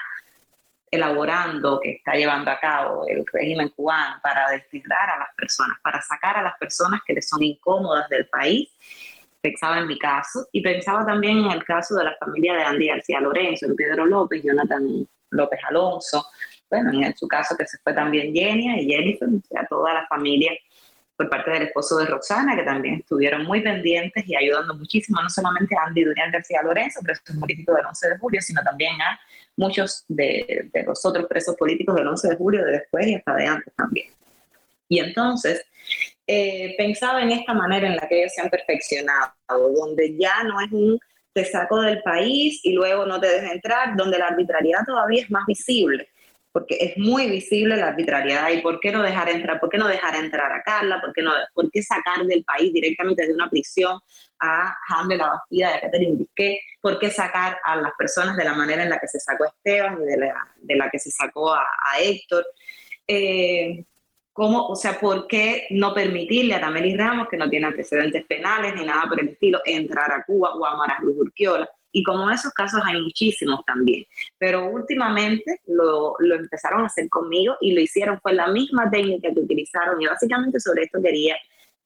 elaborando, 0.91 1.79
que 1.79 1.91
está 1.91 2.13
llevando 2.13 2.51
a 2.51 2.59
cabo 2.59 3.05
el 3.07 3.25
régimen 3.31 3.69
cubano 3.69 4.19
para 4.21 4.49
desterrar 4.49 5.09
a 5.09 5.19
las 5.19 5.35
personas, 5.35 5.77
para 5.83 6.01
sacar 6.01 6.37
a 6.37 6.43
las 6.43 6.57
personas 6.57 7.01
que 7.05 7.13
les 7.13 7.27
son 7.27 7.43
incómodas 7.43 8.09
del 8.09 8.27
país. 8.27 8.69
Pensaba 9.41 9.79
en 9.79 9.87
mi 9.87 9.97
caso 9.97 10.47
y 10.51 10.61
pensaba 10.61 11.05
también 11.05 11.39
en 11.39 11.51
el 11.51 11.63
caso 11.63 11.95
de 11.95 12.03
la 12.03 12.15
familia 12.17 12.55
de 12.55 12.63
Andy 12.63 12.87
García 12.87 13.21
Lorenzo, 13.21 13.67
Pedro 13.75 14.05
López, 14.05 14.43
Jonathan 14.43 15.07
López 15.31 15.59
Alonso, 15.69 16.25
bueno, 16.69 16.91
en 16.93 17.17
su 17.17 17.27
caso 17.27 17.55
que 17.57 17.65
se 17.65 17.77
fue 17.79 17.93
también 17.93 18.33
Jenny 18.33 18.81
y 18.81 18.91
Jennifer, 18.91 19.27
o 19.27 19.41
sea, 19.47 19.65
toda 19.67 19.93
la 19.93 20.07
familia 20.07 20.51
por 21.15 21.29
parte 21.29 21.51
del 21.51 21.63
esposo 21.63 21.97
de 21.97 22.05
Roxana, 22.05 22.55
que 22.55 22.63
también 22.63 22.95
estuvieron 22.95 23.43
muy 23.43 23.61
pendientes 23.61 24.23
y 24.27 24.35
ayudando 24.35 24.73
muchísimo, 24.75 25.21
no 25.21 25.29
solamente 25.29 25.75
a 25.75 25.87
Andy 25.87 26.05
Durian 26.05 26.31
García 26.31 26.61
Lorenzo, 26.63 27.01
preso 27.01 27.21
político 27.39 27.73
del 27.73 27.85
11 27.87 28.09
de 28.09 28.17
julio, 28.19 28.41
sino 28.41 28.61
también 28.61 28.93
a 29.01 29.19
muchos 29.59 30.05
de, 30.07 30.71
los 30.85 31.05
otros 31.05 31.27
presos 31.27 31.55
políticos 31.55 31.95
del 31.95 32.07
11 32.07 32.29
de 32.29 32.35
julio, 32.37 32.65
de 32.65 32.71
después 32.71 33.07
y 33.07 33.15
hasta 33.15 33.35
de 33.35 33.45
antes 33.45 33.73
también. 33.75 34.07
Y 34.87 34.99
entonces 34.99 35.63
eh, 36.25 36.75
pensaba 36.77 37.21
en 37.21 37.31
esta 37.31 37.53
manera 37.53 37.87
en 37.87 37.97
la 37.97 38.07
que 38.07 38.21
ellos 38.21 38.33
se 38.33 38.41
han 38.41 38.49
perfeccionado, 38.49 39.33
donde 39.47 40.17
ya 40.17 40.43
no 40.43 40.59
es 40.61 40.71
un 40.71 40.99
te 41.33 41.45
saco 41.45 41.81
del 41.81 42.01
país 42.01 42.59
y 42.63 42.71
luego 42.73 43.05
no 43.05 43.19
te 43.19 43.27
dejo 43.27 43.53
entrar, 43.53 43.95
donde 43.95 44.17
la 44.17 44.27
arbitrariedad 44.27 44.83
todavía 44.85 45.21
es 45.21 45.29
más 45.29 45.45
visible 45.45 46.09
porque 46.51 46.77
es 46.79 46.97
muy 46.97 47.29
visible 47.29 47.77
la 47.77 47.89
arbitrariedad. 47.89 48.49
Y 48.49 48.61
por 48.61 48.79
qué 48.79 48.91
no 48.91 49.03
dejar 49.03 49.29
entrar, 49.29 49.59
por 49.59 49.69
qué 49.69 49.77
no 49.77 49.87
dejar 49.87 50.15
entrar 50.15 50.51
a 50.51 50.63
Carla, 50.63 50.99
por 50.99 51.13
qué, 51.13 51.21
no, 51.21 51.31
por 51.53 51.69
qué 51.69 51.83
sacar 51.83 52.25
del 52.25 52.43
país 52.43 52.73
directamente 52.73 53.25
de 53.27 53.33
una 53.33 53.49
prisión 53.49 53.99
a 54.39 54.77
Jaime 54.87 55.17
La 55.17 55.27
Bastida 55.27 55.75
a 55.75 55.81
Catherine 55.81 56.17
Bisquet, 56.17 56.59
por 56.81 56.99
qué 56.99 57.09
sacar 57.09 57.57
a 57.63 57.75
las 57.75 57.93
personas 57.97 58.37
de 58.37 58.45
la 58.45 58.53
manera 58.53 58.83
en 58.83 58.89
la 58.89 58.99
que 58.99 59.07
se 59.07 59.19
sacó 59.19 59.45
a 59.45 59.47
Esteban 59.47 60.01
y 60.01 60.05
de 60.05 60.17
la, 60.17 60.47
de 60.57 60.75
la 60.75 60.89
que 60.89 60.99
se 60.99 61.11
sacó 61.11 61.53
a, 61.53 61.65
Héctor. 61.99 62.45
Eh, 63.07 63.83
¿Cómo, 64.31 64.67
o 64.67 64.75
sea, 64.75 64.97
por 64.97 65.27
qué 65.27 65.67
no 65.71 65.93
permitirle 65.93 66.55
a 66.55 66.61
Tameli 66.61 66.95
Ramos, 66.95 67.27
que 67.29 67.35
no 67.35 67.49
tiene 67.49 67.67
antecedentes 67.67 68.25
penales 68.25 68.73
ni 68.75 68.85
nada 68.85 69.03
por 69.09 69.19
el 69.19 69.29
estilo, 69.29 69.59
entrar 69.65 70.11
a 70.11 70.23
Cuba 70.23 70.55
o 70.55 70.65
a 70.65 70.77
Mara 70.77 70.97
Urquiola? 71.03 71.69
Y 71.91 72.03
como 72.03 72.29
esos 72.29 72.53
casos 72.53 72.81
hay 72.85 73.01
muchísimos 73.01 73.65
también. 73.65 74.05
Pero 74.37 74.69
últimamente 74.69 75.59
lo, 75.67 76.15
lo, 76.19 76.35
empezaron 76.35 76.83
a 76.83 76.85
hacer 76.85 77.09
conmigo 77.09 77.57
y 77.59 77.73
lo 77.73 77.81
hicieron, 77.81 78.19
fue 78.21 78.33
la 78.33 78.47
misma 78.47 78.89
técnica 78.89 79.33
que 79.33 79.39
utilizaron. 79.39 80.01
Y 80.01 80.05
básicamente 80.05 80.59
sobre 80.59 80.83
esto 80.83 81.01
quería, 81.01 81.35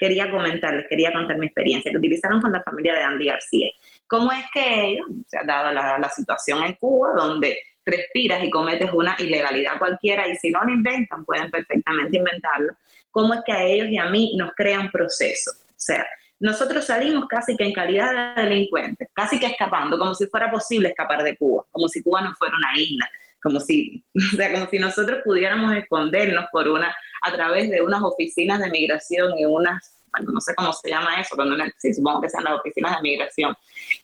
quería 0.04 0.30
comentarles, 0.30 0.86
quería 0.90 1.14
contar 1.14 1.38
mi 1.38 1.46
experiencia, 1.46 1.90
que 1.90 1.98
utilizaron 1.98 2.42
con 2.42 2.52
la 2.52 2.62
familia 2.62 2.94
de 2.94 3.04
Andy 3.04 3.26
García. 3.28 3.70
¿Cómo 4.06 4.34
es 4.34 4.44
que 4.54 4.86
ellos, 4.86 5.08
se 5.28 5.38
ha 5.38 5.44
dado 5.46 5.72
la, 5.72 5.98
la 5.98 6.10
situación 6.10 6.62
en 6.62 6.74
Cuba, 6.74 7.14
donde 7.16 7.58
respiras 7.86 8.44
y 8.44 8.50
cometes 8.50 8.92
una 8.92 9.16
ilegalidad 9.18 9.80
cualquiera 9.80 10.28
y 10.28 10.36
si 10.36 10.50
no 10.52 10.62
lo 10.66 10.74
inventan, 10.74 11.24
pueden 11.24 11.50
perfectamente 11.50 12.18
inventarlo, 12.18 12.74
cómo 13.12 13.34
es 13.34 13.40
que 13.46 13.54
a 13.54 13.64
ellos 13.64 13.88
y 13.88 13.98
a 13.98 14.10
mí 14.10 14.36
nos 14.38 14.52
crean 14.56 14.92
procesos. 14.92 15.56
O 15.70 15.80
sea, 15.86 16.06
nosotros 16.42 16.84
salimos 16.84 17.26
casi 17.30 17.56
que 17.56 17.64
en 17.64 17.72
calidad 17.72 18.36
de 18.36 18.44
delincuentes, 18.44 19.08
casi 19.14 19.40
que 19.40 19.46
escapando, 19.46 19.98
como 19.98 20.14
si 20.16 20.28
fuera 20.28 20.52
posible 20.52 20.90
escapar 20.90 21.24
de 21.24 21.38
Cuba, 21.38 21.64
como 21.72 21.88
si 21.88 22.04
Cuba 22.04 22.22
no 22.24 22.34
fuera 22.36 22.58
una 22.58 22.78
isla, 22.78 23.10
como 23.42 23.62
si, 23.62 24.04
o 24.34 24.36
sea, 24.36 24.52
como 24.52 24.68
si 24.68 24.80
nosotros 24.80 25.22
pudiéramos 25.24 25.74
escondernos 25.74 26.46
por 26.52 26.68
una, 26.68 26.94
a 27.22 27.32
través 27.32 27.70
de 27.70 27.82
unas 27.82 28.02
oficinas 28.02 28.60
de 28.60 28.70
migración 28.70 29.38
y 29.38 29.46
unas 29.46 29.93
no 30.22 30.40
sé 30.42 30.54
cómo 30.56 30.72
se 30.74 30.90
llama 30.90 31.20
eso, 31.20 31.36
cuando 31.36 31.56
sí, 31.78 31.94
supongo 31.94 32.22
que 32.22 32.30
sean 32.30 32.44
las 32.44 32.60
oficinas 32.60 32.96
de 32.98 33.02
migración, 33.02 33.56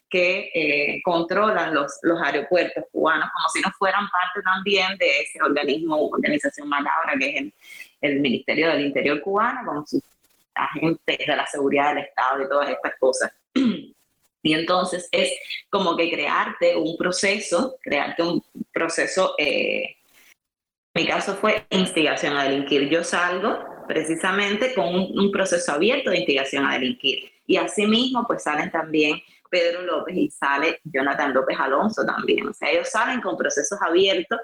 que 0.10 0.52
eh, 0.54 1.02
controlan 1.04 1.74
los, 1.74 2.00
los 2.02 2.20
aeropuertos 2.22 2.84
cubanos 2.92 3.30
como 3.32 3.50
si 3.50 3.62
no 3.62 3.70
fueran 3.78 4.10
parte 4.10 4.42
también 4.42 4.98
de 4.98 5.22
ese 5.22 5.42
organismo, 5.42 6.10
organización 6.10 6.68
macabra 6.68 7.14
que 7.20 7.30
es 7.30 7.42
el, 7.42 7.54
el 8.02 8.20
Ministerio 8.20 8.70
del 8.70 8.86
Interior 8.86 9.22
cubano, 9.22 9.60
con 9.66 9.88
sus 9.88 10.02
agentes 10.56 11.18
de 11.18 11.36
la 11.36 11.46
seguridad 11.46 11.90
del 11.94 12.06
Estado 12.06 12.44
y 12.44 12.50
todas 12.50 12.70
estas 12.70 12.94
cosas. 13.00 13.32
Y 14.42 14.54
entonces 14.54 15.10
es 15.12 15.34
como 15.70 15.98
que 15.98 16.10
crearte 16.10 16.76
un 16.76 16.96
proceso, 16.96 17.78
crearte 17.82 18.24
un 18.24 18.42
proceso, 18.72 19.36
eh, 19.38 19.98
mi 20.96 21.06
caso 21.06 21.36
fue 21.36 21.66
instigación 21.70 22.38
a 22.38 22.44
delinquir. 22.44 22.90
Yo 22.90 23.04
salgo 23.04 23.69
precisamente 23.90 24.76
con 24.76 24.88
un, 24.94 25.32
proceso 25.32 25.72
abierto 25.72 26.12
de 26.12 26.18
instigación 26.18 26.64
a 26.64 26.74
delinquir. 26.74 27.32
Y 27.48 27.58
asimismo, 27.58 28.24
pues 28.28 28.44
salen 28.44 28.70
también 28.70 29.20
Pedro 29.50 29.82
López 29.82 30.16
y 30.16 30.30
sale 30.30 30.80
Jonathan 30.84 31.34
López 31.34 31.58
Alonso 31.60 32.06
también. 32.06 32.48
O 32.48 32.54
sea, 32.54 32.70
ellos 32.70 32.88
salen 32.88 33.20
con 33.20 33.36
procesos 33.36 33.80
abiertos 33.82 34.40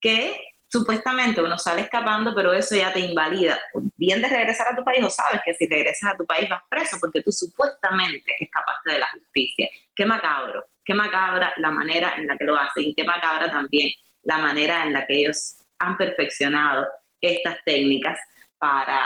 que 0.00 0.34
supuestamente 0.66 1.40
uno 1.40 1.56
sale 1.56 1.82
escapando, 1.82 2.34
pero 2.34 2.52
eso 2.52 2.74
ya 2.74 2.92
te 2.92 2.98
invalida. 2.98 3.60
Bien 3.96 4.20
de 4.20 4.26
regresar 4.26 4.72
a 4.72 4.76
tu 4.76 4.82
país 4.82 5.04
o 5.04 5.08
sabes 5.08 5.40
que 5.44 5.54
si 5.54 5.68
regresas 5.68 6.12
a 6.12 6.16
tu 6.16 6.26
país 6.26 6.48
vas 6.48 6.62
preso 6.68 6.96
porque 7.00 7.22
tú 7.22 7.30
supuestamente 7.30 8.34
escapaste 8.40 8.90
de 8.90 8.98
la 8.98 9.08
justicia. 9.12 9.68
Qué 9.94 10.04
macabro, 10.04 10.66
qué 10.84 10.94
macabra 10.94 11.52
la 11.58 11.70
manera 11.70 12.14
en 12.16 12.26
la 12.26 12.36
que 12.36 12.44
lo 12.44 12.56
hacen 12.56 12.82
y 12.82 12.94
qué 12.96 13.04
macabra 13.04 13.52
también 13.52 13.92
la 14.24 14.38
manera 14.38 14.82
en 14.84 14.94
la 14.94 15.06
que 15.06 15.20
ellos 15.20 15.58
han 15.78 15.96
perfeccionado 15.96 16.88
estas 17.20 17.56
técnicas 17.64 18.18
para, 18.60 19.04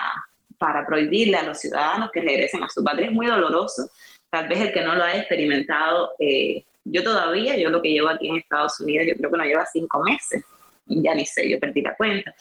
para 0.59 0.85
prohibirle 0.87 1.39
a 1.39 1.45
los 1.45 1.59
ciudadanos 1.59 2.11
que 2.13 2.21
regresen 2.21 2.63
a 2.63 2.69
su 2.69 2.85
patria. 2.85 3.07
Es 3.07 3.13
muy 3.13 3.27
doloroso. 3.27 3.89
Tal 4.29 4.49
vez 4.49 4.61
el 4.61 4.73
que 4.75 4.83
no 4.83 4.95
lo 4.95 5.05
ha 5.05 5.17
experimentado, 5.17 6.13
eh, 6.19 6.63
yo 6.85 7.03
todavía, 7.03 7.57
yo 7.57 7.71
lo 7.71 7.81
que 7.81 7.93
llevo 7.93 8.09
aquí 8.09 8.29
en 8.29 8.37
Estados 8.37 8.79
Unidos, 8.81 9.07
yo 9.09 9.15
creo 9.15 9.31
que 9.31 9.39
no 9.39 9.45
lleva 9.45 9.65
cinco 9.65 10.03
meses 10.03 10.45
ya 10.87 11.15
ni 11.15 11.25
sé, 11.27 11.49
yo 11.49 11.59
perdí 11.59 11.83
la 11.83 11.97
cuenta. 11.97 12.35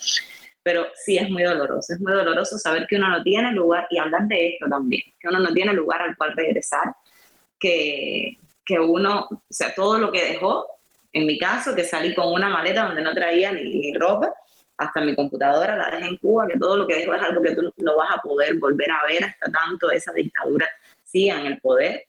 Pero 0.61 0.87
sí 0.95 1.17
es 1.17 1.29
muy 1.29 1.43
doloroso, 1.43 1.93
es 1.93 1.99
muy 1.99 2.13
doloroso 2.13 2.57
saber 2.57 2.87
que 2.87 2.95
uno 2.95 3.09
no 3.09 3.21
tiene 3.21 3.51
lugar, 3.51 3.87
y 3.89 3.97
hablar 3.97 4.27
de 4.27 4.49
esto 4.49 4.67
también, 4.69 5.03
que 5.19 5.27
uno 5.27 5.39
no 5.39 5.53
tiene 5.53 5.73
lugar 5.73 6.01
al 6.01 6.15
cual 6.15 6.33
regresar, 6.35 6.95
que, 7.59 8.37
que 8.65 8.79
uno, 8.79 9.27
o 9.29 9.41
sea, 9.49 9.73
todo 9.75 9.99
lo 9.99 10.11
que 10.11 10.23
dejó, 10.23 10.67
en 11.11 11.25
mi 11.25 11.37
caso, 11.37 11.75
que 11.75 11.83
salí 11.83 12.15
con 12.15 12.31
una 12.31 12.49
maleta 12.49 12.85
donde 12.85 13.01
no 13.01 13.13
traía 13.13 13.51
ni, 13.51 13.93
ropa, 13.93 14.33
hasta 14.83 15.01
mi 15.01 15.15
computadora 15.15 15.75
la 15.75 15.89
dejé 15.89 16.07
en 16.07 16.17
Cuba, 16.17 16.47
que 16.47 16.57
todo 16.57 16.77
lo 16.77 16.87
que 16.87 16.95
dejo 16.95 17.13
es 17.13 17.21
algo 17.21 17.41
que 17.41 17.55
tú 17.55 17.73
no 17.77 17.97
vas 17.97 18.09
a 18.15 18.21
poder 18.21 18.57
volver 18.59 18.91
a 18.91 19.05
ver 19.07 19.25
hasta 19.25 19.51
tanto 19.51 19.91
esa 19.91 20.11
dictadura 20.13 20.67
siga 21.03 21.39
en 21.39 21.47
el 21.47 21.59
poder 21.59 22.05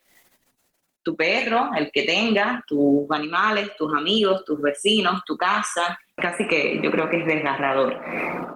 tu 1.04 1.14
perro, 1.14 1.70
el 1.76 1.92
que 1.92 2.02
tenga, 2.04 2.64
tus 2.66 3.08
animales, 3.10 3.76
tus 3.76 3.94
amigos, 3.94 4.44
tus 4.44 4.60
vecinos, 4.60 5.22
tu 5.24 5.36
casa, 5.36 5.98
casi 6.16 6.48
que 6.48 6.80
yo 6.82 6.90
creo 6.90 7.10
que 7.10 7.18
es 7.18 7.26
desgarrador. 7.26 8.00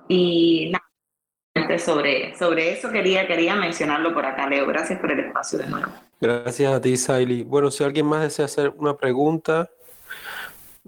Y 0.09 0.73
nada, 0.73 1.79
sobre, 1.79 2.35
sobre 2.37 2.73
eso 2.73 2.91
quería, 2.91 3.27
quería 3.27 3.55
mencionarlo 3.55 4.15
por 4.15 4.25
acá, 4.25 4.49
Leo. 4.49 4.67
Gracias 4.67 4.99
por 4.99 5.13
el 5.13 5.21
espacio 5.21 5.59
de 5.59 5.67
nuevo. 5.67 5.93
Gracias 6.21 6.73
a 6.73 6.81
ti, 6.81 6.97
Saili. 6.97 7.43
Bueno, 7.43 7.71
si 7.71 7.85
alguien 7.85 8.07
más 8.07 8.23
desea 8.23 8.47
hacer 8.47 8.73
una 8.77 8.97
pregunta, 8.97 9.69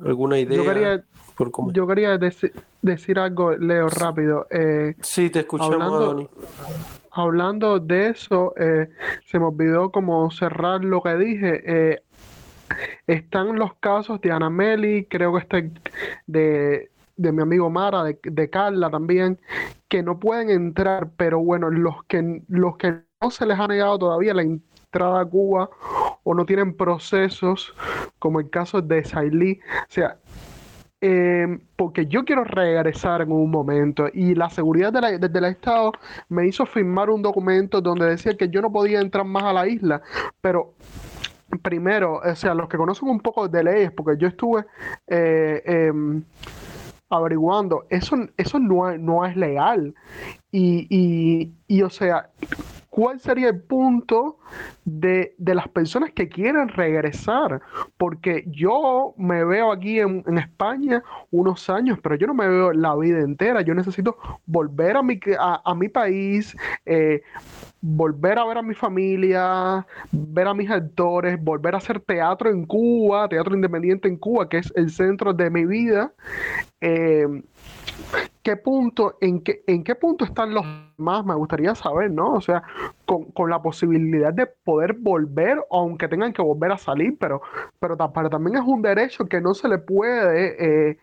alguna 0.02 0.38
idea. 0.38 0.56
Yo 0.56 0.64
quería, 0.64 1.04
yo 1.72 1.86
quería 1.86 2.18
decir 2.18 3.18
algo, 3.18 3.52
Leo, 3.56 3.88
rápido. 3.88 4.46
Eh, 4.50 4.94
sí, 5.00 5.30
te 5.30 5.40
escuchamos, 5.40 6.28
hablando 7.10 7.78
de 7.80 8.08
eso, 8.08 8.54
eh, 8.56 8.88
se 9.26 9.38
me 9.38 9.46
olvidó 9.46 9.90
como 9.90 10.30
cerrar 10.30 10.84
lo 10.84 11.02
que 11.02 11.16
dije. 11.16 11.62
Eh, 11.64 12.02
están 13.06 13.56
los 13.56 13.74
casos 13.74 14.20
de 14.20 14.30
Ana 14.30 14.50
Meli, 14.50 15.04
creo 15.06 15.32
que 15.32 15.38
este 15.40 15.72
de, 16.26 16.90
de 17.16 17.32
mi 17.32 17.42
amigo 17.42 17.68
Mara, 17.68 18.04
de, 18.04 18.18
de, 18.22 18.50
Carla 18.50 18.90
también, 18.90 19.40
que 19.88 20.02
no 20.02 20.20
pueden 20.20 20.50
entrar, 20.50 21.10
pero 21.16 21.40
bueno, 21.40 21.70
los 21.70 22.04
que, 22.04 22.42
los 22.48 22.76
que 22.76 23.00
no 23.20 23.30
se 23.30 23.46
les 23.46 23.58
ha 23.58 23.66
negado 23.66 23.98
todavía 23.98 24.34
la 24.34 24.42
entrada 24.42 25.20
a 25.20 25.24
Cuba 25.24 25.68
o 26.22 26.34
no 26.34 26.46
tienen 26.46 26.76
procesos, 26.76 27.74
como 28.18 28.40
el 28.40 28.50
caso 28.50 28.80
de 28.80 29.04
Sailí, 29.04 29.60
o 29.82 29.86
sea, 29.88 30.18
Em, 31.02 31.60
porque 31.76 32.06
yo 32.06 32.26
quiero 32.26 32.44
regresar 32.44 33.22
en 33.22 33.32
un 33.32 33.50
momento 33.50 34.08
y 34.12 34.34
la 34.34 34.50
seguridad 34.50 34.92
de 34.92 35.28
del 35.30 35.44
Estado 35.46 35.92
me 36.28 36.46
hizo 36.46 36.66
firmar 36.66 37.08
un 37.08 37.22
documento 37.22 37.80
donde 37.80 38.04
decía 38.04 38.36
que 38.36 38.50
yo 38.50 38.60
no 38.60 38.70
podía 38.70 39.00
entrar 39.00 39.24
más 39.24 39.44
a 39.44 39.54
la 39.54 39.66
isla, 39.66 40.02
pero 40.42 40.74
primero, 41.62 42.20
o 42.22 42.34
sea, 42.36 42.54
los 42.54 42.68
que 42.68 42.76
conocen 42.76 43.08
un 43.08 43.20
poco 43.20 43.48
de 43.48 43.64
leyes, 43.64 43.90
porque 43.92 44.20
yo 44.20 44.28
estuve 44.28 44.66
eh, 45.06 45.62
em, 45.64 46.22
averiguando, 47.08 47.86
eso, 47.88 48.16
eso 48.36 48.58
no, 48.58 48.96
no 48.98 49.24
es 49.24 49.36
legal. 49.36 49.94
Y, 50.52 50.86
y, 50.90 51.52
y, 51.66 51.82
o 51.82 51.90
sea, 51.90 52.28
cuál 52.90 53.20
sería 53.20 53.48
el 53.48 53.62
punto 53.62 54.38
de, 54.84 55.34
las 55.38 55.68
personas 55.68 56.10
que 56.12 56.28
quieren 56.28 56.68
regresar. 56.68 57.62
Porque 57.96 58.44
yo 58.48 59.14
me 59.16 59.44
veo 59.44 59.72
aquí 59.72 60.00
en, 60.00 60.38
España 60.38 61.02
unos 61.30 61.70
años, 61.70 61.98
pero 62.02 62.16
yo 62.16 62.26
no 62.26 62.34
me 62.34 62.48
veo 62.48 62.72
la 62.72 62.94
vida 62.96 63.20
entera. 63.20 63.62
Yo 63.62 63.74
necesito 63.74 64.18
volver 64.46 64.96
a 64.96 65.02
mi, 65.02 65.18
a, 65.38 65.74
mi 65.74 65.88
país. 65.88 66.56
Eh, 66.84 67.22
volver 67.80 68.38
a 68.38 68.44
ver 68.44 68.58
a 68.58 68.62
mi 68.62 68.74
familia, 68.74 69.86
ver 70.12 70.46
a 70.46 70.54
mis 70.54 70.70
actores, 70.70 71.42
volver 71.42 71.74
a 71.74 71.78
hacer 71.78 72.00
teatro 72.00 72.50
en 72.50 72.66
Cuba, 72.66 73.28
teatro 73.28 73.54
independiente 73.54 74.08
en 74.08 74.16
Cuba, 74.16 74.48
que 74.48 74.58
es 74.58 74.72
el 74.76 74.90
centro 74.90 75.32
de 75.32 75.50
mi 75.50 75.64
vida. 75.64 76.12
Eh, 76.80 77.26
¿Qué 78.42 78.56
punto, 78.56 79.18
en 79.20 79.42
qué, 79.42 79.62
en 79.66 79.84
qué 79.84 79.94
punto 79.94 80.24
están 80.24 80.54
los 80.54 80.64
más? 80.96 81.24
Me 81.26 81.34
gustaría 81.34 81.74
saber, 81.74 82.10
¿no? 82.10 82.32
O 82.32 82.40
sea, 82.40 82.62
con, 83.04 83.50
la 83.50 83.60
posibilidad 83.60 84.32
de 84.32 84.46
poder 84.46 84.94
volver, 84.94 85.58
aunque 85.70 86.08
tengan 86.08 86.32
que 86.32 86.40
volver 86.40 86.72
a 86.72 86.78
salir, 86.78 87.16
pero, 87.18 87.42
pero, 87.78 87.96
también 87.96 88.56
es 88.56 88.62
un 88.64 88.80
derecho 88.80 89.26
que 89.26 89.40
no 89.40 89.52
se 89.52 89.68
le 89.68 89.78
puede 89.78 90.90
eh, 90.90 90.98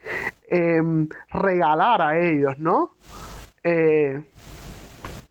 em, 0.50 1.08
regalar 1.30 2.02
a 2.02 2.20
ellos, 2.20 2.58
¿no? 2.58 2.94
Eh, 3.64 4.24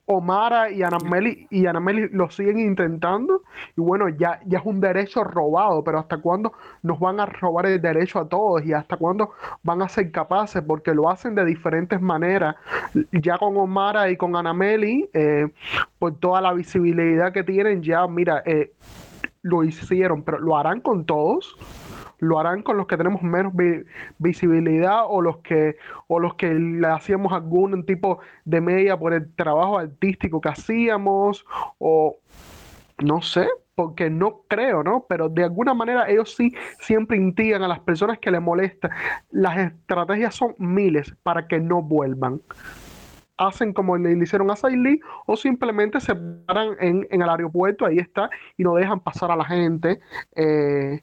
Omara 0.06 0.70
y 0.70 0.82
Anameli 0.82 1.48
y 1.50 1.66
Anameli 1.66 2.08
lo 2.10 2.30
siguen 2.30 2.60
intentando 2.60 3.42
y 3.76 3.80
bueno, 3.80 4.08
ya, 4.08 4.40
ya 4.46 4.60
es 4.60 4.64
un 4.64 4.80
derecho 4.80 5.24
robado, 5.24 5.82
pero 5.82 5.98
¿hasta 5.98 6.18
cuándo 6.18 6.52
nos 6.82 7.00
van 7.00 7.18
a 7.18 7.26
robar 7.26 7.66
el 7.66 7.82
derecho 7.82 8.20
a 8.20 8.28
todos 8.28 8.64
y 8.64 8.72
hasta 8.72 8.96
cuándo 8.96 9.32
van 9.64 9.82
a 9.82 9.88
ser 9.88 10.12
capaces? 10.12 10.62
Porque 10.62 10.94
lo 10.94 11.10
hacen 11.10 11.34
de 11.34 11.44
diferentes 11.44 12.00
maneras. 12.00 12.54
Ya 13.10 13.36
con 13.38 13.56
Omara 13.56 14.08
y 14.10 14.16
con 14.16 14.36
Anameli, 14.36 15.10
eh, 15.12 15.48
por 15.98 16.14
toda 16.18 16.40
la 16.40 16.52
visibilidad 16.52 17.32
que 17.32 17.42
tienen, 17.42 17.82
ya 17.82 18.06
mira, 18.06 18.42
eh, 18.46 18.72
lo 19.42 19.64
hicieron, 19.64 20.22
pero 20.22 20.38
lo 20.38 20.56
harán 20.56 20.80
con 20.80 21.04
todos 21.04 21.56
lo 22.18 22.38
harán 22.38 22.62
con 22.62 22.76
los 22.76 22.86
que 22.86 22.96
tenemos 22.96 23.22
menos 23.22 23.52
visibilidad 24.18 25.04
o 25.06 25.20
los 25.20 25.38
que 25.38 25.76
o 26.06 26.18
los 26.18 26.34
que 26.34 26.54
le 26.54 26.86
hacíamos 26.88 27.32
algún 27.32 27.84
tipo 27.84 28.20
de 28.44 28.60
media 28.60 28.98
por 28.98 29.12
el 29.12 29.34
trabajo 29.34 29.78
artístico 29.78 30.40
que 30.40 30.48
hacíamos 30.48 31.44
o 31.78 32.16
no 32.98 33.20
sé, 33.20 33.48
porque 33.74 34.08
no 34.08 34.42
creo, 34.48 34.82
¿no? 34.82 35.04
Pero 35.08 35.28
de 35.28 35.44
alguna 35.44 35.74
manera 35.74 36.08
ellos 36.08 36.34
sí 36.34 36.54
siempre 36.80 37.16
intigan 37.16 37.62
a 37.62 37.68
las 37.68 37.80
personas 37.80 38.18
que 38.18 38.30
les 38.30 38.40
molesta. 38.40 38.90
Las 39.30 39.58
estrategias 39.58 40.34
son 40.34 40.54
miles 40.58 41.14
para 41.22 41.46
que 41.46 41.60
no 41.60 41.82
vuelvan. 41.82 42.40
Hacen 43.36 43.74
como 43.74 43.98
le 43.98 44.12
hicieron 44.12 44.50
a 44.50 44.56
Sailí 44.56 44.98
o 45.26 45.36
simplemente 45.36 46.00
se 46.00 46.14
paran 46.14 46.70
en, 46.80 47.06
el 47.10 47.28
aeropuerto, 47.28 47.84
ahí 47.84 47.98
está, 47.98 48.30
y 48.56 48.62
no 48.62 48.74
dejan 48.74 49.00
pasar 49.00 49.30
a 49.30 49.36
la 49.36 49.44
gente. 49.44 50.00
Eh, 50.34 51.02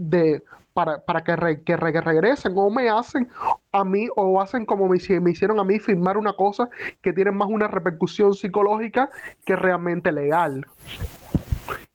de, 0.00 0.42
para, 0.72 1.04
para 1.04 1.22
que, 1.22 1.62
que, 1.62 1.76
regresen 1.76 2.52
o 2.56 2.70
me 2.70 2.88
hacen 2.88 3.28
a 3.72 3.84
mí 3.84 4.08
o 4.16 4.40
hacen 4.40 4.64
como 4.64 4.88
me, 4.88 4.98
me, 5.20 5.30
hicieron 5.30 5.60
a 5.60 5.64
mí 5.64 5.78
firmar 5.78 6.16
una 6.16 6.32
cosa 6.32 6.68
que 7.02 7.12
tiene 7.12 7.30
más 7.30 7.48
una 7.48 7.68
repercusión 7.68 8.34
psicológica 8.34 9.10
que 9.44 9.56
realmente 9.56 10.10
legal. 10.10 10.66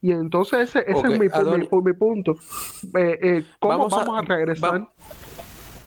Y 0.02 0.11
entonces 0.11 0.69
ese, 0.69 0.80
ese 0.88 1.07
es 1.07 1.19
mi, 1.19 1.27
mi, 1.82 1.94
punto. 1.94 2.36
Eh, 2.95 3.19
eh, 3.22 3.45
¿Cómo 3.60 3.90
vamos, 3.90 3.94
a, 3.94 4.22
regresar? 4.22 4.88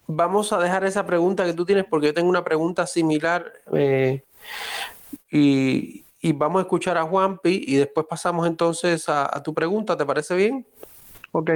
vamos 0.09 0.53
a 0.53 0.59
dejar 0.59 0.85
esa 0.85 1.07
pregunta 1.07 1.45
que 1.45 1.55
tú 1.55 1.65
tienes 1.65 1.85
porque 1.85 2.09
yo 2.09 2.15
tengo 2.15 2.29
una 2.29 2.43
pregunta 2.43 2.85
similar 2.87 3.53
eh, 3.73 4.25
y, 5.31 6.05
y, 6.21 6.33
vamos 6.33 6.59
a 6.59 6.63
escuchar 6.63 6.99
a 6.99 7.05
Juanpi 7.05 7.65
y 7.65 7.77
después 7.77 8.07
pasamos 8.11 8.49
entonces 8.49 9.09
a, 9.09 9.25
a 9.25 9.41
tu 9.41 9.55
pregunta. 9.55 9.97
¿Te 9.97 10.05
parece 10.05 10.35
bien? 10.35 10.67
Ok. 11.31 11.51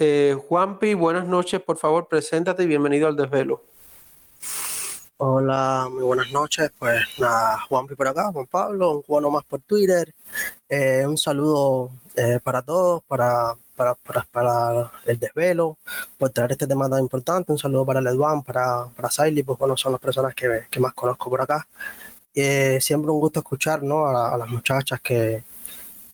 Eh, 0.00 0.36
Juanpi, 0.48 0.94
buenas 0.94 1.26
noches, 1.26 1.60
por 1.60 1.76
favor, 1.76 2.06
preséntate 2.06 2.62
y 2.62 2.66
bienvenido 2.66 3.08
al 3.08 3.16
desvelo. 3.16 3.64
Hola, 5.16 5.88
muy 5.90 6.04
buenas 6.04 6.30
noches. 6.30 6.70
Pues 6.78 7.00
nada, 7.18 7.58
Juanpi 7.68 7.96
por 7.96 8.06
acá, 8.06 8.30
Juan 8.32 8.46
Pablo, 8.46 8.92
un 8.92 9.02
cubano 9.02 9.28
más 9.30 9.44
por 9.44 9.60
Twitter. 9.62 10.14
Eh, 10.68 11.04
un 11.04 11.18
saludo 11.18 11.90
eh, 12.14 12.38
para 12.40 12.62
todos, 12.62 13.02
para, 13.08 13.56
para, 13.74 13.96
para, 14.30 14.92
el 15.04 15.18
desvelo, 15.18 15.78
por 16.16 16.30
traer 16.30 16.52
este 16.52 16.68
tema 16.68 16.88
tan 16.88 17.00
importante. 17.00 17.50
Un 17.50 17.58
saludo 17.58 17.84
para 17.84 18.00
Ledwan, 18.00 18.44
para, 18.44 18.86
para 18.94 19.10
Siley, 19.10 19.42
pues 19.42 19.58
bueno, 19.58 19.76
son 19.76 19.90
las 19.90 20.00
personas 20.00 20.32
que, 20.32 20.66
que 20.70 20.78
más 20.78 20.94
conozco 20.94 21.28
por 21.28 21.40
acá. 21.40 21.66
Eh, 22.32 22.78
siempre 22.80 23.10
un 23.10 23.18
gusto 23.18 23.40
escuchar 23.40 23.82
¿no? 23.82 24.06
a, 24.06 24.38
las 24.38 24.48
muchachas 24.48 25.00
que, 25.00 25.42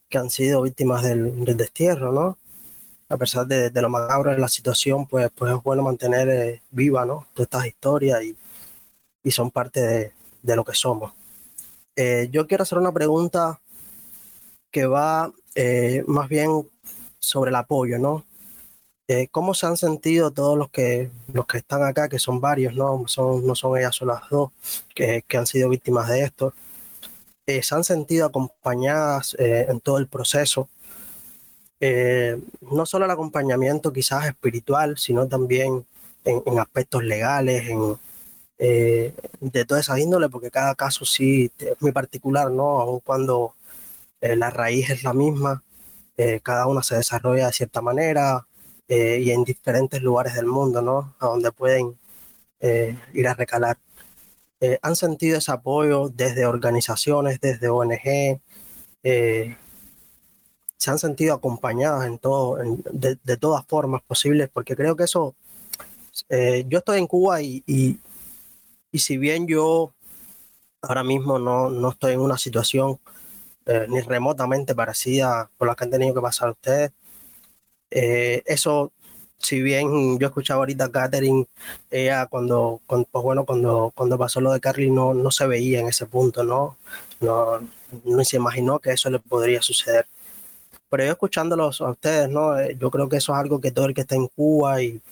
que, 0.08 0.18
han 0.18 0.30
sido 0.30 0.62
víctimas 0.62 1.02
del, 1.02 1.44
del 1.44 1.56
destierro, 1.58 2.12
¿no? 2.12 2.38
A 3.14 3.18
pesar 3.18 3.46
de, 3.46 3.70
de, 3.70 3.82
lo 3.82 3.88
macabro 3.88 4.30
de 4.32 4.38
la 4.38 4.48
situación, 4.48 5.06
pues, 5.06 5.30
pues 5.34 5.52
es 5.52 5.62
bueno 5.62 5.82
mantener 5.82 6.60
viva 6.70 7.04
¿no? 7.04 7.26
todas 7.34 7.46
estas 7.46 7.66
historias 7.66 8.22
y 8.22 8.36
y 9.24 9.30
son 9.30 9.50
parte 9.50 9.80
de, 9.80 10.12
de 10.42 10.56
lo 10.56 10.64
que 10.64 10.74
somos. 10.74 11.12
Eh, 11.96 12.28
yo 12.30 12.46
quiero 12.46 12.62
hacer 12.62 12.78
una 12.78 12.92
pregunta 12.92 13.60
que 14.70 14.86
va 14.86 15.32
eh, 15.54 16.04
más 16.06 16.28
bien 16.28 16.68
sobre 17.18 17.48
el 17.48 17.56
apoyo, 17.56 17.98
¿no? 17.98 18.24
Eh, 19.08 19.28
¿Cómo 19.30 19.54
se 19.54 19.66
han 19.66 19.76
sentido 19.76 20.30
todos 20.30 20.56
los 20.56 20.70
que, 20.70 21.10
los 21.32 21.46
que 21.46 21.58
están 21.58 21.82
acá, 21.82 22.08
que 22.08 22.18
son 22.18 22.40
varios, 22.40 22.74
¿no? 22.74 23.04
Son, 23.06 23.46
no 23.46 23.54
son 23.54 23.78
ellas 23.78 23.96
solas 23.96 24.22
dos 24.30 24.50
que, 24.94 25.24
que 25.26 25.36
han 25.36 25.46
sido 25.46 25.68
víctimas 25.68 26.08
de 26.08 26.22
esto? 26.22 26.54
¿Se 27.46 27.74
han 27.74 27.84
sentido 27.84 28.26
acompañadas 28.26 29.36
en 29.38 29.78
todo 29.80 29.98
el 29.98 30.06
proceso? 30.06 30.70
No 32.60 32.86
solo 32.86 33.04
el 33.04 33.10
acompañamiento 33.10 33.92
quizás 33.92 34.26
espiritual, 34.26 34.96
sino 34.98 35.26
también 35.28 35.84
en, 36.24 36.42
en 36.46 36.58
aspectos 36.58 37.04
legales, 37.04 37.68
en, 37.68 37.98
eh, 38.58 39.12
de 39.40 39.64
toda 39.64 39.80
esa 39.80 39.98
índole, 39.98 40.28
porque 40.28 40.50
cada 40.50 40.74
caso 40.74 41.04
sí 41.04 41.50
es 41.58 41.80
muy 41.80 41.92
particular, 41.92 42.50
¿no? 42.50 42.80
Aun 42.80 43.00
cuando 43.00 43.54
eh, 44.20 44.36
la 44.36 44.50
raíz 44.50 44.90
es 44.90 45.02
la 45.04 45.12
misma, 45.12 45.62
eh, 46.16 46.40
cada 46.42 46.66
una 46.66 46.82
se 46.82 46.96
desarrolla 46.96 47.46
de 47.46 47.52
cierta 47.52 47.80
manera 47.80 48.46
y 48.86 49.30
en 49.30 49.44
diferentes 49.44 50.02
lugares 50.02 50.34
del 50.34 50.46
mundo, 50.46 50.82
¿no? 50.82 51.14
A 51.18 51.26
donde 51.28 51.50
pueden 51.52 51.98
ir 53.14 53.28
a 53.28 53.34
recalar. 53.34 53.78
¿Han 54.82 54.96
sentido 54.96 55.38
ese 55.38 55.52
apoyo 55.52 56.10
desde 56.10 56.46
organizaciones, 56.46 57.40
desde 57.40 57.68
ONG? 57.68 58.40
Se 60.84 60.90
han 60.90 60.98
sentido 60.98 61.34
acompañadas 61.34 62.06
en 62.06 62.18
todo, 62.18 62.58
de, 62.92 63.18
de, 63.22 63.36
todas 63.36 63.64
formas 63.66 64.02
posibles, 64.02 64.50
porque 64.52 64.76
creo 64.76 64.96
que 64.96 65.04
eso, 65.04 65.34
yo 66.68 66.78
estoy 66.78 66.98
en 66.98 67.06
Cuba 67.06 67.40
y, 67.42 67.62
y 67.66 68.98
si 68.98 69.18
bien 69.18 69.48
yo 69.48 69.92
ahora 70.82 71.02
mismo 71.02 71.38
no, 71.38 71.68
no 71.68 71.90
estoy 71.90 72.12
en 72.12 72.20
una 72.20 72.38
situación 72.38 73.00
eh, 73.66 73.86
ni 73.88 74.00
remotamente 74.00 74.74
parecida 74.74 75.50
por 75.56 75.66
la 75.66 75.74
que 75.74 75.84
han 75.84 75.90
tenido 75.90 76.14
que 76.14 76.20
pasar 76.20 76.50
ustedes, 76.50 76.92
eh, 77.90 78.42
eso, 78.46 78.92
si 79.38 79.62
bien 79.62 80.18
yo 80.20 80.28
escuchaba 80.28 80.60
ahorita 80.60 80.84
a 80.84 80.92
Catherine, 80.92 81.46
ella 81.90 82.26
cuando, 82.26 82.80
pues 82.86 83.06
bueno, 83.12 83.44
cuando, 83.44 83.92
cuando 83.96 84.16
pasó 84.16 84.40
lo 84.40 84.52
de 84.52 84.60
Carly 84.60 84.90
no, 84.90 85.12
no 85.12 85.30
se 85.32 85.46
veía 85.48 85.80
en 85.80 85.88
ese 85.88 86.06
punto, 86.06 86.44
¿no? 86.44 86.76
No, 87.20 87.60
no 88.04 88.24
se 88.24 88.36
imaginó 88.36 88.78
que 88.78 88.92
eso 88.92 89.10
le 89.10 89.18
podría 89.18 89.60
suceder. 89.62 90.06
Pero 90.94 91.06
yo 91.06 91.12
escuchándolos 91.12 91.80
a 91.80 91.90
ustedes, 91.90 92.28
¿no? 92.28 92.56
Eh, 92.56 92.76
yo 92.78 92.88
creo 92.88 93.08
que 93.08 93.16
eso 93.16 93.32
es 93.32 93.38
algo 93.40 93.60
que 93.60 93.72
todo 93.72 93.86
el 93.86 93.94
que 93.94 94.02
está 94.02 94.14
en 94.14 94.28
Cuba 94.28 94.80
y, 94.80 95.02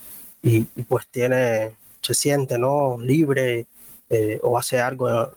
y 0.41 0.61
pues 0.85 1.09
tiene, 1.09 1.75
se 2.01 2.15
siente, 2.15 2.57
¿no? 2.57 2.99
Libre 3.01 3.67
eh, 4.09 4.39
o 4.45 4.57
hace 4.57 4.81
algo 4.81 5.11
eh, 5.11 5.29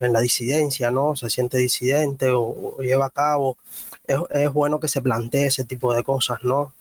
en 0.00 0.14
la 0.14 0.20
disidencia, 0.20 0.90
¿no? 0.90 1.16
Se 1.16 1.28
siente 1.28 1.58
disidente 1.58 2.30
o, 2.30 2.78
lleva 2.78 3.06
a 3.06 3.10
cabo. 3.10 3.58
Es, 4.06 4.50
bueno 4.54 4.80
que 4.80 4.88
se 4.88 5.02
plantee 5.02 5.46
ese 5.48 5.64
tipo 5.64 5.92
de 5.92 6.02
cosas, 6.02 6.42
¿no? 6.44 6.72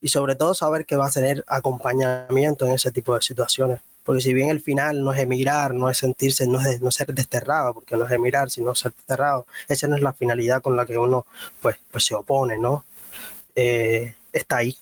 Y 0.00 0.08
sobre 0.08 0.36
todo 0.36 0.54
saber 0.54 0.86
que 0.86 0.94
va 0.94 1.08
a 1.08 1.10
tener 1.10 1.44
acompañamiento 1.48 2.66
en 2.66 2.72
ese 2.74 2.92
tipo 2.92 3.16
de 3.16 3.22
situaciones. 3.22 3.80
Porque 4.04 4.20
si 4.20 4.34
bien 4.34 4.50
el 4.50 4.60
final 4.60 5.02
no 5.04 5.12
es 5.12 5.20
emigrar, 5.20 5.74
no 5.74 5.88
es 5.88 5.98
sentirse, 5.98 6.46
no 6.46 6.60
es 6.60 6.80
no 6.80 6.90
ser 6.90 7.14
desterrado, 7.14 7.74
porque 7.74 7.96
no 7.96 8.04
es 8.04 8.12
emigrar, 8.12 8.50
sino 8.50 8.74
ser 8.74 8.92
desterrado, 8.92 9.46
esa 9.68 9.86
no 9.86 9.96
es 9.96 10.02
la 10.02 10.12
finalidad 10.12 10.60
con 10.60 10.76
la 10.76 10.86
que 10.86 10.98
uno 10.98 11.26
pues, 11.60 11.76
pues 11.90 12.04
se 12.04 12.14
opone, 12.14 12.58
¿no? 12.58 12.84
Eh, 13.54 14.14
está 14.32 14.58
ahí. 14.58 14.76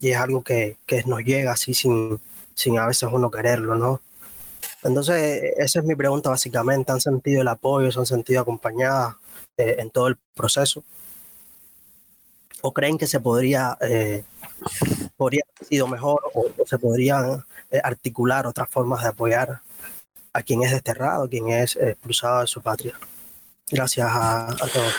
Y 0.00 0.10
es 0.10 0.16
algo 0.16 0.42
que, 0.42 0.76
que 0.86 1.02
nos 1.04 1.20
llega 1.20 1.52
así 1.52 1.74
sin, 1.74 2.20
sin 2.54 2.78
a 2.78 2.86
veces 2.86 3.08
uno 3.12 3.30
quererlo, 3.30 3.76
¿no? 3.76 4.00
Entonces, 4.82 5.54
esa 5.56 5.80
es 5.80 5.84
mi 5.84 5.94
pregunta 5.94 6.30
básicamente. 6.30 6.92
¿Han 6.92 7.00
sentido 7.00 7.42
el 7.42 7.48
apoyo, 7.48 7.90
se 7.90 7.98
han 7.98 8.06
sentido 8.06 8.42
acompañadas 8.42 9.16
eh, 9.56 9.76
en 9.78 9.90
todo 9.90 10.08
el 10.08 10.16
proceso? 10.34 10.84
¿O 12.60 12.72
creen 12.72 12.98
que 12.98 13.06
se 13.06 13.20
podría, 13.20 13.76
eh, 13.80 14.24
podría 15.18 15.42
haber 15.54 15.68
sido 15.68 15.86
mejor 15.86 16.22
o, 16.32 16.46
se 16.64 16.78
podrían 16.78 17.44
eh, 17.70 17.80
articular 17.84 18.46
otras 18.46 18.70
formas 18.70 19.02
de 19.02 19.08
apoyar 19.08 19.60
a 20.32 20.42
quien 20.42 20.62
es 20.62 20.70
desterrado, 20.70 21.24
a 21.24 21.28
quien 21.28 21.48
es 21.48 21.76
expulsado 21.76 22.40
de 22.40 22.46
su 22.46 22.62
patria? 22.62 22.98
Gracias 23.70 24.08
a, 24.10 24.56
todos. 24.72 24.94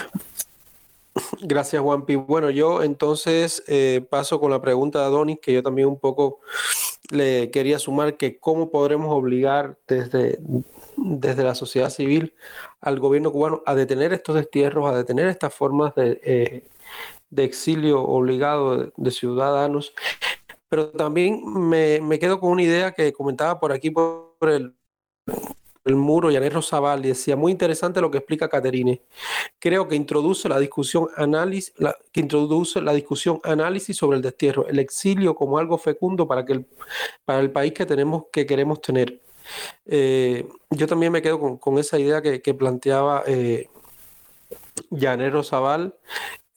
Gracias, 1.41 1.81
Juanpi. 1.81 2.15
Bueno, 2.15 2.51
yo 2.51 2.83
entonces 2.83 3.63
paso 4.09 4.39
con 4.39 4.51
la 4.51 4.61
pregunta 4.61 4.99
de 4.99 5.05
Adonis, 5.05 5.39
que 5.41 5.53
yo 5.53 5.63
también 5.63 5.87
un 5.87 5.99
poco 5.99 6.39
le 7.09 7.49
quería 7.51 7.79
sumar 7.79 8.17
que 8.17 8.39
cómo 8.39 8.69
podremos 8.69 9.11
obligar 9.11 9.77
desde, 9.87 10.39
desde 10.95 11.43
la 11.43 11.55
sociedad 11.55 11.89
civil 11.89 12.33
al 12.81 12.99
gobierno 12.99 13.31
cubano 13.31 13.63
a 13.65 13.75
detener 13.75 14.13
estos 14.13 14.35
destierros, 14.35 14.89
a 14.89 14.95
detener 14.95 15.27
estas 15.27 15.53
formas 15.53 15.95
de, 15.95 16.19
eh, 16.23 16.63
de 17.29 17.43
exilio 17.43 18.01
obligado 18.01 18.91
de, 18.95 19.11
ciudadanos. 19.11 19.93
Pero 20.69 20.91
también 20.91 21.41
me, 21.45 21.99
me, 22.01 22.19
quedo 22.19 22.39
con 22.39 22.51
una 22.51 22.63
idea 22.63 22.91
que 22.91 23.11
comentaba 23.13 23.59
por 23.59 23.71
aquí 23.71 23.89
por 23.91 24.35
el, 24.41 24.75
el 25.85 25.95
muro, 25.95 26.31
Yanet 26.31 26.53
Rosabal, 26.53 27.03
y 27.05 27.09
decía, 27.09 27.35
muy 27.35 27.51
interesante 27.51 28.01
lo 28.01 28.11
que 28.11 28.19
explica 28.19 28.49
Caterine. 28.49 29.01
Creo 29.59 29.87
que 29.87 29.95
introduce 29.95 30.47
la 30.47 30.59
discusión 30.59 31.07
análisis, 31.15 31.73
que 32.11 32.19
introduce 32.19 32.81
la 32.81 32.93
discusión 32.93 33.39
análisis 33.43 33.97
sobre 33.97 34.17
el 34.17 34.23
destierro, 34.23 34.67
el 34.67 34.79
exilio 34.79 35.35
como 35.35 35.57
algo 35.57 35.77
fecundo 35.77 36.27
para, 36.27 36.45
que 36.45 36.53
el, 36.53 36.67
para 37.25 37.39
el 37.39 37.51
país 37.51 37.73
que 37.73 37.85
tenemos, 37.85 38.25
que 38.31 38.45
queremos 38.45 38.81
tener. 38.81 39.21
Eh, 39.85 40.47
yo 40.69 40.87
también 40.87 41.11
me 41.11 41.21
quedo 41.21 41.59
con, 41.59 41.79
esa 41.79 41.97
idea 41.97 42.21
que, 42.21 42.53
planteaba 42.53 43.23
eh, 43.25 43.69
Rosabal. 45.31 45.95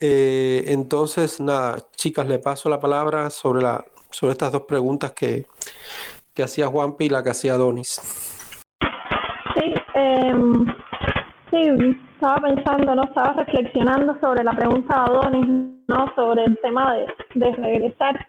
Eh, 0.04 0.64
entonces, 0.66 1.40
nada, 1.40 1.78
chicas, 1.94 2.26
le 2.26 2.40
paso 2.40 2.68
la 2.68 2.80
palabra 2.80 3.30
sobre, 3.30 3.62
la, 3.62 3.84
sobre 4.10 4.32
estas 4.32 4.50
dos 4.50 4.62
preguntas 4.62 5.12
que, 5.12 5.46
que 6.34 6.42
hacía 6.42 6.66
Juanpi 6.66 7.04
y 7.04 7.08
la 7.08 7.22
que 7.22 7.30
hacía 7.30 7.54
Donis. 7.54 8.00
Em, 9.94 10.66
sí, 11.50 11.96
estaba 12.14 12.40
pensando, 12.40 12.94
no 12.96 13.04
estaba 13.04 13.44
reflexionando 13.44 14.18
sobre 14.20 14.42
la 14.42 14.52
pregunta 14.52 14.94
de 14.94 15.00
Adonis, 15.00 15.48
no 15.86 16.12
sobre 16.16 16.44
el 16.46 16.58
tema 16.62 16.94
de, 17.34 17.52
regresar. 17.52 18.26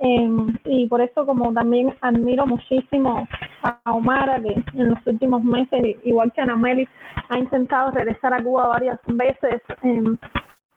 Em, 0.00 0.56
y 0.64 0.88
por 0.88 1.00
eso 1.00 1.24
como 1.24 1.52
también 1.52 1.94
admiro 2.00 2.46
muchísimo 2.46 3.28
a 3.62 3.78
Omara, 3.92 4.40
que 4.40 4.54
en 4.74 4.90
los 4.90 4.98
últimos 5.06 5.44
meses, 5.44 5.96
igual 6.02 6.32
que 6.32 6.40
Ana 6.40 6.56
Meli, 6.56 6.88
ha 7.28 7.38
intentado 7.38 7.92
regresar 7.92 8.34
a 8.34 8.42
Cuba 8.42 8.66
varias 8.66 8.98
veces, 9.06 9.62
em, 9.82 10.16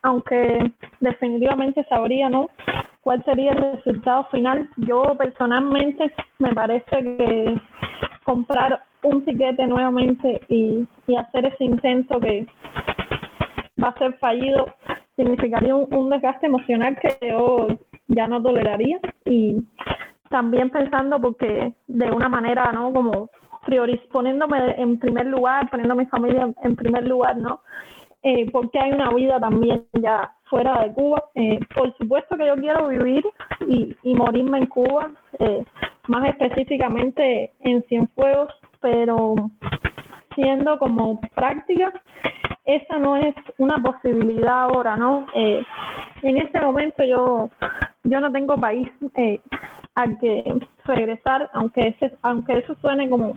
aunque 0.05 0.71
definitivamente 0.99 1.83
sabría 1.89 2.29
¿no? 2.29 2.47
cuál 3.01 3.23
sería 3.25 3.51
el 3.53 3.73
resultado 3.73 4.25
final. 4.25 4.69
Yo 4.77 5.15
personalmente 5.17 6.13
me 6.37 6.53
parece 6.53 6.85
que 6.91 7.59
comprar 8.23 8.83
un 9.01 9.25
tiquete 9.25 9.65
nuevamente 9.65 10.41
y, 10.47 10.87
hacer 11.17 11.45
ese 11.45 11.63
intento 11.63 12.19
que 12.19 12.47
va 13.81 13.89
a 13.89 13.97
ser 13.99 14.13
fallido 14.17 14.67
significaría 15.15 15.75
un, 15.75 16.09
desgaste 16.09 16.47
emocional 16.47 16.97
que 16.99 17.15
yo 17.29 17.67
ya 18.07 18.27
no 18.27 18.41
toleraría 18.41 18.99
y 19.23 19.63
también 20.29 20.69
pensando 20.69 21.21
porque 21.21 21.73
de 21.87 22.11
una 22.11 22.27
manera 22.27 22.71
no 22.73 22.91
como 22.91 23.29
prioriz 23.65 24.01
poniéndome 24.11 24.75
en 24.81 24.99
primer 24.99 25.27
lugar 25.27 25.69
poniendo 25.69 25.93
a 25.93 25.97
mi 25.97 26.05
familia 26.07 26.51
en 26.63 26.75
primer 26.75 27.07
lugar 27.07 27.37
no 27.37 27.61
eh, 28.25 28.49
porque 28.51 28.79
hay 28.79 28.91
una 28.91 29.11
vida 29.11 29.39
también 29.39 29.85
ya 29.93 30.33
fuera 30.45 30.81
de 30.81 30.93
Cuba. 30.93 31.23
Eh, 31.35 31.59
por 31.75 31.95
supuesto 31.97 32.35
que 32.35 32.47
yo 32.47 32.55
quiero 32.55 32.87
vivir 32.87 33.23
y, 33.67 33.95
y 34.01 34.15
morirme 34.15 34.57
en 34.57 34.65
Cuba, 34.65 35.11
eh, 35.37 35.63
más 36.07 36.27
específicamente 36.29 37.53
en 37.59 37.83
Cienfuegos, 37.83 38.51
pero 38.81 39.35
siendo 40.33 40.79
como 40.79 41.21
práctica, 41.35 41.93
esa 42.65 42.97
no 42.97 43.15
es 43.15 43.35
una 43.59 43.77
posibilidad 43.77 44.63
ahora, 44.63 44.97
¿no? 44.97 45.27
Eh, 45.35 45.63
en 46.23 46.37
este 46.37 46.59
momento 46.59 47.03
yo, 47.03 47.51
yo 48.05 48.19
no 48.19 48.31
tengo 48.31 48.57
país 48.57 48.89
al 49.93 50.17
que 50.17 50.43
regresar, 50.93 51.49
aunque 51.53 51.87
ese, 51.87 52.15
aunque 52.21 52.59
eso 52.59 52.75
suene 52.81 53.09
como 53.09 53.33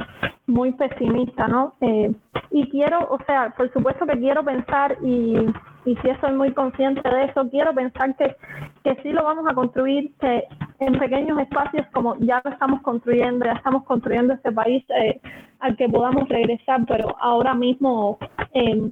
muy 0.46 0.72
pesimista, 0.72 1.48
¿no? 1.48 1.74
Eh, 1.80 2.12
y 2.50 2.68
quiero, 2.70 2.98
o 3.10 3.18
sea, 3.26 3.54
por 3.56 3.72
supuesto 3.72 4.06
que 4.06 4.18
quiero 4.18 4.44
pensar 4.44 4.96
y, 5.02 5.46
y 5.88 5.96
sí 5.96 6.08
estoy 6.10 6.32
muy 6.32 6.52
consciente 6.52 7.08
de 7.08 7.24
eso, 7.24 7.48
quiero 7.48 7.72
pensar 7.74 8.14
que, 8.16 8.36
que 8.84 8.94
sí 9.02 9.10
lo 9.10 9.24
vamos 9.24 9.46
a 9.48 9.54
construir, 9.54 10.12
que 10.20 10.44
en 10.80 10.98
pequeños 10.98 11.38
espacios 11.38 11.86
como 11.92 12.16
ya 12.18 12.42
lo 12.44 12.50
estamos 12.50 12.82
construyendo, 12.82 13.46
ya 13.46 13.52
estamos 13.52 13.84
construyendo 13.84 14.34
este 14.34 14.52
país 14.52 14.84
eh, 14.90 15.20
al 15.60 15.76
que 15.76 15.88
podamos 15.88 16.28
regresar, 16.28 16.80
pero 16.86 17.16
ahora 17.20 17.54
mismo 17.54 18.18
eh, 18.52 18.90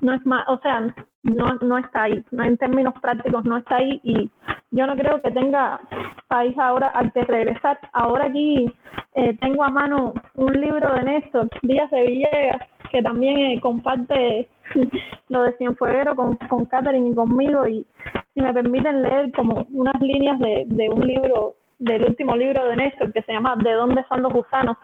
no 0.00 0.14
es 0.14 0.24
más, 0.24 0.48
o 0.48 0.58
sea, 0.60 0.94
no, 1.22 1.54
no 1.60 1.76
está 1.76 2.04
ahí, 2.04 2.24
en 2.32 2.56
términos 2.56 2.94
prácticos 3.02 3.44
no 3.44 3.58
está 3.58 3.76
ahí 3.76 4.00
y 4.02 4.30
yo 4.70 4.86
no 4.86 4.96
creo 4.96 5.20
que 5.20 5.30
tenga 5.30 5.80
país 6.28 6.56
ahora 6.58 6.88
al 6.88 7.12
que 7.12 7.24
regresar. 7.24 7.78
Ahora 7.92 8.26
aquí 8.26 8.72
eh, 9.14 9.36
tengo 9.40 9.64
a 9.64 9.70
mano 9.70 10.14
un 10.36 10.52
libro 10.60 10.94
de 10.94 11.02
Néstor, 11.02 11.48
Díaz 11.62 11.90
de 11.90 12.06
Villegas, 12.06 12.62
que 12.90 13.02
también 13.02 13.36
eh, 13.38 13.60
comparte 13.60 14.48
lo 15.28 15.42
de 15.42 15.52
Cienfueguero 15.56 16.14
con, 16.16 16.36
con 16.48 16.64
Catherine 16.66 17.10
y 17.10 17.14
conmigo 17.14 17.66
y 17.66 17.86
si 18.34 18.40
me 18.40 18.52
permiten 18.52 19.02
leer 19.02 19.32
como 19.32 19.66
unas 19.72 20.00
líneas 20.00 20.38
de, 20.38 20.64
de 20.66 20.88
un 20.88 21.06
libro, 21.06 21.54
del 21.78 22.04
último 22.04 22.36
libro 22.36 22.66
de 22.66 22.76
Néstor 22.76 23.12
que 23.12 23.22
se 23.22 23.32
llama 23.32 23.56
¿De 23.56 23.72
dónde 23.72 24.04
son 24.08 24.22
los 24.22 24.32
gusanos? 24.32 24.76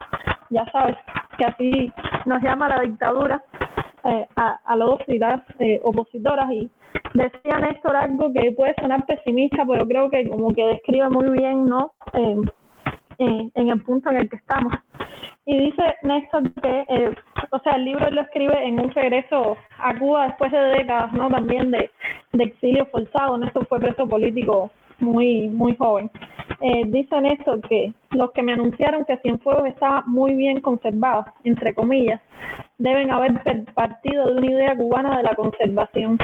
Ya 0.50 0.64
sabes, 0.72 0.96
que 1.38 1.44
así 1.44 1.92
nos 2.24 2.42
llama 2.42 2.68
la 2.68 2.80
dictadura 2.80 3.42
eh, 4.04 4.26
a, 4.36 4.60
a 4.64 4.76
las 4.76 4.88
dos 4.88 5.00
eh, 5.08 5.80
opositoras 5.84 6.50
y 6.52 6.70
decía 7.14 7.58
Néstor 7.58 7.96
algo 7.96 8.32
que 8.32 8.52
puede 8.52 8.74
sonar 8.80 9.04
pesimista, 9.06 9.64
pero 9.66 9.86
creo 9.86 10.10
que 10.10 10.28
como 10.28 10.54
que 10.54 10.64
describe 10.66 11.08
muy 11.08 11.30
bien, 11.30 11.66
¿no? 11.66 11.92
Eh, 12.12 12.36
en 13.18 13.68
el 13.68 13.82
punto 13.82 14.10
en 14.10 14.16
el 14.16 14.28
que 14.28 14.36
estamos. 14.36 14.72
Y 15.48 15.56
dice 15.58 15.82
Néstor 16.02 16.52
que, 16.54 17.14
o 17.50 17.58
sea, 17.60 17.76
el 17.76 17.84
libro 17.84 18.10
lo 18.10 18.22
escribe 18.22 18.64
en 18.64 18.80
un 18.80 18.90
regreso 18.90 19.56
a 19.78 19.96
Cuba 19.96 20.26
después 20.26 20.50
de 20.50 20.58
décadas, 20.58 21.12
¿no? 21.12 21.30
También 21.30 21.70
de, 21.70 21.88
de 22.32 22.44
exilio 22.44 22.84
forzado. 22.86 23.38
Néstor 23.38 23.64
fue 23.68 23.78
preso 23.78 24.08
político 24.08 24.72
muy, 24.98 25.48
muy 25.48 25.76
joven. 25.76 26.10
Eh, 26.60 26.82
dice 26.86 27.20
Néstor 27.20 27.60
que 27.68 27.92
los 28.10 28.32
que 28.32 28.42
me 28.42 28.54
anunciaron 28.54 29.04
que 29.04 29.18
Cienfuegos 29.18 29.68
estaba 29.68 30.02
muy 30.06 30.34
bien 30.34 30.60
conservado, 30.60 31.26
entre 31.44 31.74
comillas, 31.74 32.20
deben 32.78 33.12
haber 33.12 33.40
partido 33.74 34.26
de 34.26 34.32
una 34.32 34.46
idea 34.46 34.76
cubana 34.76 35.16
de 35.18 35.22
la 35.22 35.36
conservación. 35.36 36.18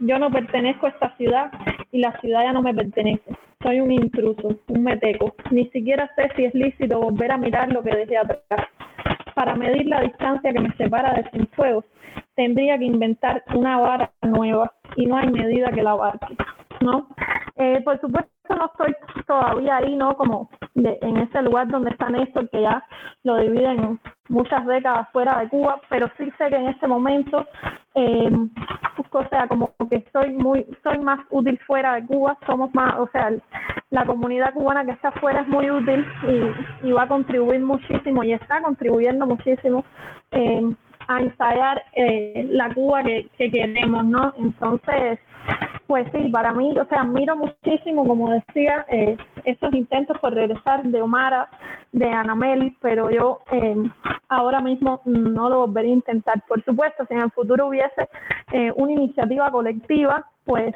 Yo 0.00 0.18
no 0.18 0.30
pertenezco 0.30 0.86
a 0.86 0.90
esta 0.90 1.16
ciudad 1.16 1.52
y 1.92 2.00
la 2.00 2.18
ciudad 2.20 2.42
ya 2.42 2.52
no 2.52 2.62
me 2.62 2.74
pertenece. 2.74 3.36
Soy 3.64 3.80
un 3.80 3.90
intruso, 3.90 4.60
un 4.68 4.82
meteco. 4.82 5.34
Ni 5.50 5.70
siquiera 5.70 6.10
sé 6.16 6.30
si 6.36 6.44
es 6.44 6.54
lícito 6.54 7.00
volver 7.00 7.32
a 7.32 7.38
mirar 7.38 7.72
lo 7.72 7.82
que 7.82 7.96
dejé 7.96 8.18
atrás. 8.18 8.68
Para 9.34 9.54
medir 9.54 9.86
la 9.86 10.02
distancia 10.02 10.52
que 10.52 10.60
me 10.60 10.70
separa 10.76 11.14
de 11.14 11.30
Cienfuegos, 11.30 11.86
tendría 12.36 12.76
que 12.76 12.84
inventar 12.84 13.42
una 13.54 13.78
vara 13.78 14.12
nueva 14.20 14.70
y 14.96 15.06
no 15.06 15.16
hay 15.16 15.30
medida 15.30 15.72
que 15.72 15.82
la 15.82 15.92
abarque. 15.92 16.36
¿no? 16.82 17.08
Eh, 17.56 17.80
por 17.82 17.98
supuesto 18.02 18.33
no 18.50 18.66
estoy 18.66 18.94
todavía 19.26 19.76
ahí, 19.76 19.96
¿no? 19.96 20.16
Como 20.16 20.50
en 20.74 21.16
ese 21.16 21.42
lugar 21.42 21.68
donde 21.68 21.90
está 21.90 22.10
Néstor, 22.10 22.48
que 22.50 22.62
ya 22.62 22.84
lo 23.22 23.36
dividen 23.36 23.98
muchas 24.28 24.66
décadas 24.66 25.08
fuera 25.12 25.38
de 25.38 25.48
Cuba, 25.48 25.80
pero 25.88 26.10
sí 26.18 26.30
sé 26.36 26.48
que 26.48 26.56
en 26.56 26.68
este 26.68 26.86
momento, 26.86 27.46
eh, 27.94 28.30
o 29.10 29.28
sea, 29.28 29.46
como 29.48 29.72
que 29.88 29.96
estoy 29.96 30.32
muy, 30.32 30.66
soy 30.82 30.98
más 30.98 31.20
útil 31.30 31.58
fuera 31.66 31.94
de 31.94 32.06
Cuba, 32.06 32.36
somos 32.46 32.74
más, 32.74 32.98
o 32.98 33.08
sea, 33.12 33.30
la 33.90 34.04
comunidad 34.04 34.52
cubana 34.52 34.84
que 34.84 34.92
está 34.92 35.08
afuera 35.08 35.42
es 35.42 35.48
muy 35.48 35.70
útil 35.70 36.04
y, 36.82 36.92
va 36.92 37.04
a 37.04 37.08
contribuir 37.08 37.60
muchísimo 37.60 38.24
y 38.24 38.32
está 38.32 38.60
contribuyendo 38.60 39.26
muchísimo 39.26 39.84
eh, 40.32 40.74
a 41.06 41.20
ensayar 41.20 41.82
eh, 41.92 42.46
la 42.50 42.72
Cuba 42.74 43.02
que 43.04 43.50
queremos, 43.50 44.04
¿no? 44.04 44.34
Entonces, 44.38 45.18
pues 45.86 46.06
sí, 46.12 46.28
para 46.30 46.52
mí, 46.52 46.76
o 46.78 46.84
sea, 46.86 47.02
admiro 47.02 47.36
muchísimo, 47.36 48.06
como 48.06 48.30
decía, 48.30 48.86
eh, 48.88 49.16
esos 49.44 49.72
intentos 49.74 50.18
por 50.18 50.34
regresar 50.34 50.82
de 50.82 51.02
Omara, 51.02 51.48
de 51.92 52.10
Anamel, 52.10 52.76
pero 52.80 53.10
yo 53.10 53.40
eh, 53.52 53.76
ahora 54.28 54.60
mismo 54.60 55.00
no 55.04 55.48
lo 55.48 55.66
volvería 55.66 55.92
a 55.92 55.96
intentar. 55.96 56.42
Por 56.48 56.64
supuesto, 56.64 57.04
si 57.06 57.14
en 57.14 57.20
el 57.20 57.30
futuro 57.32 57.68
hubiese 57.68 58.08
eh, 58.52 58.72
una 58.76 58.92
iniciativa 58.92 59.50
colectiva, 59.50 60.26
pues 60.44 60.74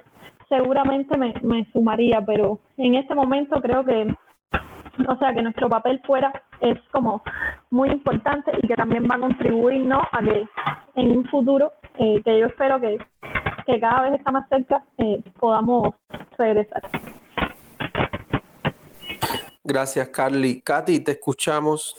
seguramente 0.48 1.16
me, 1.16 1.34
me 1.42 1.64
sumaría, 1.72 2.20
pero 2.24 2.58
en 2.76 2.94
este 2.94 3.14
momento 3.14 3.60
creo 3.60 3.84
que 3.84 4.14
o 5.06 5.16
sea 5.16 5.32
que 5.32 5.42
nuestro 5.42 5.68
papel 5.68 6.00
fuera 6.04 6.32
es 6.60 6.78
como 6.90 7.22
muy 7.70 7.90
importante 7.90 8.50
y 8.62 8.66
que 8.66 8.74
también 8.74 9.06
va 9.08 9.14
a 9.14 9.20
contribuir 9.20 9.84
¿no? 9.84 10.00
a 10.10 10.22
que 10.22 10.46
en 10.96 11.18
un 11.18 11.24
futuro 11.26 11.72
eh, 11.98 12.20
que 12.24 12.38
yo 12.40 12.46
espero 12.46 12.80
que, 12.80 12.98
que, 13.68 13.80
cada 13.80 14.02
vez 14.02 14.18
está 14.18 14.30
más 14.32 14.48
cerca 14.48 14.84
eh, 14.96 15.22
podamos 15.38 15.94
regresar. 16.36 16.82
Gracias, 19.62 20.08
Carly. 20.08 20.62
Katy, 20.62 21.00
te 21.00 21.12
escuchamos. 21.12 21.94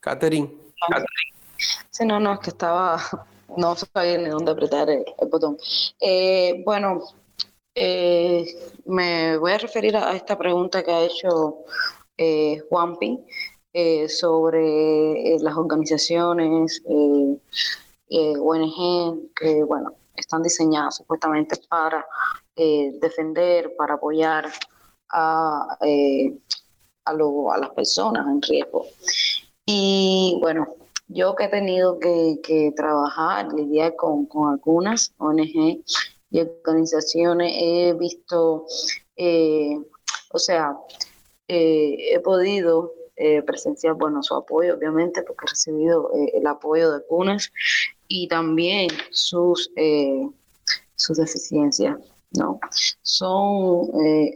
Catherine. 0.00 0.50
Sí, 1.90 2.06
no, 2.06 2.18
no, 2.18 2.32
es 2.34 2.40
que 2.40 2.50
estaba, 2.50 2.98
no 3.56 3.74
sabía 3.76 4.16
ni 4.16 4.30
dónde 4.30 4.52
apretar 4.52 4.88
el, 4.88 5.04
botón. 5.30 5.58
Eh, 6.00 6.62
bueno, 6.64 7.02
eh, 7.74 8.46
me 8.86 9.36
voy 9.36 9.52
a 9.52 9.58
referir 9.58 9.96
a, 9.96 10.16
esta 10.16 10.38
pregunta 10.38 10.82
que 10.82 10.90
ha 10.90 11.04
hecho 11.04 11.58
eh, 12.16 12.62
Juanpi 12.68 13.20
eh, 13.72 14.08
sobre 14.08 15.34
eh, 15.34 15.36
las 15.40 15.56
organizaciones 15.56 16.82
ONG 18.08 19.30
que, 19.36 19.62
bueno, 19.62 19.97
están 20.20 20.42
diseñadas 20.42 20.96
supuestamente 20.96 21.56
para 21.68 22.06
defender, 22.56 23.74
para 23.76 23.94
apoyar 23.94 24.50
a, 25.10 25.78
a, 27.04 27.12
las 27.14 27.70
personas 27.70 28.26
en 28.26 28.42
riesgo. 28.42 28.86
Y 29.64 30.38
bueno, 30.40 30.66
yo 31.08 31.34
que 31.34 31.44
he 31.44 31.48
tenido 31.48 31.98
que, 31.98 32.72
trabajar, 32.76 33.52
lidiar 33.52 33.96
con, 33.96 34.26
con 34.26 34.52
algunas 34.52 35.12
ONG, 35.18 35.82
y 36.30 36.40
organizaciones 36.40 37.52
he 37.56 37.94
visto, 37.94 38.66
eh, 39.16 39.78
o 40.32 40.38
sea, 40.38 40.76
eh, 41.48 42.14
he 42.14 42.20
podido 42.20 42.92
eh, 43.18 43.42
presenciar, 43.42 43.94
bueno, 43.94 44.22
su 44.22 44.34
apoyo, 44.34 44.74
obviamente, 44.76 45.22
porque 45.22 45.44
he 45.46 45.50
recibido 45.50 46.10
el 46.32 46.46
apoyo 46.46 46.92
de 46.92 47.04
CUNES 47.06 47.52
y 48.06 48.28
también 48.28 48.88
sus, 49.10 49.70
sus 50.94 51.16
deficiencias. 51.16 51.96
¿no? 52.32 52.60
Son 53.02 53.90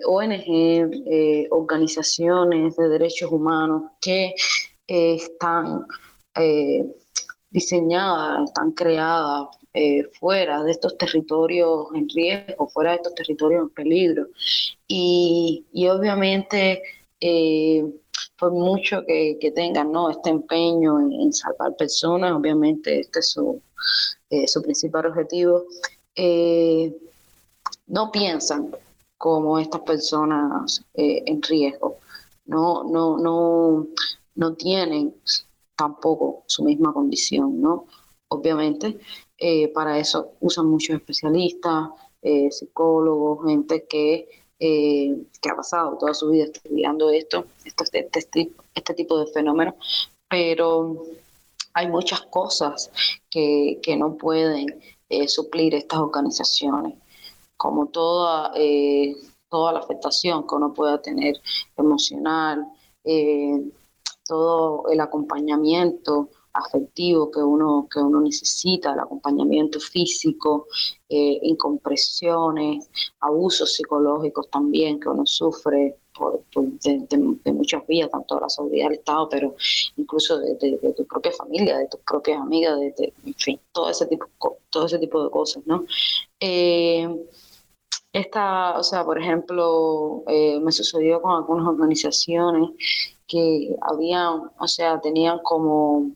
ONG, 0.06 1.48
organizaciones 1.50 2.76
de 2.76 2.88
derechos 2.88 3.30
humanos 3.30 3.92
que 4.00 4.34
están 4.86 5.86
diseñadas, 7.50 8.44
están 8.44 8.72
creadas 8.72 9.48
eh, 9.74 10.04
fuera 10.20 10.62
de 10.62 10.72
estos 10.72 10.98
territorios 10.98 11.86
en 11.94 12.06
riesgo, 12.09 12.68
fuera 12.68 12.90
de 12.90 12.96
estos 12.96 13.14
territorios 13.14 13.62
en 13.62 13.70
peligro. 13.70 14.26
Y, 14.86 15.64
obviamente, 15.88 16.82
eh, 17.20 17.82
por 18.39 18.53
mucho 18.53 19.05
que, 19.07 19.53
tengan 19.55 19.93
¿no? 19.93 20.11
este 20.11 20.31
empeño 20.31 21.01
en, 21.01 21.32
salvar 21.32 21.77
personas, 21.77 22.32
obviamente 22.32 23.01
este 23.01 23.20
es 23.20 23.31
su, 23.31 23.61
eh, 24.31 24.47
su 24.47 24.62
principal 24.62 25.07
objetivo, 25.07 25.65
no 27.86 28.11
piensan 28.11 28.74
como 29.19 29.59
estas 29.59 29.81
personas 29.82 30.85
en 30.94 31.43
riesgo. 31.43 31.99
No, 32.44 32.85
no, 32.85 33.19
no, 33.19 33.86
no 34.35 34.55
tienen 34.55 35.15
tampoco 35.77 36.44
su 36.47 36.65
misma 36.65 36.93
condición, 36.93 37.61
¿no? 37.61 37.86
Obviamente, 38.28 38.99
eh, 39.39 39.69
para 39.69 39.99
eso 39.99 40.32
usan 40.40 40.66
muchos 40.66 40.97
especialistas, 40.97 41.89
eh, 42.23 42.51
psicólogos, 42.51 43.47
gente 43.47 43.86
que, 43.89 44.28
eh, 44.64 45.26
que 45.40 45.51
ha 45.51 45.56
pasado 45.56 45.98
toda 45.98 46.14
su 46.14 46.30
vida 46.30 46.44
estudiando 46.44 47.10
esto, 47.10 47.47
este, 47.64 48.09
este, 48.14 48.52
este 48.72 48.94
tipo 48.94 49.18
de 49.18 49.26
fenómenos, 49.26 49.74
pero 50.28 51.02
hay 51.74 51.89
muchas 51.89 52.20
cosas 52.22 52.93
que, 53.28 53.80
que 53.82 53.97
no 53.97 54.16
pueden 54.16 54.80
suplir 55.26 55.74
estas 55.74 55.98
organizaciones, 55.98 56.94
como 57.56 57.86
toda, 57.89 58.52
toda 59.51 59.72
la 59.72 59.80
afectación 59.80 60.47
que 60.47 60.55
uno 60.55 60.72
pueda 60.72 61.02
tener 61.02 61.34
emocional, 61.76 62.66
todo 64.24 64.84
el 64.90 65.01
acompañamiento 65.01 66.30
afectivo 66.52 67.30
que 67.30 67.40
uno, 67.40 67.88
que 67.90 68.00
uno 68.00 68.20
necesita, 68.20 68.92
el 68.92 69.00
acompañamiento 69.00 69.80
físico, 69.80 70.66
eh, 71.08 71.38
incompresiones, 71.42 72.88
abusos 73.20 73.74
psicológicos 73.74 74.48
también 74.50 75.00
que 75.00 75.08
uno 75.08 75.24
sufre 75.26 75.96
de, 76.82 77.52
muchas 77.52 77.86
vías, 77.86 78.10
tanto 78.10 78.34
de 78.34 78.40
la 78.42 78.48
seguridad 78.48 78.86
del 78.86 78.98
Estado, 78.98 79.28
pero 79.28 79.54
incluso 79.96 80.38
de, 80.38 80.94
tu 80.96 81.06
propia 81.06 81.32
familia, 81.32 81.78
de 81.78 81.88
tus 81.88 82.00
propias 82.00 82.40
amigas, 82.40 82.78
de, 82.78 83.12
en 83.24 83.34
fin, 83.34 83.60
todo 83.72 83.88
ese 83.90 84.06
tipo, 84.06 84.26
todo 84.70 84.86
ese 84.86 84.98
tipo 84.98 85.24
de 85.24 85.30
cosas, 85.30 85.62
¿no? 85.66 85.84
Eh, 86.38 87.08
esta, 88.12 88.78
o 88.78 88.82
sea, 88.82 89.04
por 89.04 89.18
ejemplo, 89.18 90.22
eh, 90.26 90.60
me 90.60 90.70
sucedió 90.70 91.22
con 91.22 91.32
algunas 91.32 91.66
organizaciones 91.66 92.70
que 93.32 93.74
habían, 93.80 94.50
o 94.59 94.68
sea, 94.68 95.00
tenían 95.00 95.38
como 95.42 96.10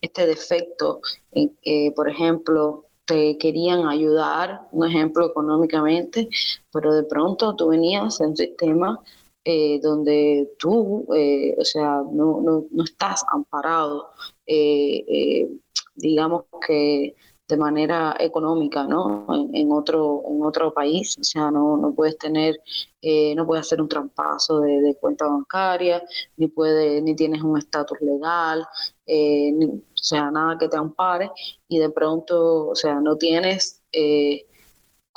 este 0.00 0.26
defecto 0.26 1.00
en 1.30 1.56
que, 1.62 1.92
por 1.94 2.08
ejemplo, 2.08 2.86
te 3.04 3.38
querían 3.38 3.86
ayudar, 3.86 4.62
un 4.72 4.86
ejemplo 4.88 5.26
económicamente, 5.26 6.28
pero 6.72 6.92
de 6.92 7.04
pronto 7.04 7.54
tú 7.54 7.68
venías 7.68 8.20
en 8.20 8.30
un 8.30 8.36
sistema 8.36 9.00
eh, 9.44 9.78
donde 9.80 10.50
tú, 10.58 11.06
eh, 11.14 11.54
o 11.56 11.64
sea, 11.64 12.02
no, 12.12 12.40
no, 12.42 12.66
no 12.70 12.84
estás 12.84 13.24
amparado, 13.32 14.10
eh, 14.46 15.48
digamos 15.94 16.44
que 16.66 17.14
de 17.48 17.56
manera 17.56 18.14
económica, 18.20 18.84
¿no? 18.84 19.26
En, 19.54 19.72
otro, 19.72 20.22
en 20.28 20.42
otro 20.42 20.72
país, 20.72 21.16
o 21.18 21.24
sea, 21.24 21.50
no, 21.50 21.76
no 21.78 21.94
puedes 21.94 22.18
tener, 22.18 22.60
no 23.34 23.46
puedes 23.46 23.66
hacer 23.66 23.80
un 23.80 23.88
trampaso 23.88 24.60
de, 24.60 24.96
cuenta 25.00 25.26
bancaria, 25.26 26.02
ni 26.36 26.48
puede, 26.48 27.00
ni 27.00 27.16
tienes 27.16 27.42
un 27.42 27.56
estatus 27.56 27.98
legal, 28.02 28.60
o 28.62 29.80
sea, 29.94 30.30
nada 30.30 30.58
que 30.58 30.68
te 30.68 30.76
ampare, 30.76 31.30
y 31.68 31.78
de 31.78 31.88
pronto, 31.90 32.68
o 32.68 32.74
sea, 32.74 33.00
no 33.00 33.16
tienes 33.16 33.82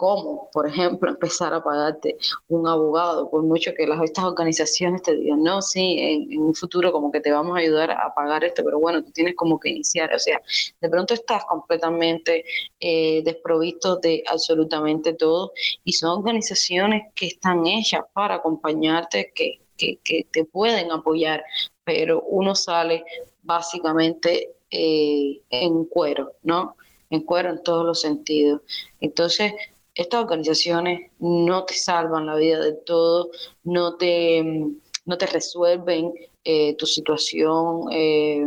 cómo, 0.01 0.49
por 0.51 0.67
ejemplo, 0.67 1.11
empezar 1.11 1.53
a 1.53 1.63
pagarte 1.63 2.17
un 2.47 2.67
abogado, 2.67 3.29
por 3.29 3.43
mucho 3.43 3.71
que 3.77 3.85
las, 3.85 4.01
estas 4.01 4.25
organizaciones 4.25 5.03
te 5.03 5.15
digan, 5.15 5.43
no, 5.43 5.61
sí, 5.61 5.97
en, 5.99 6.41
un 6.41 6.55
futuro 6.55 6.91
como 6.91 7.11
que 7.11 7.19
te 7.21 7.31
vamos 7.31 7.55
a 7.55 7.59
ayudar 7.59 7.91
a 7.91 8.11
pagar 8.15 8.43
esto, 8.43 8.63
pero 8.65 8.79
bueno, 8.79 9.03
tú 9.03 9.11
tienes 9.11 9.35
como 9.35 9.59
que 9.59 9.69
iniciar, 9.69 10.11
o 10.11 10.17
sea, 10.17 10.41
de 10.81 10.89
pronto 10.89 11.13
estás 11.13 11.45
completamente 11.45 12.43
eh, 12.79 13.21
desprovisto 13.23 13.97
de 13.97 14.23
absolutamente 14.25 15.13
todo 15.13 15.51
y 15.83 15.93
son 15.93 16.17
organizaciones 16.17 17.13
que 17.13 17.27
están 17.27 17.67
hechas 17.67 18.01
para 18.11 18.33
acompañarte, 18.37 19.31
que, 19.35 19.61
que, 19.77 19.97
que 20.03 20.25
te 20.31 20.45
pueden 20.45 20.91
apoyar, 20.91 21.43
pero 21.83 22.23
uno 22.23 22.55
sale 22.55 23.05
básicamente 23.43 24.55
eh, 24.71 25.43
en 25.51 25.85
cuero, 25.85 26.31
¿no? 26.41 26.75
En 27.11 27.21
cuero 27.21 27.51
en 27.51 27.61
todos 27.61 27.85
los 27.85 28.01
sentidos. 28.01 28.61
Entonces, 28.99 29.53
estas 29.95 30.21
organizaciones 30.21 31.11
no 31.19 31.65
te 31.65 31.73
salvan 31.73 32.25
la 32.25 32.35
vida 32.35 32.59
del 32.59 32.79
todo, 32.85 33.31
no 33.63 33.95
te, 33.95 34.43
no 35.05 35.17
te 35.17 35.25
resuelven 35.25 36.13
eh, 36.43 36.75
tu 36.75 36.85
situación 36.85 37.87
eh, 37.91 38.45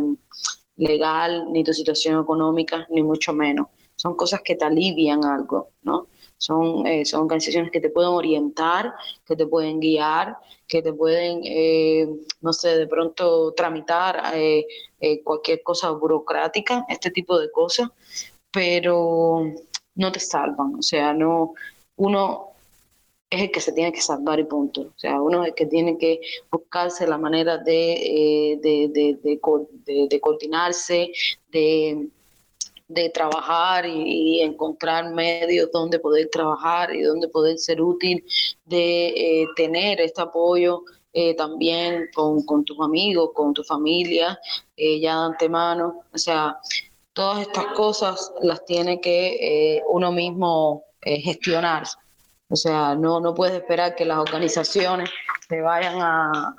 legal, 0.77 1.51
ni 1.51 1.63
tu 1.63 1.73
situación 1.73 2.21
económica, 2.21 2.87
ni 2.89 3.03
mucho 3.03 3.33
menos. 3.33 3.67
Son 3.95 4.15
cosas 4.15 4.41
que 4.41 4.55
te 4.55 4.65
alivian 4.65 5.23
algo, 5.23 5.69
¿no? 5.83 6.07
Son, 6.37 6.85
eh, 6.85 7.05
son 7.05 7.21
organizaciones 7.21 7.71
que 7.71 7.79
te 7.79 7.89
pueden 7.89 8.11
orientar, 8.11 8.93
que 9.25 9.35
te 9.35 9.47
pueden 9.47 9.79
guiar, 9.79 10.37
que 10.67 10.81
te 10.81 10.91
pueden, 10.91 11.41
no 12.41 12.51
sé, 12.51 12.77
de 12.77 12.87
pronto 12.87 13.53
tramitar 13.53 14.33
cualquier 15.23 15.63
cosa 15.63 15.91
burocrática, 15.91 16.85
este 16.89 17.11
tipo 17.11 17.39
de 17.39 17.49
cosas, 17.51 17.89
pero 18.51 19.53
no 19.95 20.11
te 20.11 20.19
salvan, 20.19 20.75
o 20.75 20.81
sea, 20.81 21.13
no, 21.13 21.53
uno 21.97 22.49
es 23.29 23.41
el 23.41 23.51
que 23.51 23.61
se 23.61 23.71
tiene 23.71 23.91
que 23.91 24.01
salvar 24.01 24.39
y 24.39 24.43
punto, 24.43 24.81
o 24.81 24.99
sea, 24.99 25.21
uno 25.21 25.43
es 25.43 25.49
el 25.49 25.55
que 25.55 25.65
tiene 25.65 25.97
que 25.97 26.21
buscarse 26.51 27.07
la 27.07 27.17
manera 27.17 27.57
de, 27.57 27.93
eh, 27.93 28.59
de, 28.61 28.89
de, 28.89 29.17
de, 30.07 30.19
coordinarse, 30.19 31.11
de, 31.51 32.09
trabajar 33.13 33.85
y, 33.87 34.41
encontrar 34.41 35.13
medios 35.13 35.71
donde 35.71 35.99
poder 35.99 36.29
trabajar 36.29 36.93
y 36.93 37.01
donde 37.01 37.27
poder 37.27 37.57
ser 37.57 37.81
útil, 37.81 38.23
de 38.65 39.07
eh, 39.07 39.47
tener 39.55 40.01
este 40.01 40.21
apoyo 40.21 40.83
eh, 41.13 41.33
también 41.35 42.09
con, 42.13 42.43
con, 42.43 42.63
tus 42.63 42.79
amigos, 42.81 43.31
con 43.33 43.53
tu 43.53 43.63
familia, 43.63 44.37
ya 44.77 45.19
de 45.19 45.25
antemano, 45.25 46.01
o 46.13 46.17
sea, 46.17 46.59
todas 47.15 47.47
estas 47.47 47.67
cosas 47.67 48.33
las 48.41 48.63
tiene 48.65 48.99
que 48.99 49.77
eh, 49.77 49.83
uno 49.89 50.11
mismo 50.11 50.83
eh, 51.01 51.19
gestionar. 51.21 51.83
O 52.49 52.55
sea, 52.55 52.93
no, 52.93 53.19
no 53.19 53.33
puedes 53.33 53.55
esperar 53.55 53.95
que 53.95 54.05
las 54.05 54.19
organizaciones 54.19 55.09
te 55.47 55.61
vayan 55.61 55.95
a, 55.99 56.53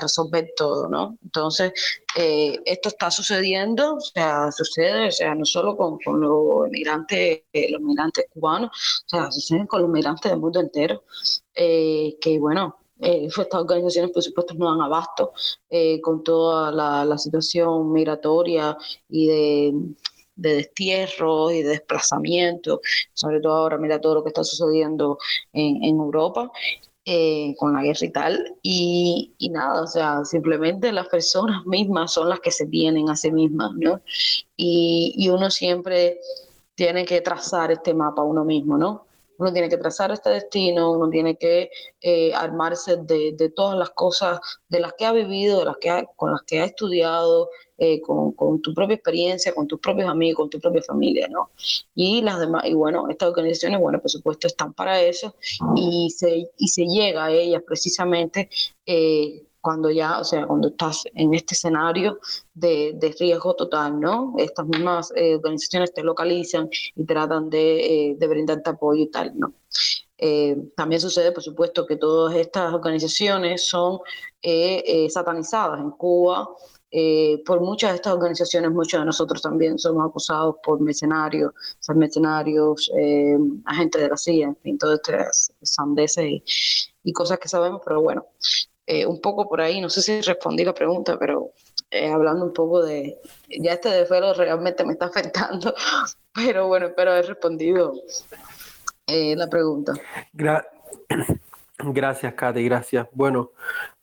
resolver 0.00 0.52
todo, 0.56 0.88
¿no? 0.88 1.16
Entonces, 1.24 1.72
eh, 2.16 2.60
esto 2.66 2.90
está 2.90 3.10
sucediendo, 3.10 3.96
o 3.96 4.00
sea, 4.00 4.52
sucede, 4.52 5.08
o 5.08 5.10
sea, 5.10 5.34
no 5.34 5.44
solo 5.44 5.76
con, 5.76 5.98
los 6.20 6.68
migrantes, 6.70 7.42
los 7.70 7.80
migrantes 7.80 8.26
cubanos, 8.32 9.04
o 9.06 9.08
sea, 9.08 9.32
sucede 9.32 9.66
con 9.66 9.82
los 9.82 9.90
migrantes 9.90 10.30
del 10.30 10.40
mundo 10.40 10.60
entero, 10.60 11.02
que 11.54 12.38
bueno, 12.38 12.76
eh, 13.00 13.26
estas 13.26 13.60
organizaciones, 13.60 14.10
por 14.10 14.22
supuesto, 14.22 14.54
no 14.54 14.70
dan 14.70 14.80
abasto 14.80 15.32
eh, 15.70 16.00
con 16.00 16.22
toda 16.24 16.72
la, 16.72 17.18
situación 17.18 17.92
migratoria 17.92 18.76
y 19.08 19.26
de, 19.26 19.72
de 20.36 20.54
destierro 20.54 21.50
y 21.50 21.62
de 21.62 21.70
desplazamiento, 21.70 22.80
sobre 23.12 23.40
todo 23.40 23.54
ahora 23.54 23.78
mira 23.78 24.00
todo 24.00 24.16
lo 24.16 24.22
que 24.22 24.28
está 24.28 24.44
sucediendo 24.44 25.18
en, 25.52 25.84
Europa. 25.84 26.50
Eh, 27.10 27.54
con 27.56 27.72
la 27.72 27.82
guerra 27.82 28.04
y 28.04 28.10
tal, 28.10 28.56
y, 28.62 29.34
nada, 29.50 29.82
o 29.82 29.86
sea, 29.86 30.26
simplemente 30.26 30.92
las 30.92 31.08
personas 31.08 31.64
mismas 31.64 32.12
son 32.12 32.28
las 32.28 32.38
que 32.40 32.50
se 32.50 32.66
tienen 32.66 33.08
a 33.08 33.16
sí 33.16 33.32
mismas, 33.32 33.70
¿no? 33.76 34.02
Y, 34.58 35.14
y 35.16 35.30
uno 35.30 35.48
siempre 35.50 36.20
tiene 36.74 37.06
que 37.06 37.22
trazar 37.22 37.72
este 37.72 37.94
mapa 37.94 38.22
uno 38.22 38.44
mismo, 38.44 38.76
¿no? 38.76 39.07
Uno 39.38 39.52
tiene 39.52 39.68
que 39.68 39.78
trazar 39.78 40.10
este 40.10 40.30
destino, 40.30 40.92
uno 40.92 41.08
tiene 41.08 41.36
que 41.36 41.70
eh, 42.00 42.34
armarse 42.34 42.96
de, 42.96 43.52
todas 43.54 43.78
las 43.78 43.90
cosas 43.90 44.40
de 44.68 44.80
las 44.80 44.92
que 44.94 45.06
ha 45.06 45.12
vivido, 45.12 45.60
de 45.60 45.64
las 45.64 45.76
que 45.78 46.06
con 46.16 46.32
las 46.32 46.42
que 46.42 46.60
ha 46.60 46.64
estudiado, 46.64 47.48
eh, 47.78 48.00
con, 48.00 48.34
tu 48.60 48.74
propia 48.74 48.94
experiencia, 48.94 49.54
con 49.54 49.68
tus 49.68 49.78
propios 49.78 50.08
amigos, 50.08 50.38
con 50.38 50.50
tu 50.50 50.60
propia 50.60 50.82
familia, 50.82 51.28
¿no? 51.28 51.50
Y 51.94 52.22
las 52.22 52.40
demás, 52.40 52.64
y 52.66 52.74
bueno, 52.74 53.08
estas 53.08 53.28
organizaciones, 53.28 53.80
bueno, 53.80 54.00
por 54.00 54.10
supuesto, 54.10 54.48
están 54.48 54.74
para 54.74 55.00
eso 55.00 55.36
y 55.76 56.10
se, 56.10 56.50
y 56.56 56.68
se 56.68 56.86
llega 56.86 57.26
a 57.26 57.30
ellas 57.30 57.62
precisamente 57.64 58.50
eh, 58.84 59.44
cuando 59.60 59.90
ya, 59.90 60.20
o 60.20 60.24
sea, 60.24 60.46
cuando 60.46 60.68
estás 60.68 61.04
en 61.14 61.34
este 61.34 61.54
escenario 61.54 62.18
de, 62.54 62.92
de 62.96 63.14
riesgo 63.18 63.54
total, 63.54 63.98
¿no? 63.98 64.34
Estas 64.38 64.66
mismas 64.66 65.12
eh, 65.16 65.36
organizaciones 65.36 65.92
te 65.92 66.02
localizan 66.02 66.68
y 66.94 67.04
tratan 67.04 67.50
de, 67.50 68.10
eh, 68.10 68.16
de 68.18 68.28
brindarte 68.28 68.70
apoyo 68.70 69.02
y 69.02 69.10
tal, 69.10 69.32
¿no? 69.38 69.54
Eh, 70.16 70.56
también 70.76 71.00
sucede, 71.00 71.32
por 71.32 71.42
supuesto, 71.42 71.86
que 71.86 71.96
todas 71.96 72.34
estas 72.34 72.72
organizaciones 72.72 73.68
son 73.68 74.00
satanizadas 75.08 75.80
en 75.80 75.90
Cuba. 75.92 76.48
por 77.44 77.60
muchas 77.60 77.90
de 77.90 77.96
estas 77.96 78.14
organizaciones, 78.14 78.70
muchos 78.70 79.00
de 79.00 79.06
nosotros 79.06 79.42
también 79.42 79.78
somos 79.78 80.08
acusados 80.08 80.56
por 80.62 80.80
mercenarios, 80.80 81.52
ser 81.78 81.96
mercenarios, 81.96 82.90
agentes 83.66 84.02
de 84.02 84.08
la 84.08 84.16
CIA, 84.16 84.46
en 84.48 84.56
fin, 84.56 84.78
todas 84.78 85.00
estas 85.04 85.52
sandeces 85.62 86.24
y, 86.24 86.44
y 87.04 87.12
cosas 87.12 87.38
que 87.38 87.48
sabemos, 87.48 87.82
pero 87.84 88.00
bueno, 88.00 88.26
eh, 88.90 89.04
un 89.04 89.20
poco 89.20 89.46
por 89.46 89.60
ahí, 89.60 89.82
no 89.82 89.90
sé 89.90 90.00
si 90.00 90.18
respondí 90.22 90.64
la 90.64 90.72
pregunta, 90.72 91.18
pero 91.18 91.50
eh, 91.90 92.10
hablando 92.10 92.46
un 92.46 92.54
poco 92.54 92.82
de, 92.82 93.18
ya 93.60 93.74
este 93.74 93.90
desvelo 93.90 94.32
realmente 94.32 94.82
me 94.82 94.94
está 94.94 95.04
afectando, 95.04 95.74
pero 96.34 96.68
bueno, 96.68 96.86
espero 96.86 97.10
haber 97.10 97.26
respondido 97.26 97.92
eh, 99.06 99.36
la 99.36 99.46
pregunta. 99.46 99.92
gracias, 101.78 102.32
Katy, 102.32 102.64
gracias. 102.64 103.08
Bueno, 103.12 103.50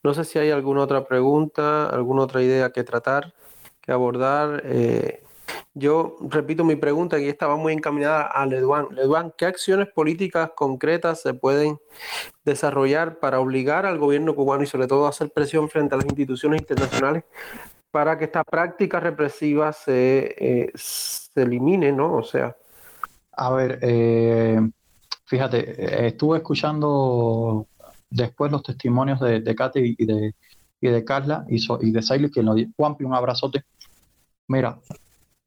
no 0.04 0.14
sé 0.14 0.22
si 0.22 0.38
hay 0.38 0.52
alguna 0.52 0.82
otra 0.82 1.04
pregunta, 1.04 1.88
alguna 1.88 2.22
otra 2.22 2.40
idea 2.40 2.70
que 2.70 2.84
tratar, 2.84 3.34
que 3.80 3.90
abordar. 3.90 4.62
Yo 5.74 6.16
repito 6.20 6.64
mi 6.64 6.76
pregunta 6.76 7.18
y 7.18 7.28
estaba 7.28 7.56
muy 7.56 7.72
encaminada 7.72 8.22
a 8.22 8.46
Leduan. 8.46 8.88
Leduan, 8.92 9.32
¿qué 9.36 9.46
acciones 9.46 9.88
políticas 9.88 10.50
concretas 10.56 11.20
se 11.20 11.34
pueden 11.34 11.78
desarrollar 12.44 13.18
para 13.18 13.40
obligar 13.40 13.84
al 13.84 13.98
gobierno 13.98 14.34
cubano 14.34 14.62
y 14.62 14.66
sobre 14.66 14.86
todo 14.86 15.06
hacer 15.06 15.30
presión 15.30 15.68
frente 15.68 15.94
a 15.94 15.98
las 15.98 16.06
instituciones 16.06 16.60
internacionales 16.60 17.24
para 17.90 18.18
que 18.18 18.24
esta 18.24 18.44
práctica 18.44 19.00
represiva 19.00 19.72
se, 19.72 20.34
eh, 20.38 20.72
se 20.74 21.42
elimine, 21.42 21.92
¿no? 21.92 22.14
O 22.16 22.22
sea. 22.22 22.56
A 23.32 23.52
ver, 23.52 23.78
eh, 23.82 24.60
fíjate, 25.24 25.58
eh, 25.58 26.06
estuve 26.08 26.38
escuchando 26.38 27.66
después 28.10 28.50
los 28.50 28.62
testimonios 28.62 29.20
de, 29.20 29.40
de 29.40 29.54
Katy 29.54 29.96
y 29.98 30.06
de, 30.06 30.34
y 30.80 30.88
de 30.88 31.04
Carla 31.04 31.44
y, 31.48 31.58
y 31.80 31.90
de 31.90 32.02
Saile, 32.02 32.30
que 32.30 32.42
nos 32.42 32.56
Juanpi, 32.76 33.04
un 33.04 33.14
abrazote. 33.14 33.64
Mira, 34.48 34.78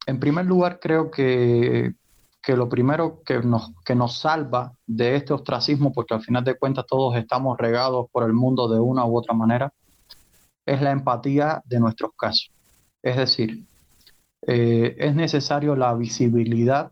en 0.10 0.20
primer 0.20 0.46
lugar, 0.46 0.80
creo 0.80 1.12
que, 1.12 1.94
que 2.42 2.56
lo 2.56 2.68
primero 2.68 3.22
que 3.24 3.40
nos, 3.40 3.72
que 3.86 3.94
nos 3.94 4.20
salva 4.20 4.74
de 4.88 5.16
este 5.16 5.34
ostracismo, 5.34 5.94
porque 5.94 6.16
al 6.16 6.24
final 6.24 6.44
de 6.44 6.58
cuentas 6.58 6.86
todos 6.88 7.16
estamos 7.16 7.58
regados 7.60 8.08
por 8.12 8.24
el 8.24 8.34
mundo 8.34 8.68
de 8.68 8.80
una 8.80 9.06
u 9.06 9.16
otra 9.16 9.36
manera, 9.36 9.72
es 10.66 10.82
la 10.82 10.92
empatía 10.92 11.62
de 11.66 11.80
nuestros 11.80 12.12
casos. 12.18 12.52
Es 13.04 13.18
decir, 13.18 13.66
eh, 14.48 14.96
es 14.98 15.14
necesario 15.14 15.76
la 15.76 15.94
visibilidad 15.94 16.92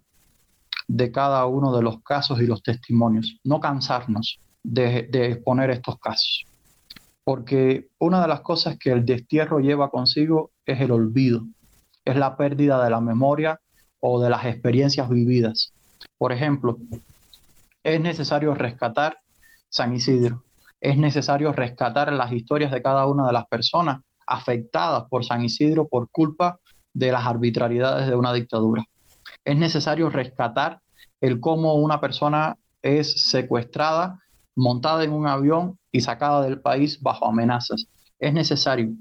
de 0.88 1.12
cada 1.12 1.44
uno 1.48 1.76
de 1.76 1.82
los 1.82 2.04
casos 2.04 2.40
y 2.40 2.46
los 2.46 2.62
testimonios, 2.62 3.40
no 3.44 3.60
cansarnos 3.60 4.40
de, 4.62 5.08
de 5.12 5.32
exponer 5.32 5.72
estos 5.72 5.98
casos. 5.98 6.46
Porque 7.24 7.88
una 7.98 8.22
de 8.22 8.28
las 8.28 8.42
cosas 8.42 8.78
que 8.78 8.92
el 8.92 9.06
destierro 9.06 9.60
lleva 9.60 9.90
consigo 9.90 10.52
es 10.66 10.80
el 10.80 10.92
olvido, 10.92 11.48
es 12.08 12.16
la 12.16 12.38
pérdida 12.38 12.82
de 12.84 12.90
la 12.90 13.02
memoria 13.02 13.60
o 14.00 14.22
de 14.22 14.30
las 14.30 14.46
experiencias 14.46 15.10
vividas. 15.10 15.74
Por 16.18 16.32
ejemplo, 16.32 16.78
es 17.84 18.00
necesario 18.00 18.54
rescatar 18.56 19.18
San 19.70 19.94
Isidro, 19.94 20.44
es 20.80 20.98
necesario 20.98 21.52
rescatar 21.52 22.14
las 22.14 22.32
historias 22.32 22.72
de 22.72 22.82
cada 22.82 23.06
una 23.08 23.28
de 23.28 23.34
las 23.34 23.46
personas 23.48 24.00
afectadas 24.26 25.04
por 25.10 25.26
San 25.26 25.44
Isidro 25.44 25.88
por 25.88 26.10
culpa 26.10 26.60
de 26.94 27.12
las 27.12 27.26
arbitrariedades 27.26 28.08
de 28.08 28.16
una 28.16 28.32
dictadura. 28.32 28.86
Es 29.44 29.58
necesario 29.58 30.10
rescatar 30.10 30.80
el 31.20 31.42
cómo 31.42 31.76
una 31.76 32.00
persona 32.00 32.56
es 32.82 33.30
secuestrada, 33.30 34.20
montada 34.56 35.04
en 35.04 35.12
un 35.12 35.28
avión 35.28 35.78
y 35.92 36.02
sacada 36.02 36.42
del 36.44 36.62
país 36.62 37.02
bajo 37.02 37.26
amenazas. 37.28 37.86
Es 38.20 38.34
necesario. 38.34 38.92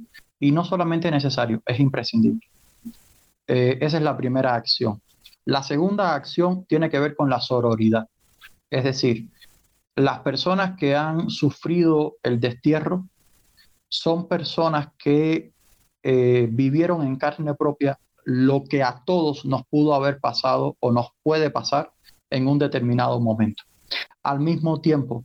Y 0.41 0.51
no 0.51 0.65
solamente 0.65 1.11
necesario, 1.11 1.62
es 1.66 1.78
imprescindible. 1.78 2.41
Eh, 3.47 3.78
esa 3.81 3.97
es 3.98 4.02
la 4.02 4.16
primera 4.16 4.55
acción. 4.55 5.01
La 5.44 5.62
segunda 5.62 6.14
acción 6.14 6.64
tiene 6.64 6.90
que 6.90 6.98
ver 6.98 7.14
con 7.14 7.31
la 7.31 7.40
sororidad. 7.40 8.09
Es 8.70 8.85
decir, 8.85 9.28
las 9.94 10.20
personas 10.20 10.77
que 10.77 10.97
han 10.97 11.31
sufrido 11.31 12.16
el 12.23 12.40
destierro 12.40 13.06
son 13.89 14.28
personas 14.28 14.89
que 14.98 15.52
eh, 16.02 16.48
vivieron 16.51 17.06
en 17.06 17.16
carne 17.16 17.55
propia 17.55 17.98
lo 18.24 18.64
que 18.64 18.82
a 18.82 19.02
todos 19.05 19.44
nos 19.44 19.64
pudo 19.68 19.94
haber 19.94 20.18
pasado 20.18 20.77
o 20.81 20.90
nos 20.90 21.10
puede 21.23 21.51
pasar 21.51 21.93
en 22.28 22.48
un 22.48 22.59
determinado 22.59 23.20
momento. 23.20 23.62
Al 24.23 24.40
mismo 24.40 24.81
tiempo, 24.81 25.24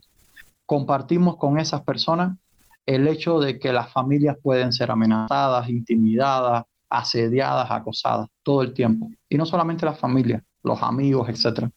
compartimos 0.66 1.36
con 1.36 1.58
esas 1.58 1.82
personas 1.82 2.38
el 2.86 3.06
hecho 3.08 3.40
de 3.40 3.58
que 3.58 3.72
las 3.72 3.92
familias 3.92 4.36
pueden 4.42 4.72
ser 4.72 4.90
amenazadas, 4.90 5.68
intimidadas, 5.68 6.64
asediadas, 6.92 7.70
acosadas 7.70 8.28
todo 8.42 8.62
el 8.62 8.74
tiempo. 8.74 9.10
Y 9.28 9.36
no 9.36 9.46
solamente 9.46 9.86
las 9.86 9.98
familias, 9.98 10.42
los 10.62 10.82
amigos, 10.82 11.28
etc. 11.28 11.68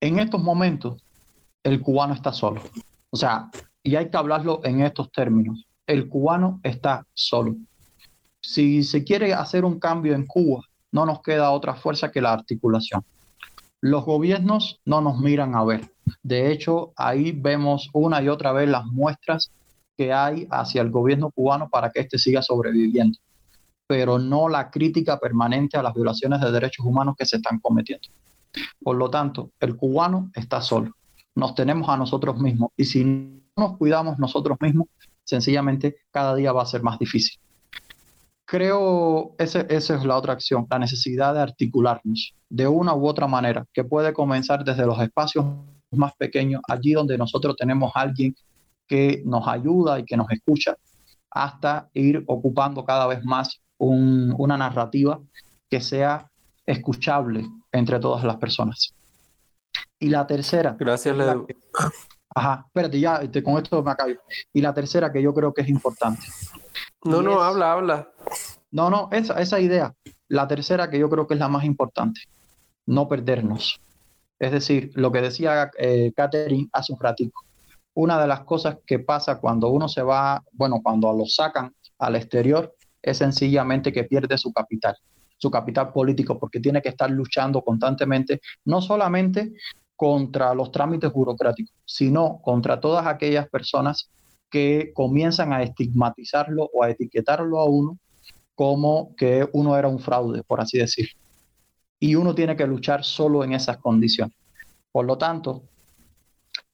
En 0.00 0.20
estos 0.20 0.40
momentos, 0.40 1.02
el 1.64 1.80
cubano 1.80 2.14
está 2.14 2.32
solo. 2.32 2.62
O 3.10 3.16
sea, 3.16 3.50
y 3.82 3.96
hay 3.96 4.08
que 4.08 4.16
hablarlo 4.16 4.60
en 4.64 4.82
estos 4.82 5.10
términos. 5.10 5.66
El 5.86 6.08
cubano 6.08 6.60
está 6.62 7.04
solo. 7.12 7.56
Si 8.40 8.84
se 8.84 9.02
quiere 9.02 9.34
hacer 9.34 9.64
un 9.64 9.80
cambio 9.80 10.14
en 10.14 10.26
Cuba, 10.26 10.62
no 10.92 11.04
nos 11.04 11.20
queda 11.20 11.50
otra 11.50 11.74
fuerza 11.74 12.12
que 12.12 12.20
la 12.20 12.32
articulación. 12.32 13.04
Los 13.80 14.04
gobiernos 14.04 14.80
no 14.84 15.00
nos 15.00 15.18
miran 15.18 15.56
a 15.56 15.64
ver. 15.64 15.90
De 16.22 16.52
hecho, 16.52 16.92
ahí 16.96 17.32
vemos 17.32 17.90
una 17.92 18.22
y 18.22 18.28
otra 18.28 18.52
vez 18.52 18.68
las 18.68 18.86
muestras 18.86 19.50
que 19.98 20.12
hay 20.12 20.46
hacia 20.52 20.80
el 20.80 20.90
gobierno 20.90 21.32
cubano 21.32 21.68
para 21.68 21.90
que 21.90 22.00
éste 22.00 22.18
siga 22.18 22.40
sobreviviendo, 22.40 23.18
pero 23.88 24.16
no 24.16 24.48
la 24.48 24.70
crítica 24.70 25.18
permanente 25.18 25.76
a 25.76 25.82
las 25.82 25.92
violaciones 25.92 26.40
de 26.40 26.52
derechos 26.52 26.86
humanos 26.86 27.16
que 27.18 27.26
se 27.26 27.36
están 27.36 27.58
cometiendo. 27.58 28.08
Por 28.80 28.96
lo 28.96 29.10
tanto, 29.10 29.50
el 29.58 29.76
cubano 29.76 30.30
está 30.34 30.62
solo. 30.62 30.92
Nos 31.34 31.56
tenemos 31.56 31.88
a 31.88 31.96
nosotros 31.96 32.38
mismos 32.38 32.70
y 32.76 32.84
si 32.84 33.04
no 33.04 33.40
nos 33.56 33.76
cuidamos 33.76 34.20
nosotros 34.20 34.56
mismos, 34.60 34.86
sencillamente 35.24 35.96
cada 36.12 36.36
día 36.36 36.52
va 36.52 36.62
a 36.62 36.66
ser 36.66 36.82
más 36.84 36.98
difícil. 37.00 37.40
Creo 38.44 39.34
esa 39.36 39.60
es 39.62 40.04
la 40.04 40.16
otra 40.16 40.32
acción, 40.32 40.66
la 40.70 40.78
necesidad 40.78 41.34
de 41.34 41.40
articularnos 41.40 42.34
de 42.48 42.68
una 42.68 42.94
u 42.94 43.06
otra 43.06 43.26
manera, 43.26 43.66
que 43.72 43.82
puede 43.82 44.12
comenzar 44.12 44.64
desde 44.64 44.86
los 44.86 44.98
espacios 45.00 45.44
más 45.90 46.14
pequeños, 46.16 46.62
allí 46.68 46.92
donde 46.92 47.18
nosotros 47.18 47.56
tenemos 47.56 47.90
a 47.94 48.00
alguien 48.02 48.34
que 48.88 49.22
nos 49.24 49.46
ayuda 49.46 49.98
y 49.98 50.04
que 50.04 50.16
nos 50.16 50.30
escucha, 50.30 50.76
hasta 51.30 51.88
ir 51.94 52.24
ocupando 52.26 52.84
cada 52.84 53.06
vez 53.06 53.22
más 53.24 53.60
una 53.78 54.56
narrativa 54.56 55.20
que 55.70 55.80
sea 55.80 56.30
escuchable 56.66 57.46
entre 57.70 58.00
todas 58.00 58.24
las 58.24 58.36
personas. 58.36 58.92
Y 60.00 60.08
la 60.08 60.26
tercera. 60.26 60.76
Gracias, 60.78 61.16
Leo. 61.16 61.46
Ajá, 62.34 62.64
espérate, 62.66 63.00
ya 63.00 63.16
este, 63.16 63.42
con 63.42 63.56
esto 63.56 63.82
me 63.82 63.90
acabo. 63.90 64.12
Y 64.52 64.60
la 64.60 64.74
tercera 64.74 65.12
que 65.12 65.22
yo 65.22 65.34
creo 65.34 65.52
que 65.52 65.62
es 65.62 65.68
importante. 65.68 66.22
No, 67.04 67.22
no, 67.22 67.40
habla, 67.40 67.72
habla. 67.72 68.08
No, 68.70 68.90
no, 68.90 69.08
esa, 69.12 69.40
esa 69.40 69.60
idea. 69.60 69.94
La 70.28 70.46
tercera 70.46 70.90
que 70.90 70.98
yo 70.98 71.08
creo 71.08 71.26
que 71.26 71.34
es 71.34 71.40
la 71.40 71.48
más 71.48 71.64
importante. 71.64 72.20
No 72.86 73.08
perdernos. 73.08 73.80
Es 74.38 74.52
decir, 74.52 74.92
lo 74.94 75.10
que 75.10 75.20
decía 75.20 75.70
eh, 75.78 76.12
Catherine 76.14 76.68
hace 76.72 76.92
un 76.92 77.00
ratico. 77.00 77.44
Una 77.98 78.20
de 78.20 78.28
las 78.28 78.42
cosas 78.44 78.76
que 78.86 79.00
pasa 79.00 79.40
cuando 79.40 79.70
uno 79.70 79.88
se 79.88 80.02
va, 80.02 80.44
bueno, 80.52 80.80
cuando 80.80 81.12
lo 81.12 81.26
sacan 81.26 81.74
al 81.98 82.14
exterior, 82.14 82.76
es 83.02 83.18
sencillamente 83.18 83.92
que 83.92 84.04
pierde 84.04 84.38
su 84.38 84.52
capital, 84.52 84.96
su 85.36 85.50
capital 85.50 85.92
político, 85.92 86.38
porque 86.38 86.60
tiene 86.60 86.80
que 86.80 86.90
estar 86.90 87.10
luchando 87.10 87.60
constantemente, 87.60 88.40
no 88.66 88.80
solamente 88.80 89.52
contra 89.96 90.54
los 90.54 90.70
trámites 90.70 91.12
burocráticos, 91.12 91.74
sino 91.84 92.40
contra 92.40 92.78
todas 92.78 93.04
aquellas 93.04 93.48
personas 93.48 94.08
que 94.48 94.92
comienzan 94.94 95.52
a 95.52 95.64
estigmatizarlo 95.64 96.70
o 96.72 96.84
a 96.84 96.90
etiquetarlo 96.90 97.58
a 97.58 97.64
uno 97.64 97.98
como 98.54 99.16
que 99.16 99.48
uno 99.54 99.76
era 99.76 99.88
un 99.88 99.98
fraude, 99.98 100.44
por 100.44 100.60
así 100.60 100.78
decir. 100.78 101.08
Y 101.98 102.14
uno 102.14 102.32
tiene 102.32 102.54
que 102.54 102.68
luchar 102.68 103.02
solo 103.02 103.42
en 103.42 103.54
esas 103.54 103.78
condiciones. 103.78 104.36
Por 104.92 105.04
lo 105.04 105.18
tanto, 105.18 105.64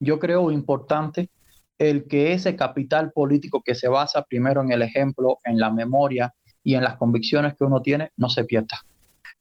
yo 0.05 0.19
creo 0.19 0.51
importante 0.51 1.31
el 1.79 2.07
que 2.07 2.33
ese 2.33 2.55
capital 2.57 3.11
político 3.13 3.63
que 3.65 3.75
se 3.75 3.89
basa 3.89 4.23
primero 4.23 4.63
en 4.63 4.71
el 4.71 4.83
ejemplo, 4.83 5.39
en 5.45 5.59
la 5.59 5.71
memoria 5.71 6.33
y 6.63 6.75
en 6.75 6.85
las 6.85 6.97
convicciones 6.97 7.55
que 7.55 7.65
uno 7.65 7.83
tiene, 7.83 8.11
no 8.17 8.29
se 8.29 8.45
pierda. 8.45 8.81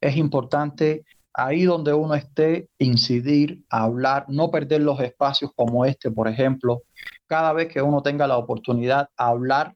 Es 0.01 0.17
importante 0.17 1.05
ahí 1.33 1.63
donde 1.63 1.93
uno 1.93 2.15
esté, 2.15 2.69
incidir, 2.77 3.63
hablar, 3.69 4.25
no 4.27 4.51
perder 4.51 4.81
los 4.81 4.99
espacios 4.99 5.51
como 5.55 5.85
este, 5.85 6.11
por 6.11 6.27
ejemplo, 6.27 6.81
cada 7.27 7.53
vez 7.53 7.67
que 7.67 7.81
uno 7.81 8.01
tenga 8.01 8.27
la 8.27 8.37
oportunidad, 8.37 9.09
hablar 9.17 9.75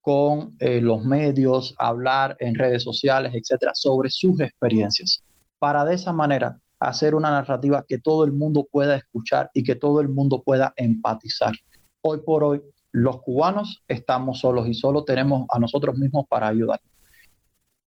con 0.00 0.54
eh, 0.58 0.80
los 0.80 1.04
medios, 1.04 1.74
hablar 1.78 2.36
en 2.38 2.54
redes 2.54 2.82
sociales, 2.82 3.32
etcétera, 3.34 3.72
sobre 3.74 4.10
sus 4.10 4.38
experiencias, 4.40 5.22
para 5.58 5.84
de 5.84 5.94
esa 5.94 6.12
manera 6.12 6.58
hacer 6.80 7.14
una 7.14 7.30
narrativa 7.30 7.84
que 7.86 7.98
todo 7.98 8.24
el 8.24 8.32
mundo 8.32 8.66
pueda 8.70 8.96
escuchar 8.96 9.50
y 9.54 9.62
que 9.62 9.76
todo 9.76 10.00
el 10.00 10.08
mundo 10.08 10.42
pueda 10.42 10.72
empatizar. 10.76 11.54
Hoy 12.02 12.20
por 12.24 12.44
hoy, 12.44 12.62
los 12.92 13.22
cubanos 13.22 13.82
estamos 13.88 14.40
solos 14.40 14.68
y 14.68 14.74
solo 14.74 15.04
tenemos 15.04 15.46
a 15.50 15.58
nosotros 15.58 15.96
mismos 15.96 16.26
para 16.28 16.48
ayudar. 16.48 16.80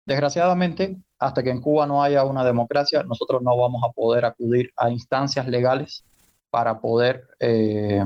Desgraciadamente, 0.05 0.97
hasta 1.19 1.43
que 1.43 1.49
en 1.49 1.61
Cuba 1.61 1.87
no 1.87 2.03
haya 2.03 2.23
una 2.23 2.43
democracia, 2.43 3.03
nosotros 3.03 3.41
no 3.41 3.57
vamos 3.57 3.81
a 3.83 3.91
poder 3.91 4.25
acudir 4.25 4.71
a 4.77 4.89
instancias 4.89 5.47
legales 5.47 6.03
para 6.49 6.79
poder, 6.79 7.27
eh, 7.39 8.03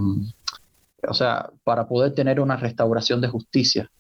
o 1.07 1.13
sea, 1.13 1.51
para 1.63 1.87
poder 1.87 2.13
tener 2.13 2.39
una 2.39 2.55
restauración 2.55 3.21
de 3.21 3.27
justicia, 3.27 3.91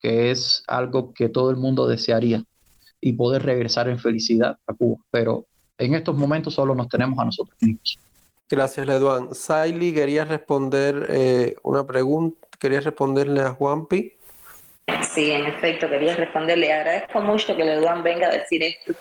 que 0.00 0.30
es 0.30 0.62
algo 0.66 1.12
que 1.12 1.28
todo 1.28 1.50
el 1.50 1.56
mundo 1.56 1.86
desearía, 1.86 2.44
y 3.00 3.14
poder 3.14 3.42
regresar 3.42 3.88
en 3.88 3.98
felicidad 3.98 4.58
a 4.66 4.74
Cuba. 4.74 4.98
Pero 5.10 5.46
en 5.80 5.94
estos 5.94 6.14
momentos 6.14 6.54
solo 6.54 6.74
nos 6.74 6.88
tenemos 6.88 7.18
a 7.18 7.24
nosotros 7.24 7.56
mismos. 7.60 7.98
Gracias, 8.48 8.86
Leduan. 8.86 9.34
Saili, 9.34 9.94
querías 9.94 10.28
responder 10.28 11.06
eh, 11.08 11.56
una 11.62 11.86
pregunta, 11.86 12.46
querías 12.58 12.84
responderle 12.84 13.40
a 13.40 13.50
Juanpi. 13.50 14.12
Sí, 15.14 15.30
en 15.30 15.46
efecto, 15.46 15.88
quería 15.88 16.16
responderle. 16.16 16.72
Agradezco 16.72 17.20
mucho 17.20 17.56
que 17.56 17.64
Leduan 17.64 18.02
venga 18.02 18.28
a 18.28 18.32
decir 18.32 18.62
esto. 18.62 18.92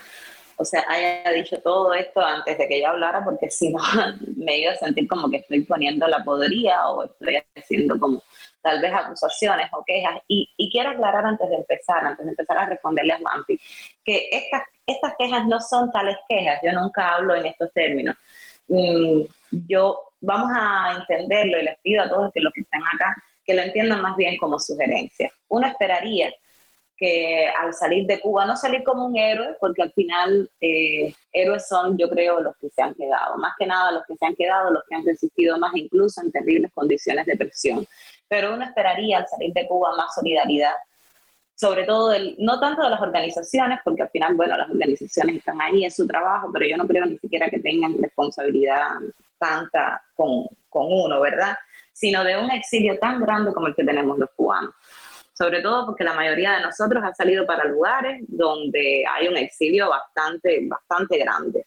O 0.56 0.66
sea, 0.66 0.84
haya 0.88 1.32
dicho 1.32 1.60
todo 1.62 1.94
esto 1.94 2.22
antes 2.22 2.58
de 2.58 2.68
que 2.68 2.82
yo 2.82 2.90
hablara, 2.90 3.24
porque 3.24 3.50
si 3.50 3.72
no, 3.72 3.80
me 4.38 4.60
iba 4.60 4.74
a 4.74 4.78
sentir 4.78 5.08
como 5.08 5.30
que 5.30 5.38
estoy 5.38 5.62
poniendo 5.62 6.08
la 6.08 6.24
podería 6.24 6.88
o 6.88 7.06
estoy 7.06 7.42
haciendo 7.56 8.00
como 8.00 8.22
tal 8.62 8.82
vez 8.82 8.94
acusaciones 8.94 9.70
o 9.74 9.84
quejas. 9.86 10.20
Y, 10.28 10.50
y 10.58 10.72
quiero 10.72 10.92
aclarar 10.92 11.26
antes 11.26 11.50
de 11.50 11.56
empezar, 11.56 12.06
antes 12.06 12.26
de 12.26 12.32
empezar 12.32 12.58
a 12.58 12.66
responderle 12.66 13.14
a 13.14 13.20
Juanpi, 13.20 13.60
que 14.04 14.30
estas, 14.32 14.64
estas 14.86 15.14
quejas 15.18 15.46
no 15.46 15.60
son 15.60 15.92
tales 15.92 16.18
quejas. 16.28 16.60
Yo 16.64 16.72
nunca 16.74 17.16
hablo 17.16 17.36
en 17.36 17.46
estos 17.46 17.72
términos. 17.74 18.16
Mm, 18.68 19.22
yo, 19.68 20.00
vamos 20.22 20.52
a 20.54 20.98
entenderlo 21.00 21.60
y 21.60 21.64
les 21.64 21.78
pido 21.80 22.04
a 22.04 22.10
todos 22.10 22.32
que 22.34 22.42
los 22.42 22.54
que 22.54 22.62
están 22.62 22.82
acá 22.94 23.16
que 23.50 23.56
lo 23.56 23.64
entiendan 23.64 24.02
más 24.02 24.16
bien 24.16 24.38
como 24.38 24.60
sugerencia. 24.60 25.32
Uno 25.48 25.66
esperaría 25.66 26.32
que 27.00 27.48
al 27.48 27.74
salir 27.74 28.06
de 28.06 28.20
Cuba, 28.20 28.46
no 28.46 28.58
salir 28.58 28.84
como 28.84 29.06
un 29.06 29.18
héroe, 29.18 29.56
porque 29.62 29.82
al 29.82 29.92
final 29.94 30.52
eh, 30.60 31.14
héroes 31.32 31.66
son, 31.66 31.98
yo 31.98 32.10
creo, 32.10 32.42
los 32.42 32.58
que 32.58 32.70
se 32.70 32.82
han 32.82 32.94
quedado, 32.94 33.38
más 33.38 33.54
que 33.58 33.66
nada 33.66 33.94
los 33.94 34.04
que 34.06 34.18
se 34.18 34.26
han 34.26 34.36
quedado, 34.36 34.70
los 34.70 34.84
que 34.88 34.96
han 34.96 35.06
resistido 35.06 35.58
más 35.58 35.74
incluso 35.76 36.22
en 36.22 36.32
terribles 36.32 36.72
condiciones 36.74 37.26
de 37.26 37.38
presión. 37.38 37.88
Pero 38.28 38.54
uno 38.54 38.66
esperaría 38.66 39.20
al 39.20 39.28
salir 39.28 39.54
de 39.54 39.66
Cuba 39.66 39.96
más 39.96 40.14
solidaridad, 40.14 40.74
sobre 41.56 41.86
todo 41.86 42.10
del, 42.10 42.36
no 42.38 42.60
tanto 42.60 42.84
de 42.84 42.90
las 42.90 43.02
organizaciones, 43.02 43.80
porque 43.86 44.02
al 44.02 44.10
final, 44.10 44.36
bueno, 44.36 44.58
las 44.58 44.70
organizaciones 44.70 45.38
están 45.38 45.62
ahí 45.62 45.86
en 45.86 45.92
su 45.92 46.06
trabajo, 46.06 46.50
pero 46.52 46.66
yo 46.68 46.76
no 46.76 46.86
creo 46.86 47.06
ni 47.06 47.18
siquiera 47.18 47.50
que 47.50 47.60
tengan 47.60 47.98
responsabilidad 47.98 48.90
tanta 49.38 50.02
con, 50.16 50.48
con 50.68 50.88
uno, 50.92 51.22
¿verdad? 51.22 51.56
Sino 51.94 52.26
de 52.26 52.38
un 52.38 52.52
exilio 52.52 53.00
tan 53.00 53.22
grande 53.22 53.54
como 53.54 53.68
el 53.68 53.76
que 53.76 53.86
tenemos 53.86 54.20
los 54.20 54.30
cubanos 54.36 54.74
sobre 55.40 55.62
todo 55.62 55.86
porque 55.86 56.04
la 56.04 56.14
mayoría 56.14 56.58
de 56.58 56.64
nosotros 56.64 57.02
ha 57.02 57.16
salido 57.16 57.46
para 57.46 57.64
lugares 57.64 58.22
donde 58.28 59.06
hay 59.10 59.30
un 59.30 59.38
exilio 59.38 59.88
bastante, 59.88 60.60
bastante 60.64 61.18
grande, 61.18 61.66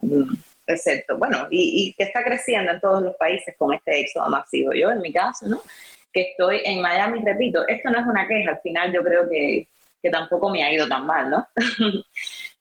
mm, 0.00 0.34
excepto, 0.66 1.16
bueno, 1.16 1.46
y, 1.50 1.94
que 1.94 2.04
está 2.04 2.22
creciendo 2.22 2.72
en 2.72 2.80
todos 2.80 3.02
los 3.02 3.16
países 3.16 3.54
con 3.56 3.72
este 3.72 4.00
éxodo 4.00 4.28
masivo. 4.28 4.74
Yo, 4.74 4.90
en 4.90 5.00
mi 5.00 5.10
caso, 5.10 5.48
¿no? 5.48 5.62
que 6.12 6.20
estoy 6.32 6.60
en 6.64 6.82
Miami, 6.82 7.22
repito, 7.24 7.66
esto 7.66 7.90
no 7.90 7.98
es 7.98 8.06
una 8.06 8.28
queja, 8.28 8.50
al 8.50 8.60
final 8.60 8.92
yo 8.92 9.02
creo 9.02 9.28
que, 9.28 9.68
que 10.02 10.10
tampoco 10.10 10.50
me 10.50 10.62
ha 10.62 10.70
ido 10.70 10.86
tan 10.86 11.06
mal, 11.06 11.30
¿no? 11.30 11.48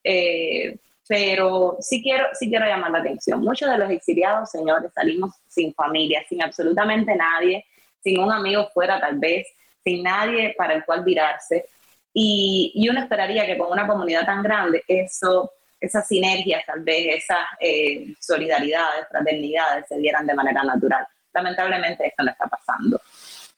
eh, 0.04 0.78
pero 1.08 1.76
sí 1.82 2.02
quiero, 2.02 2.28
sí 2.34 2.50
quiero 2.50 2.66
llamar 2.66 2.90
la 2.90 3.00
atención. 3.00 3.42
Muchos 3.42 3.70
de 3.70 3.78
los 3.78 3.92
exiliados, 3.92 4.50
señores, 4.50 4.92
salimos 4.94 5.36
sin 5.48 5.74
familia, 5.74 6.24
sin 6.28 6.42
absolutamente 6.42 7.14
nadie, 7.16 7.66
sin 8.02 8.20
un 8.20 8.32
amigo 8.32 8.70
fuera 8.74 9.00
tal 9.00 9.20
vez, 9.20 9.46
sin 9.84 10.04
nadie 10.04 10.54
para 10.58 10.74
el 10.74 10.86
cual 10.86 11.04
virarse. 11.04 11.66
Y, 12.14 12.72
y 12.76 12.90
uno 12.90 13.00
esperaría 13.00 13.46
que 13.46 13.58
con 13.58 13.72
una 13.72 13.88
comunidad 13.88 14.26
tan 14.26 14.44
grande, 14.44 14.84
eso, 14.88 15.52
esas 15.80 16.08
sinergias, 16.08 16.66
tal 16.66 16.82
vez 16.82 17.24
esas 17.24 17.46
eh, 17.60 18.14
solidaridades, 18.20 19.08
fraternidades 19.10 19.86
se 19.88 19.98
dieran 19.98 20.26
de 20.26 20.34
manera 20.36 20.64
natural. 20.64 21.06
Lamentablemente 21.34 22.08
esto 22.08 22.24
no 22.24 22.32
está 22.32 22.46
pasando. 22.48 23.02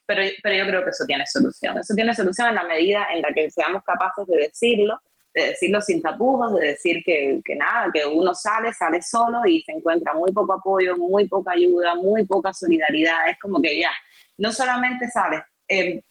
Pero, 0.06 0.22
pero 0.42 0.56
yo 0.56 0.68
creo 0.68 0.84
que 0.84 0.92
eso 0.92 1.06
tiene 1.06 1.26
solución. 1.26 1.78
Eso 1.78 1.94
tiene 1.94 2.16
solución 2.16 2.50
en 2.50 2.56
la 2.56 2.64
medida 2.64 3.08
en 3.12 3.22
la 3.22 3.34
que 3.34 3.50
seamos 3.52 3.84
capaces 3.84 4.26
de 4.28 4.38
decirlo, 4.38 5.02
de 5.34 5.48
decirlo 5.48 5.82
sin 5.82 6.02
tapujos, 6.02 6.58
de 6.58 6.68
decir 6.68 7.04
que, 7.04 7.42
que, 7.44 7.56
nada, 7.56 7.90
que 7.94 8.06
uno 8.06 8.34
sale, 8.34 8.72
sale 8.72 9.02
solo 9.02 9.46
y 9.46 9.62
se 9.64 9.74
encuentra 9.74 10.14
muy 10.14 10.32
poco 10.32 10.54
apoyo, 10.54 10.96
muy 10.96 11.28
poca 11.28 11.52
ayuda, 11.52 11.96
muy 11.96 12.26
poca 12.26 12.54
solidaridad. 12.54 13.30
Es 13.30 13.38
como 13.40 13.62
que 13.62 13.80
ya, 13.80 13.92
no 14.38 14.52
solamente 14.52 15.10
sales 15.10 15.42
eh, 15.68 16.02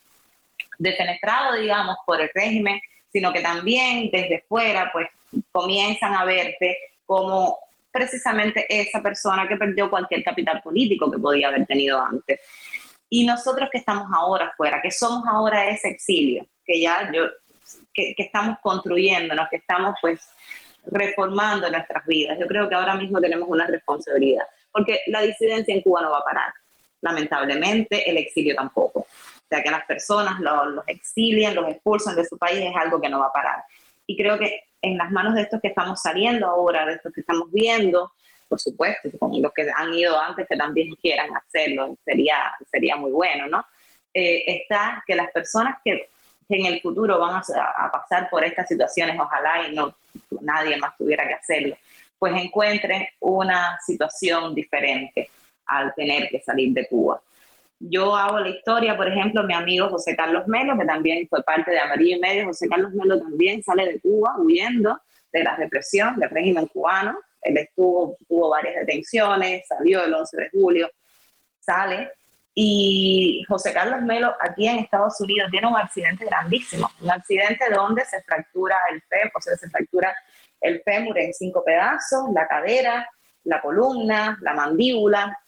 defenestrado, 0.78 1.56
digamos, 1.56 1.96
por 2.06 2.20
el 2.20 2.30
régimen, 2.34 2.80
sino 3.12 3.32
que 3.32 3.40
también 3.40 4.10
desde 4.10 4.44
fuera, 4.48 4.90
pues 4.92 5.08
comienzan 5.52 6.14
a 6.14 6.24
verte 6.24 6.76
como 7.06 7.58
precisamente 7.90 8.66
esa 8.68 9.00
persona 9.00 9.46
que 9.46 9.56
perdió 9.56 9.88
cualquier 9.88 10.24
capital 10.24 10.60
político 10.62 11.10
que 11.10 11.18
podía 11.18 11.48
haber 11.48 11.64
tenido 11.66 12.00
antes. 12.00 12.40
Y 13.08 13.24
nosotros 13.24 13.68
que 13.70 13.78
estamos 13.78 14.08
ahora 14.12 14.52
fuera, 14.56 14.82
que 14.82 14.90
somos 14.90 15.24
ahora 15.28 15.70
ese 15.70 15.88
exilio, 15.88 16.44
que 16.66 16.80
ya 16.80 17.10
yo, 17.12 17.28
que, 17.92 18.14
que 18.16 18.22
estamos 18.24 18.58
construyéndonos, 18.60 19.48
que 19.48 19.56
estamos 19.56 19.94
pues 20.00 20.28
reformando 20.86 21.70
nuestras 21.70 22.04
vidas. 22.06 22.36
Yo 22.40 22.46
creo 22.46 22.68
que 22.68 22.74
ahora 22.74 22.96
mismo 22.96 23.20
tenemos 23.20 23.48
una 23.48 23.66
responsabilidad, 23.66 24.44
porque 24.72 25.02
la 25.06 25.20
disidencia 25.22 25.72
en 25.72 25.82
Cuba 25.82 26.02
no 26.02 26.10
va 26.10 26.18
a 26.18 26.24
parar. 26.24 26.52
Lamentablemente, 27.00 28.10
el 28.10 28.16
exilio 28.16 28.56
tampoco 28.56 29.06
sea, 29.48 29.62
que 29.62 29.70
las 29.70 29.84
personas 29.84 30.40
los, 30.40 30.66
los 30.68 30.84
exilien, 30.88 31.54
los 31.54 31.68
expulsen 31.68 32.16
de 32.16 32.24
su 32.24 32.38
país 32.38 32.60
es 32.60 32.76
algo 32.76 33.00
que 33.00 33.08
no 33.08 33.20
va 33.20 33.26
a 33.26 33.32
parar. 33.32 33.64
Y 34.06 34.16
creo 34.16 34.38
que 34.38 34.64
en 34.82 34.98
las 34.98 35.10
manos 35.10 35.34
de 35.34 35.42
estos 35.42 35.60
que 35.60 35.68
estamos 35.68 36.00
saliendo 36.00 36.46
ahora, 36.46 36.86
de 36.86 36.94
estos 36.94 37.12
que 37.12 37.20
estamos 37.20 37.50
viendo, 37.50 38.12
por 38.48 38.60
supuesto, 38.60 39.08
con 39.18 39.40
los 39.40 39.52
que 39.52 39.66
han 39.74 39.94
ido 39.94 40.18
antes 40.20 40.46
que 40.48 40.56
también 40.56 40.94
quieran 40.96 41.34
hacerlo, 41.34 41.96
sería, 42.04 42.54
sería 42.70 42.96
muy 42.96 43.10
bueno, 43.10 43.46
¿no? 43.46 43.64
Eh, 44.12 44.44
está 44.46 45.02
que 45.06 45.14
las 45.14 45.30
personas 45.30 45.78
que, 45.84 46.08
en 46.48 46.66
el 46.66 46.80
futuro 46.82 47.18
van 47.18 47.36
a, 47.36 47.86
a, 47.86 47.90
pasar 47.90 48.28
por 48.28 48.44
estas 48.44 48.68
situaciones, 48.68 49.18
ojalá 49.18 49.66
y 49.66 49.74
no 49.74 49.96
nadie 50.42 50.76
más 50.76 50.96
tuviera 50.96 51.26
que 51.26 51.34
hacerlo, 51.34 51.76
pues 52.18 52.34
encuentren 52.40 53.08
una 53.20 53.78
situación 53.84 54.54
diferente 54.54 55.30
al 55.66 55.94
tener 55.94 56.28
que 56.28 56.40
salir 56.40 56.72
de 56.74 56.86
Cuba. 56.86 57.20
Yo 57.86 58.16
hago 58.16 58.38
la 58.40 58.48
historia, 58.48 58.96
por 58.96 59.06
ejemplo, 59.06 59.42
mi 59.42 59.52
amigo 59.52 59.90
José 59.90 60.16
Carlos 60.16 60.46
Melo, 60.46 60.78
que 60.78 60.86
también 60.86 61.28
fue 61.28 61.42
parte 61.42 61.70
de 61.70 61.78
Amarillo 61.78 62.16
y 62.16 62.20
Medio, 62.20 62.46
José 62.46 62.66
Carlos 62.66 62.92
Melo 62.92 63.20
también 63.20 63.62
sale 63.62 63.84
de 63.84 64.00
Cuba 64.00 64.36
huyendo 64.38 64.98
de 65.30 65.44
la 65.44 65.54
represión 65.56 66.18
del 66.18 66.30
régimen 66.30 66.66
cubano. 66.68 67.18
Él 67.42 67.58
estuvo, 67.58 68.16
tuvo 68.26 68.48
varias 68.48 68.76
detenciones, 68.76 69.66
salió 69.68 70.02
el 70.02 70.14
11 70.14 70.36
de 70.36 70.50
julio, 70.50 70.90
sale. 71.60 72.10
Y 72.54 73.44
José 73.48 73.74
Carlos 73.74 74.00
Melo 74.00 74.34
aquí 74.40 74.66
en 74.66 74.78
Estados 74.78 75.20
Unidos 75.20 75.50
tiene 75.50 75.66
un 75.66 75.76
accidente 75.76 76.24
grandísimo, 76.24 76.90
un 77.02 77.10
accidente 77.10 77.66
donde 77.70 78.02
se 78.06 78.22
fractura 78.22 78.76
el 78.92 79.02
fémur, 79.02 79.32
o 79.34 79.40
sea, 79.42 79.56
se 79.56 79.68
fractura 79.68 80.14
el 80.62 80.80
fémur 80.82 81.18
en 81.18 81.34
cinco 81.34 81.62
pedazos, 81.62 82.30
la 82.32 82.48
cadera, 82.48 83.06
la 83.42 83.60
columna, 83.60 84.38
la 84.40 84.54
mandíbula, 84.54 85.38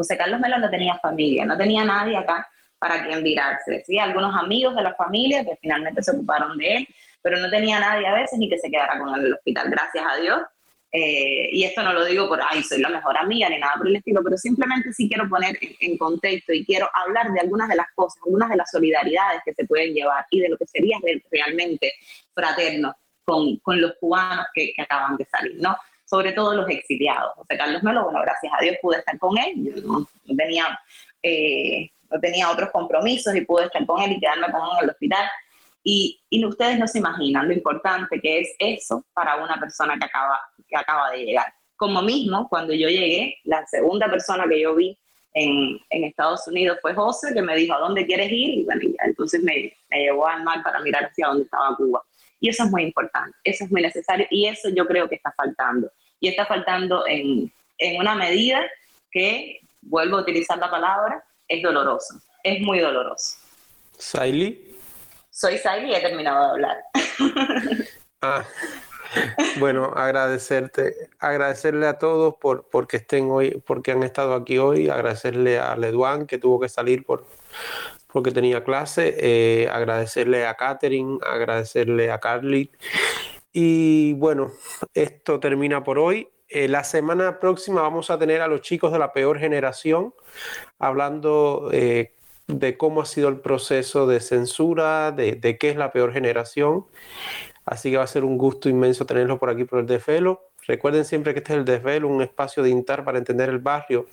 José 0.00 0.16
Carlos 0.16 0.40
Melo 0.40 0.58
no 0.58 0.70
tenía 0.70 0.98
familia, 0.98 1.44
no 1.44 1.58
tenía 1.58 1.84
nadie 1.84 2.16
acá 2.16 2.48
para 2.78 3.04
quien 3.04 3.22
virarse. 3.22 3.84
Sí, 3.86 3.98
algunos 3.98 4.34
amigos 4.34 4.74
de 4.74 4.82
la 4.82 4.94
familia 4.94 5.44
que 5.44 5.58
finalmente 5.60 6.02
se 6.02 6.12
ocuparon 6.12 6.56
de 6.56 6.76
él, 6.76 6.88
pero 7.20 7.36
no 7.36 7.50
tenía 7.50 7.78
nadie 7.78 8.06
a 8.06 8.14
veces 8.14 8.38
ni 8.38 8.48
que 8.48 8.56
se 8.56 8.70
quedara 8.70 8.98
con 8.98 9.10
él 9.10 9.20
en 9.20 9.26
el 9.26 9.34
hospital, 9.34 9.68
gracias 9.68 10.04
a 10.08 10.16
Dios. 10.16 10.40
Eh, 10.90 11.50
y 11.52 11.64
esto 11.64 11.82
no 11.82 11.92
lo 11.92 12.04
digo 12.06 12.26
por, 12.28 12.40
ay, 12.42 12.62
soy 12.62 12.80
la 12.80 12.88
mejor 12.88 13.16
amiga 13.18 13.50
ni 13.50 13.58
nada 13.58 13.74
por 13.76 13.88
el 13.88 13.96
estilo, 13.96 14.22
pero 14.24 14.38
simplemente 14.38 14.90
sí 14.94 15.06
quiero 15.06 15.28
poner 15.28 15.58
en, 15.60 15.98
contexto 15.98 16.54
y 16.54 16.64
quiero 16.64 16.88
hablar 16.94 17.30
de 17.30 17.40
algunas 17.40 17.68
de 17.68 17.76
las 17.76 17.88
cosas, 17.94 18.22
algunas 18.24 18.48
de 18.48 18.56
las 18.56 18.70
solidaridades 18.70 19.42
que 19.44 19.52
se 19.52 19.66
pueden 19.66 19.92
llevar 19.92 20.24
y 20.30 20.40
de 20.40 20.48
lo 20.48 20.56
que 20.56 20.66
sería 20.66 20.96
realmente 21.30 21.92
fraterno 22.34 22.96
con, 23.22 23.58
con 23.58 23.78
los 23.78 23.92
cubanos 24.00 24.46
que, 24.54 24.72
que 24.72 24.82
acaban 24.82 25.18
de 25.18 25.26
salir, 25.26 25.56
¿no? 25.60 25.76
Sobre 26.10 26.32
todo 26.32 26.54
los 26.54 26.68
exiliados. 26.68 27.34
José 27.36 27.56
Carlos 27.56 27.82
Melo, 27.84 28.04
bueno, 28.04 28.20
gracias 28.22 28.52
a 28.52 28.60
Dios 28.60 28.76
pude 28.82 28.98
estar 28.98 29.16
con 29.18 29.38
él, 29.38 29.54
yo 29.56 29.80
no, 29.82 30.36
tenía, 30.36 30.78
eh, 31.22 31.88
no 32.10 32.18
tenía 32.18 32.50
otros 32.50 32.70
compromisos 32.72 33.32
y 33.36 33.42
pude 33.42 33.66
estar 33.66 33.86
con 33.86 34.02
él 34.02 34.12
y 34.12 34.20
quedarme 34.20 34.50
con 34.50 34.60
él 34.60 34.68
en 34.78 34.84
el 34.84 34.90
hospital. 34.90 35.30
Y, 35.84 36.20
y, 36.28 36.44
ustedes 36.44 36.78
no 36.78 36.86
se 36.86 36.98
imaginan 36.98 37.46
lo 37.46 37.54
importante 37.54 38.20
que 38.20 38.40
es 38.40 38.54
eso 38.58 39.02
para 39.14 39.42
una 39.42 39.58
persona 39.58 39.96
que 39.98 40.04
acaba, 40.04 40.38
que 40.68 40.76
acaba 40.76 41.12
de 41.12 41.24
llegar. 41.24 41.54
Como 41.76 42.02
mismo, 42.02 42.48
cuando 42.50 42.74
yo 42.74 42.88
llegué, 42.88 43.38
la 43.44 43.64
segunda 43.66 44.10
persona 44.10 44.44
que 44.46 44.60
yo 44.60 44.74
vi 44.74 44.98
en, 45.32 45.80
en, 45.88 46.04
Estados 46.04 46.46
Unidos 46.48 46.78
fue 46.82 46.92
José, 46.92 47.32
que 47.32 47.40
me 47.40 47.56
dijo, 47.56 47.72
¿a 47.72 47.78
dónde 47.78 48.04
quieres 48.04 48.30
ir? 48.30 48.58
Y 48.58 48.64
bueno, 48.64 48.82
ya, 48.82 49.04
entonces 49.06 49.42
me, 49.42 49.72
me, 49.88 50.02
llevó 50.02 50.26
al 50.26 50.42
mar 50.42 50.62
para 50.62 50.80
mirar 50.80 51.04
hacia 51.04 51.28
dónde 51.28 51.44
estaba 51.44 51.74
Cuba. 51.76 52.02
Y 52.40 52.50
eso 52.50 52.64
es 52.64 52.70
muy 52.70 52.82
importante, 52.82 53.36
eso 53.44 53.64
es 53.64 53.70
muy 53.70 53.80
necesario 53.80 54.26
y 54.30 54.46
eso 54.46 54.68
yo 54.70 54.86
creo 54.86 55.08
que 55.08 55.14
está 55.14 55.32
faltando. 55.32 55.90
Y 56.20 56.28
está 56.28 56.46
faltando 56.46 57.06
en, 57.06 57.52
en 57.78 57.98
una 57.98 58.14
medida 58.14 58.62
que, 59.10 59.60
vuelvo 59.82 60.18
a 60.18 60.20
utilizar 60.20 60.58
la 60.58 60.70
palabra, 60.70 61.24
es 61.48 61.62
doloroso, 61.62 62.20
es 62.44 62.60
muy 62.60 62.78
doloroso. 62.78 63.38
¿Saili? 63.98 64.76
Soy 65.30 65.58
Saili 65.58 65.90
y 65.90 65.94
he 65.94 66.00
terminado 66.00 66.44
de 66.44 66.50
hablar. 66.50 66.78
ah. 68.22 68.44
Bueno, 69.58 69.92
agradecerte, 69.96 70.94
agradecerle 71.18 71.88
a 71.88 71.98
todos 71.98 72.36
por 72.36 72.68
porque 72.70 72.98
estén 72.98 73.28
hoy, 73.30 73.60
porque 73.66 73.90
han 73.90 74.04
estado 74.04 74.34
aquí 74.34 74.58
hoy, 74.58 74.88
agradecerle 74.88 75.58
a 75.58 75.76
Leduán 75.76 76.26
que 76.26 76.38
tuvo 76.38 76.60
que 76.60 76.68
salir 76.68 77.04
por, 77.04 77.26
porque 78.12 78.30
tenía 78.30 78.62
clase, 78.62 79.16
eh, 79.18 79.68
agradecerle 79.68 80.46
a 80.46 80.54
Catherine, 80.54 81.18
agradecerle 81.26 82.12
a 82.12 82.20
Carly. 82.20 82.70
Y 83.52 84.12
bueno, 84.14 84.52
esto 84.94 85.40
termina 85.40 85.82
por 85.82 85.98
hoy. 85.98 86.28
Eh, 86.48 86.68
la 86.68 86.84
semana 86.84 87.38
próxima 87.38 87.82
vamos 87.82 88.10
a 88.10 88.18
tener 88.18 88.40
a 88.40 88.48
los 88.48 88.60
chicos 88.60 88.92
de 88.92 88.98
la 88.98 89.12
peor 89.12 89.38
generación 89.38 90.14
hablando 90.78 91.70
eh, 91.72 92.12
de 92.48 92.76
cómo 92.76 93.02
ha 93.02 93.06
sido 93.06 93.28
el 93.28 93.38
proceso 93.40 94.06
de 94.06 94.20
censura, 94.20 95.12
de, 95.12 95.58
qué 95.58 95.70
es 95.70 95.76
la 95.76 95.92
peor 95.92 96.12
generación. 96.12 96.86
Así 97.64 97.90
que 97.90 97.98
va 97.98 98.04
a 98.04 98.08
ser 98.08 98.24
un 98.24 98.38
gusto 98.38 98.68
inmenso 98.68 99.06
tenerlos 99.06 99.38
por 99.38 99.50
aquí 99.50 99.64
por 99.64 99.80
el 99.80 99.86
Defelo. 99.86 100.50
Recuerden 100.66 101.04
siempre 101.04 101.32
que 101.32 101.38
este 101.38 101.52
es 101.52 101.58
el 101.60 101.64
Desvelo, 101.64 102.08
un 102.08 102.22
espacio 102.22 102.62
de 102.62 102.70
Intar 102.70 103.04
para 103.04 103.18
entender 103.18 103.48
el 103.48 103.58
barrio, 103.58 104.06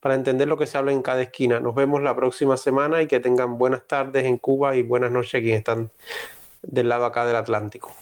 para 0.00 0.14
entender 0.14 0.48
lo 0.48 0.56
que 0.56 0.66
se 0.66 0.76
habla 0.76 0.92
en 0.92 1.02
cada 1.02 1.22
esquina. 1.22 1.60
Nos 1.60 1.74
vemos 1.74 2.02
la 2.02 2.14
próxima 2.14 2.56
semana 2.56 3.02
y 3.02 3.06
que 3.06 3.20
tengan 3.20 3.56
buenas 3.58 3.86
tardes 3.86 4.24
en 4.24 4.38
Cuba 4.38 4.76
y 4.76 4.82
buenas 4.82 5.10
noches 5.10 5.40
quienes 5.40 5.58
están 5.58 5.90
del 6.62 6.88
lado 6.88 7.04
acá 7.04 7.24
del 7.24 7.36
Atlántico. 7.36 7.94